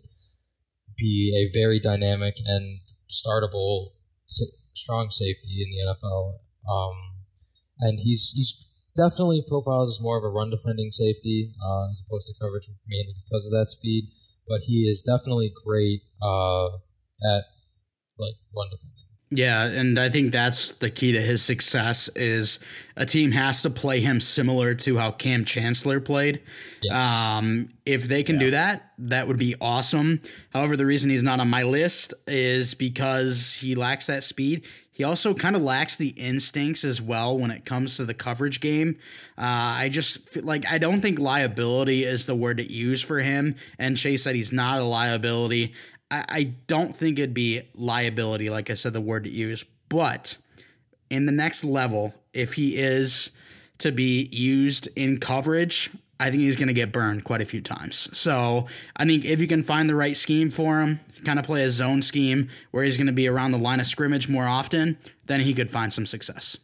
be 0.97 1.33
a 1.35 1.51
very 1.51 1.79
dynamic 1.79 2.35
and 2.45 2.79
startable, 3.09 3.91
strong 4.73 5.09
safety 5.09 5.61
in 5.61 5.69
the 5.69 5.93
NFL. 5.93 6.33
Um, 6.69 6.95
and 7.79 7.99
he's 7.99 8.31
he's 8.35 8.69
definitely 8.95 9.43
profiled 9.47 9.89
as 9.89 9.99
more 10.01 10.17
of 10.17 10.23
a 10.23 10.29
run 10.29 10.49
defending 10.49 10.91
safety 10.91 11.53
uh, 11.63 11.89
as 11.91 12.03
opposed 12.05 12.27
to 12.27 12.39
coverage, 12.39 12.69
mainly 12.87 13.13
because 13.25 13.47
of 13.47 13.51
that 13.51 13.69
speed. 13.69 14.05
But 14.47 14.61
he 14.65 14.87
is 14.89 15.01
definitely 15.01 15.51
great 15.65 16.01
uh, 16.21 16.67
at 17.25 17.45
like 18.17 18.35
run 18.55 18.69
defending. 18.69 18.92
Yeah, 19.35 19.65
and 19.65 19.99
I 19.99 20.09
think 20.09 20.31
that's 20.31 20.73
the 20.73 20.89
key 20.89 21.11
to 21.13 21.21
his 21.21 21.41
success 21.41 22.07
is 22.09 22.59
a 22.95 23.05
team 23.05 23.31
has 23.31 23.63
to 23.63 23.69
play 23.69 23.99
him 23.99 24.21
similar 24.21 24.75
to 24.75 24.97
how 24.97 25.11
Kam 25.11 25.43
Chancellor 25.43 25.99
played. 25.99 26.41
Yes. 26.83 26.93
Um, 26.93 27.69
if 27.85 28.07
they 28.07 28.21
can 28.21 28.37
do 28.37 28.51
that, 28.51 28.91
that 28.99 29.27
would 29.27 29.39
be 29.39 29.55
awesome. 29.59 30.21
However, 30.53 30.77
the 30.77 30.85
reason 30.85 31.09
he's 31.09 31.23
not 31.23 31.39
on 31.39 31.49
my 31.49 31.63
list 31.63 32.13
is 32.27 32.75
because 32.75 33.55
he 33.55 33.73
lacks 33.73 34.07
that 34.07 34.23
speed. 34.23 34.65
He 34.91 35.03
also 35.03 35.33
kind 35.33 35.55
of 35.55 35.63
lacks 35.63 35.97
the 35.97 36.09
instincts 36.09 36.83
as 36.83 37.01
well 37.01 37.35
when 37.35 37.49
it 37.49 37.65
comes 37.65 37.97
to 37.97 38.05
the 38.05 38.13
coverage 38.13 38.61
game. 38.61 38.99
Uh, 39.35 39.81
I 39.81 39.89
just 39.89 40.29
feel 40.29 40.43
like 40.43 40.71
I 40.71 40.77
don't 40.77 41.01
think 41.01 41.17
liability 41.17 42.03
is 42.03 42.27
the 42.27 42.35
word 42.35 42.57
to 42.57 42.71
use 42.71 43.01
for 43.01 43.17
him. 43.17 43.55
And 43.79 43.97
Chase 43.97 44.23
said 44.23 44.35
he's 44.35 44.53
not 44.53 44.79
a 44.79 44.83
liability. 44.83 45.73
I, 46.13 46.25
I 46.29 46.43
don't 46.67 46.95
think 46.95 47.17
it'd 47.17 47.33
be 47.33 47.63
liability, 47.73 48.51
like 48.51 48.69
I 48.69 48.75
said, 48.75 48.93
the 48.93 49.01
word 49.01 49.23
to 49.23 49.31
use. 49.31 49.65
But 49.89 50.37
in 51.09 51.25
the 51.25 51.31
next 51.31 51.63
level, 51.63 52.13
if 52.33 52.53
he 52.53 52.77
is 52.77 53.31
to 53.79 53.91
be 53.91 54.29
used 54.31 54.87
in 54.95 55.19
coverage, 55.19 55.89
I 56.19 56.29
think 56.29 56.43
he's 56.43 56.55
going 56.55 56.67
to 56.67 56.73
get 56.73 56.91
burned 56.91 57.23
quite 57.23 57.41
a 57.41 57.45
few 57.45 57.61
times. 57.61 58.15
So 58.15 58.67
I 58.95 59.05
think 59.05 59.25
if 59.25 59.39
you 59.39 59.47
can 59.47 59.63
find 59.63 59.89
the 59.89 59.95
right 59.95 60.15
scheme 60.15 60.51
for 60.51 60.81
him, 60.81 60.99
kind 61.25 61.39
of 61.39 61.45
play 61.45 61.63
a 61.63 61.69
zone 61.71 62.03
scheme 62.03 62.47
where 62.69 62.83
he's 62.83 62.97
going 62.97 63.07
to 63.07 63.13
be 63.13 63.27
around 63.27 63.51
the 63.51 63.57
line 63.57 63.79
of 63.79 63.87
scrimmage 63.87 64.29
more 64.29 64.47
often, 64.47 64.97
then 65.25 65.39
he 65.39 65.53
could 65.55 65.69
find 65.69 65.91
some 65.91 66.05
success. 66.05 66.57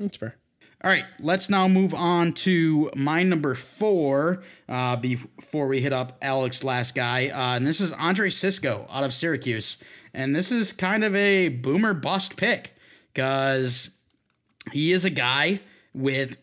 That's 0.00 0.16
fair. 0.16 0.36
All 0.84 0.88
right, 0.88 1.06
let's 1.20 1.50
now 1.50 1.66
move 1.66 1.92
on 1.92 2.32
to 2.34 2.88
my 2.94 3.24
number 3.24 3.56
four 3.56 4.44
uh, 4.68 4.94
before 4.94 5.66
we 5.66 5.80
hit 5.80 5.92
up 5.92 6.16
Alex, 6.22 6.62
last 6.62 6.94
guy. 6.94 7.30
Uh, 7.30 7.56
and 7.56 7.66
this 7.66 7.80
is 7.80 7.90
Andre 7.90 8.30
Cisco 8.30 8.86
out 8.88 9.02
of 9.02 9.12
Syracuse. 9.12 9.82
And 10.14 10.36
this 10.36 10.52
is 10.52 10.72
kind 10.72 11.02
of 11.02 11.16
a 11.16 11.48
boomer 11.48 11.94
bust 11.94 12.36
pick 12.36 12.76
because 13.12 13.98
he 14.70 14.92
is 14.92 15.04
a 15.04 15.10
guy 15.10 15.62
with 15.92 16.36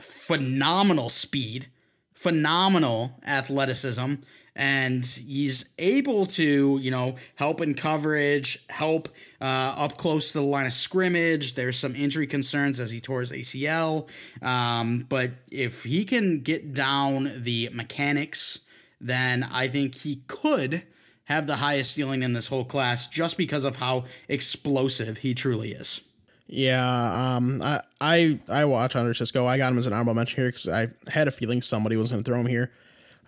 phenomenal 0.00 1.08
speed, 1.08 1.66
phenomenal 2.14 3.18
athleticism, 3.26 4.14
and 4.54 5.04
he's 5.04 5.70
able 5.76 6.24
to, 6.26 6.78
you 6.80 6.92
know, 6.92 7.16
help 7.34 7.60
in 7.60 7.74
coverage, 7.74 8.64
help 8.70 9.08
uh, 9.40 9.74
up 9.76 9.96
close 9.96 10.32
to 10.32 10.38
the 10.38 10.44
line 10.44 10.66
of 10.66 10.72
scrimmage. 10.72 11.54
There's 11.54 11.78
some 11.78 11.94
injury 11.94 12.26
concerns 12.26 12.80
as 12.80 12.90
he 12.90 13.00
tore 13.00 13.20
his 13.20 13.32
ACL, 13.32 14.08
um, 14.42 15.06
but 15.08 15.32
if 15.50 15.84
he 15.84 16.04
can 16.04 16.40
get 16.40 16.74
down 16.74 17.42
the 17.42 17.70
mechanics, 17.72 18.60
then 19.00 19.46
I 19.52 19.68
think 19.68 19.94
he 19.96 20.22
could 20.26 20.82
have 21.24 21.46
the 21.46 21.56
highest 21.56 21.92
ceiling 21.92 22.22
in 22.22 22.32
this 22.32 22.46
whole 22.46 22.64
class 22.64 23.08
just 23.08 23.36
because 23.36 23.64
of 23.64 23.76
how 23.76 24.04
explosive 24.28 25.18
he 25.18 25.34
truly 25.34 25.72
is. 25.72 26.00
Yeah, 26.48 27.36
um, 27.36 27.60
I 27.60 27.80
I 28.00 28.40
I 28.48 28.64
watch 28.66 28.94
Andre 28.94 29.12
Cisco. 29.12 29.46
I 29.46 29.58
got 29.58 29.72
him 29.72 29.78
as 29.78 29.88
an 29.88 29.92
honorable 29.92 30.14
mention 30.14 30.42
here 30.42 30.48
because 30.48 30.68
I 30.68 30.88
had 31.10 31.26
a 31.26 31.32
feeling 31.32 31.60
somebody 31.60 31.96
was 31.96 32.10
going 32.12 32.22
to 32.22 32.30
throw 32.30 32.38
him 32.38 32.46
here. 32.46 32.70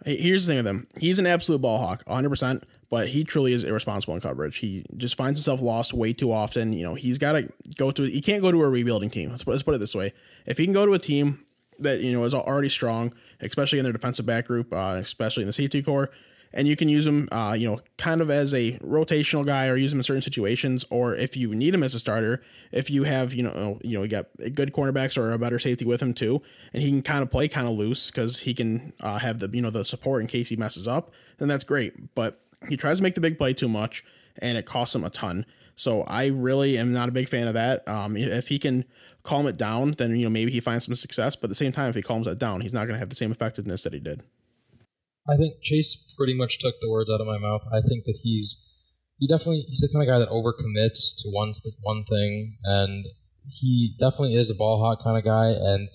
Here's 0.05 0.46
the 0.46 0.51
thing 0.53 0.59
with 0.59 0.66
him: 0.66 0.86
he's 0.99 1.18
an 1.18 1.26
absolute 1.26 1.61
ball 1.61 1.78
hawk, 1.78 2.03
100. 2.07 2.28
percent 2.28 2.64
But 2.88 3.09
he 3.09 3.24
truly 3.24 3.53
is 3.53 3.64
irresponsible 3.64 4.14
in 4.14 4.20
coverage. 4.20 4.59
He 4.59 4.84
just 4.96 5.16
finds 5.16 5.38
himself 5.38 5.61
lost 5.61 5.92
way 5.92 6.12
too 6.12 6.32
often. 6.32 6.72
You 6.72 6.84
know, 6.84 6.94
he's 6.94 7.18
got 7.18 7.32
to 7.32 7.49
go 7.76 7.90
to. 7.90 8.03
He 8.05 8.20
can't 8.20 8.42
go 8.42 8.53
to 8.53 8.61
a 8.62 8.68
rebuilding 8.68 9.11
team. 9.11 9.30
Let's 9.30 9.44
put, 9.44 9.53
let's 9.53 9.62
put 9.62 9.74
it 9.74 9.78
this 9.78 9.94
way: 9.94 10.12
if 10.46 10.59
he 10.59 10.64
can 10.64 10.72
go 10.72 10.86
to 10.86 10.94
a 10.94 10.99
team 10.99 11.44
that 11.80 12.01
you 12.01 12.12
know 12.12 12.24
is 12.24 12.34
already 12.34 12.68
strong, 12.68 13.12
especially 13.40 13.78
in 13.78 13.84
their 13.84 13.92
defensive 13.92 14.26
back 14.26 14.46
group, 14.46 14.72
uh, 14.72 14.96
especially 14.99 15.42
in 15.42 15.46
the 15.46 15.53
safety 15.53 15.82
corps, 15.82 16.11
and 16.53 16.66
you 16.66 16.76
can 16.76 16.88
use 16.88 17.07
him, 17.07 17.28
uh, 17.30 17.55
you 17.59 17.68
know, 17.68 17.78
kind 17.96 18.20
of 18.20 18.30
as 18.30 18.55
a 18.55 18.72
rotational 18.78 19.44
guy, 19.44 19.68
or 19.68 19.76
use 19.76 19.92
him 19.92 19.99
in 19.99 20.03
certain 20.03 20.22
situations, 20.22 20.84
or 20.90 21.14
if 21.14 21.36
you 21.36 21.55
need 21.55 21.74
him 21.74 21.82
as 21.82 21.94
a 21.94 21.99
starter, 21.99 22.42
if 22.72 22.90
you 22.90 23.05
have, 23.05 23.34
you 23.34 23.42
know, 23.42 23.78
you 23.82 23.99
know, 23.99 24.03
you 24.03 24.09
got 24.09 24.26
good 24.55 24.72
cornerbacks 24.72 25.18
or 25.18 25.32
a 25.32 25.38
better 25.38 25.59
safety 25.59 25.84
with 25.84 26.03
him 26.03 26.14
too, 26.14 26.42
and 26.72 26.82
he 26.82 26.90
can 26.90 27.03
kind 27.03 27.22
of 27.22 27.30
play 27.30 27.49
kind 27.49 27.68
of 27.68 27.74
loose 27.74 28.11
because 28.11 28.40
he 28.40 28.55
can 28.55 28.92
uh, 29.01 29.18
have 29.18 29.38
the, 29.38 29.49
you 29.53 29.62
know, 29.62 29.70
the 29.70 29.84
support 29.84 30.22
in 30.22 30.26
case 30.26 30.49
he 30.49 30.57
messes 30.57 30.88
up, 30.88 31.11
then 31.38 31.49
that's 31.49 31.64
great. 31.64 32.14
But 32.14 32.40
he 32.68 32.76
tries 32.76 32.99
to 32.99 33.03
make 33.03 33.14
the 33.14 33.20
big 33.20 33.38
play 33.38 33.55
too 33.55 33.68
much, 33.68 34.05
and 34.40 34.59
it 34.59 34.66
costs 34.66 34.94
him 34.94 35.05
a 35.05 35.11
ton. 35.11 35.46
So 35.76 36.03
I 36.03 36.26
really 36.26 36.76
am 36.76 36.92
not 36.92 37.09
a 37.09 37.12
big 37.12 37.28
fan 37.28 37.46
of 37.46 37.55
that. 37.55 37.86
Um, 37.86 38.16
if 38.16 38.49
he 38.49 38.59
can 38.59 38.84
calm 39.22 39.46
it 39.46 39.57
down, 39.57 39.92
then 39.92 40.16
you 40.16 40.24
know 40.24 40.30
maybe 40.30 40.51
he 40.51 40.61
finds 40.61 40.86
some 40.86 40.94
success. 40.96 41.36
But 41.36 41.44
at 41.44 41.51
the 41.51 41.55
same 41.55 41.72
time, 41.72 41.88
if 41.88 41.94
he 41.94 42.03
calms 42.03 42.26
that 42.26 42.38
down, 42.38 42.62
he's 42.62 42.72
not 42.72 42.86
going 42.86 42.94
to 42.94 42.99
have 42.99 43.11
the 43.11 43.14
same 43.14 43.30
effectiveness 43.30 43.84
that 43.84 43.92
he 43.92 44.01
did. 44.01 44.22
I 45.29 45.37
think 45.37 45.61
Chase 45.62 46.14
pretty 46.16 46.35
much 46.35 46.59
took 46.59 46.81
the 46.81 46.91
words 46.91 47.11
out 47.11 47.20
of 47.20 47.26
my 47.26 47.39
mouth. 47.39 47.62
I 47.70 47.81
think 47.81 48.05
that 48.05 48.18
he's 48.22 48.64
he 49.18 49.26
definitely 49.26 49.64
he's 49.68 49.81
the 49.81 49.91
kind 49.93 50.09
of 50.09 50.12
guy 50.12 50.18
that 50.18 50.31
overcommits 50.31 51.16
to 51.22 51.29
one 51.31 51.53
one 51.83 52.05
thing, 52.05 52.57
and 52.64 53.07
he 53.51 53.95
definitely 53.99 54.35
is 54.35 54.51
a 54.51 54.55
ball 54.55 54.81
hawk 54.81 55.03
kind 55.03 55.18
of 55.18 55.24
guy. 55.24 55.49
And 55.49 55.89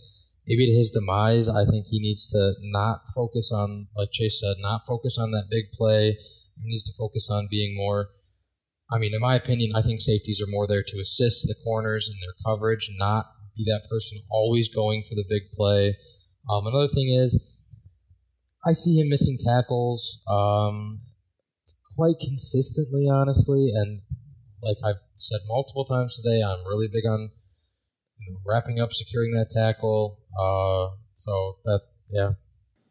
maybe 0.45 0.67
to 0.67 0.71
his 0.71 0.91
demise, 0.91 1.49
I 1.49 1.65
think 1.65 1.87
he 1.87 1.99
needs 1.99 2.29
to 2.31 2.53
not 2.61 3.01
focus 3.15 3.51
on 3.51 3.87
like 3.95 4.11
Chase 4.11 4.39
said, 4.39 4.57
not 4.59 4.85
focus 4.87 5.17
on 5.17 5.31
that 5.31 5.49
big 5.49 5.71
play. 5.73 6.17
He 6.61 6.69
needs 6.69 6.83
to 6.83 6.97
focus 6.97 7.29
on 7.31 7.47
being 7.49 7.75
more. 7.75 8.09
I 8.91 8.99
mean, 8.99 9.15
in 9.15 9.21
my 9.21 9.35
opinion, 9.35 9.71
I 9.75 9.81
think 9.81 10.01
safeties 10.01 10.41
are 10.41 10.51
more 10.51 10.67
there 10.67 10.83
to 10.83 10.99
assist 10.99 11.47
the 11.47 11.55
corners 11.63 12.07
in 12.07 12.19
their 12.21 12.35
coverage, 12.45 12.89
not 12.99 13.25
be 13.55 13.63
that 13.65 13.89
person 13.89 14.19
always 14.29 14.69
going 14.69 15.01
for 15.01 15.15
the 15.15 15.25
big 15.27 15.51
play. 15.53 15.97
Um, 16.47 16.67
another 16.67 16.89
thing 16.89 17.09
is 17.09 17.62
I 18.65 18.73
see 18.73 18.99
him 18.99 19.09
missing 19.09 19.37
tackles 19.43 20.23
um, 20.29 21.01
quite 21.95 22.15
consistently, 22.19 23.07
honestly. 23.09 23.71
And 23.75 24.01
like 24.61 24.77
I've 24.83 25.01
said 25.15 25.41
multiple 25.47 25.85
times 25.85 26.21
today, 26.21 26.41
I'm 26.41 26.65
really 26.65 26.87
big 26.87 27.05
on 27.05 27.31
you 28.19 28.31
know, 28.31 28.39
wrapping 28.45 28.79
up, 28.79 28.93
securing 28.93 29.31
that 29.31 29.49
tackle. 29.49 30.19
Uh, 30.33 30.95
so 31.13 31.57
that, 31.65 31.81
yeah. 32.09 32.31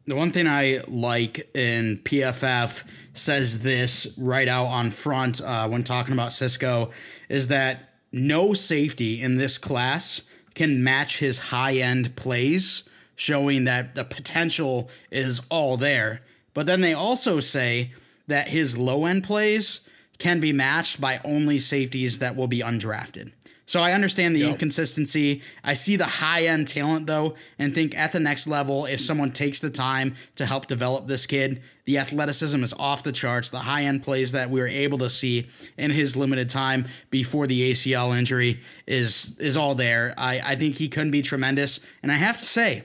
The 0.05 0.15
one 0.15 0.31
thing 0.31 0.47
I 0.47 0.81
like 0.87 1.49
in 1.55 2.01
PFF 2.03 2.83
says 3.13 3.63
this 3.63 4.13
right 4.17 4.47
out 4.47 4.65
on 4.65 4.91
front 4.91 5.41
uh, 5.41 5.67
when 5.69 5.83
talking 5.83 6.13
about 6.13 6.33
Cisco 6.33 6.91
is 7.29 7.47
that 7.47 7.93
no 8.11 8.53
safety 8.53 9.21
in 9.21 9.37
this 9.37 9.57
class 9.57 10.21
can 10.55 10.83
match 10.83 11.19
his 11.19 11.39
high 11.39 11.77
end 11.77 12.15
plays 12.15 12.87
showing 13.15 13.65
that 13.65 13.95
the 13.95 14.03
potential 14.03 14.89
is 15.11 15.41
all 15.49 15.77
there. 15.77 16.21
But 16.53 16.65
then 16.65 16.81
they 16.81 16.93
also 16.93 17.39
say 17.39 17.91
that 18.27 18.49
his 18.49 18.77
low 18.77 19.05
end 19.05 19.23
plays 19.23 19.81
can 20.19 20.39
be 20.39 20.53
matched 20.53 21.01
by 21.01 21.19
only 21.23 21.59
safeties 21.59 22.19
that 22.19 22.35
will 22.35 22.47
be 22.47 22.59
undrafted. 22.59 23.31
So 23.65 23.81
I 23.81 23.93
understand 23.93 24.35
the 24.35 24.41
yep. 24.41 24.51
inconsistency. 24.51 25.41
I 25.63 25.73
see 25.73 25.95
the 25.95 26.05
high 26.05 26.45
end 26.45 26.67
talent 26.67 27.07
though, 27.07 27.35
and 27.57 27.73
think 27.73 27.97
at 27.97 28.11
the 28.11 28.19
next 28.19 28.45
level, 28.45 28.85
if 28.85 28.99
someone 28.99 29.31
takes 29.31 29.61
the 29.61 29.69
time 29.69 30.15
to 30.35 30.45
help 30.45 30.67
develop 30.67 31.07
this 31.07 31.25
kid, 31.25 31.63
the 31.85 31.97
athleticism 31.97 32.61
is 32.61 32.73
off 32.73 33.03
the 33.03 33.11
charts. 33.11 33.49
The 33.49 33.59
high 33.59 33.83
end 33.83 34.03
plays 34.03 34.31
that 34.33 34.49
we 34.49 34.59
were 34.59 34.67
able 34.67 34.97
to 34.99 35.09
see 35.09 35.47
in 35.77 35.91
his 35.91 36.15
limited 36.15 36.49
time 36.49 36.87
before 37.09 37.47
the 37.47 37.71
ACL 37.71 38.17
injury 38.17 38.61
is 38.85 39.39
is 39.39 39.55
all 39.55 39.75
there. 39.75 40.13
I, 40.17 40.41
I 40.43 40.55
think 40.55 40.75
he 40.75 40.89
can 40.89 41.09
be 41.09 41.21
tremendous. 41.21 41.79
And 42.01 42.11
I 42.11 42.15
have 42.15 42.37
to 42.37 42.45
say, 42.45 42.83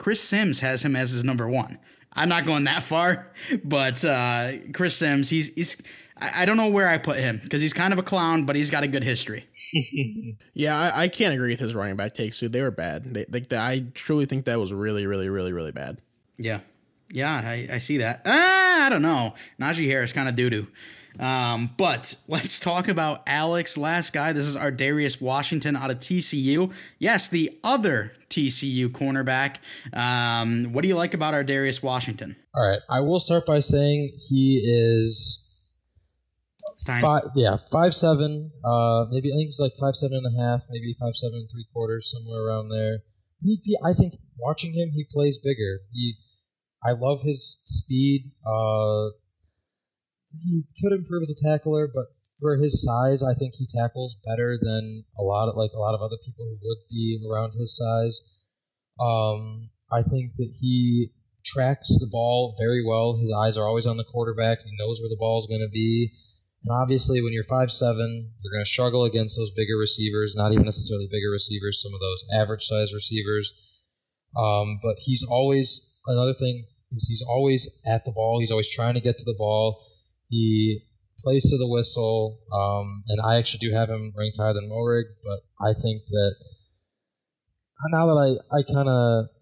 Chris 0.00 0.22
Sims 0.22 0.60
has 0.60 0.82
him 0.82 0.96
as 0.96 1.10
his 1.12 1.24
number 1.24 1.46
one. 1.46 1.78
I'm 2.14 2.30
not 2.30 2.46
going 2.46 2.64
that 2.64 2.82
far, 2.82 3.30
but 3.62 4.02
uh, 4.02 4.52
Chris 4.72 4.96
Sims, 4.96 5.28
he's 5.28 5.54
he's. 5.54 5.80
I, 6.22 6.44
don't 6.44 6.58
know 6.58 6.68
where 6.68 6.86
I 6.86 6.98
put 6.98 7.16
him 7.18 7.40
because 7.42 7.62
he's 7.62 7.72
kind 7.72 7.94
of 7.94 7.98
a 7.98 8.02
clown, 8.02 8.44
but 8.44 8.54
he's 8.54 8.70
got 8.70 8.82
a 8.82 8.88
good 8.88 9.04
history. 9.04 9.46
yeah, 10.52 10.78
I, 10.78 11.04
I, 11.04 11.08
can't 11.08 11.32
agree 11.32 11.50
with 11.50 11.60
his 11.60 11.74
running 11.74 11.96
back 11.96 12.12
takes. 12.12 12.38
Dude, 12.38 12.52
they 12.52 12.60
were 12.60 12.70
bad. 12.70 13.04
They, 13.04 13.24
they, 13.26 13.56
I 13.56 13.86
truly 13.94 14.26
think 14.26 14.44
that 14.44 14.58
was 14.58 14.70
really, 14.70 15.06
really, 15.06 15.30
really, 15.30 15.54
really 15.54 15.72
bad. 15.72 16.02
Yeah, 16.36 16.60
yeah, 17.10 17.32
I, 17.32 17.68
I 17.72 17.78
see 17.78 17.98
that. 17.98 18.22
Ah, 18.26 18.86
I 18.86 18.88
don't 18.90 19.02
know. 19.02 19.34
Najee 19.60 19.86
Harris 19.86 20.12
kind 20.12 20.28
of 20.28 20.36
doo 20.36 20.50
doo. 20.50 20.66
Um, 21.18 21.70
but 21.76 22.14
let's 22.28 22.60
talk 22.60 22.88
about 22.88 23.22
Alex, 23.26 23.78
last 23.78 24.12
guy. 24.12 24.32
This 24.32 24.46
is 24.46 24.56
Ar'Darius 24.56 25.20
Washington 25.20 25.76
out 25.76 25.90
of 25.90 25.98
TCU. 25.98 26.72
Yes, 26.98 27.30
the 27.30 27.58
other 27.64 28.12
TCU 28.30 28.88
cornerback. 28.88 29.56
Um, 29.92 30.72
what 30.72 30.82
do 30.82 30.88
you 30.88 30.96
like 30.96 31.14
about 31.14 31.34
Ar'Darius 31.34 31.82
Washington? 31.82 32.36
All 32.54 32.66
right, 32.66 32.80
I 32.88 33.00
will 33.00 33.20
start 33.20 33.44
by 33.46 33.58
saying 33.58 34.12
he 34.28 34.62
is 34.64 35.46
five, 36.86 37.22
yeah, 37.34 37.56
five 37.70 37.94
seven. 37.94 38.52
Uh, 38.64 39.06
maybe 39.10 39.30
I 39.30 39.36
think 39.36 39.48
he's 39.48 39.60
like 39.60 39.72
five 39.78 39.96
seven 39.96 40.22
and 40.24 40.26
a 40.26 40.42
half, 40.42 40.62
maybe 40.70 40.94
five 40.98 41.14
seven 41.14 41.40
and 41.40 41.50
three 41.50 41.66
quarters, 41.72 42.10
somewhere 42.10 42.46
around 42.46 42.70
there. 42.70 43.00
He, 43.42 43.60
he, 43.64 43.76
I 43.84 43.92
think 43.92 44.14
watching 44.38 44.74
him, 44.74 44.90
he 44.94 45.04
plays 45.10 45.38
bigger. 45.38 45.80
He, 45.92 46.14
I 46.84 46.92
love 46.92 47.22
his 47.22 47.60
speed. 47.64 48.32
Uh, 48.46 49.10
he 50.32 50.62
could 50.80 50.92
improve 50.92 51.22
as 51.22 51.30
a 51.30 51.48
tackler, 51.48 51.88
but 51.92 52.06
for 52.40 52.56
his 52.56 52.82
size, 52.82 53.22
I 53.22 53.34
think 53.34 53.54
he 53.54 53.66
tackles 53.66 54.16
better 54.26 54.58
than 54.60 55.04
a 55.18 55.22
lot 55.22 55.48
of 55.48 55.56
like 55.56 55.72
a 55.74 55.78
lot 55.78 55.94
of 55.94 56.00
other 56.00 56.16
people 56.24 56.46
who 56.46 56.58
would 56.62 56.88
be 56.90 57.20
around 57.30 57.52
his 57.52 57.76
size. 57.76 58.22
Um, 58.98 59.70
I 59.92 60.02
think 60.02 60.32
that 60.36 60.54
he 60.60 61.08
tracks 61.44 61.98
the 61.98 62.08
ball 62.10 62.56
very 62.58 62.84
well. 62.84 63.16
His 63.16 63.32
eyes 63.32 63.56
are 63.56 63.66
always 63.66 63.86
on 63.86 63.96
the 63.96 64.04
quarterback. 64.04 64.58
He 64.64 64.76
knows 64.78 65.00
where 65.00 65.08
the 65.08 65.16
ball 65.18 65.38
is 65.38 65.46
going 65.46 65.60
to 65.60 65.72
be. 65.72 66.12
And 66.64 66.76
obviously, 66.76 67.22
when 67.22 67.32
you're 67.32 67.44
five 67.44 67.70
seven, 67.70 68.32
you're 68.42 68.52
going 68.52 68.64
to 68.64 68.70
struggle 68.70 69.04
against 69.04 69.38
those 69.38 69.50
bigger 69.50 69.76
receivers. 69.78 70.34
Not 70.36 70.52
even 70.52 70.64
necessarily 70.64 71.08
bigger 71.10 71.30
receivers. 71.30 71.82
Some 71.82 71.94
of 71.94 72.00
those 72.00 72.24
average 72.34 72.64
size 72.64 72.92
receivers. 72.92 73.52
Um, 74.36 74.78
but 74.82 74.96
he's 75.00 75.26
always 75.28 75.98
another 76.06 76.34
thing 76.34 76.66
is 76.92 77.08
he's 77.08 77.24
always 77.26 77.80
at 77.86 78.04
the 78.04 78.12
ball. 78.12 78.40
He's 78.40 78.50
always 78.50 78.70
trying 78.70 78.94
to 78.94 79.00
get 79.00 79.18
to 79.18 79.24
the 79.24 79.34
ball. 79.36 79.84
He 80.28 80.82
plays 81.22 81.50
to 81.50 81.58
the 81.58 81.68
whistle, 81.68 82.38
um, 82.52 83.02
and 83.08 83.20
I 83.20 83.36
actually 83.36 83.66
do 83.66 83.74
have 83.74 83.88
him 83.88 84.12
ranked 84.16 84.38
higher 84.38 84.54
than 84.54 84.68
Moehrig, 84.68 85.04
but 85.22 85.40
I 85.60 85.72
think 85.72 86.02
that 86.10 86.34
now 87.88 88.06
that 88.06 88.18
I, 88.20 88.56
I 88.56 88.62
kind 88.62 88.88
of 88.88 89.32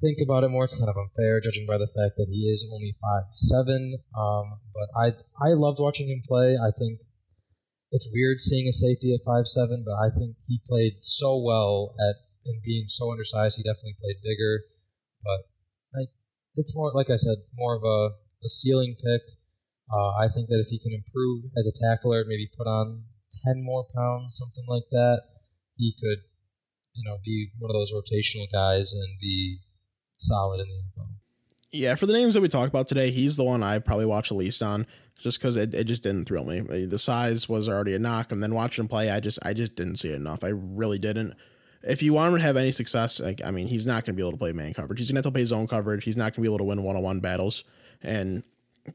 think 0.00 0.18
about 0.24 0.44
it 0.44 0.50
more, 0.50 0.64
it's 0.64 0.78
kind 0.78 0.88
of 0.90 0.96
unfair 0.96 1.40
judging 1.40 1.66
by 1.66 1.78
the 1.78 1.86
fact 1.86 2.16
that 2.16 2.28
he 2.30 2.48
is 2.48 2.68
only 2.72 2.94
five 3.00 3.30
seven. 3.30 3.98
Um, 4.16 4.60
but 4.74 4.88
I 4.96 5.06
I 5.38 5.54
loved 5.54 5.78
watching 5.78 6.08
him 6.08 6.22
play. 6.26 6.56
I 6.56 6.70
think 6.72 7.00
it's 7.90 8.08
weird 8.12 8.40
seeing 8.40 8.66
a 8.66 8.72
safety 8.72 9.14
at 9.14 9.24
five 9.24 9.46
seven, 9.46 9.84
but 9.84 9.94
I 9.94 10.08
think 10.10 10.36
he 10.48 10.60
played 10.66 11.04
so 11.04 11.38
well 11.38 11.94
at 12.00 12.16
and 12.44 12.62
being 12.64 12.86
so 12.88 13.10
undersized. 13.12 13.56
He 13.56 13.62
definitely 13.62 13.96
played 14.00 14.16
bigger, 14.22 14.64
but 15.22 15.46
I, 15.94 16.10
it's 16.56 16.74
more 16.74 16.90
like 16.94 17.10
I 17.10 17.16
said, 17.16 17.38
more 17.54 17.76
of 17.76 17.84
a, 17.84 18.16
a 18.44 18.48
ceiling 18.48 18.96
pick. 18.96 19.22
Uh, 19.92 20.12
I 20.16 20.28
think 20.28 20.48
that 20.48 20.60
if 20.60 20.68
he 20.68 20.78
can 20.78 20.92
improve 20.92 21.44
as 21.56 21.66
a 21.66 21.72
tackler, 21.72 22.24
maybe 22.26 22.48
put 22.56 22.66
on 22.66 23.04
10 23.44 23.62
more 23.62 23.84
pounds, 23.94 24.38
something 24.38 24.64
like 24.66 24.88
that, 24.90 25.22
he 25.76 25.94
could, 26.00 26.18
you 26.94 27.04
know, 27.04 27.18
be 27.24 27.50
one 27.58 27.70
of 27.70 27.74
those 27.74 27.92
rotational 27.92 28.50
guys 28.50 28.94
and 28.94 29.18
be 29.20 29.58
solid 30.16 30.60
in 30.60 30.66
the 30.68 30.74
NFL. 30.74 31.08
Yeah, 31.72 31.94
for 31.94 32.06
the 32.06 32.12
names 32.12 32.34
that 32.34 32.40
we 32.40 32.48
talked 32.48 32.68
about 32.68 32.88
today, 32.88 33.10
he's 33.10 33.36
the 33.36 33.44
one 33.44 33.62
I 33.62 33.78
probably 33.78 34.06
watch 34.06 34.28
the 34.28 34.34
least 34.34 34.62
on, 34.62 34.86
just 35.18 35.38
because 35.38 35.56
it, 35.56 35.72
it 35.74 35.84
just 35.84 36.02
didn't 36.02 36.26
thrill 36.26 36.44
me. 36.44 36.60
The 36.60 36.98
size 36.98 37.48
was 37.48 37.68
already 37.68 37.94
a 37.94 37.98
knock, 37.98 38.30
and 38.30 38.42
then 38.42 38.54
watching 38.54 38.84
him 38.84 38.88
play, 38.88 39.10
I 39.10 39.20
just 39.20 39.38
I 39.42 39.54
just 39.54 39.74
didn't 39.74 39.96
see 39.96 40.10
it 40.10 40.16
enough. 40.16 40.44
I 40.44 40.48
really 40.48 40.98
didn't. 40.98 41.34
If 41.82 42.02
you 42.02 42.12
want 42.12 42.32
him 42.32 42.38
to 42.38 42.44
have 42.44 42.56
any 42.56 42.72
success, 42.72 43.20
like 43.20 43.40
I 43.42 43.50
mean, 43.50 43.68
he's 43.68 43.86
not 43.86 44.04
going 44.04 44.14
to 44.14 44.20
be 44.20 44.22
able 44.22 44.32
to 44.32 44.36
play 44.36 44.52
man 44.52 44.74
coverage. 44.74 44.98
He's 44.98 45.10
going 45.10 45.22
to 45.22 45.26
have 45.26 45.32
to 45.32 45.36
play 45.36 45.44
zone 45.46 45.66
coverage. 45.66 46.04
He's 46.04 46.16
not 46.16 46.24
going 46.24 46.32
to 46.34 46.40
be 46.42 46.48
able 46.48 46.58
to 46.58 46.64
win 46.64 46.82
one 46.82 46.96
on 46.96 47.02
one 47.02 47.20
battles. 47.20 47.64
And 48.02 48.42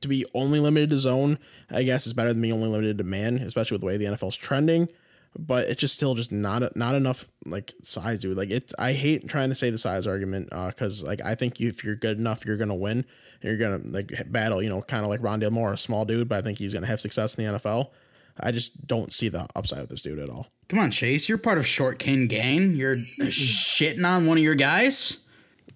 to 0.02 0.08
be 0.08 0.26
only 0.34 0.60
limited 0.60 0.90
to 0.92 0.98
zone, 0.98 1.40
I 1.70 1.84
guess 1.84 2.08
is 2.08 2.14
better 2.14 2.34
than 2.34 2.42
being 2.42 2.54
only 2.54 2.70
limited 2.70 2.98
to 2.98 3.04
man, 3.04 3.38
especially 3.38 3.76
with 3.76 3.82
the 3.82 3.88
way 3.88 3.98
the 3.98 4.06
NFL's 4.06 4.36
trending. 4.36 4.90
But 5.38 5.68
it's 5.70 5.82
just 5.82 5.94
still 5.94 6.16
just 6.16 6.32
not 6.32 6.76
not 6.76 6.96
enough 6.96 7.28
like 7.46 7.74
size, 7.84 8.22
dude. 8.22 8.38
Like 8.38 8.50
it, 8.50 8.72
I 8.80 8.94
hate 8.94 9.28
trying 9.28 9.50
to 9.50 9.56
say 9.56 9.70
the 9.70 9.78
size 9.78 10.08
argument 10.08 10.50
because 10.50 11.04
uh, 11.04 11.08
like 11.08 11.22
I 11.24 11.36
think 11.36 11.60
you, 11.60 11.70
if 11.70 11.84
you're 11.84 11.96
good 11.96 12.18
enough, 12.18 12.46
you're 12.46 12.58
gonna 12.58 12.76
win. 12.76 13.06
you're 13.42 13.58
gonna 13.58 13.82
like 13.84 14.12
battle, 14.32 14.64
you 14.64 14.70
know, 14.70 14.82
kind 14.82 15.04
of 15.04 15.10
like 15.10 15.22
Rondale 15.22 15.52
Moore, 15.52 15.74
a 15.74 15.78
small 15.78 16.06
dude, 16.06 16.28
but 16.28 16.40
I 16.40 16.42
think 16.42 16.58
he's 16.58 16.74
gonna 16.74 16.88
have 16.88 17.02
success 17.02 17.36
in 17.38 17.46
the 17.46 17.58
NFL. 17.58 17.92
I 18.40 18.52
just 18.52 18.88
don't 18.88 19.12
see 19.12 19.30
the 19.30 19.48
upside 19.56 19.80
of 19.80 19.90
this 19.90 20.02
dude 20.02 20.20
at 20.20 20.30
all. 20.30 20.48
Come 20.70 20.80
on, 20.80 20.92
Chase, 20.92 21.30
you're 21.30 21.38
part 21.38 21.58
of 21.58 21.66
Short 21.66 22.00
King 22.00 22.28
Gang. 22.28 22.76
You're 22.76 22.96
shitting 22.96 24.06
on 24.06 24.26
one 24.28 24.38
of 24.38 24.44
your 24.44 24.56
guys. 24.56 25.20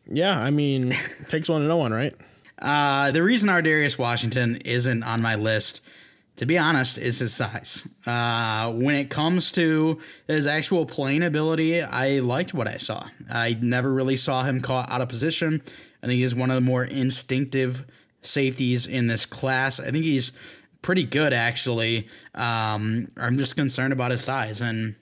Yeah, 0.05 0.39
I 0.39 0.49
mean, 0.51 0.93
takes 1.29 1.49
one 1.49 1.61
to 1.61 1.67
know 1.67 1.77
one, 1.77 1.93
right? 1.93 2.15
Uh, 2.61 3.11
the 3.11 3.23
reason 3.23 3.49
Ar'Darius 3.49 3.97
Washington 3.97 4.57
isn't 4.63 5.03
on 5.03 5.21
my 5.21 5.35
list, 5.35 5.83
to 6.35 6.45
be 6.45 6.57
honest, 6.57 6.97
is 6.97 7.19
his 7.19 7.33
size. 7.33 7.88
Uh, 8.05 8.71
when 8.71 8.95
it 8.95 9.09
comes 9.09 9.51
to 9.53 9.99
his 10.27 10.45
actual 10.45 10.85
playing 10.85 11.23
ability, 11.23 11.81
I 11.81 12.19
liked 12.19 12.53
what 12.53 12.67
I 12.67 12.77
saw. 12.77 13.07
I 13.31 13.57
never 13.61 13.91
really 13.91 14.15
saw 14.15 14.43
him 14.43 14.61
caught 14.61 14.91
out 14.91 15.01
of 15.01 15.09
position. 15.09 15.61
I 16.03 16.07
think 16.07 16.19
he's 16.19 16.35
one 16.35 16.51
of 16.51 16.55
the 16.55 16.61
more 16.61 16.83
instinctive 16.83 17.85
safeties 18.21 18.85
in 18.85 19.07
this 19.07 19.25
class. 19.25 19.79
I 19.79 19.89
think 19.89 20.05
he's 20.05 20.31
pretty 20.81 21.03
good, 21.03 21.33
actually. 21.33 22.07
Um, 22.35 23.11
I'm 23.17 23.38
just 23.38 23.55
concerned 23.55 23.93
about 23.93 24.11
his 24.11 24.23
size. 24.23 24.61
And 24.61 24.95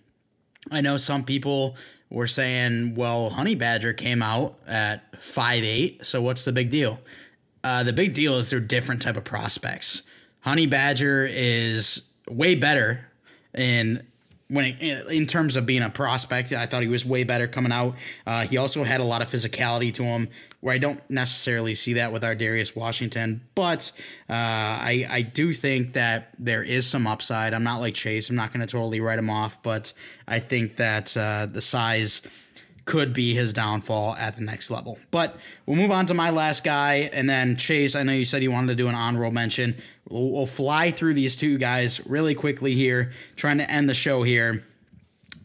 I 0.72 0.82
know 0.82 0.98
some 0.98 1.24
people 1.24 1.76
were 2.10 2.28
saying, 2.28 2.96
well, 2.96 3.30
Honey 3.30 3.56
Badger 3.56 3.94
came 3.94 4.22
out 4.24 4.58
at 4.68 5.22
five 5.22 5.64
eight, 5.64 6.06
so 6.06 6.22
what's 6.22 6.46
the 6.46 6.52
big 6.52 6.70
deal? 6.70 7.00
Uh, 7.64 7.84
the 7.84 7.94
big 7.94 8.14
deal 8.14 8.38
is 8.38 8.50
they're 8.50 8.60
different 8.60 9.02
type 9.02 9.18
of 9.18 9.24
prospects. 9.24 10.04
Honey 10.42 10.68
Badger 10.68 11.28
is 11.30 12.10
way 12.30 12.56
better 12.56 13.06
in 13.54 14.06
when 14.50 14.66
it, 14.80 15.08
in 15.10 15.28
terms 15.28 15.56
of 15.56 15.68
being 15.68 15.84
a 15.84 15.92
prospect, 15.92 16.52
I 16.52 16.66
thought 16.66 16.82
he 16.82 16.88
was 16.88 17.06
way 17.06 17.24
better 17.24 17.48
coming 17.48 17.72
out. 17.72 17.96
Uh, 18.26 18.46
he 18.46 18.58
also 18.58 18.84
had 18.84 19.00
a 19.00 19.04
lot 19.04 19.22
of 19.22 19.28
physicality 19.28 19.94
to 19.94 20.04
him, 20.04 20.28
where 20.60 20.74
I 20.74 20.80
don't 20.80 21.08
necessarily 21.08 21.76
see 21.76 21.94
that 21.94 22.12
with 22.12 22.24
Ar'Darius 22.24 22.76
Washington. 22.76 23.42
But 23.54 23.92
uh, 24.28 24.34
I 24.34 25.06
I 25.10 25.22
do 25.22 25.54
think 25.54 25.94
that 25.94 26.30
there 26.40 26.64
is 26.64 26.88
some 26.88 27.06
upside. 27.06 27.54
I'm 27.54 27.64
not 27.64 27.80
like 27.80 27.94
Chase. 27.94 28.30
I'm 28.30 28.36
not 28.36 28.52
going 28.52 28.66
to 28.66 28.72
totally 28.72 29.00
write 29.00 29.20
him 29.20 29.30
off, 29.30 29.62
but 29.62 29.94
I 30.28 30.40
think 30.40 30.78
that 30.78 31.16
uh, 31.16 31.46
the 31.46 31.62
size 31.62 32.22
could 32.90 33.14
be 33.14 33.36
his 33.36 33.54
downfall 33.54 34.16
at 34.16 34.36
the 34.36 34.42
next 34.42 34.72
level. 34.72 34.98
But 35.12 35.36
we'll 35.68 35.78
move 35.78 35.92
on 35.92 36.08
to 36.08 36.16
my 36.16 36.32
last 36.32 36.64
guy, 36.64 37.12
and 37.14 37.30
then 37.30 37.56
Chase. 37.56 37.96
I 37.96 38.02
know 38.02 38.14
you 38.14 38.26
said 38.26 38.42
you 38.42 38.50
wanted 38.50 38.70
to 38.70 38.76
do 38.76 38.88
an 38.88 38.96
honorable 38.96 39.30
mention. 39.30 39.78
We'll, 40.10 40.32
we'll 40.32 40.48
fly 40.48 40.90
through 40.90 41.14
these 41.14 41.38
two 41.38 41.60
guys 41.60 42.04
really 42.08 42.34
quickly 42.34 42.74
here, 42.74 43.12
trying 43.36 43.60
to 43.60 43.70
end 43.70 43.90
the 43.90 43.94
show 43.94 44.24
here. 44.24 44.64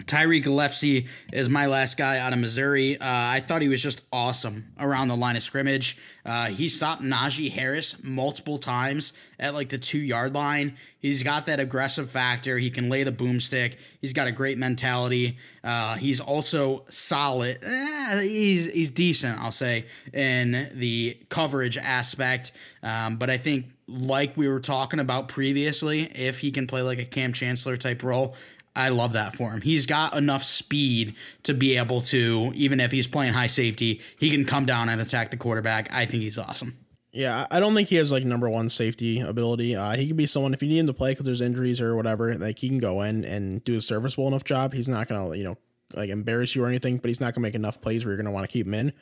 Tyree 0.06 0.40
Gillespie 0.40 1.06
is 1.32 1.48
my 1.48 1.66
last 1.66 1.96
guy 1.96 2.18
out 2.18 2.32
of 2.32 2.38
Missouri. 2.38 2.98
Uh, 2.98 3.06
I 3.06 3.40
thought 3.40 3.62
he 3.62 3.68
was 3.68 3.82
just 3.82 4.02
awesome 4.12 4.72
around 4.78 5.08
the 5.08 5.16
line 5.16 5.36
of 5.36 5.42
scrimmage. 5.42 5.96
Uh, 6.24 6.46
he 6.46 6.68
stopped 6.68 7.02
Najee 7.02 7.50
Harris 7.50 8.02
multiple 8.02 8.58
times 8.58 9.12
at 9.38 9.54
like 9.54 9.68
the 9.68 9.78
two 9.78 9.98
yard 9.98 10.34
line. 10.34 10.76
He's 10.98 11.22
got 11.22 11.44
that 11.46 11.60
aggressive 11.60 12.10
factor. 12.10 12.58
He 12.58 12.70
can 12.70 12.88
lay 12.88 13.02
the 13.02 13.12
boomstick. 13.12 13.76
He's 14.00 14.14
got 14.14 14.26
a 14.26 14.32
great 14.32 14.56
mentality. 14.56 15.36
Uh, 15.62 15.96
he's 15.96 16.18
also 16.18 16.84
solid. 16.88 17.58
Eh, 17.62 18.22
he's 18.22 18.72
he's 18.72 18.90
decent, 18.90 19.38
I'll 19.38 19.52
say, 19.52 19.84
in 20.14 20.70
the 20.74 21.18
coverage 21.28 21.76
aspect. 21.76 22.52
Um, 22.82 23.16
but 23.16 23.28
I 23.28 23.36
think, 23.36 23.66
like 23.86 24.34
we 24.34 24.48
were 24.48 24.60
talking 24.60 24.98
about 24.98 25.28
previously, 25.28 26.04
if 26.04 26.40
he 26.40 26.50
can 26.50 26.66
play 26.66 26.80
like 26.80 26.98
a 26.98 27.04
Kam 27.04 27.34
Chancellor 27.34 27.76
type 27.76 28.02
role, 28.02 28.34
I 28.76 28.88
love 28.88 29.12
that 29.12 29.34
for 29.34 29.50
him. 29.50 29.60
He's 29.60 29.86
got 29.86 30.16
enough 30.16 30.42
speed 30.42 31.14
to 31.44 31.54
be 31.54 31.76
able 31.76 32.00
to, 32.02 32.52
even 32.54 32.80
if 32.80 32.90
he's 32.90 33.06
playing 33.06 33.34
high 33.34 33.46
safety, 33.46 34.00
he 34.18 34.30
can 34.30 34.44
come 34.44 34.66
down 34.66 34.88
and 34.88 35.00
attack 35.00 35.30
the 35.30 35.36
quarterback. 35.36 35.92
I 35.92 36.06
think 36.06 36.22
he's 36.22 36.38
awesome. 36.38 36.76
Yeah, 37.12 37.46
I 37.48 37.60
don't 37.60 37.76
think 37.76 37.88
he 37.88 37.96
has 37.96 38.10
like 38.10 38.24
number 38.24 38.50
one 38.50 38.68
safety 38.68 39.20
ability. 39.20 39.76
Uh, 39.76 39.94
he 39.94 40.08
could 40.08 40.16
be 40.16 40.26
someone 40.26 40.52
if 40.52 40.62
you 40.62 40.68
need 40.68 40.78
him 40.78 40.88
to 40.88 40.92
play 40.92 41.12
because 41.12 41.24
there's 41.24 41.40
injuries 41.40 41.80
or 41.80 41.94
whatever, 41.94 42.34
like 42.34 42.58
he 42.58 42.68
can 42.68 42.80
go 42.80 43.02
in 43.02 43.24
and 43.24 43.62
do 43.62 43.76
a 43.76 43.80
serviceable 43.80 44.26
enough 44.26 44.42
job. 44.42 44.74
He's 44.74 44.88
not 44.88 45.06
gonna, 45.06 45.36
you 45.36 45.44
know, 45.44 45.56
like 45.94 46.10
embarrass 46.10 46.56
you 46.56 46.64
or 46.64 46.66
anything, 46.66 46.98
but 46.98 47.06
he's 47.06 47.20
not 47.20 47.32
gonna 47.32 47.42
make 47.42 47.54
enough 47.54 47.80
plays 47.80 48.04
where 48.04 48.12
you're 48.12 48.22
gonna 48.22 48.34
want 48.34 48.46
to 48.46 48.52
keep 48.52 48.66
him 48.66 48.74
in. 48.74 48.92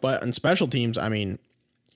But 0.00 0.22
on 0.22 0.32
special 0.32 0.68
teams, 0.68 0.96
I 0.96 1.08
mean, 1.08 1.40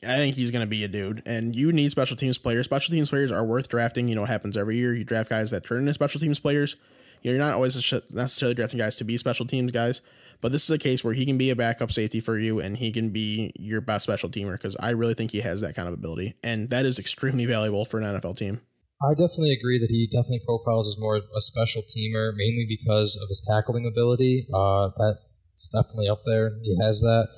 I 0.03 0.17
think 0.17 0.35
he's 0.35 0.51
going 0.51 0.65
to 0.65 0.69
be 0.69 0.83
a 0.83 0.89
dude. 0.89 1.23
And 1.27 1.55
you 1.55 1.73
need 1.73 1.91
special 1.91 2.17
teams 2.17 2.39
players. 2.39 2.65
Special 2.65 2.91
teams 2.91 3.11
players 3.11 3.31
are 3.31 3.45
worth 3.45 3.69
drafting. 3.69 4.09
You 4.09 4.17
know, 4.17 4.25
it 4.25 4.29
happens 4.29 4.57
every 4.57 4.77
year. 4.77 4.93
You 4.95 5.05
draft 5.05 5.31
guys 5.31 5.53
that 5.53 5.65
turn 5.65 5.81
into 5.81 5.95
special 5.95 6.21
teams 6.21 6.41
players. 6.41 6.77
You're 7.23 7.39
not 7.39 7.55
always 7.55 7.75
necessarily 8.13 8.55
drafting 8.55 8.79
guys 8.79 8.97
to 8.97 9.05
be 9.05 9.17
special 9.17 9.47
teams 9.47 9.73
guys, 9.73 10.01
but 10.41 10.53
this 10.53 10.65
is 10.65 10.71
a 10.71 10.79
case 10.79 11.05
where 11.05 11.15
he 11.15 11.25
can 11.25 11.39
be 11.39 11.51
a 11.51 11.57
backup 11.57 11.93
safety 11.93 12.21
for 12.21 12.39
you 12.39 12.61
and 12.61 12.77
he 12.77 12.93
can 12.93 13.11
be 13.11 13.53
your 13.59 13.81
best 13.81 14.03
special 14.03 14.29
teamer 14.29 14.53
because 14.53 14.77
I 14.81 14.91
really 14.91 15.15
think 15.15 15.31
he 15.31 15.41
has 15.41 15.61
that 15.61 15.75
kind 15.75 15.89
of 15.89 15.95
ability. 15.95 16.35
And 16.43 16.69
that 16.71 16.85
is 16.85 16.99
extremely 16.99 17.47
valuable 17.47 17.85
for 17.85 18.01
an 18.01 18.05
NFL 18.05 18.37
team. 18.37 18.61
I 19.01 19.15
definitely 19.15 19.53
agree 19.53 19.79
that 19.81 19.91
he 19.91 20.07
definitely 20.07 20.43
profiles 20.47 20.89
as 20.89 21.01
more 21.01 21.17
a 21.17 21.41
special 21.41 21.83
teamer, 21.83 22.33
mainly 22.37 22.67
because 22.69 23.19
of 23.21 23.29
his 23.29 23.45
tackling 23.51 23.85
ability. 23.85 24.47
Uh, 24.55 24.91
that's 24.97 25.69
definitely 25.69 26.09
up 26.09 26.23
there. 26.25 26.53
He 26.63 26.77
has 26.81 27.01
that. 27.01 27.29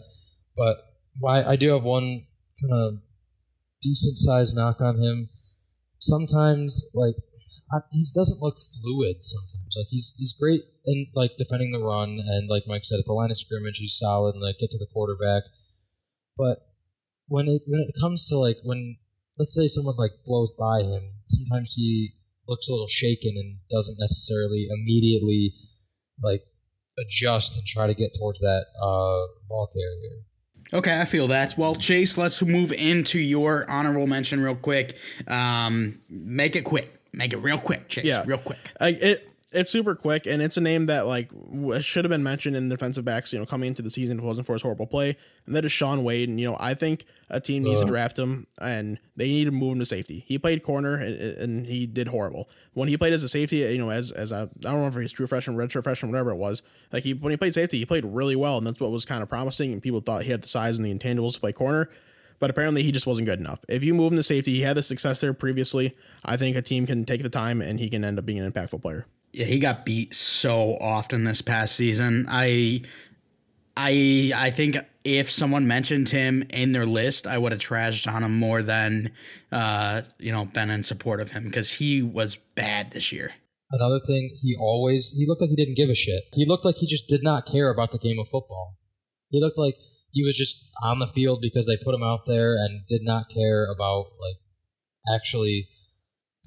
But 0.57 0.77
why 1.19 1.43
I 1.43 1.57
do 1.57 1.71
have 1.73 1.83
one 1.83 2.23
kind 2.61 2.73
of 2.73 2.95
decent 3.83 4.19
sized 4.19 4.57
knock 4.57 4.81
on 4.81 5.01
him. 5.01 5.29
Sometimes, 5.99 6.91
like 6.95 7.15
he 7.91 8.05
doesn't 8.15 8.43
look 8.43 8.57
fluid 8.59 9.25
sometimes. 9.25 9.75
Like 9.77 9.87
he's 9.91 10.15
he's 10.19 10.33
great 10.33 10.63
in 10.85 11.07
like 11.15 11.37
defending 11.37 11.73
the 11.73 11.83
run 11.83 12.21
and 12.25 12.49
like 12.49 12.65
Mike 12.67 12.85
said 12.85 12.99
at 12.99 13.07
the 13.07 13.13
line 13.13 13.31
of 13.31 13.39
scrimmage 13.39 13.79
he's 13.79 13.99
solid 13.99 14.35
and 14.35 14.43
like 14.43 14.59
get 14.59 14.71
to 14.71 14.79
the 14.79 14.89
quarterback. 14.93 15.45
But 16.37 16.59
when 17.27 17.49
it 17.49 17.63
when 17.67 17.81
it 17.81 17.95
comes 18.01 18.27
to 18.29 18.39
like 18.39 18.59
when 18.63 18.97
let's 19.39 19.55
say 19.55 19.67
someone 19.67 19.97
like 19.97 20.13
blows 20.25 20.53
by 20.59 20.83
him, 20.83 21.21
sometimes 21.27 21.75
he 21.75 22.11
looks 22.47 22.69
a 22.69 22.73
little 22.73 22.87
shaken 22.87 23.33
and 23.37 23.59
doesn't 23.71 23.97
necessarily 23.99 24.67
immediately 24.71 25.55
like 26.23 26.43
adjust 26.99 27.57
and 27.57 27.67
try 27.67 27.87
to 27.87 27.95
get 27.95 28.13
towards 28.19 28.41
that 28.41 28.67
uh, 28.81 29.27
ball 29.49 29.69
carrier. 29.73 30.25
Okay, 30.73 31.01
I 31.01 31.05
feel 31.05 31.29
that. 31.29 31.57
Well, 31.57 31.75
Chase, 31.75 32.19
let's 32.19 32.41
move 32.43 32.73
into 32.73 33.19
your 33.19 33.69
honorable 33.71 34.07
mention 34.07 34.43
real 34.43 34.57
quick. 34.57 34.97
Um, 35.29 36.01
make 36.09 36.57
it 36.57 36.65
quick. 36.65 37.01
Make 37.15 37.33
it 37.33 37.39
real 37.39 37.59
quick, 37.59 37.89
Chase. 37.89 38.05
Yeah, 38.05 38.25
real 38.27 38.39
quick. 38.39 38.73
I, 38.81 38.89
it 38.89 39.35
it's 39.55 39.71
super 39.71 39.95
quick, 39.95 40.27
and 40.27 40.43
it's 40.43 40.57
a 40.57 40.61
name 40.61 40.87
that 40.87 41.07
like 41.07 41.31
should 41.81 42.05
have 42.05 42.11
been 42.11 42.23
mentioned 42.23 42.57
in 42.57 42.69
defensive 42.69 43.05
backs. 43.05 43.33
You 43.33 43.39
know, 43.39 43.47
coming 43.47 43.69
into 43.69 43.83
the 43.83 43.91
season, 43.91 44.19
if 44.19 44.25
it 44.25 44.27
wasn't 44.27 44.47
for 44.47 44.55
his 44.55 44.63
horrible 44.63 44.87
play, 44.87 45.17
and 45.47 45.55
that 45.55 45.65
is 45.65 45.73
Shaun 45.73 46.03
Wade. 46.03 46.29
And 46.29 46.41
you 46.41 46.49
know, 46.49 46.57
I 46.59 46.75
think 46.75 47.05
a 47.31 47.41
team 47.41 47.63
needs 47.63 47.81
uh. 47.81 47.85
to 47.85 47.89
draft 47.89 48.19
him, 48.19 48.47
and 48.61 48.99
they 49.17 49.29
need 49.29 49.45
to 49.45 49.53
move 49.53 49.73
him 49.73 49.79
to 49.79 49.85
safety. 49.85 50.25
He 50.27 50.39
played 50.39 50.63
corner, 50.63 50.95
and, 50.95 51.39
and, 51.39 51.67
he 51.67 51.87
did 51.87 52.09
horrible 52.09 52.49
when 52.75 52.89
he 52.89 52.97
played 52.97 53.13
as 53.13 53.23
a 53.23 53.29
safety. 53.29 53.59
You 53.59 53.79
know, 53.79 53.91
as 53.91 54.11
as 54.11 54.33
a 54.33 54.51
I 54.59 54.63
don't 54.63 54.77
remember 54.77 55.01
he's 55.01 55.13
true 55.13 55.27
freshman, 55.27 55.57
redshirt 55.57 55.85
freshman, 55.85 56.11
whatever 56.11 56.33
it 56.33 56.37
was. 56.37 56.63
Like 56.93 57.05
he 57.05 57.15
when 57.15 57.31
he 57.31 57.37
played 57.37 57.55
safety, 57.55 57.79
he 57.79 57.87
played 57.87 58.05
really 58.05 58.37
well, 58.37 58.59
and 58.59 58.67
that's 58.67 58.81
what 58.81 58.91
was 58.91 59.05
kind 59.05 59.23
of 59.23 59.29
promising. 59.29 59.73
And 59.73 59.83
people 59.83 60.01
thought 60.01 60.25
he 60.25 60.31
had 60.31 60.43
the 60.43 60.49
size 60.49 60.79
and 60.79 60.85
the 60.85 60.95
intangibles 60.95 61.35
to 61.35 61.41
play 61.41 61.53
corner 61.53 61.91
but 62.45 62.51
apparently 62.51 62.83
he 62.83 62.93
just 62.93 63.07
wasn't 63.07 63.25
good 63.27 63.41
enough. 63.41 63.65
If 63.71 63.83
you 63.83 63.95
move 63.95 64.13
him 64.13 64.19
to 64.19 64.23
safety, 64.23 64.53
he 64.53 64.61
had 64.61 64.77
the 64.77 64.83
success 64.83 65.19
there 65.19 65.33
previously. 65.33 65.97
I 66.27 66.37
think 66.37 66.59
a 66.59 66.61
team 66.61 66.85
can 66.85 67.07
take 67.07 67.23
the 67.23 67.31
time 67.31 67.63
and 67.63 67.81
he 67.81 67.89
can 67.89 68.05
end 68.05 68.19
up 68.19 68.27
being 68.27 68.39
an 68.39 68.53
impactful 68.53 68.83
player. 68.83 69.07
Yeah, 69.33 69.47
he 69.47 69.59
got 69.59 69.87
beat 69.87 70.15
so 70.15 70.77
often 70.79 71.25
this 71.25 71.41
past 71.41 71.75
season. 71.75 72.27
I 72.29 72.83
I 73.79 74.31
I 74.37 74.51
think 74.51 74.77
if 75.05 75.31
someone 75.31 75.67
mentioned 75.67 76.11
him 76.11 76.45
in 76.51 76.73
their 76.73 76.85
list, 76.85 77.27
I 77.27 77.39
would 77.39 77.53
have 77.53 77.63
trashed 77.63 78.13
on 78.13 78.23
him 78.23 78.39
more 78.39 78.63
than 78.63 79.13
uh, 79.51 80.03
you 80.19 80.31
know, 80.31 80.45
been 80.45 80.69
in 80.69 80.83
support 80.83 81.23
of 81.23 81.31
him 81.31 81.45
because 81.45 81.71
he 81.71 82.03
was 82.03 82.37
bad 82.37 82.91
this 82.91 83.11
year. 83.11 83.33
Another 83.71 84.01
thing, 84.07 84.37
he 84.43 84.55
always 84.61 85.17
he 85.17 85.25
looked 85.27 85.41
like 85.41 85.49
he 85.49 85.57
didn't 85.57 85.79
give 85.79 85.89
a 85.89 85.95
shit. 85.95 86.25
He 86.35 86.45
looked 86.47 86.67
like 86.67 86.77
he 86.77 86.87
just 86.87 87.09
did 87.09 87.23
not 87.25 87.47
care 87.47 87.71
about 87.71 87.91
the 87.91 87.99
game 87.99 88.19
of 88.19 88.29
football. 88.29 88.77
He 89.31 89.41
looked 89.41 89.57
like 89.57 89.77
he 90.15 90.25
was 90.25 90.39
just 90.39 90.71
on 90.83 91.01
the 91.01 91.09
field 91.09 91.41
because 91.43 91.67
they 91.67 91.77
put 91.77 91.95
him 91.95 92.03
out 92.03 92.25
there 92.27 92.55
and 92.55 92.87
did 92.89 93.03
not 93.03 93.29
care 93.29 93.67
about 93.71 94.13
like 94.21 94.37
actually 95.15 95.69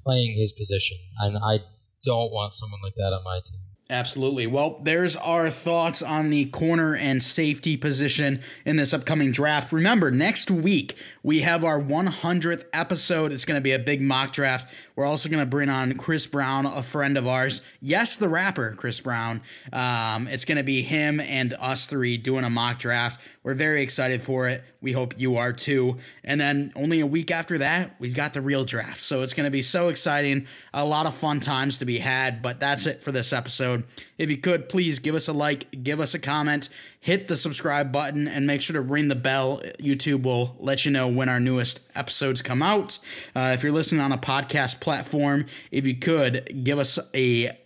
playing 0.00 0.36
his 0.36 0.52
position. 0.52 0.96
And 1.20 1.36
I 1.36 1.60
don't 2.02 2.32
want 2.32 2.54
someone 2.54 2.80
like 2.82 2.94
that 2.94 3.12
on 3.12 3.22
my 3.22 3.40
team. 3.44 3.60
Absolutely. 3.90 4.46
Well, 4.46 4.80
there's 4.82 5.16
our 5.16 5.48
thoughts 5.48 6.02
on 6.02 6.28
the 6.28 6.44
corner 6.46 6.94
and 6.94 7.22
safety 7.22 7.74
position 7.74 8.42
in 8.66 8.76
this 8.76 8.92
upcoming 8.92 9.32
draft. 9.32 9.72
Remember, 9.72 10.10
next 10.10 10.50
week 10.50 10.94
we 11.22 11.40
have 11.40 11.64
our 11.64 11.80
100th 11.80 12.64
episode. 12.74 13.32
It's 13.32 13.46
going 13.46 13.56
to 13.56 13.62
be 13.62 13.72
a 13.72 13.78
big 13.78 14.02
mock 14.02 14.32
draft. 14.32 14.74
We're 14.94 15.06
also 15.06 15.30
going 15.30 15.40
to 15.40 15.46
bring 15.46 15.70
on 15.70 15.94
Chris 15.94 16.26
Brown, 16.26 16.66
a 16.66 16.82
friend 16.82 17.16
of 17.16 17.26
ours. 17.26 17.62
Yes, 17.80 18.18
the 18.18 18.28
rapper, 18.28 18.74
Chris 18.76 19.00
Brown. 19.00 19.40
Um, 19.72 20.28
it's 20.28 20.44
going 20.44 20.58
to 20.58 20.64
be 20.64 20.82
him 20.82 21.18
and 21.18 21.54
us 21.54 21.86
three 21.86 22.18
doing 22.18 22.44
a 22.44 22.50
mock 22.50 22.78
draft. 22.78 23.18
We're 23.48 23.54
very 23.54 23.80
excited 23.80 24.20
for 24.20 24.46
it. 24.46 24.62
We 24.82 24.92
hope 24.92 25.18
you 25.18 25.38
are 25.38 25.54
too. 25.54 25.96
And 26.22 26.38
then 26.38 26.70
only 26.76 27.00
a 27.00 27.06
week 27.06 27.30
after 27.30 27.56
that, 27.56 27.96
we've 27.98 28.14
got 28.14 28.34
the 28.34 28.42
real 28.42 28.66
draft. 28.66 29.02
So 29.02 29.22
it's 29.22 29.32
going 29.32 29.46
to 29.46 29.50
be 29.50 29.62
so 29.62 29.88
exciting. 29.88 30.46
A 30.74 30.84
lot 30.84 31.06
of 31.06 31.14
fun 31.14 31.40
times 31.40 31.78
to 31.78 31.86
be 31.86 31.96
had. 31.96 32.42
But 32.42 32.60
that's 32.60 32.84
it 32.84 33.02
for 33.02 33.10
this 33.10 33.32
episode. 33.32 33.84
If 34.18 34.28
you 34.28 34.36
could, 34.36 34.68
please 34.68 34.98
give 34.98 35.14
us 35.14 35.28
a 35.28 35.32
like, 35.32 35.82
give 35.82 35.98
us 35.98 36.12
a 36.12 36.18
comment, 36.18 36.68
hit 37.00 37.26
the 37.26 37.36
subscribe 37.36 37.90
button, 37.90 38.28
and 38.28 38.46
make 38.46 38.60
sure 38.60 38.74
to 38.74 38.82
ring 38.82 39.08
the 39.08 39.14
bell. 39.14 39.62
YouTube 39.80 40.24
will 40.24 40.54
let 40.58 40.84
you 40.84 40.90
know 40.90 41.08
when 41.08 41.30
our 41.30 41.40
newest 41.40 41.90
episodes 41.94 42.42
come 42.42 42.62
out. 42.62 42.98
Uh, 43.34 43.52
if 43.54 43.62
you're 43.62 43.72
listening 43.72 44.02
on 44.02 44.12
a 44.12 44.18
podcast 44.18 44.78
platform, 44.80 45.46
if 45.70 45.86
you 45.86 45.96
could, 45.96 46.64
give 46.64 46.78
us 46.78 46.98
a 47.14 47.58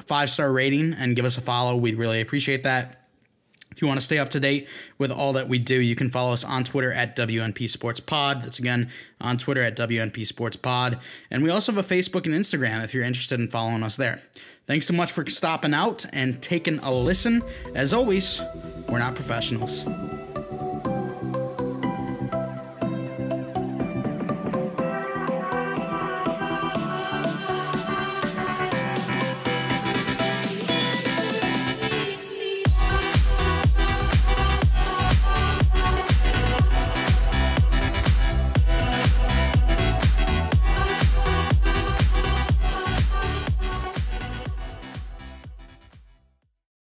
five 0.00 0.28
star 0.28 0.50
rating 0.50 0.92
and 0.92 1.14
give 1.14 1.24
us 1.24 1.38
a 1.38 1.40
follow. 1.40 1.76
We'd 1.76 1.94
really 1.94 2.20
appreciate 2.20 2.64
that. 2.64 2.99
If 3.70 3.80
you 3.80 3.88
want 3.88 4.00
to 4.00 4.04
stay 4.04 4.18
up 4.18 4.30
to 4.30 4.40
date 4.40 4.68
with 4.98 5.12
all 5.12 5.32
that 5.34 5.48
we 5.48 5.58
do, 5.58 5.80
you 5.80 5.94
can 5.94 6.10
follow 6.10 6.32
us 6.32 6.44
on 6.44 6.64
Twitter 6.64 6.92
at 6.92 7.16
WNP 7.16 7.70
Sports 7.70 8.00
Pod. 8.00 8.42
That's 8.42 8.58
again 8.58 8.90
on 9.20 9.36
Twitter 9.36 9.62
at 9.62 9.76
WNP 9.76 10.26
Sports 10.26 10.56
Pod. 10.56 10.98
And 11.30 11.42
we 11.42 11.50
also 11.50 11.72
have 11.72 11.84
a 11.84 11.94
Facebook 11.94 12.26
and 12.26 12.34
Instagram 12.34 12.82
if 12.82 12.94
you're 12.94 13.04
interested 13.04 13.38
in 13.38 13.48
following 13.48 13.82
us 13.82 13.96
there. 13.96 14.20
Thanks 14.66 14.86
so 14.86 14.94
much 14.94 15.12
for 15.12 15.24
stopping 15.26 15.74
out 15.74 16.04
and 16.12 16.40
taking 16.42 16.78
a 16.80 16.92
listen. 16.92 17.42
As 17.74 17.92
always, 17.92 18.40
we're 18.88 18.98
not 18.98 19.14
professionals. 19.14 19.84